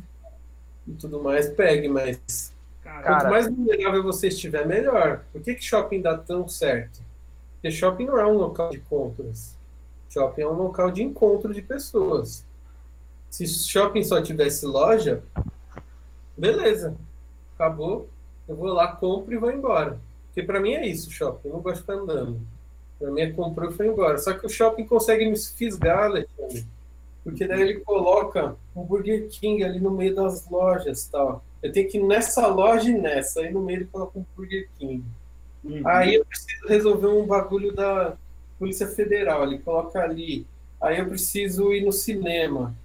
e 0.87 0.91
tudo 0.93 1.21
mais 1.21 1.49
pegue, 1.49 1.87
mas 1.87 2.53
Cara, 2.89 3.03
Quanto 3.03 3.29
mais 3.29 3.47
vulnerável 3.47 4.03
você 4.03 4.27
estiver, 4.27 4.65
melhor. 4.65 5.23
Por 5.31 5.41
que, 5.41 5.55
que 5.55 5.63
shopping 5.63 6.01
dá 6.01 6.17
tão 6.17 6.47
certo? 6.47 7.01
Porque 7.53 7.71
shopping 7.71 8.05
não 8.05 8.17
é 8.19 8.25
um 8.25 8.37
local 8.37 8.69
de 8.69 8.79
compras. 8.79 9.55
Shopping 10.09 10.41
é 10.41 10.47
um 10.47 10.53
local 10.53 10.89
de 10.91 11.03
encontro 11.03 11.53
de 11.53 11.61
pessoas. 11.61 12.45
Se 13.29 13.45
shopping 13.47 14.03
só 14.03 14.21
tivesse 14.21 14.65
loja, 14.65 15.21
beleza. 16.35 16.95
Acabou. 17.55 18.09
Eu 18.47 18.55
vou 18.55 18.73
lá, 18.73 18.87
compro 18.87 19.33
e 19.33 19.37
vou 19.37 19.51
embora. 19.51 19.99
Porque 20.27 20.41
para 20.41 20.59
mim 20.59 20.73
é 20.73 20.87
isso, 20.87 21.11
shopping. 21.11 21.49
Eu 21.49 21.53
não 21.53 21.61
gosto 21.61 21.75
de 21.75 21.81
ficar 21.81 21.93
andando. 21.93 22.41
Para 22.97 23.11
mim 23.11 23.21
é 23.21 23.31
comprou 23.31 23.69
e 23.69 23.73
foi 23.73 23.87
embora. 23.87 24.17
Só 24.17 24.33
que 24.33 24.45
o 24.45 24.49
shopping 24.49 24.85
consegue 24.85 25.29
me 25.29 25.37
fisgar, 25.37 26.05
Alexandre. 26.05 26.65
porque 27.23 27.47
daí 27.47 27.61
ele 27.61 27.79
coloca 27.81 28.55
um 28.75 28.83
Burger 28.83 29.27
King 29.29 29.63
ali 29.63 29.79
no 29.79 29.91
meio 29.91 30.15
das 30.15 30.49
lojas 30.49 31.05
tal. 31.05 31.43
Eu 31.61 31.71
tenho 31.71 31.89
que 31.89 31.97
ir 31.97 32.03
nessa 32.03 32.47
loja 32.47 32.89
e 32.89 32.93
nessa, 32.93 33.41
aí 33.41 33.51
no 33.51 33.61
meio 33.61 33.79
ele 33.79 33.89
coloca 33.91 34.17
um 34.17 34.25
Burger 34.35 34.69
King. 34.77 35.03
Uhum. 35.63 35.81
Aí 35.85 36.15
eu 36.15 36.25
preciso 36.25 36.67
resolver 36.67 37.07
um 37.07 37.25
bagulho 37.25 37.73
da 37.73 38.15
Polícia 38.57 38.87
Federal, 38.87 39.43
ele 39.43 39.59
coloca 39.59 39.99
ali. 39.99 40.45
Aí 40.81 40.99
eu 40.99 41.07
preciso 41.07 41.73
ir 41.73 41.83
no 41.83 41.91
cinema. 41.91 42.75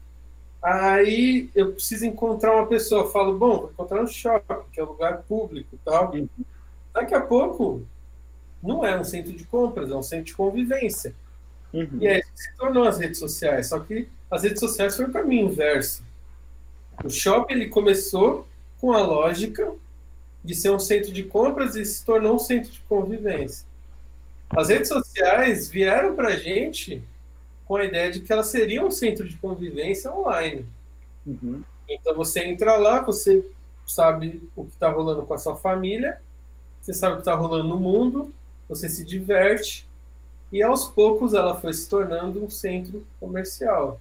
Aí 0.62 1.50
eu 1.54 1.72
preciso 1.72 2.06
encontrar 2.06 2.56
uma 2.56 2.66
pessoa. 2.66 3.02
Eu 3.02 3.10
falo, 3.10 3.38
bom, 3.38 3.58
vou 3.58 3.70
encontrar 3.70 4.02
no 4.02 4.08
shopping, 4.08 4.54
que 4.72 4.80
é 4.80 4.84
um 4.84 4.88
lugar 4.88 5.22
público 5.22 5.78
tal. 5.84 6.12
Uhum. 6.12 6.28
Daqui 6.92 7.14
a 7.14 7.20
pouco, 7.20 7.82
não 8.62 8.84
é 8.84 8.98
um 8.98 9.04
centro 9.04 9.32
de 9.32 9.44
compras, 9.44 9.90
é 9.90 9.94
um 9.94 10.02
centro 10.02 10.24
de 10.24 10.34
convivência. 10.34 11.14
Uhum. 11.72 11.98
E 12.00 12.08
aí 12.08 12.22
se 12.34 12.56
tornou 12.56 12.84
as 12.84 12.98
redes 12.98 13.18
sociais. 13.18 13.68
Só 13.68 13.78
que 13.80 14.08
as 14.30 14.42
redes 14.42 14.60
sociais 14.60 14.96
foi 14.96 15.04
o 15.04 15.12
caminho 15.12 15.48
inverso. 15.48 16.02
O 17.04 17.10
shopping 17.10 17.54
ele 17.54 17.68
começou 17.68 18.46
com 18.84 18.92
a 18.92 19.00
lógica 19.00 19.72
de 20.44 20.54
ser 20.54 20.70
um 20.70 20.78
centro 20.78 21.10
de 21.10 21.22
compras 21.22 21.74
e 21.74 21.82
se 21.86 22.04
tornou 22.04 22.34
um 22.34 22.38
centro 22.38 22.70
de 22.70 22.80
convivência. 22.80 23.66
As 24.50 24.68
redes 24.68 24.88
sociais 24.88 25.70
vieram 25.70 26.14
para 26.14 26.28
a 26.28 26.36
gente 26.36 27.02
com 27.64 27.76
a 27.76 27.84
ideia 27.86 28.12
de 28.12 28.20
que 28.20 28.30
elas 28.30 28.48
seriam 28.48 28.88
um 28.88 28.90
centro 28.90 29.26
de 29.26 29.38
convivência 29.38 30.12
online. 30.12 30.66
Uhum. 31.26 31.62
Então 31.88 32.14
você 32.14 32.44
entra 32.44 32.76
lá, 32.76 33.00
você 33.00 33.42
sabe 33.86 34.42
o 34.54 34.64
que 34.66 34.72
está 34.72 34.90
rolando 34.90 35.22
com 35.22 35.32
a 35.32 35.38
sua 35.38 35.56
família, 35.56 36.20
você 36.82 36.92
sabe 36.92 37.14
o 37.14 37.16
que 37.16 37.22
está 37.22 37.34
rolando 37.34 37.66
no 37.66 37.80
mundo, 37.80 38.34
você 38.68 38.86
se 38.90 39.02
diverte, 39.02 39.88
e 40.52 40.62
aos 40.62 40.84
poucos 40.88 41.32
ela 41.32 41.58
foi 41.58 41.72
se 41.72 41.88
tornando 41.88 42.44
um 42.44 42.50
centro 42.50 43.02
comercial. 43.18 43.98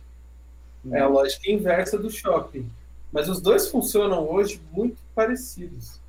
É 0.91 0.99
a 0.99 1.07
lógica 1.07 1.49
inversa 1.49 1.97
do 1.97 2.11
shopping. 2.11 2.69
Mas 3.13 3.29
os 3.29 3.39
dois 3.39 3.69
funcionam 3.69 4.27
hoje 4.29 4.59
muito 4.71 4.97
parecidos, 5.13 5.99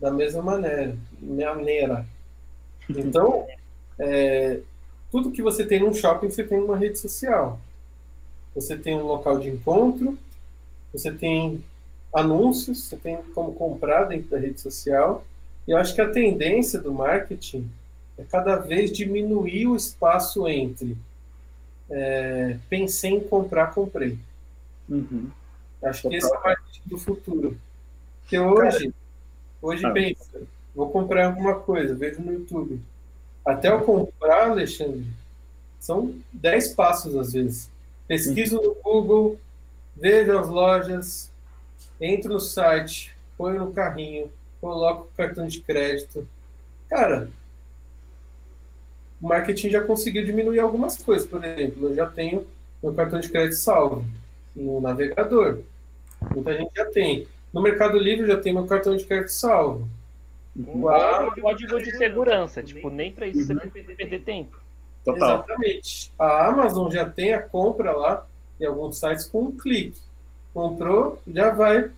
da 0.00 0.10
mesma 0.10 0.42
maneira. 0.42 0.96
maneira. 1.20 2.06
Então, 2.88 3.46
é, 3.98 4.60
tudo 5.12 5.30
que 5.30 5.42
você 5.42 5.64
tem 5.64 5.80
num 5.80 5.92
shopping, 5.92 6.30
você 6.30 6.42
tem 6.42 6.58
numa 6.58 6.76
rede 6.76 6.98
social. 6.98 7.60
Você 8.54 8.76
tem 8.76 8.96
um 8.96 9.04
local 9.04 9.38
de 9.38 9.48
encontro, 9.48 10.18
você 10.92 11.12
tem 11.12 11.62
anúncios, 12.12 12.84
você 12.84 12.96
tem 12.96 13.18
como 13.34 13.52
comprar 13.52 14.04
dentro 14.04 14.30
da 14.30 14.38
rede 14.38 14.60
social. 14.60 15.24
E 15.68 15.70
eu 15.70 15.76
acho 15.76 15.94
que 15.94 16.00
a 16.00 16.10
tendência 16.10 16.80
do 16.80 16.92
marketing 16.92 17.70
é 18.18 18.24
cada 18.24 18.56
vez 18.56 18.90
diminuir 18.90 19.68
o 19.68 19.76
espaço 19.76 20.48
entre 20.48 20.96
é, 21.90 22.56
pensei 22.68 23.10
em 23.10 23.20
comprar, 23.20 23.74
comprei. 23.74 24.16
Uhum. 24.88 25.28
Acho 25.82 26.08
que 26.08 26.16
esse 26.16 26.32
é 26.32 26.36
o 26.36 26.42
marketing 26.42 26.82
do 26.86 26.98
futuro. 26.98 27.58
Porque 28.20 28.38
hoje, 28.38 28.94
hoje 29.62 29.86
ah. 29.86 29.90
pensa, 29.90 30.42
vou 30.74 30.90
comprar 30.90 31.26
alguma 31.26 31.58
coisa, 31.58 31.94
vejo 31.94 32.20
no 32.20 32.32
YouTube. 32.32 32.80
Até 33.44 33.68
eu 33.68 33.80
comprar, 33.80 34.50
Alexandre, 34.50 35.06
são 35.78 36.14
10 36.32 36.74
passos 36.74 37.16
às 37.16 37.32
vezes. 37.32 37.70
Pesquiso 38.06 38.60
no 38.60 38.74
Google, 38.82 39.38
vejo 39.96 40.38
as 40.38 40.48
lojas, 40.48 41.30
entro 42.00 42.34
no 42.34 42.40
site, 42.40 43.14
ponho 43.38 43.64
no 43.64 43.72
carrinho, 43.72 44.30
coloco 44.60 45.04
o 45.04 45.16
cartão 45.16 45.46
de 45.46 45.60
crédito. 45.60 46.28
Cara, 46.88 47.30
o 49.20 49.28
marketing 49.28 49.70
já 49.70 49.82
conseguiu 49.82 50.24
diminuir 50.24 50.60
algumas 50.60 50.98
coisas. 50.98 51.26
Por 51.26 51.42
exemplo, 51.42 51.88
eu 51.88 51.94
já 51.94 52.06
tenho 52.06 52.46
meu 52.82 52.92
cartão 52.92 53.20
de 53.20 53.28
crédito 53.28 53.56
salvo 53.56 54.04
no 54.60 54.80
navegador. 54.80 55.60
Muita 56.34 56.56
gente 56.56 56.70
já 56.76 56.84
tem. 56.86 57.26
No 57.52 57.62
Mercado 57.62 57.98
Livre 57.98 58.26
já 58.26 58.36
tem 58.36 58.52
meu 58.52 58.66
cartão 58.66 58.96
de 58.96 59.04
crédito 59.04 59.32
salvo. 59.32 59.88
Um 60.56 60.88
ah, 60.88 61.32
código 61.40 61.78
de 61.78 61.96
segurança, 61.96 62.62
tipo, 62.62 62.90
nem 62.90 63.12
para 63.12 63.26
isso 63.26 63.52
uhum. 63.52 63.58
você 63.58 63.68
perder, 63.68 63.96
perder 63.96 64.20
tempo. 64.22 64.60
Total. 65.04 65.36
Exatamente. 65.36 66.12
A 66.18 66.48
Amazon 66.48 66.90
já 66.90 67.08
tem 67.08 67.32
a 67.32 67.40
compra 67.40 67.92
lá 67.92 68.26
em 68.60 68.66
alguns 68.66 68.98
sites 68.98 69.24
com 69.26 69.44
um 69.44 69.56
clique. 69.56 69.98
Comprou, 70.52 71.20
já 71.26 71.50
vai 71.50 71.90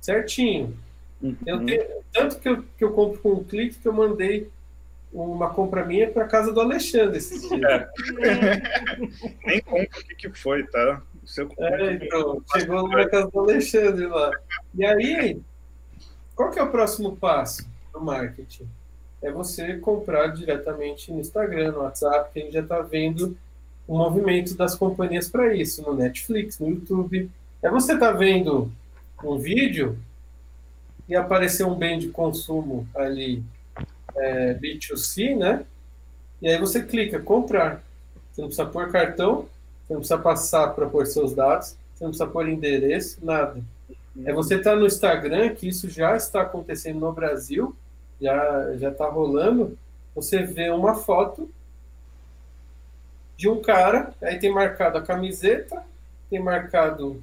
certinho. 0.00 0.76
Uhum. 1.20 1.36
Eu 1.44 1.64
tenho, 1.64 1.84
tanto 2.12 2.38
que 2.38 2.48
eu, 2.48 2.62
que 2.62 2.84
eu 2.84 2.92
compro 2.92 3.20
com 3.20 3.32
um 3.32 3.44
clique 3.44 3.78
que 3.78 3.88
eu 3.88 3.92
mandei 3.92 4.48
uma 5.12 5.50
compra 5.50 5.84
minha 5.84 6.10
para 6.10 6.26
casa 6.26 6.52
do 6.52 6.60
Alexandre 6.60 7.18
esses 7.18 7.48
dias. 7.48 7.62
É. 7.62 7.88
Nem 9.46 9.60
conta 9.62 9.98
o 9.98 10.04
que, 10.04 10.14
que 10.14 10.38
foi, 10.38 10.64
tá? 10.64 11.02
Seu 11.28 11.46
é, 11.58 11.92
então, 11.92 12.42
chegou 12.50 12.88
na 12.88 13.06
casa 13.06 13.30
do 13.30 13.40
Alexandre 13.40 14.06
lá. 14.06 14.30
E 14.74 14.86
aí, 14.86 15.38
qual 16.34 16.50
que 16.50 16.58
é 16.58 16.62
o 16.62 16.70
próximo 16.70 17.14
passo 17.16 17.68
do 17.92 18.00
marketing? 18.00 18.66
É 19.20 19.30
você 19.30 19.76
comprar 19.76 20.28
diretamente 20.28 21.12
no 21.12 21.20
Instagram, 21.20 21.72
no 21.72 21.80
WhatsApp, 21.80 22.32
que 22.32 22.40
a 22.40 22.42
gente 22.42 22.54
já 22.54 22.62
está 22.62 22.80
vendo 22.80 23.36
o 23.86 23.98
movimento 23.98 24.56
das 24.56 24.74
companhias 24.74 25.28
para 25.28 25.54
isso, 25.54 25.82
no 25.82 25.94
Netflix, 25.94 26.58
no 26.58 26.70
YouTube. 26.70 27.30
É 27.62 27.70
você 27.70 27.92
estar 27.92 28.12
tá 28.12 28.18
vendo 28.18 28.72
um 29.22 29.36
vídeo 29.36 29.98
e 31.06 31.14
aparecer 31.14 31.66
um 31.66 31.74
bem 31.74 31.98
de 31.98 32.08
consumo 32.08 32.88
ali 32.96 33.42
é, 34.16 34.54
B2C, 34.54 35.36
né? 35.36 35.66
E 36.40 36.48
aí 36.48 36.58
você 36.58 36.82
clica 36.82 37.20
comprar. 37.20 37.84
Você 38.32 38.40
não 38.40 38.48
precisa 38.48 38.66
pôr 38.66 38.90
cartão, 38.90 39.46
você 39.88 39.94
não 39.94 40.00
precisa 40.00 40.18
passar 40.18 40.68
para 40.74 40.86
pôr 40.86 41.06
seus 41.06 41.34
dados, 41.34 41.76
você 41.94 42.04
não 42.04 42.10
precisa 42.10 42.28
pôr 42.28 42.46
endereço, 42.46 43.24
nada. 43.24 43.62
É 44.24 44.32
você 44.32 44.56
estar 44.56 44.72
tá 44.72 44.76
no 44.76 44.86
Instagram, 44.86 45.54
que 45.54 45.66
isso 45.66 45.88
já 45.88 46.14
está 46.14 46.42
acontecendo 46.42 47.00
no 47.00 47.12
Brasil, 47.12 47.74
já 48.20 48.76
já 48.76 48.90
está 48.90 49.08
rolando. 49.08 49.78
Você 50.14 50.42
vê 50.42 50.70
uma 50.70 50.94
foto 50.94 51.48
de 53.36 53.48
um 53.48 53.62
cara, 53.62 54.12
aí 54.20 54.38
tem 54.38 54.52
marcado 54.52 54.98
a 54.98 55.02
camiseta, 55.02 55.82
tem 56.28 56.40
marcado 56.40 57.22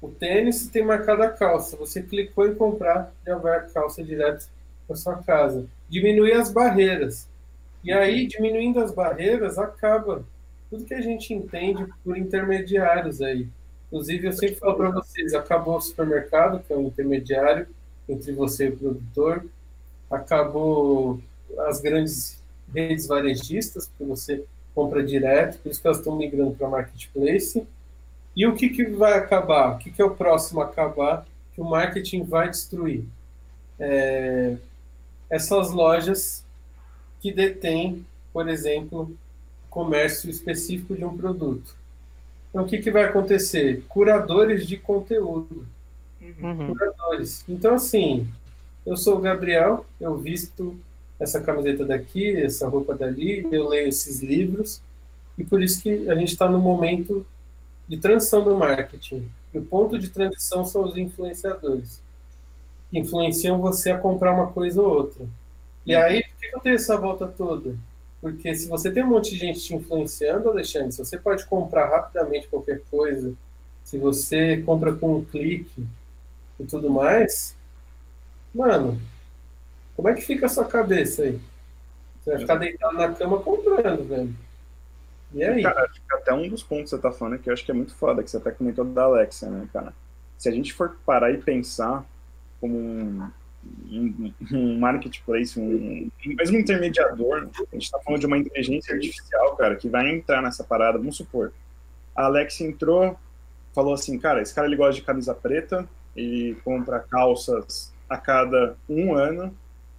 o 0.00 0.08
tênis 0.08 0.66
e 0.66 0.70
tem 0.70 0.84
marcado 0.84 1.22
a 1.22 1.30
calça. 1.30 1.76
Você 1.76 2.02
clicou 2.02 2.46
em 2.46 2.54
comprar, 2.54 3.12
já 3.24 3.36
vai 3.36 3.58
a 3.58 3.62
calça 3.62 4.02
direto 4.02 4.48
para 4.86 4.96
sua 4.96 5.16
casa 5.22 5.66
diminuir 5.88 6.32
as 6.32 6.50
barreiras. 6.50 7.28
E 7.82 7.92
aí, 7.92 8.26
diminuindo 8.26 8.80
as 8.80 8.92
barreiras, 8.92 9.58
acaba 9.58 10.24
tudo 10.70 10.84
que 10.84 10.94
a 10.94 11.00
gente 11.00 11.32
entende 11.32 11.86
por 12.04 12.16
intermediários 12.16 13.20
aí. 13.20 13.48
Inclusive, 13.86 14.26
eu 14.26 14.32
sempre 14.32 14.56
falo 14.56 14.74
para 14.74 14.90
vocês, 14.90 15.34
acabou 15.34 15.76
o 15.76 15.80
supermercado, 15.80 16.62
que 16.62 16.72
é 16.72 16.76
um 16.76 16.88
intermediário 16.88 17.66
entre 18.08 18.32
você 18.32 18.66
e 18.66 18.68
o 18.70 18.76
produtor, 18.76 19.46
acabou 20.10 21.20
as 21.68 21.80
grandes 21.80 22.42
redes 22.74 23.06
varejistas, 23.06 23.88
porque 23.88 24.04
você 24.04 24.44
compra 24.74 25.02
direto, 25.02 25.58
por 25.58 25.70
isso 25.70 25.80
que 25.80 25.86
elas 25.86 25.98
estão 25.98 26.16
migrando 26.16 26.52
para 26.52 26.68
marketplace. 26.68 27.66
E 28.34 28.46
o 28.46 28.54
que, 28.54 28.68
que 28.68 28.84
vai 28.84 29.14
acabar? 29.14 29.74
O 29.74 29.78
que, 29.78 29.90
que 29.90 30.02
é 30.02 30.04
o 30.04 30.14
próximo 30.14 30.60
a 30.60 30.64
acabar 30.64 31.26
que 31.54 31.60
o 31.60 31.64
marketing 31.64 32.24
vai 32.24 32.50
destruir? 32.50 33.04
É, 33.78 34.56
essas 35.30 35.70
lojas 35.70 36.44
que 37.20 37.32
detêm, 37.32 38.04
por 38.32 38.48
exemplo, 38.48 39.16
comércio 39.70 40.30
específico 40.30 40.94
de 40.94 41.04
um 41.04 41.16
produto. 41.16 41.74
Então, 42.50 42.64
o 42.64 42.66
que, 42.66 42.78
que 42.78 42.90
vai 42.90 43.04
acontecer? 43.04 43.84
Curadores 43.88 44.66
de 44.66 44.76
conteúdo. 44.76 45.66
Uhum. 46.40 46.68
Curadores. 46.68 47.44
Então, 47.48 47.74
assim, 47.74 48.26
eu 48.84 48.96
sou 48.96 49.18
o 49.18 49.20
Gabriel, 49.20 49.84
eu 50.00 50.16
visto 50.16 50.78
essa 51.18 51.40
camiseta 51.40 51.84
daqui, 51.84 52.36
essa 52.36 52.68
roupa 52.68 52.94
dali, 52.94 53.46
eu 53.50 53.68
leio 53.68 53.88
esses 53.88 54.22
livros, 54.22 54.80
e 55.36 55.44
por 55.44 55.62
isso 55.62 55.82
que 55.82 56.08
a 56.08 56.14
gente 56.14 56.32
está 56.32 56.48
no 56.48 56.58
momento 56.58 57.26
de 57.88 57.96
transição 57.96 58.42
do 58.44 58.56
marketing. 58.56 59.28
E 59.52 59.58
o 59.58 59.64
ponto 59.64 59.98
de 59.98 60.08
transição 60.08 60.64
são 60.64 60.84
os 60.84 60.96
influenciadores 60.96 62.00
que 62.90 62.98
influenciam 62.98 63.60
você 63.60 63.90
a 63.90 63.98
comprar 63.98 64.32
uma 64.32 64.48
coisa 64.48 64.80
ou 64.80 64.88
outra. 64.88 65.26
E 65.84 65.94
uhum. 65.94 66.02
aí, 66.02 66.22
por 66.22 66.40
que 66.40 66.56
eu 66.56 66.60
tenho 66.60 66.74
essa 66.76 66.96
volta 66.96 67.26
toda? 67.26 67.74
Porque 68.26 68.52
se 68.56 68.66
você 68.66 68.90
tem 68.90 69.04
um 69.04 69.06
monte 69.06 69.30
de 69.30 69.36
gente 69.36 69.60
te 69.60 69.72
influenciando, 69.72 70.48
Alexandre, 70.48 70.90
se 70.90 70.98
você 70.98 71.16
pode 71.16 71.46
comprar 71.46 71.88
rapidamente 71.88 72.48
qualquer 72.48 72.82
coisa, 72.90 73.32
se 73.84 73.96
você 73.98 74.60
compra 74.62 74.92
com 74.92 75.18
um 75.18 75.24
clique 75.24 75.86
e 76.58 76.64
tudo 76.64 76.90
mais, 76.90 77.56
mano, 78.52 79.00
como 79.94 80.08
é 80.08 80.14
que 80.14 80.22
fica 80.22 80.46
a 80.46 80.48
sua 80.48 80.64
cabeça 80.64 81.22
aí? 81.22 81.38
Você 82.18 82.30
vai 82.30 82.40
ficar 82.40 82.56
deitado 82.56 82.96
na 82.96 83.14
cama 83.14 83.38
comprando, 83.38 84.08
velho. 84.08 84.34
E 85.32 85.44
aí? 85.44 85.62
Cara, 85.62 85.84
acho 85.84 85.94
que 85.94 86.16
até 86.16 86.34
um 86.34 86.48
dos 86.48 86.64
pontos 86.64 86.90
que 86.90 86.96
você 86.96 86.98
tá 86.98 87.12
falando 87.12 87.38
que 87.38 87.48
eu 87.48 87.54
acho 87.54 87.64
que 87.64 87.70
é 87.70 87.74
muito 87.74 87.94
foda, 87.94 88.24
que 88.24 88.30
você 88.32 88.38
até 88.38 88.50
comentou 88.50 88.84
da 88.84 89.04
Alexa, 89.04 89.48
né, 89.48 89.68
cara? 89.72 89.94
Se 90.36 90.48
a 90.48 90.52
gente 90.52 90.72
for 90.72 90.96
parar 91.06 91.30
e 91.30 91.38
pensar 91.38 92.04
como 92.60 92.76
um, 92.76 93.30
um, 93.90 94.32
um 94.52 94.78
marketplace, 94.78 95.58
um, 95.58 96.10
mesmo 96.24 96.58
intermediador, 96.58 97.48
a 97.54 97.74
gente 97.74 97.84
está 97.84 97.98
falando 98.00 98.20
de 98.20 98.26
uma 98.26 98.38
inteligência 98.38 98.94
artificial, 98.94 99.56
cara, 99.56 99.76
que 99.76 99.88
vai 99.88 100.10
entrar 100.10 100.42
nessa 100.42 100.64
parada, 100.64 100.98
vamos 100.98 101.16
supor. 101.16 101.52
a 102.14 102.24
Alex 102.24 102.60
entrou, 102.60 103.18
falou 103.74 103.94
assim, 103.94 104.18
cara, 104.18 104.42
esse 104.42 104.54
cara 104.54 104.66
ele 104.66 104.76
gosta 104.76 104.94
de 104.94 105.02
camisa 105.02 105.34
preta, 105.34 105.88
ele 106.14 106.56
compra 106.64 107.00
calças 107.00 107.92
a 108.08 108.16
cada 108.16 108.76
um 108.88 109.14
ano, 109.14 109.56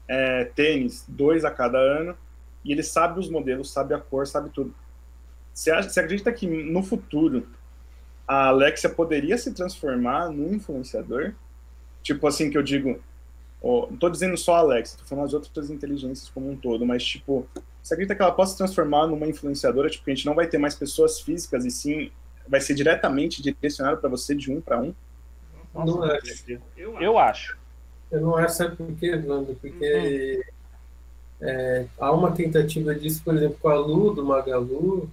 é, 0.08 0.46
tênis 0.46 1.06
dois 1.08 1.46
a 1.46 1.52
cada 1.52 1.78
ano, 1.78 2.18
e 2.64 2.72
ele 2.72 2.84
sabe 2.84 3.20
os 3.20 3.30
modelos, 3.30 3.72
sabe 3.72 3.94
a 3.94 4.00
cor, 4.00 4.26
sabe 4.26 4.50
tudo. 4.50 4.74
Você, 5.54 5.72
acha, 5.72 5.90
você 5.90 6.00
acredita 6.00 6.32
que 6.32 6.46
no 6.46 6.84
futuro 6.84 7.48
a 8.28 8.48
Alexia 8.48 8.90
poderia 8.90 9.38
se 9.38 9.54
transformar 9.54 10.30
num 10.30 10.54
influenciador? 10.54 11.34
Tipo 12.04 12.28
assim, 12.28 12.50
que 12.50 12.58
eu 12.58 12.64
digo, 12.64 13.02
não 13.64 13.98
tô 13.98 14.10
dizendo 14.10 14.38
só 14.38 14.56
a 14.56 14.60
Alexia, 14.60 15.00
tô 15.00 15.06
falando 15.06 15.26
as 15.26 15.34
outras 15.34 15.70
inteligências 15.70 16.30
como 16.30 16.50
um 16.52 16.56
todo, 16.56 16.86
mas 16.86 17.04
tipo, 17.04 17.48
você 17.82 17.94
acredita 17.94 18.16
que 18.16 18.22
ela 18.22 18.32
possa 18.32 18.52
se 18.52 18.58
transformar 18.58 19.08
numa 19.08 19.28
influenciadora? 19.28 19.90
Tipo, 19.90 20.06
que 20.06 20.12
a 20.12 20.16
gente 20.16 20.26
não 20.26 20.36
vai 20.36 20.48
ter 20.48 20.58
mais 20.58 20.76
pessoas 20.76 21.20
físicas 21.20 21.66
e 21.66 21.72
sim 21.72 22.12
vai 22.48 22.62
ser 22.62 22.74
diretamente 22.74 23.42
direcionado 23.42 23.98
para 23.98 24.10
você 24.10 24.36
de 24.36 24.52
um 24.52 24.62
para 24.62 24.80
um? 24.80 24.94
Não 25.74 26.04
acho. 26.04 26.60
Eu 26.78 27.18
acho. 27.18 27.58
Eu 28.10 28.22
não 28.22 28.36
acho, 28.36 28.56
sabe 28.56 28.76
por 28.76 28.92
quê, 28.96 29.16
Nando? 29.16 29.56
Porque 29.56 30.42
uhum. 31.42 31.48
é, 31.48 31.86
há 32.00 32.12
uma 32.12 32.32
tentativa 32.32 32.96
disso, 32.96 33.22
por 33.24 33.36
exemplo, 33.36 33.58
com 33.62 33.70
a 33.70 33.76
Lu, 33.76 34.14
do 34.14 34.26
Magalu, 34.26 35.10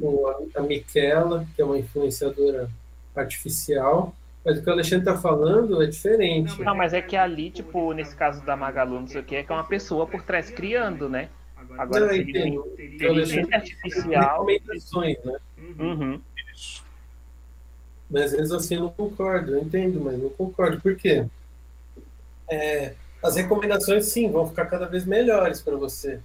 com 0.00 0.28
a, 0.28 0.60
a 0.60 0.62
Miquela, 0.62 1.46
que 1.54 1.60
é 1.60 1.64
uma 1.64 1.78
influenciadora 1.78 2.70
artificial. 3.14 4.14
Mas 4.44 4.58
o 4.58 4.62
que 4.62 4.68
o 4.68 4.72
Alexandre 4.72 5.08
está 5.08 5.20
falando 5.20 5.82
é 5.82 5.86
diferente. 5.86 6.60
Não, 6.60 6.74
mas 6.74 6.92
é 6.92 7.00
que 7.00 7.16
ali, 7.16 7.50
tipo, 7.50 7.92
nesse 7.92 8.14
caso 8.14 8.44
da 8.44 8.54
Magalu, 8.54 9.00
não 9.00 9.06
sei 9.06 9.22
o 9.22 9.24
que, 9.24 9.36
é 9.36 9.42
que 9.42 9.50
é 9.50 9.54
uma 9.54 9.64
pessoa 9.64 10.06
por 10.06 10.22
trás 10.22 10.50
criando, 10.50 11.08
né? 11.08 11.30
Agora, 11.78 12.06
não, 12.06 12.14
inteligência 12.14 13.56
artificial. 13.56 14.44
Recomendações, 14.44 15.16
né? 15.24 15.38
Uhum. 15.78 16.20
Mas 18.10 18.24
às 18.26 18.32
vezes 18.32 18.52
assim 18.52 18.74
eu 18.74 18.82
não 18.82 18.90
concordo, 18.90 19.52
eu 19.52 19.62
entendo, 19.62 20.00
mas 20.00 20.18
não 20.18 20.28
concordo. 20.28 20.80
Por 20.80 20.94
quê? 20.94 21.24
É, 22.50 22.92
as 23.22 23.36
recomendações, 23.36 24.04
sim, 24.06 24.30
vão 24.30 24.46
ficar 24.46 24.66
cada 24.66 24.86
vez 24.86 25.06
melhores 25.06 25.62
para 25.62 25.74
você. 25.76 26.20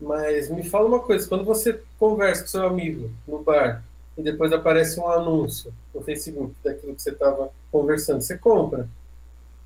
Mas 0.00 0.50
me 0.50 0.68
fala 0.68 0.88
uma 0.88 1.00
coisa: 1.00 1.28
quando 1.28 1.44
você 1.44 1.80
conversa 1.98 2.42
com 2.42 2.48
seu 2.48 2.66
amigo 2.66 3.10
no 3.26 3.38
bar 3.42 3.84
e 4.20 4.22
depois 4.22 4.52
aparece 4.52 5.00
um 5.00 5.08
anúncio 5.08 5.72
no 5.94 6.02
Facebook 6.02 6.54
daquilo 6.62 6.94
que 6.94 7.02
você 7.02 7.10
estava 7.10 7.50
conversando, 7.72 8.20
você 8.20 8.36
compra? 8.36 8.86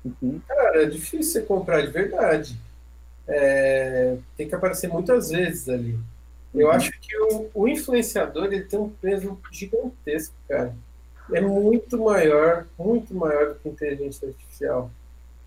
Uhum. 0.03 0.39
Cara, 0.47 0.83
é 0.83 0.85
difícil 0.85 1.33
você 1.33 1.41
comprar 1.41 1.81
de 1.81 1.91
verdade. 1.91 2.57
É, 3.27 4.17
tem 4.37 4.47
que 4.47 4.55
aparecer 4.55 4.87
muitas 4.87 5.29
vezes 5.29 5.67
ali. 5.67 5.99
Eu 6.53 6.67
uhum. 6.67 6.73
acho 6.73 6.91
que 7.01 7.17
o, 7.17 7.49
o, 7.53 7.67
influenciador 7.67 8.45
ele 8.45 8.61
tem 8.61 8.79
um 8.79 8.89
peso 8.89 9.37
gigantesco, 9.51 10.33
cara. 10.47 10.73
É 11.33 11.41
muito 11.41 12.01
maior, 12.01 12.65
muito 12.79 13.13
maior 13.13 13.49
do 13.49 13.55
que 13.55 13.67
a 13.67 13.71
inteligência 13.71 14.29
artificial. 14.29 14.89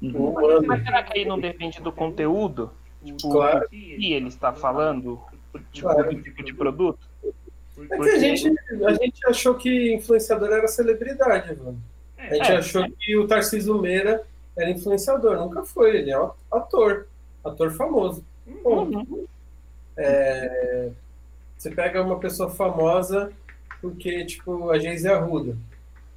Uhum. 0.02 0.32
Mas, 0.34 0.66
mas 0.66 0.84
será 0.84 1.02
que 1.02 1.18
aí 1.18 1.24
não 1.24 1.40
depende 1.40 1.80
do 1.80 1.92
conteúdo? 1.92 2.70
Tipo, 3.02 3.30
claro. 3.30 3.64
o 3.64 3.68
que 3.70 4.12
ele 4.12 4.28
está 4.28 4.52
falando? 4.52 5.18
Tipo, 5.72 5.88
claro. 5.88 6.14
do 6.14 6.22
tipo 6.22 6.44
de 6.44 6.52
produto? 6.52 7.08
É 7.90 7.98
que 7.98 8.08
a 8.10 8.18
gente, 8.18 8.54
a 8.86 8.92
gente 8.94 9.26
achou 9.26 9.54
que 9.54 9.94
influenciador 9.94 10.50
era 10.50 10.66
celebridade, 10.68 11.56
mano. 11.56 11.80
A 12.16 12.34
gente 12.34 12.52
é, 12.52 12.56
achou 12.56 12.84
é. 12.84 12.90
que 12.98 13.16
o 13.16 13.26
Tarcísio 13.26 13.78
Meira 13.78 14.24
era 14.56 14.70
influenciador. 14.70 15.36
Nunca 15.36 15.62
foi, 15.64 15.96
ele 15.96 16.10
é 16.10 16.30
ator. 16.50 17.06
Ator 17.44 17.70
famoso. 17.72 18.24
Uhum. 18.64 19.26
É, 19.96 20.90
você 21.56 21.70
pega 21.70 22.02
uma 22.02 22.18
pessoa 22.18 22.50
famosa 22.50 23.32
porque, 23.80 24.24
tipo, 24.24 24.70
a 24.70 24.78
Geise 24.78 25.08
Arruda. 25.08 25.56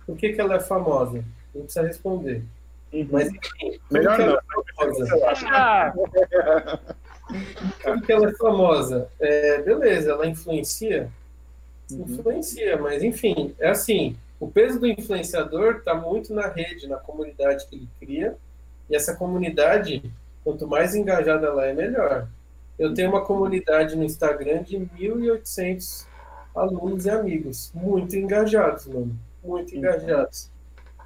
Por 0.05 0.17
que, 0.17 0.33
que 0.33 0.41
ela 0.41 0.55
é 0.55 0.59
famosa? 0.59 1.23
Não 1.53 1.63
precisa 1.63 1.85
responder. 1.85 2.43
Uhum. 2.91 3.07
Mas 3.11 3.29
enfim, 3.29 3.79
melhor 3.89 4.17
não. 4.17 4.35
É 4.35 4.41
Como 7.83 8.01
que 8.01 8.11
ela 8.11 8.29
é 8.29 8.33
famosa? 8.33 9.07
É, 9.19 9.61
beleza, 9.61 10.11
ela 10.11 10.27
influencia? 10.27 11.09
Uhum. 11.93 12.05
Influencia, 12.05 12.77
mas 12.77 13.03
enfim, 13.03 13.55
é 13.59 13.69
assim, 13.69 14.15
o 14.39 14.47
peso 14.47 14.79
do 14.79 14.87
influenciador 14.87 15.77
está 15.77 15.93
muito 15.93 16.33
na 16.33 16.47
rede, 16.47 16.87
na 16.87 16.97
comunidade 16.97 17.67
que 17.67 17.75
ele 17.75 17.89
cria, 17.99 18.35
e 18.89 18.95
essa 18.95 19.15
comunidade, 19.15 20.03
quanto 20.43 20.67
mais 20.67 20.95
engajada 20.95 21.47
ela 21.47 21.65
é, 21.65 21.73
melhor. 21.73 22.27
Eu 22.77 22.93
tenho 22.93 23.09
uma 23.09 23.23
comunidade 23.23 23.95
no 23.95 24.03
Instagram 24.03 24.63
de 24.63 24.77
1.800 24.77 26.05
alunos 26.55 27.05
e 27.05 27.09
amigos, 27.09 27.71
muito 27.73 28.15
engajados, 28.15 28.87
mano, 28.87 29.17
muito 29.43 29.71
uhum. 29.73 29.79
engajados. 29.79 30.49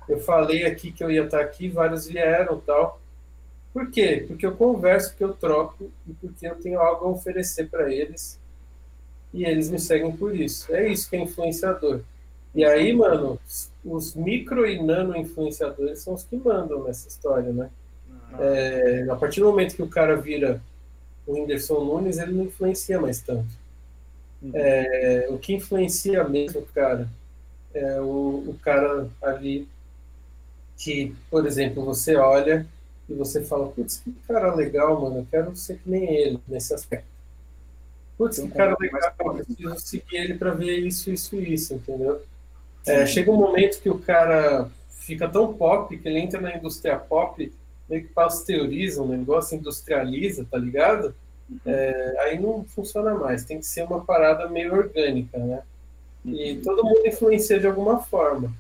Eu 0.08 0.20
falei 0.20 0.66
aqui 0.66 0.92
que 0.92 1.04
eu 1.04 1.12
ia 1.12 1.24
estar 1.26 1.42
aqui, 1.42 1.68
vários 1.68 2.08
vieram 2.08 2.60
tal. 2.60 3.02
Por 3.74 3.90
quê? 3.92 4.24
Porque 4.28 4.46
eu 4.46 4.56
converso, 4.56 5.10
porque 5.10 5.24
eu 5.24 5.34
troco 5.34 5.92
e 6.08 6.14
porque 6.14 6.48
eu 6.48 6.56
tenho 6.56 6.80
algo 6.80 7.06
a 7.06 7.10
oferecer 7.10 7.70
para 7.70 7.92
eles 7.92 8.40
e 9.36 9.44
eles 9.44 9.70
me 9.70 9.78
seguem 9.78 10.16
por 10.16 10.34
isso. 10.34 10.74
É 10.74 10.88
isso 10.88 11.10
que 11.10 11.18
é 11.18 11.20
influenciador. 11.20 12.00
E 12.56 12.64
aí, 12.64 12.94
mano, 12.94 13.38
os 13.84 14.16
micro 14.16 14.66
e 14.66 14.82
nano 14.82 15.16
influenciadores 15.18 16.00
são 16.00 16.14
os 16.14 16.24
que 16.24 16.38
mandam 16.38 16.82
nessa 16.86 17.10
história, 17.10 17.52
né? 17.52 17.70
Ah. 18.10 18.38
É, 18.40 19.08
a 19.10 19.16
partir 19.18 19.42
do 19.42 19.48
momento 19.48 19.76
que 19.76 19.84
o 19.84 19.90
cara 19.90 20.16
vira 20.16 20.62
o 21.28 21.34
Whindersson 21.34 21.84
Nunes, 21.84 22.18
ele 22.18 22.32
não 22.32 22.46
influencia 22.46 23.00
mais 23.00 23.20
tanto. 23.20 23.50
Uhum. 24.42 24.52
É, 24.54 25.28
o 25.30 25.38
que 25.38 25.54
influencia 25.54 26.24
mesmo, 26.24 26.62
cara, 26.74 27.10
é 27.74 28.00
o, 28.00 28.46
o 28.48 28.58
cara 28.64 29.10
ali 29.22 29.68
que, 30.78 31.14
por 31.30 31.46
exemplo, 31.46 31.84
você 31.84 32.16
olha 32.16 32.66
e 33.10 33.14
você 33.14 33.44
fala, 33.44 33.68
putz, 33.68 33.98
que 33.98 34.14
cara 34.26 34.56
legal, 34.56 35.02
mano, 35.02 35.20
eu 35.20 35.28
quero 35.30 35.54
ser 35.58 35.78
que 35.80 35.90
nem 35.90 36.10
ele 36.10 36.40
nesse 36.48 36.74
aspecto. 36.74 37.15
Putz, 38.18 38.40
que 38.40 38.48
cara 38.50 38.76
legal, 38.80 39.14
eu 39.20 39.34
preciso 39.34 39.80
seguir 39.80 40.16
ele 40.16 40.34
para 40.36 40.52
ver 40.52 40.78
isso, 40.80 41.12
isso 41.12 41.36
isso, 41.36 41.74
entendeu? 41.74 42.22
É, 42.86 43.06
chega 43.06 43.32
um 43.32 43.36
momento 43.36 43.82
que 43.82 43.90
o 43.90 44.00
cara 44.00 44.70
fica 44.90 45.28
tão 45.28 45.54
pop 45.54 45.98
que 45.98 46.08
ele 46.08 46.20
entra 46.20 46.40
na 46.40 46.56
indústria 46.56 46.98
pop, 46.98 47.52
meio 47.90 48.04
que 48.04 48.14
pasteuriza 48.14 49.02
o 49.02 49.08
negócio, 49.08 49.58
industrializa, 49.58 50.46
tá 50.50 50.58
ligado? 50.58 51.14
Uhum. 51.50 51.60
É, 51.66 52.16
aí 52.22 52.40
não 52.40 52.64
funciona 52.64 53.14
mais, 53.14 53.44
tem 53.44 53.60
que 53.60 53.66
ser 53.66 53.84
uma 53.84 54.04
parada 54.04 54.48
meio 54.48 54.74
orgânica, 54.74 55.38
né? 55.38 55.62
E 56.24 56.54
uhum. 56.54 56.62
todo 56.62 56.84
mundo 56.84 57.06
influencia 57.06 57.60
de 57.60 57.68
alguma 57.68 58.02
forma. 58.02 58.52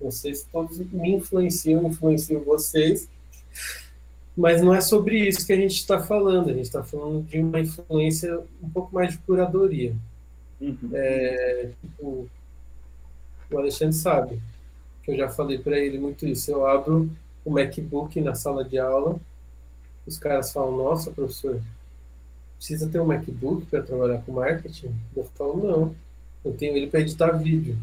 Vocês 0.00 0.46
todos 0.52 0.78
me 0.78 1.12
influenciam, 1.12 1.86
influenciam 1.86 2.42
vocês. 2.42 3.08
Mas 4.36 4.60
não 4.60 4.74
é 4.74 4.80
sobre 4.80 5.28
isso 5.28 5.46
que 5.46 5.52
a 5.52 5.56
gente 5.56 5.74
está 5.74 6.00
falando. 6.00 6.50
A 6.50 6.52
gente 6.52 6.64
está 6.64 6.82
falando 6.82 7.22
de 7.24 7.38
uma 7.38 7.60
influência 7.60 8.40
um 8.62 8.68
pouco 8.68 8.94
mais 8.94 9.12
de 9.12 9.18
curadoria. 9.18 9.94
Uhum. 10.60 10.90
É, 10.92 11.70
tipo, 11.80 12.28
o 13.50 13.58
Alexandre 13.58 13.94
sabe 13.94 14.40
que 15.02 15.12
eu 15.12 15.16
já 15.16 15.28
falei 15.28 15.58
para 15.58 15.78
ele 15.78 15.98
muito 15.98 16.26
isso. 16.26 16.50
Eu 16.50 16.66
abro 16.66 17.08
o 17.44 17.50
MacBook 17.50 18.20
na 18.20 18.34
sala 18.34 18.64
de 18.64 18.78
aula, 18.78 19.20
os 20.06 20.18
caras 20.18 20.52
falam: 20.52 20.76
Nossa, 20.76 21.10
professor, 21.10 21.60
precisa 22.56 22.88
ter 22.88 23.00
um 23.00 23.06
MacBook 23.06 23.66
para 23.66 23.82
trabalhar 23.82 24.22
com 24.22 24.32
marketing? 24.32 24.92
Eu 25.14 25.24
falo: 25.36 25.62
Não, 25.62 25.94
eu 26.44 26.52
tenho 26.52 26.76
ele 26.76 26.88
para 26.88 27.00
editar 27.00 27.30
vídeo. 27.32 27.76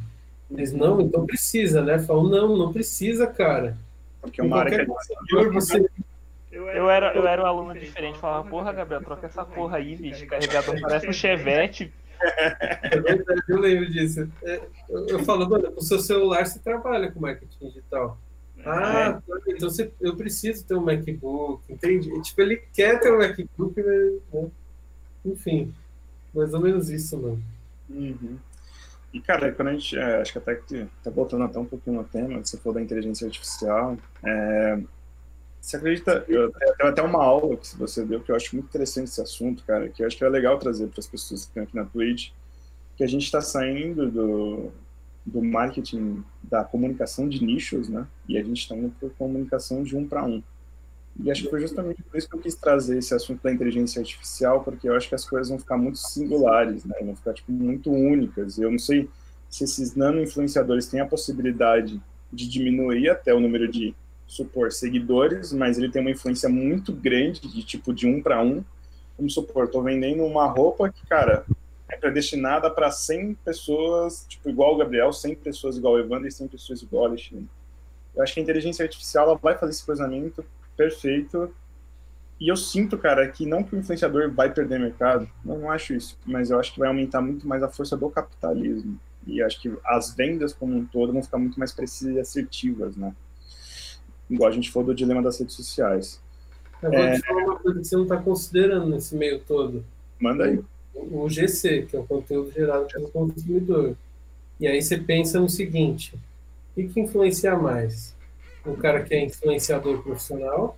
Eles, 0.52 0.74
não, 0.74 1.00
então 1.00 1.26
precisa, 1.26 1.82
né? 1.82 2.00
Falam, 2.00 2.28
não, 2.28 2.58
não 2.58 2.74
precisa, 2.74 3.26
cara. 3.26 3.78
Porque 4.20 4.42
uma 4.42 4.58
área 4.58 4.86
que 4.86 5.50
você... 5.50 5.90
Eu 6.52 6.90
era, 6.90 7.14
eu 7.16 7.26
era 7.26 7.42
um 7.42 7.46
aluno 7.46 7.74
diferente, 7.74 8.20
falava, 8.20 8.48
porra, 8.50 8.74
Gabriel, 8.74 9.02
troca 9.02 9.26
essa 9.26 9.46
porra 9.46 9.78
aí, 9.78 9.96
bicho, 9.96 10.28
carregador 10.28 10.80
parece 10.82 11.08
um 11.08 11.14
chevette. 11.14 11.94
É 12.22 13.00
verdade, 13.00 13.42
eu 13.48 13.60
lembro 13.60 13.90
disso. 13.90 14.30
É, 14.44 14.62
eu, 14.90 15.08
eu 15.08 15.20
falo, 15.24 15.50
mano, 15.50 15.72
com 15.72 15.80
o 15.80 15.84
seu 15.84 16.00
celular 16.00 16.46
você 16.46 16.60
trabalha 16.60 17.12
com 17.12 17.20
marketing 17.20 17.68
digital. 17.68 18.18
Ah, 18.66 19.08
é. 19.08 19.14
Tá, 19.14 19.42
então 19.48 19.70
você, 19.70 19.92
eu 20.00 20.16
preciso 20.16 20.66
ter 20.66 20.76
um 20.76 20.82
MacBook, 20.82 21.64
entende? 21.72 22.22
Tipo, 22.22 22.42
ele 22.42 22.58
quer 22.74 23.00
ter 23.00 23.12
um 23.12 23.18
MacBook, 23.18 23.82
né? 23.82 24.50
Enfim, 25.26 25.74
mais 26.34 26.54
ou 26.54 26.60
menos 26.60 26.90
isso, 26.90 27.18
mano. 27.18 27.42
Uhum. 27.90 28.38
E, 29.14 29.20
cara, 29.20 29.52
quando 29.52 29.70
a 29.70 29.74
gente, 29.74 29.98
é, 29.98 30.22
acho 30.22 30.32
que 30.32 30.38
até 30.38 30.56
que 30.56 30.88
tá 31.04 31.10
voltando 31.10 31.44
até 31.44 31.60
um 31.60 31.66
pouquinho 31.66 31.98
no 31.98 32.04
tema, 32.04 32.40
você 32.40 32.58
falou 32.58 32.76
da 32.76 32.82
inteligência 32.82 33.26
artificial, 33.26 33.98
é, 34.24 34.80
você 35.62 35.78
acredita, 35.78 36.26
eu 36.28 36.52
tenho 36.52 36.90
até 36.90 37.02
uma 37.04 37.24
aula 37.24 37.56
que 37.56 37.78
você 37.78 38.04
deu, 38.04 38.20
que 38.20 38.32
eu 38.32 38.36
acho 38.36 38.56
muito 38.56 38.66
interessante 38.66 39.10
esse 39.10 39.22
assunto, 39.22 39.64
cara, 39.64 39.88
que 39.90 40.02
eu 40.02 40.08
acho 40.08 40.18
que 40.18 40.24
é 40.24 40.30
legal 40.30 40.58
trazer 40.58 40.88
para 40.88 41.00
as 41.00 41.08
pessoas 41.08 41.42
que 41.42 41.50
estão 41.50 41.64
aqui 41.64 41.76
na 41.76 41.86
Twitch, 41.86 42.32
que 42.98 43.04
a 43.04 43.08
gente 43.08 43.26
está 43.26 43.42
saindo 43.42 44.10
do, 44.10 44.72
do 45.24 45.44
marketing, 45.44 46.24
da 46.42 46.64
comunicação 46.64 47.30
de 47.30 47.46
nichos, 47.46 47.90
né, 47.90 48.08
e 48.28 48.40
a 48.40 48.44
gente 48.44 48.64
está 48.64 48.76
indo 48.76 48.92
para 49.00 49.10
comunicação 49.12 49.84
de 49.84 49.96
um 49.96 50.08
para 50.08 50.24
um. 50.24 50.42
E 51.20 51.30
acho 51.30 51.44
que 51.44 51.50
foi 51.50 51.62
justamente 51.62 52.02
por 52.04 52.18
isso 52.18 52.28
que 52.28 52.36
eu 52.36 52.40
quis 52.40 52.56
trazer 52.56 52.98
esse 52.98 53.14
assunto 53.14 53.44
da 53.44 53.52
inteligência 53.52 54.00
artificial, 54.00 54.64
porque 54.64 54.88
eu 54.88 54.96
acho 54.96 55.10
que 55.10 55.16
as 55.16 55.26
coisas 55.26 55.50
vão 55.50 55.60
ficar 55.60 55.78
muito 55.78 55.98
singulares, 55.98 56.86
né? 56.86 56.96
Vão 57.04 57.16
ficar, 57.16 57.34
tipo, 57.34 57.52
muito 57.52 57.92
únicas. 57.92 58.58
Eu 58.58 58.72
não 58.72 58.80
sei 58.80 59.10
se 59.50 59.66
esses 59.66 59.94
nano-influenciadores 59.94 60.88
têm 60.88 61.02
a 61.02 61.06
possibilidade 61.06 62.02
de 62.32 62.48
diminuir 62.48 63.10
até 63.10 63.34
o 63.34 63.40
número 63.40 63.68
de, 63.68 63.94
supor, 64.32 64.72
seguidores, 64.72 65.52
mas 65.52 65.78
ele 65.78 65.92
tem 65.92 66.02
uma 66.02 66.10
influência 66.10 66.48
muito 66.48 66.94
grande, 66.94 67.42
de 67.42 67.64
tipo 67.64 67.94
de 67.94 68.08
um 68.08 68.22
para 68.22 68.42
um. 68.42 68.64
Vamos 69.18 69.34
supor, 69.34 69.66
estou 69.66 69.84
vendendo 69.84 70.24
uma 70.24 70.46
roupa 70.48 70.90
que, 70.90 71.06
cara, 71.06 71.46
é 71.90 71.98
predestinada 71.98 72.70
para 72.72 72.90
100 72.90 73.34
pessoas, 73.44 74.26
tipo, 74.30 74.50
igual 74.50 74.74
o 74.74 74.78
Gabriel, 74.78 75.12
100 75.12 75.36
pessoas 75.36 75.76
igual 75.76 75.96
o 75.96 76.00
Evandro 76.00 76.30
e 76.30 76.32
100 76.32 76.48
pessoas 76.48 76.82
igual 76.82 77.04
o 77.04 77.06
Alexandre. 77.08 77.50
Eu 78.16 78.24
acho 78.24 78.34
que 78.34 78.40
a 78.40 78.44
inteligência 78.44 78.84
artificial 78.84 79.28
ela 79.28 79.38
vai 79.38 79.58
fazer 79.58 79.72
esse 79.74 79.84
cruzamento 79.84 80.46
perfeito. 80.78 81.54
E 82.40 82.48
eu 82.48 82.56
sinto, 82.56 82.98
cara, 82.98 83.28
que 83.28 83.46
não 83.46 83.64
que 83.64 83.76
o 83.76 83.80
influenciador 83.80 84.32
vai 84.32 84.52
perder 84.52 84.80
mercado, 84.80 85.30
eu 85.46 85.58
não 85.58 85.70
acho 85.70 85.94
isso, 85.94 86.18
mas 86.26 86.50
eu 86.50 86.58
acho 86.58 86.74
que 86.74 86.80
vai 86.80 86.88
aumentar 86.88 87.22
muito 87.22 87.46
mais 87.46 87.62
a 87.62 87.70
força 87.70 87.98
do 87.98 88.10
capitalismo. 88.10 88.98
E 89.28 89.44
acho 89.44 89.62
que 89.62 89.78
as 89.86 90.16
vendas 90.16 90.54
como 90.54 90.76
um 90.76 90.86
todo 90.86 91.12
vão 91.12 91.22
ficar 91.22 91.38
muito 91.38 91.60
mais 91.60 91.74
precisas 91.74 92.16
e 92.16 92.20
assertivas, 92.20 92.96
né? 92.96 93.14
Igual 94.32 94.50
a 94.50 94.54
gente 94.54 94.72
falou 94.72 94.88
do 94.88 94.96
dilema 94.96 95.22
das 95.22 95.38
redes 95.38 95.56
sociais. 95.56 96.22
Eu 96.82 96.90
vou 96.90 97.00
é... 97.00 97.16
te 97.16 97.28
falar 97.28 97.44
uma 97.44 97.60
coisa 97.60 97.80
que 97.80 97.86
você 97.86 97.96
não 97.98 98.04
está 98.04 98.18
considerando 98.18 98.88
nesse 98.88 99.14
meio 99.14 99.40
todo. 99.42 99.84
Manda 100.18 100.46
aí. 100.46 100.60
O 100.96 101.30
GC, 101.30 101.84
que 101.84 101.98
é 101.98 102.00
o 102.00 102.06
conteúdo 102.06 102.52
gerado 102.52 102.88
pelo 102.88 103.10
consumidor. 103.10 103.96
E 104.58 104.68
aí 104.68 104.82
você 104.82 104.98
pensa 104.98 105.40
no 105.40 105.50
seguinte: 105.50 106.16
o 106.16 106.76
que, 106.76 106.88
que 106.88 107.00
influencia 107.02 107.58
mais? 107.58 108.16
Um 108.66 108.76
cara 108.76 109.04
que 109.04 109.14
é 109.14 109.24
influenciador 109.24 110.02
profissional, 110.02 110.78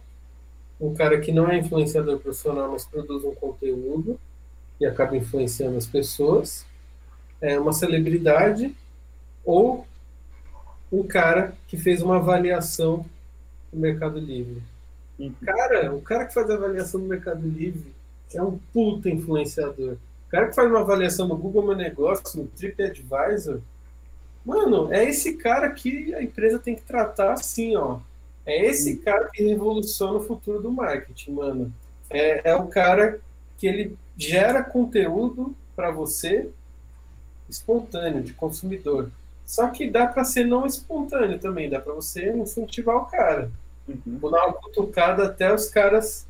um 0.82 0.94
cara 0.94 1.20
que 1.20 1.32
não 1.32 1.48
é 1.48 1.60
influenciador 1.60 2.18
profissional, 2.20 2.72
mas 2.72 2.86
produz 2.86 3.24
um 3.24 3.36
conteúdo 3.36 4.20
e 4.80 4.86
acaba 4.86 5.16
influenciando 5.16 5.78
as 5.78 5.86
pessoas, 5.86 6.66
é 7.40 7.60
uma 7.60 7.74
celebridade 7.74 8.76
ou 9.46 9.86
um 10.92 11.04
cara 11.04 11.54
que 11.68 11.78
fez 11.78 12.02
uma 12.02 12.18
avaliação 12.18 13.06
no 13.74 13.82
Mercado 13.82 14.20
Livre. 14.20 14.62
Uhum. 15.20 15.34
Cara, 15.44 15.94
o 15.94 16.02
cara 16.02 16.26
que 16.26 16.34
faz 16.34 16.50
avaliação 16.50 17.00
no 17.00 17.08
Mercado 17.08 17.48
Livre 17.48 17.94
é 18.34 18.42
um 18.42 18.58
puta 18.74 19.10
influenciador. 19.10 19.94
O 20.28 20.32
cara 20.32 20.48
que 20.48 20.56
faz 20.56 20.70
uma 20.70 20.80
avaliação 20.82 21.28
no 21.28 21.38
Google 21.38 21.66
Meu 21.66 21.76
Negócio, 21.76 22.42
no 22.42 22.48
TripAdvisor, 22.48 23.60
mano, 24.44 24.92
é 24.92 25.04
esse 25.04 25.38
cara 25.38 25.70
que 25.70 26.14
a 26.16 26.22
empresa 26.22 26.60
tem 26.60 26.76
que 26.76 26.82
tratar 26.82 27.34
assim, 27.34 27.76
ó. 27.76 28.00
É 28.46 28.66
esse 28.66 28.98
cara 28.98 29.30
que 29.32 29.44
revoluciona 29.44 30.18
o 30.18 30.24
futuro 30.24 30.62
do 30.62 30.72
marketing, 30.72 31.32
mano. 31.32 31.74
É, 32.10 32.52
é 32.52 32.56
o 32.56 32.68
cara 32.68 33.20
que 33.58 33.68
ele 33.68 33.98
gera 34.18 34.64
conteúdo 34.64 35.56
para 35.76 35.92
você 35.92 36.50
espontâneo, 37.50 38.24
de 38.24 38.34
consumidor. 38.34 39.10
Só 39.46 39.68
que 39.68 39.90
dá 39.90 40.08
para 40.08 40.24
ser 40.24 40.46
não 40.46 40.66
espontâneo 40.66 41.40
também, 41.40 41.70
dá 41.70 41.80
para 41.80 41.94
você 41.94 42.32
incentivar 42.32 42.98
o 42.98 43.06
cara. 43.06 43.52
Uhum. 43.88 44.18
Vou 44.20 44.32
dar 44.32 44.46
uma 44.46 44.54
cutucada 44.54 45.26
até 45.26 45.54
os 45.54 45.70
caras 45.70 46.28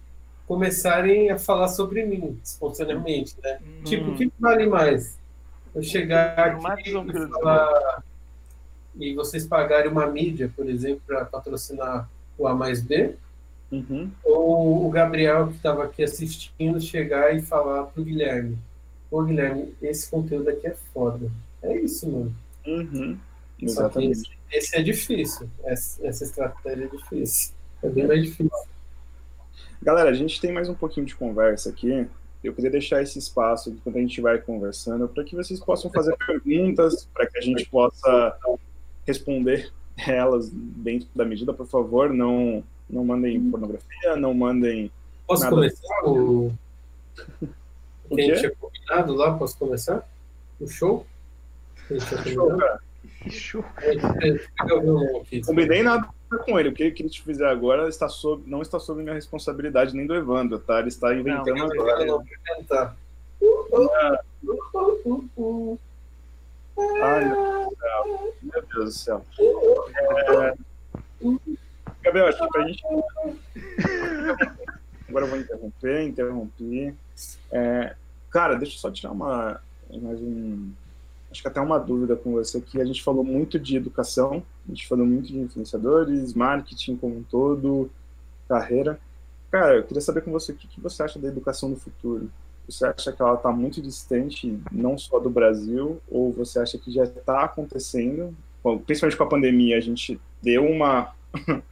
começarem 0.48 1.30
a 1.30 1.40
falar 1.40 1.70
sobre 1.70 2.06
mim, 2.06 2.40
espontaneamente, 2.44 3.36
né? 3.42 3.60
Uhum. 3.62 3.84
Tipo, 3.84 4.12
o 4.12 4.16
que 4.16 4.32
vale 4.40 4.66
mais? 4.66 5.18
Eu 5.74 5.84
chegar 5.84 6.38
aqui 6.38 6.90
e 6.90 7.28
falar... 7.30 8.04
E 8.96 9.16
vocês 9.16 9.48
pagarem 9.48 9.90
uma 9.90 10.06
mídia, 10.06 10.52
por 10.56 10.70
exemplo, 10.70 11.02
para 11.08 11.26
patrocinar 11.26 12.08
o 12.38 12.48
A 12.48 12.54
mais 12.54 12.80
B, 12.80 13.16
uhum. 13.72 14.12
ou 14.24 14.86
o 14.86 14.90
Gabriel, 14.92 15.48
que 15.48 15.56
estava 15.56 15.84
aqui 15.84 16.04
assistindo, 16.04 16.80
chegar 16.80 17.36
e 17.36 17.42
falar 17.42 17.86
para 17.86 18.02
o 18.02 18.06
Guilherme, 18.06 18.56
Ô, 19.14 19.22
Guilherme, 19.22 19.76
esse 19.80 20.10
conteúdo 20.10 20.50
aqui 20.50 20.66
é 20.66 20.76
foda. 20.92 21.30
É 21.62 21.78
isso, 21.78 22.10
mano. 22.10 22.36
Uhum. 22.66 23.16
Exatamente. 23.62 24.36
Esse, 24.52 24.78
é 24.78 24.82
difícil. 24.82 25.50
Essa, 25.64 26.06
essa 26.06 26.24
estratégia 26.24 26.86
é 26.86 26.88
difícil. 26.88 27.54
É 27.82 27.90
bem 27.90 28.08
mais 28.08 28.24
difícil. 28.24 28.50
Galera, 29.82 30.10
a 30.10 30.14
gente 30.14 30.40
tem 30.40 30.52
mais 30.52 30.70
um 30.70 30.74
pouquinho 30.74 31.06
de 31.06 31.16
conversa 31.16 31.70
aqui. 31.70 32.08
Eu 32.44 32.54
queria 32.54 32.70
deixar 32.70 33.02
esse 33.02 33.18
espaço 33.18 33.76
quando 33.84 33.98
a 33.98 34.00
gente 34.00 34.20
vai 34.22 34.38
conversando 34.38 35.08
para 35.08 35.24
que 35.24 35.36
vocês 35.36 35.60
possam 35.60 35.90
fazer 35.92 36.16
perguntas, 36.18 37.08
para 37.14 37.26
que 37.26 37.38
a 37.38 37.42
gente 37.42 37.66
possa 37.70 38.38
responder 39.06 39.72
elas 40.08 40.50
dentro 40.50 41.08
da 41.16 41.26
medida, 41.26 41.54
por 41.54 41.68
favor. 41.68 42.14
Não, 42.14 42.64
não 42.90 43.04
mandem 43.04 43.50
pornografia, 43.50 44.16
não 44.16 44.34
mandem. 44.34 44.92
Posso 45.26 45.44
nada 45.44 45.56
começar? 45.56 46.06
O... 46.06 46.54
O 48.10 48.16
que 48.16 48.22
a 48.22 48.26
gente 48.26 48.40
tinha 48.40 48.56
combinado 48.56 49.14
lá, 49.14 49.38
posso 49.38 49.58
começar? 49.58 50.08
O 50.60 50.68
show? 50.68 51.06
Tinha 51.88 52.00
show, 52.00 52.58
cara. 52.58 52.80
Show. 53.30 53.64
Combinei 55.46 55.84
nada 55.84 56.08
com 56.46 56.60
ele. 56.60 56.70
O 56.70 56.74
que 56.74 56.84
ele 56.84 57.10
te 57.10 57.22
fizer 57.22 57.48
agora 57.48 57.88
está 57.88 58.10
sob, 58.10 58.44
não 58.50 58.62
está 58.62 58.80
sob 58.80 59.02
minha 59.02 59.16
responsabilidade, 59.16 59.96
nem 59.96 60.06
do 60.06 60.16
Evandro, 60.16 60.60
tá? 60.60 60.80
Ele 60.80 60.90
está 60.90 61.14
inventando 61.14 61.56
não, 61.56 61.66
agora. 61.66 62.06
Não, 62.06 62.24
inventar. 62.52 62.96
Ai, 67.02 67.26
meu 68.42 68.64
Deus 68.74 68.86
do 68.86 68.92
céu. 68.92 69.26
É... 69.40 70.54
Gabriel, 72.04 72.28
acho 72.28 72.40
que 72.40 72.48
pra 72.50 72.68
gente. 72.68 72.84
Agora 75.08 75.26
eu 75.26 75.30
vou 75.30 75.40
interromper, 75.40 76.02
interromper. 76.02 76.96
É, 77.52 77.96
cara, 78.32 78.56
deixa 78.56 78.76
eu 78.76 78.80
só 78.80 78.90
tirar 78.90 79.12
uma, 79.12 79.62
mais 80.02 80.20
um, 80.20 80.72
acho 81.34 81.42
que 81.42 81.48
até 81.48 81.60
uma 81.60 81.80
dúvida 81.80 82.16
com 82.16 82.34
você 82.34 82.62
que 82.62 82.80
a 82.80 82.86
gente 82.86 83.04
falou 83.04 83.24
muito 83.24 83.58
de 83.58 83.76
educação, 83.76 84.44
a 84.68 84.70
gente 84.70 84.88
falou 84.88 85.04
muito 85.04 85.28
de 85.28 85.40
influenciadores, 85.40 86.36
marketing 86.36 86.96
como 86.96 87.18
um 87.18 87.24
todo, 87.24 87.90
carreira. 88.48 89.00
Cara, 89.50 89.78
eu 89.78 89.84
queria 89.84 90.02
saber 90.02 90.22
com 90.22 90.32
você 90.32 90.52
o 90.52 90.56
que, 90.56 90.80
você 90.80 91.02
acha 91.02 91.18
da 91.18 91.28
educação 91.28 91.70
no 91.70 91.76
futuro. 91.76 92.30
Você 92.70 92.86
acha 92.86 93.12
que 93.12 93.20
ela 93.20 93.34
está 93.34 93.52
muito 93.52 93.82
distante, 93.82 94.60
não 94.72 94.96
só 94.96 95.20
do 95.20 95.30
Brasil, 95.30 96.00
ou 96.08 96.32
você 96.32 96.60
acha 96.60 96.78
que 96.78 96.92
já 96.92 97.04
está 97.04 97.44
acontecendo? 97.44 98.36
Bom, 98.64 98.78
principalmente 98.78 99.18
com 99.18 99.24
a 99.24 99.30
pandemia, 99.30 99.78
a 99.78 99.82
gente 99.82 100.22
deu 100.40 100.64
uma 100.64 101.16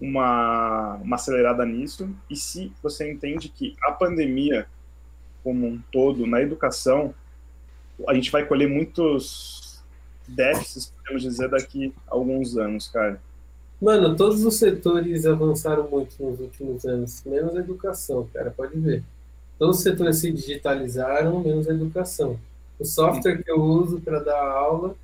uma, 0.00 0.94
uma 0.96 1.16
acelerada 1.16 1.66
nisso? 1.66 2.08
E 2.30 2.36
se 2.36 2.72
você 2.82 3.12
entende 3.12 3.50
que 3.50 3.76
a 3.82 3.92
pandemia, 3.92 4.66
como 5.44 5.66
um 5.66 5.78
todo, 5.92 6.26
na 6.26 6.40
educação, 6.40 7.14
a 8.06 8.14
gente 8.14 8.30
vai 8.30 8.46
colher 8.46 8.68
muitos 8.68 9.82
déficits, 10.26 10.92
podemos 10.96 11.22
dizer, 11.22 11.48
daqui 11.48 11.92
a 12.06 12.14
alguns 12.14 12.56
anos, 12.56 12.88
cara? 12.88 13.20
Mano, 13.80 14.16
todos 14.16 14.44
os 14.44 14.56
setores 14.56 15.24
avançaram 15.24 15.88
muito 15.88 16.14
nos 16.22 16.40
últimos 16.40 16.84
anos, 16.84 17.22
menos 17.24 17.56
a 17.56 17.60
educação, 17.60 18.28
cara, 18.32 18.50
pode 18.50 18.78
ver. 18.78 19.02
Todos 19.58 19.78
os 19.78 19.82
setores 19.82 20.18
se 20.18 20.30
digitalizaram, 20.30 21.40
menos 21.40 21.68
a 21.68 21.72
educação. 21.72 22.38
O 22.78 22.84
software 22.84 23.42
que 23.42 23.50
eu 23.50 23.60
uso 23.60 24.00
para 24.00 24.20
dar 24.20 24.40
aula, 24.40 24.94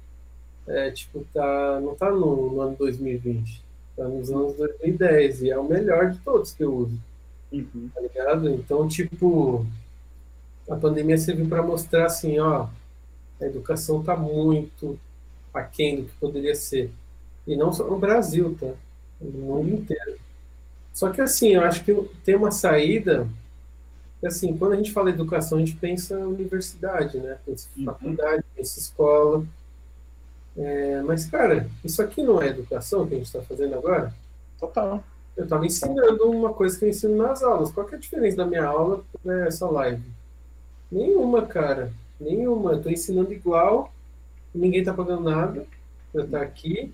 é, 0.66 0.90
tipo, 0.90 1.26
tá, 1.32 1.80
não 1.80 1.94
tá 1.94 2.10
no, 2.10 2.52
no 2.52 2.60
ano 2.60 2.76
2020 2.76 3.64
Tá 3.96 4.08
nos 4.08 4.30
anos 4.30 4.56
2010 4.56 5.42
e 5.42 5.50
é 5.50 5.58
o 5.58 5.64
melhor 5.64 6.10
de 6.10 6.18
todos 6.18 6.52
que 6.52 6.64
eu 6.64 6.74
uso. 6.74 6.98
Uhum. 7.52 7.88
Tá 7.94 8.00
ligado? 8.00 8.50
Então, 8.50 8.88
tipo, 8.88 9.64
a 10.68 10.74
pandemia 10.74 11.16
serviu 11.16 11.48
para 11.48 11.62
mostrar 11.62 12.06
assim, 12.06 12.40
ó, 12.40 12.66
a 13.40 13.44
educação 13.44 14.02
tá 14.02 14.16
muito 14.16 14.98
aquém 15.52 15.96
do 15.96 16.04
que 16.04 16.16
poderia 16.16 16.54
ser. 16.54 16.90
E 17.46 17.56
não 17.56 17.72
só 17.72 17.84
no 17.84 17.98
Brasil, 17.98 18.56
tá? 18.58 18.72
No 19.20 19.30
mundo 19.30 19.74
inteiro. 19.74 20.18
Só 20.92 21.10
que 21.10 21.20
assim, 21.20 21.50
eu 21.50 21.62
acho 21.62 21.84
que 21.84 21.92
tem 22.24 22.36
uma 22.36 22.50
saída. 22.50 23.28
Assim, 24.24 24.56
quando 24.56 24.72
a 24.72 24.76
gente 24.76 24.92
fala 24.92 25.10
educação, 25.10 25.58
a 25.58 25.60
gente 25.60 25.76
pensa 25.76 26.16
universidade, 26.18 27.18
né? 27.18 27.36
Pensa 27.44 27.68
uhum. 27.76 27.84
faculdade, 27.84 28.44
pensa 28.56 28.78
escola. 28.78 29.44
É, 30.56 31.02
mas, 31.02 31.26
cara, 31.26 31.68
isso 31.84 32.00
aqui 32.00 32.22
não 32.22 32.40
é 32.40 32.48
educação 32.48 33.06
que 33.06 33.14
a 33.14 33.18
gente 33.18 33.26
está 33.26 33.42
fazendo 33.42 33.74
agora? 33.74 34.14
Total. 34.58 35.02
Eu 35.36 35.44
estava 35.44 35.66
ensinando 35.66 36.30
uma 36.30 36.54
coisa 36.54 36.78
que 36.78 36.84
eu 36.84 36.88
ensino 36.88 37.16
nas 37.16 37.42
aulas. 37.42 37.72
Qual 37.72 37.88
é 37.90 37.94
a 37.96 37.98
diferença 37.98 38.36
da 38.36 38.46
minha 38.46 38.64
aula 38.64 39.04
para 39.22 39.46
essa 39.46 39.68
live? 39.68 40.02
Nenhuma, 40.90 41.42
cara. 41.42 41.92
Nenhuma. 42.20 42.72
Eu 42.72 42.76
estou 42.78 42.92
ensinando 42.92 43.32
igual, 43.32 43.92
ninguém 44.54 44.80
está 44.80 44.92
pagando 44.92 45.22
nada 45.22 45.66
para 46.12 46.24
estar 46.24 46.42
aqui. 46.42 46.92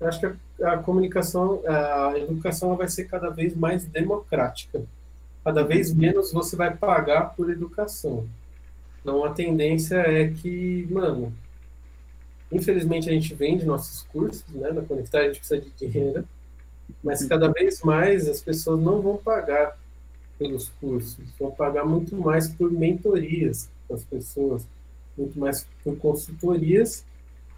Eu 0.00 0.08
acho 0.08 0.20
que 0.20 0.26
a, 0.62 0.72
a 0.72 0.78
comunicação, 0.78 1.62
a 1.66 2.18
educação 2.18 2.76
vai 2.76 2.88
ser 2.88 3.04
cada 3.04 3.30
vez 3.30 3.54
mais 3.56 3.84
democrática. 3.84 4.82
Cada 5.44 5.62
vez 5.64 5.92
menos 5.94 6.32
você 6.32 6.56
vai 6.56 6.76
pagar 6.76 7.34
por 7.34 7.50
educação. 7.50 8.26
Então 9.00 9.24
a 9.24 9.30
tendência 9.30 9.96
é 9.96 10.28
que, 10.28 10.86
mano, 10.90 11.32
Infelizmente, 12.50 13.10
a 13.10 13.12
gente 13.12 13.34
vende 13.34 13.64
nossos 13.64 14.02
cursos, 14.04 14.46
né? 14.54 14.72
Na 14.72 14.82
Conectar 14.82 15.20
a 15.20 15.24
gente 15.24 15.38
precisa 15.38 15.60
de 15.60 15.70
dinheiro, 15.70 16.26
mas 17.02 17.24
cada 17.26 17.52
vez 17.52 17.82
mais 17.82 18.26
as 18.26 18.40
pessoas 18.40 18.80
não 18.80 19.02
vão 19.02 19.18
pagar 19.18 19.78
pelos 20.38 20.70
cursos, 20.80 21.24
vão 21.38 21.50
pagar 21.50 21.84
muito 21.84 22.16
mais 22.16 22.48
por 22.48 22.70
mentorias 22.70 23.68
para 23.88 23.96
as 23.96 24.04
pessoas, 24.04 24.66
muito 25.16 25.38
mais 25.38 25.66
por 25.82 25.96
consultorias 25.96 27.04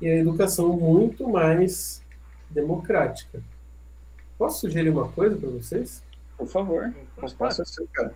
e 0.00 0.08
a 0.08 0.16
educação 0.16 0.72
muito 0.72 1.28
mais 1.28 2.02
democrática. 2.48 3.42
Posso 4.38 4.60
sugerir 4.60 4.88
uma 4.88 5.08
coisa 5.08 5.36
para 5.36 5.50
vocês? 5.50 6.02
Por 6.38 6.46
favor, 6.46 6.94
posso 7.36 7.64
ser, 7.66 7.86
cara. 7.92 8.14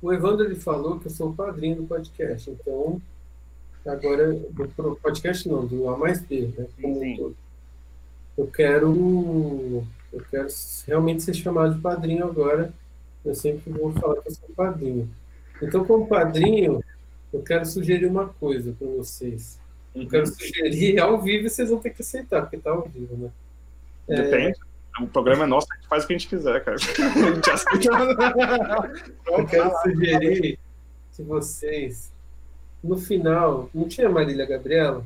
O 0.00 0.10
Evandro 0.12 0.46
ele 0.46 0.54
falou 0.54 0.98
que 0.98 1.08
eu 1.08 1.10
sou 1.10 1.28
o 1.28 1.34
padrinho 1.34 1.76
do 1.76 1.82
podcast, 1.84 2.48
então 2.50 3.02
agora 3.84 4.32
do 4.32 4.98
podcast 5.02 5.46
não, 5.46 5.66
do 5.66 5.88
A 5.90 5.98
mais 5.98 6.22
B, 6.22 6.52
né? 6.56 6.66
Como 6.80 7.00
sim, 7.00 7.16
sim. 7.16 7.34
Eu 8.38 8.46
quero 8.46 9.84
eu 10.12 10.24
quero 10.30 10.48
realmente 10.86 11.22
ser 11.22 11.34
chamado 11.34 11.74
de 11.74 11.80
padrinho 11.80 12.24
agora. 12.24 12.72
Eu 13.24 13.34
sempre 13.34 13.70
vou 13.70 13.92
falar 13.92 14.20
que 14.22 14.28
eu 14.28 14.34
sou 14.34 14.48
padrinho. 14.56 15.08
Então, 15.62 15.84
como 15.84 16.06
padrinho, 16.06 16.82
eu 17.32 17.42
quero 17.42 17.64
sugerir 17.64 18.06
uma 18.06 18.28
coisa 18.28 18.74
para 18.76 18.88
vocês. 18.88 19.58
Eu 19.94 20.06
quero 20.08 20.26
uhum. 20.26 20.34
sugerir 20.34 21.00
ao 21.00 21.20
vivo 21.20 21.46
e 21.46 21.50
vocês 21.50 21.70
vão 21.70 21.78
ter 21.78 21.90
que 21.90 22.02
aceitar, 22.02 22.42
porque 22.42 22.56
está 22.56 22.70
ao 22.70 22.82
vivo, 22.88 23.16
né? 23.16 23.30
Depende. 24.08 24.58
É... 24.58 25.02
O 25.02 25.06
programa 25.06 25.44
é 25.44 25.46
nosso, 25.46 25.68
a 25.70 25.76
gente 25.76 25.88
faz 25.88 26.04
o 26.04 26.06
que 26.06 26.12
a 26.12 26.18
gente 26.18 26.28
quiser, 26.28 26.64
cara. 26.64 26.76
A 26.76 27.34
gente 27.34 27.50
aceita. 27.50 27.88
eu 29.26 29.46
quero 29.46 29.70
sugerir 29.82 30.58
que 31.14 31.22
vocês, 31.22 32.12
no 32.82 32.98
final, 32.98 33.70
não 33.72 33.88
tinha 33.88 34.08
Marília 34.08 34.44
Gabriela? 34.44 35.04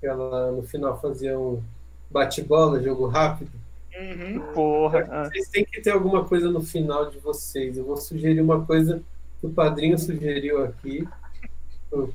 Que 0.00 0.06
ela 0.06 0.52
no 0.52 0.62
final 0.62 0.98
fazia 1.00 1.38
um 1.38 1.62
bate-bola, 2.10 2.82
jogo 2.82 3.06
rápido? 3.06 3.50
Uhum. 3.98 4.40
Porra. 4.54 5.28
Vocês 5.28 5.48
têm 5.48 5.64
que 5.64 5.80
ter 5.80 5.90
alguma 5.90 6.24
coisa 6.24 6.48
no 6.50 6.62
final 6.62 7.10
de 7.10 7.18
vocês. 7.18 7.76
Eu 7.76 7.84
vou 7.84 7.96
sugerir 7.96 8.40
uma 8.40 8.64
coisa 8.64 9.02
que 9.40 9.46
o 9.46 9.50
padrinho 9.50 9.98
sugeriu 9.98 10.64
aqui 10.64 11.06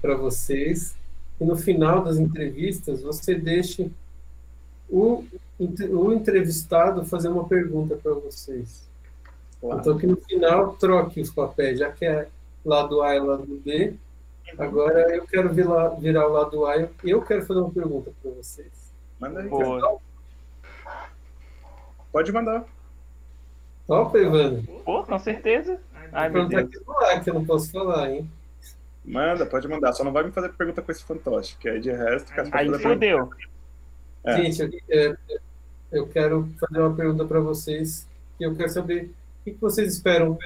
para 0.01 0.15
vocês. 0.15 0.95
E 1.39 1.43
no 1.43 1.55
final 1.55 2.03
das 2.03 2.17
entrevistas, 2.17 3.01
você 3.01 3.35
deixe 3.35 3.89
o, 4.89 5.23
o 5.57 6.13
entrevistado 6.13 7.05
fazer 7.05 7.29
uma 7.29 7.47
pergunta 7.47 7.95
para 7.95 8.13
vocês. 8.13 8.87
Claro. 9.61 9.79
Então, 9.79 9.97
que 9.97 10.07
no 10.07 10.17
final 10.17 10.73
troque 10.73 11.21
os 11.21 11.29
papéis, 11.29 11.79
já 11.79 11.91
que 11.91 12.05
é 12.05 12.27
lado 12.65 13.01
A 13.01 13.15
e 13.15 13.19
lado 13.19 13.61
B. 13.63 13.93
Agora 14.57 15.15
eu 15.15 15.25
quero 15.27 15.53
virar, 15.53 15.89
virar 15.89 16.27
o 16.27 16.31
lado 16.31 16.65
A 16.65 16.77
e 16.77 16.89
eu 17.03 17.21
quero 17.21 17.45
fazer 17.45 17.59
uma 17.59 17.71
pergunta 17.71 18.11
para 18.21 18.31
vocês. 18.31 18.91
Manda 19.19 19.41
aí. 19.41 19.47
Boa. 19.47 19.99
Pode 22.11 22.31
mandar. 22.31 22.65
Topa, 23.85 24.17
Evandro? 24.17 24.63
Pô, 24.83 25.03
com 25.03 25.19
certeza. 25.19 25.79
Ai, 26.11 26.29
meu 26.29 26.47
Deus. 26.47 26.69
Falar, 26.83 27.23
que 27.23 27.29
eu 27.29 27.33
não 27.35 27.45
posso 27.45 27.71
falar, 27.71 28.09
hein? 28.09 28.29
Manda, 29.09 29.45
pode 29.45 29.67
mandar. 29.67 29.93
Só 29.93 30.03
não 30.03 30.11
vai 30.11 30.23
me 30.23 30.31
fazer 30.31 30.49
pergunta 30.49 30.81
com 30.81 30.91
esse 30.91 31.03
fantoche, 31.03 31.57
que 31.59 31.67
aí 31.67 31.79
de 31.79 31.91
resto... 31.91 32.31
Aí 32.51 32.71
fodeu. 32.79 33.29
É. 34.23 34.37
Gente, 34.37 34.83
eu, 34.87 35.17
eu, 35.91 36.07
quero 36.07 36.47
fazer 36.59 36.79
uma 36.79 36.95
pergunta 36.95 37.25
para 37.25 37.39
vocês. 37.39 38.07
E 38.39 38.43
eu 38.43 38.55
quero 38.55 38.69
saber 38.69 39.11
o 39.41 39.43
que, 39.43 39.57
vocês 39.59 39.93
esperam 39.93 40.37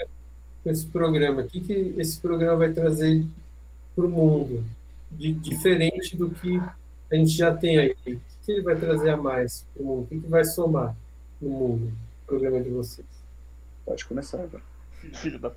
com 0.63 0.69
esse 0.69 0.85
programa. 0.85 1.41
O 1.41 1.47
que, 1.47 1.59
que 1.59 1.93
esse 1.97 2.19
programa 2.19 2.57
vai 2.57 2.71
trazer 2.71 3.25
para 3.95 4.05
o 4.05 4.09
mundo? 4.09 4.63
De, 5.11 5.33
diferente 5.33 6.15
do 6.15 6.29
que 6.29 6.59
a 7.11 7.15
gente 7.15 7.31
já 7.31 7.53
tem 7.53 7.77
aí. 7.77 7.91
O 7.91 7.95
que, 7.95 8.19
que 8.45 8.51
ele 8.51 8.61
vai 8.61 8.75
trazer 8.75 9.09
a 9.09 9.17
mais 9.17 9.65
para 9.73 9.83
o 9.83 9.85
mundo? 9.85 10.03
O 10.03 10.07
que, 10.07 10.19
que 10.19 10.27
vai 10.27 10.45
somar? 10.45 10.95
no 11.43 11.49
mundo, 11.49 11.93
o 12.23 12.25
programa 12.25 12.61
de 12.61 12.69
vocês? 12.69 13.07
Pode 13.85 14.05
começar 14.05 14.41
agora. 14.41 14.72
Filho 15.13 15.39
da 15.39 15.51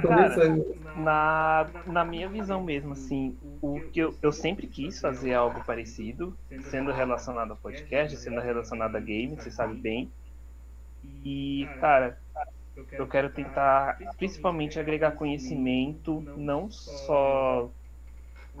Cara, 0.00 0.56
na, 0.96 1.66
na 1.86 2.04
minha 2.04 2.28
visão 2.28 2.62
mesmo, 2.62 2.92
assim, 2.92 3.36
o 3.60 3.80
que 3.92 4.00
eu, 4.00 4.14
eu 4.22 4.32
sempre 4.32 4.66
quis 4.66 5.00
fazer 5.00 5.34
algo 5.34 5.62
parecido, 5.64 6.36
sendo 6.70 6.90
relacionado 6.90 7.52
a 7.52 7.56
podcast, 7.56 8.16
sendo 8.16 8.40
relacionado 8.40 8.96
a 8.96 9.00
game, 9.00 9.36
você 9.36 9.50
sabe 9.50 9.74
bem. 9.74 10.10
E, 11.24 11.68
cara, 11.80 12.18
eu 12.92 13.06
quero 13.06 13.30
tentar 13.30 13.98
principalmente 14.16 14.78
agregar 14.78 15.12
conhecimento, 15.12 16.20
não 16.36 16.70
só 16.70 17.68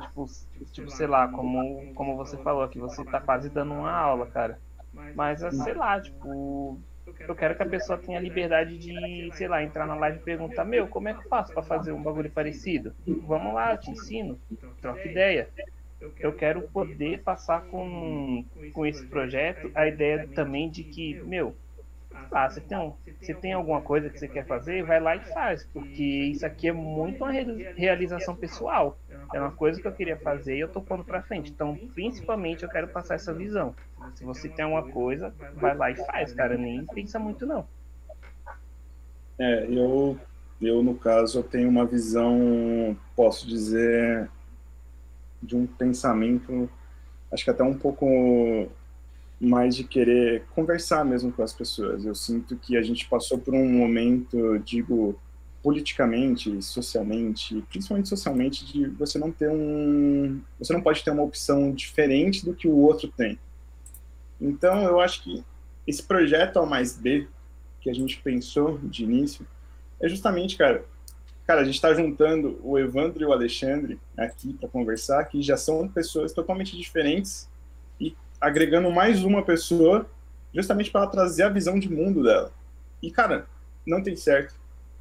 tipo, 0.00 0.26
tipo 0.72 0.90
sei 0.90 1.06
lá, 1.06 1.28
como, 1.28 1.92
como 1.94 2.16
você 2.16 2.36
falou 2.38 2.68
que 2.68 2.78
você 2.78 3.04
tá 3.04 3.20
quase 3.20 3.48
dando 3.48 3.74
uma 3.74 3.90
aula, 3.90 4.26
cara. 4.26 4.58
Mas, 5.14 5.42
é, 5.42 5.50
sei 5.50 5.74
lá, 5.74 6.00
tipo, 6.00 6.78
eu 7.28 7.34
quero 7.34 7.54
que 7.56 7.62
a 7.62 7.66
pessoa 7.66 7.98
tenha 7.98 8.20
liberdade 8.20 8.76
de, 8.78 9.30
sei 9.34 9.48
lá, 9.48 9.62
entrar 9.62 9.86
na 9.86 9.94
live 9.94 10.18
e 10.18 10.22
perguntar: 10.22 10.64
Meu, 10.64 10.88
como 10.88 11.08
é 11.08 11.14
que 11.14 11.20
eu 11.20 11.28
faço 11.28 11.52
para 11.52 11.62
fazer 11.62 11.92
um 11.92 12.02
bagulho 12.02 12.30
parecido? 12.30 12.94
Vamos 13.06 13.54
lá, 13.54 13.72
eu 13.72 13.78
te 13.78 13.90
ensino, 13.90 14.38
troca 14.80 15.06
ideia. 15.08 15.48
Eu 16.18 16.32
quero 16.32 16.62
poder 16.62 17.22
passar 17.22 17.62
com, 17.66 18.44
com 18.72 18.86
esse 18.86 19.04
projeto 19.06 19.70
a 19.74 19.86
ideia 19.86 20.28
também 20.34 20.70
de 20.70 20.84
que, 20.84 21.14
meu, 21.24 21.54
ah, 22.30 22.48
você 22.48 22.60
tem, 22.60 22.76
um, 22.76 22.92
você 23.20 23.34
tem 23.34 23.52
alguma 23.52 23.80
coisa 23.80 24.10
que 24.10 24.18
você 24.18 24.28
quer 24.28 24.46
fazer, 24.46 24.84
vai 24.84 25.00
lá 25.00 25.16
e 25.16 25.20
faz, 25.20 25.64
porque 25.72 26.02
isso 26.02 26.44
aqui 26.44 26.68
é 26.68 26.72
muito 26.72 27.22
uma 27.24 27.32
realização 27.32 28.34
pessoal. 28.36 28.98
É 29.32 29.40
uma 29.40 29.50
coisa 29.52 29.80
que 29.80 29.86
eu 29.86 29.92
queria 29.92 30.16
fazer 30.16 30.56
e 30.56 30.60
eu 30.60 30.68
tô 30.68 30.80
pondo 30.80 31.04
para 31.04 31.22
frente. 31.22 31.50
Então, 31.50 31.76
principalmente, 31.94 32.62
eu 32.62 32.68
quero 32.68 32.88
passar 32.88 33.14
essa 33.14 33.32
visão. 33.34 33.74
Se 34.14 34.24
você 34.24 34.48
tem 34.48 34.64
alguma 34.64 34.90
coisa, 34.90 35.34
vai 35.56 35.76
lá 35.76 35.90
e 35.90 35.96
faz, 35.96 36.32
cara. 36.32 36.56
Nem 36.56 36.84
pensa 36.86 37.18
muito, 37.18 37.46
não. 37.46 37.66
É, 39.38 39.66
eu, 39.68 40.18
eu 40.60 40.82
no 40.82 40.94
caso, 40.94 41.38
eu 41.38 41.42
tenho 41.42 41.68
uma 41.68 41.84
visão, 41.84 42.96
posso 43.16 43.46
dizer, 43.46 44.30
de 45.42 45.56
um 45.56 45.66
pensamento, 45.66 46.68
acho 47.32 47.44
que 47.44 47.50
até 47.50 47.62
um 47.62 47.76
pouco 47.76 48.68
mais 49.40 49.74
de 49.74 49.84
querer 49.84 50.44
conversar 50.54 51.04
mesmo 51.04 51.32
com 51.32 51.42
as 51.42 51.52
pessoas. 51.52 52.04
Eu 52.04 52.14
sinto 52.14 52.56
que 52.56 52.76
a 52.76 52.82
gente 52.82 53.08
passou 53.08 53.38
por 53.38 53.54
um 53.54 53.68
momento, 53.68 54.58
digo, 54.60 55.18
politicamente, 55.62 56.62
socialmente, 56.62 57.62
principalmente 57.70 58.08
socialmente, 58.08 58.64
de 58.66 58.86
você 58.86 59.18
não 59.18 59.32
ter 59.32 59.50
um, 59.50 60.40
você 60.58 60.72
não 60.72 60.80
pode 60.80 61.02
ter 61.02 61.10
uma 61.10 61.22
opção 61.22 61.72
diferente 61.72 62.44
do 62.44 62.54
que 62.54 62.68
o 62.68 62.76
outro 62.76 63.08
tem. 63.08 63.38
Então, 64.46 64.82
eu 64.82 65.00
acho 65.00 65.22
que 65.22 65.42
esse 65.86 66.02
projeto 66.02 66.58
ao 66.58 66.66
mais 66.66 66.96
B 66.96 67.26
que 67.80 67.90
a 67.90 67.94
gente 67.94 68.20
pensou 68.20 68.78
de 68.78 69.04
início 69.04 69.46
é 70.00 70.08
justamente, 70.08 70.56
cara, 70.56 70.84
cara, 71.46 71.60
a 71.60 71.64
gente 71.64 71.74
está 71.74 71.92
juntando 71.92 72.58
o 72.62 72.78
Evandro 72.78 73.22
e 73.22 73.26
o 73.26 73.32
Alexandre 73.32 73.98
aqui 74.16 74.52
para 74.54 74.68
conversar, 74.68 75.24
que 75.24 75.42
já 75.42 75.56
são 75.56 75.88
pessoas 75.88 76.32
totalmente 76.32 76.76
diferentes 76.76 77.48
agregando 78.44 78.90
mais 78.90 79.24
uma 79.24 79.42
pessoa 79.42 80.06
justamente 80.52 80.90
para 80.90 81.06
trazer 81.06 81.44
a 81.44 81.48
visão 81.48 81.78
de 81.78 81.90
mundo 81.90 82.22
dela. 82.22 82.52
E, 83.02 83.10
cara, 83.10 83.46
não 83.86 84.02
tem 84.02 84.14
certo, 84.16 84.54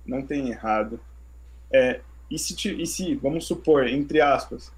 não 0.06 0.26
tem 0.26 0.50
errado. 0.50 0.98
É, 1.72 2.00
e, 2.32 2.40
se, 2.40 2.54
e 2.82 2.88
se, 2.88 3.16
vamos 3.16 3.46
supor, 3.46 3.86
entre 3.88 4.22
aspas, 4.22 4.72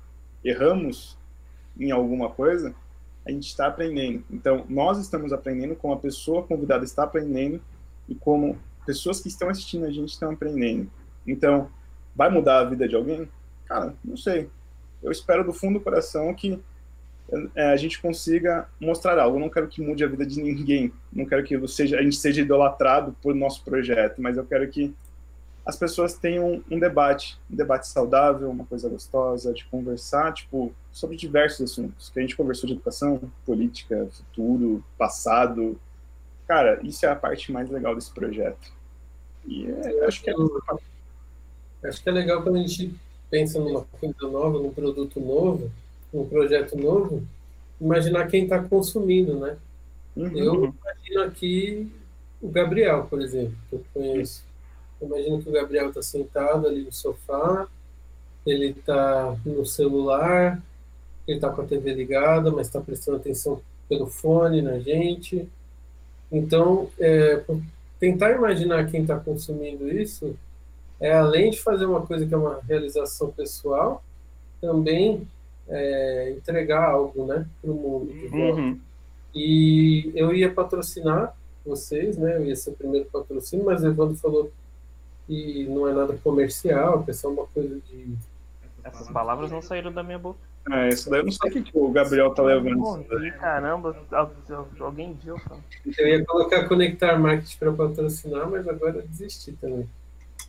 erramos 0.44 1.16
em 1.80 1.92
alguma 1.92 2.30
coisa, 2.30 2.74
a 3.26 3.32
gente 3.32 3.48
está 3.48 3.68
aprendendo. 3.68 4.24
Então, 4.30 4.66
nós 4.70 5.00
estamos 5.00 5.34
aprendendo 5.34 5.76
como 5.76 5.94
a 5.94 6.00
pessoa 6.00 6.44
convidada 6.44 6.86
está 6.86 7.04
aprendendo 7.04 7.62
e 8.08 8.14
como 8.14 8.58
pessoas 8.86 9.20
que 9.20 9.28
estão 9.28 9.50
assistindo 9.50 9.86
a 9.86 9.92
gente 9.92 10.10
estão 10.10 10.32
aprendendo. 10.32 10.90
Então, 11.26 11.70
vai 12.16 12.30
mudar 12.30 12.60
a 12.60 12.64
vida 12.66 12.88
de 12.88 12.96
alguém? 12.96 13.28
Cara, 13.66 13.96
não 14.04 14.16
sei. 14.16 14.50
Eu 15.02 15.12
espero 15.12 15.44
do 15.44 15.54
fundo 15.54 15.80
do 15.80 15.84
coração 15.84 16.34
que 16.34 16.60
é, 17.56 17.72
a 17.72 17.76
gente 17.76 18.00
consiga 18.00 18.70
mostrar 18.80 19.18
algo. 19.18 19.38
Eu 19.38 19.42
não 19.42 19.50
quero 19.50 19.68
que 19.68 19.82
mude 19.82 20.04
a 20.04 20.08
vida 20.08 20.26
de 20.26 20.42
ninguém, 20.42 20.92
não 21.12 21.26
quero 21.26 21.44
que 21.44 21.68
seja, 21.68 21.98
a 21.98 22.04
gente 22.04 22.18
seja 22.18 22.42
idolatrado 22.42 23.16
por 23.22 23.34
nosso 23.34 23.64
projeto, 23.64 24.22
mas 24.22 24.38
eu 24.38 24.46
quero 24.46 24.68
que 24.70 24.94
as 25.66 25.76
pessoas 25.76 26.14
tenham 26.14 26.64
um 26.70 26.80
debate, 26.80 27.40
um 27.52 27.56
debate 27.56 27.88
saudável, 27.88 28.50
uma 28.50 28.66
coisa 28.66 28.88
gostosa, 28.88 29.52
de 29.52 29.66
conversar, 29.66 30.32
tipo, 30.34 30.72
sobre 30.92 31.18
diversos 31.18 31.72
assuntos, 31.72 32.10
que 32.10 32.20
a 32.20 32.22
gente 32.22 32.36
conversou 32.36 32.68
de 32.68 32.74
educação, 32.74 33.20
política, 33.46 34.08
futuro, 34.12 34.84
passado. 34.98 35.80
Cara, 36.48 36.80
isso 36.84 37.06
é 37.06 37.10
a 37.10 37.16
parte 37.16 37.52
mais 37.52 37.70
legal 37.70 37.96
desse 37.96 38.12
projeto. 38.12 38.72
E 39.48 39.66
é, 39.66 40.06
acho 40.06 40.22
que 40.22 40.30
é... 40.30 40.34
Acho 41.84 42.02
que 42.02 42.10
é 42.10 42.12
legal 42.12 42.42
quando 42.42 42.58
a 42.58 42.62
gente 42.62 42.96
pensa 43.30 43.60
numa 43.60 43.84
coisa 43.84 44.16
nova, 44.22 44.60
num 44.60 44.72
produto 44.72 45.20
novo, 45.20 45.72
um 46.14 46.26
projeto 46.28 46.78
novo, 46.78 47.24
imaginar 47.80 48.28
quem 48.28 48.44
está 48.44 48.62
consumindo, 48.64 49.40
né? 49.40 49.58
Uhum. 50.16 50.38
Eu 50.38 50.74
imagino 50.74 51.24
aqui 51.24 51.92
o 52.42 52.48
Gabriel, 52.48 53.06
por 53.10 53.22
exemplo, 53.22 53.56
que 53.70 53.76
eu 53.76 53.86
conheço. 53.94 54.44
Imagino 55.02 55.42
que 55.42 55.50
o 55.50 55.52
Gabriel 55.52 55.90
está 55.90 56.02
sentado 56.02 56.68
ali 56.68 56.84
no 56.84 56.92
sofá, 56.92 57.68
ele 58.46 58.68
está 58.68 59.36
no 59.46 59.66
celular, 59.66 60.62
ele 61.28 61.38
está 61.38 61.50
com 61.50 61.62
a 61.62 61.66
TV 61.66 61.94
ligada, 61.94 62.52
mas 62.52 62.68
está 62.68 62.80
prestando 62.80 63.18
atenção 63.18 63.62
pelo 63.90 64.08
fone 64.08 64.62
na 64.62 64.80
gente. 64.80 65.48
Então, 66.32 66.90
é, 67.00 67.44
tentar 68.00 68.32
imaginar 68.32 68.90
quem 68.90 69.02
está 69.02 69.20
consumindo 69.20 69.90
isso 69.90 70.36
é 71.00 71.14
além 71.14 71.52
de 71.52 71.62
fazer 71.62 71.86
uma 71.86 72.06
coisa 72.06 72.26
que 72.26 72.34
é 72.34 72.38
uma 72.38 72.62
realização 72.62 73.30
pessoal, 73.32 74.04
também 74.62 75.28
é, 75.68 76.34
entregar 76.38 76.90
algo, 76.90 77.26
né, 77.26 77.46
para 77.62 77.72
o 77.72 77.76
mundo. 77.76 78.12
Uhum. 78.34 78.80
E 79.34 80.12
eu 80.16 80.34
ia 80.34 80.52
patrocinar 80.52 81.36
vocês, 81.66 82.18
né? 82.18 82.38
Eu 82.38 82.46
ia 82.46 82.56
ser 82.56 82.70
o 82.70 82.74
primeiro 82.74 83.10
patrocínio, 83.12 83.66
mas 83.66 83.84
o 83.84 83.88
Evandro 83.88 84.16
falou 84.16 84.52
que 85.28 85.66
não 85.68 85.88
é 85.88 85.94
nada 85.94 86.18
comercial, 86.24 87.04
que 87.04 87.12
é 87.12 87.14
só 87.14 87.30
uma 87.30 87.46
coisa 87.48 87.80
de. 87.88 88.16
Essas 88.84 89.10
palavras 89.10 89.52
não 89.52 89.62
saíram 89.62 89.92
da 89.92 90.04
minha 90.04 90.20
boca. 90.20 90.40
É, 90.72 90.90
isso 90.90 91.10
daí 91.10 91.20
eu 91.20 91.26
não 91.26 91.32
sei 91.32 91.50
o 91.50 91.54
que, 91.54 91.62
que 91.62 91.78
o 91.78 91.92
Gabriel 91.92 92.34
tá 92.34 92.42
levando. 92.42 92.78
Morri, 92.78 93.32
caramba, 93.34 93.96
alguém 94.80 95.14
viu. 95.14 95.36
Cara. 95.36 95.60
Eu 95.98 96.08
ia 96.08 96.26
colocar 96.26 96.68
Conectar 96.68 97.18
Market 97.20 97.58
para 97.58 97.72
patrocinar, 97.72 98.50
mas 98.50 98.68
agora 98.68 98.98
eu 98.98 99.08
desisti 99.08 99.52
também. 99.54 99.88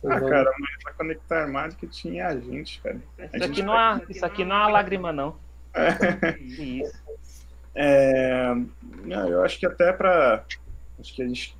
Ah, 0.05 0.19
cara, 0.19 0.51
mas 0.59 0.83
pra 0.83 0.93
Conectar 0.93 1.47
Market 1.47 1.89
tinha 1.91 2.27
a 2.27 2.39
gente, 2.39 2.81
cara. 2.81 2.99
A 3.19 3.37
isso, 3.37 3.45
aqui 3.45 3.61
não 3.61 3.73
há, 3.73 4.01
isso 4.09 4.25
aqui 4.25 4.43
não 4.43 4.55
há 4.55 4.67
lágrima, 4.67 5.11
não. 5.11 5.35
É. 5.73 6.37
Isso. 6.39 7.07
É, 7.75 8.55
eu 9.05 9.43
acho 9.43 9.59
que 9.59 9.67
até 9.67 9.93
para 9.93 10.43
acho 10.99 11.13
que 11.13 11.21
a 11.21 11.27
gente 11.27 11.55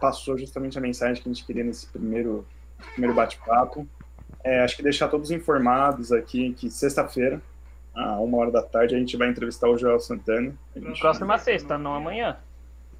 passou 0.00 0.38
justamente 0.38 0.78
a 0.78 0.80
mensagem 0.80 1.22
que 1.22 1.28
a 1.28 1.32
gente 1.32 1.44
queria 1.44 1.64
nesse 1.64 1.86
primeiro 1.86 2.46
primeiro 2.92 3.14
bate-papo. 3.14 3.86
É, 4.42 4.60
acho 4.60 4.76
que 4.76 4.82
deixar 4.82 5.08
todos 5.08 5.30
informados 5.30 6.12
aqui 6.12 6.54
que 6.54 6.70
sexta-feira, 6.70 7.40
a 7.94 8.18
uma 8.20 8.38
hora 8.38 8.50
da 8.50 8.62
tarde, 8.62 8.94
a 8.94 8.98
gente 8.98 9.16
vai 9.16 9.28
entrevistar 9.28 9.68
o 9.68 9.76
Joel 9.76 10.00
Santana. 10.00 10.54
Gente... 10.74 11.00
Próxima 11.00 11.36
sexta, 11.38 11.76
não 11.76 11.94
amanhã. 11.94 12.38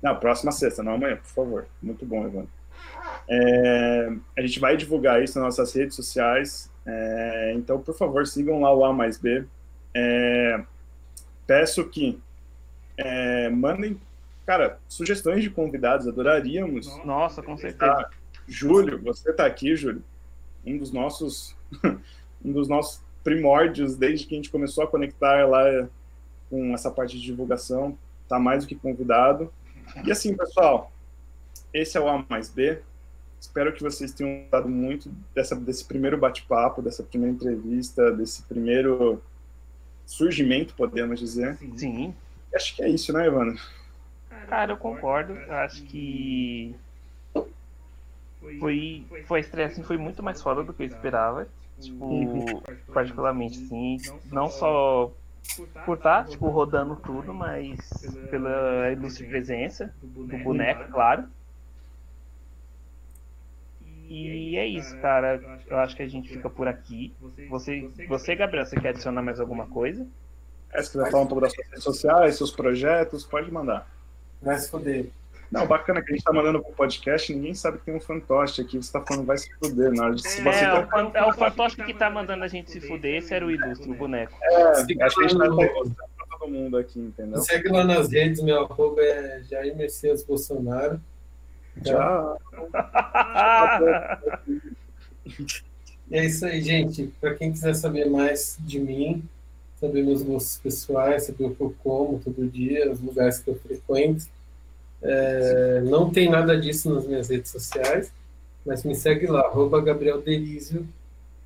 Não, 0.02 0.16
próxima 0.16 0.52
sexta, 0.52 0.82
não 0.82 0.94
amanhã, 0.94 1.16
por 1.16 1.30
favor. 1.30 1.66
Muito 1.82 2.04
bom, 2.04 2.26
Evandro. 2.26 2.50
É, 3.28 4.12
a 4.36 4.40
gente 4.42 4.58
vai 4.58 4.76
divulgar 4.76 5.22
isso 5.22 5.38
nas 5.38 5.56
nossas 5.56 5.74
redes 5.74 5.94
sociais. 5.94 6.70
É, 6.84 7.52
então, 7.54 7.80
por 7.80 7.94
favor, 7.96 8.26
sigam 8.26 8.60
lá 8.60 8.74
o 8.74 8.84
A 8.84 8.92
mais 8.92 9.18
B. 9.18 9.44
É, 9.94 10.62
peço 11.46 11.88
que 11.88 12.20
é, 12.96 13.48
mandem, 13.50 14.00
cara, 14.46 14.78
sugestões 14.88 15.42
de 15.42 15.50
convidados, 15.50 16.06
adoraríamos. 16.06 16.86
Nossa, 17.04 17.42
com 17.42 17.56
certeza. 17.56 17.92
Ah, 17.92 18.10
Júlio, 18.46 19.00
você 19.02 19.30
está 19.30 19.46
aqui, 19.46 19.76
Júlio, 19.76 20.02
um 20.64 20.76
dos 20.76 20.92
nossos, 20.92 21.56
um 22.44 22.52
dos 22.52 22.68
nossos 22.68 23.02
primórdios 23.22 23.96
desde 23.96 24.26
que 24.26 24.34
a 24.34 24.36
gente 24.36 24.50
começou 24.50 24.84
a 24.84 24.86
conectar 24.86 25.46
lá 25.46 25.88
com 26.48 26.74
essa 26.74 26.90
parte 26.90 27.16
de 27.16 27.22
divulgação, 27.22 27.96
está 28.24 28.38
mais 28.38 28.64
do 28.64 28.68
que 28.68 28.74
convidado. 28.74 29.52
E 30.04 30.10
assim, 30.10 30.36
pessoal, 30.36 30.92
esse 31.72 31.96
é 31.96 32.00
o 32.00 32.08
A 32.08 32.24
mais 32.28 32.48
B. 32.48 32.80
Espero 33.40 33.72
que 33.72 33.82
vocês 33.82 34.12
tenham 34.12 34.42
gostado 34.42 34.68
muito 34.68 35.10
dessa, 35.34 35.56
desse 35.56 35.84
primeiro 35.84 36.18
bate-papo, 36.18 36.82
dessa 36.82 37.02
primeira 37.02 37.34
entrevista, 37.34 38.12
desse 38.12 38.42
primeiro 38.42 39.22
surgimento, 40.04 40.74
podemos 40.74 41.18
dizer. 41.18 41.56
Sim. 41.76 42.14
Acho 42.54 42.76
que 42.76 42.82
é 42.82 42.88
isso, 42.88 43.12
né, 43.12 43.26
Evandro? 43.26 43.58
Cara, 44.48 44.72
eu 44.72 44.76
concordo. 44.76 45.36
Acho 45.48 45.82
que 45.84 46.74
foi, 48.58 49.06
foi 49.26 49.38
a 49.38 49.40
estreia 49.40 49.68
assim, 49.68 49.82
foi 49.82 49.96
muito 49.96 50.22
mais 50.22 50.42
foda 50.42 50.62
do 50.62 50.72
que 50.72 50.82
eu 50.82 50.86
esperava. 50.86 51.46
Tipo, 51.80 52.62
particularmente, 52.92 53.56
sim. 53.56 53.96
Não 54.30 54.48
só 54.48 55.10
por 55.84 55.96
estar, 55.96 56.26
tipo, 56.26 56.48
rodando 56.48 56.96
tudo, 56.96 57.32
mas 57.32 57.78
pela 58.30 58.90
ilustre 58.92 59.26
presença 59.26 59.94
do 60.02 60.38
boneco, 60.38 60.90
claro. 60.92 61.24
E 64.08 64.56
é 64.56 64.66
isso, 64.66 64.96
cara. 64.98 65.40
Eu 65.68 65.78
acho 65.78 65.94
que 65.94 66.02
a 66.02 66.08
gente 66.08 66.28
fica 66.28 66.50
por 66.50 66.66
aqui. 66.66 67.14
Você, 67.48 67.88
você 68.08 68.34
Gabriel, 68.34 68.66
você 68.66 68.74
quer 68.74 68.88
adicionar 68.88 69.22
mais 69.22 69.38
alguma 69.38 69.66
coisa? 69.66 70.04
É, 70.72 70.82
se 70.82 70.90
quiser 70.90 71.10
falar 71.10 71.22
um 71.22 71.26
pouco 71.26 71.40
das 71.40 71.52
suas 71.52 71.66
redes 71.68 71.84
sociais, 71.84 72.36
seus 72.36 72.50
projetos, 72.50 73.24
pode 73.24 73.50
mandar. 73.52 73.88
Vai 74.42 74.58
se 74.58 74.70
fuder. 74.70 75.06
Não, 75.50 75.66
bacana 75.66 76.00
que 76.00 76.12
a 76.12 76.14
gente 76.14 76.24
tá 76.24 76.32
mandando 76.32 76.62
pro 76.62 76.72
podcast, 76.72 77.34
ninguém 77.34 77.54
sabe 77.54 77.78
que 77.78 77.86
tem 77.86 77.96
um 77.96 78.00
fantoche 78.00 78.62
aqui, 78.62 78.76
você 78.76 78.92
tá 78.92 79.00
falando 79.00 79.26
vai 79.26 79.36
se 79.36 79.52
fuder 79.54 79.92
na 79.92 80.04
hora 80.04 80.14
de 80.14 80.22
se 80.22 80.40
você 80.42 80.64
É, 80.64 80.74
o, 80.74 80.86
fan, 80.86 81.10
é 81.12 81.24
o 81.24 81.32
fantoche 81.32 81.76
que 81.76 81.92
tá 81.92 82.08
mandando 82.08 82.44
a 82.44 82.48
gente 82.48 82.70
se 82.70 82.80
fuder, 82.80 83.16
esse 83.16 83.34
era 83.34 83.44
o 83.44 83.50
ilustre, 83.50 83.90
o 83.90 83.94
boneco. 83.94 84.32
É, 84.40 84.62
acho 84.70 84.86
que 84.86 85.02
a 85.02 85.08
gente 85.08 85.36
tá 85.36 85.50
mostrando 85.50 85.94
pra 85.96 86.38
todo 86.38 86.48
mundo 86.48 86.76
aqui, 86.76 87.00
entendeu? 87.00 87.40
Segue 87.40 87.68
lá 87.68 87.82
nas 87.82 88.12
redes, 88.12 88.40
meu 88.40 88.60
arroba 88.60 89.02
é 89.02 89.42
Jair 89.50 89.76
Messias 89.76 90.22
Bolsonaro. 90.22 91.00
Já. 91.84 92.36
é 96.12 96.24
isso 96.24 96.46
aí, 96.46 96.62
gente. 96.62 97.12
Para 97.20 97.34
quem 97.34 97.50
quiser 97.50 97.74
saber 97.74 98.08
mais 98.08 98.56
de 98.60 98.78
mim, 98.78 99.28
saber 99.80 100.02
meus 100.02 100.22
gostos 100.22 100.58
pessoais, 100.58 101.24
saber 101.24 101.44
o 101.44 101.54
que 101.54 101.60
eu 101.60 101.74
como 101.82 102.20
todo 102.20 102.46
dia, 102.48 102.90
os 102.92 103.00
lugares 103.00 103.38
que 103.38 103.50
eu 103.50 103.56
frequento. 103.56 104.26
É, 105.02 105.80
não 105.82 106.10
tem 106.10 106.28
nada 106.28 106.60
disso 106.60 106.92
nas 106.92 107.06
minhas 107.06 107.28
redes 107.28 107.50
sociais, 107.50 108.12
mas 108.64 108.84
me 108.84 108.94
segue 108.94 109.26
lá, 109.26 109.40
arroba 109.40 109.80
Gabriel 109.80 110.20
Derizio, 110.20 110.86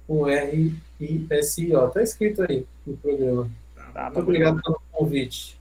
com 0.06 0.26
R-I-S-I-O. 0.28 1.86
Está 1.86 2.02
escrito 2.02 2.42
aí 2.42 2.66
no 2.84 2.96
programa. 2.96 3.48
Tá, 3.92 4.04
Muito 4.04 4.20
obrigado 4.20 4.60
pelo 4.60 4.80
convite. 4.90 5.58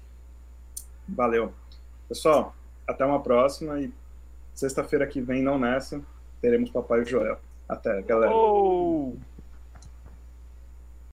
Valeu. 1.08 1.54
Pessoal, 2.10 2.56
até 2.88 3.06
uma 3.06 3.22
próxima 3.22 3.80
e 3.80 3.92
sexta-feira 4.56 5.06
que 5.06 5.22
vem, 5.22 5.44
não 5.44 5.60
nessa, 5.60 6.02
teremos 6.42 6.72
Papai 6.72 7.06
Joel. 7.06 7.38
Até, 7.70 8.02
galera. 8.02 8.34
Oh! 8.34 9.14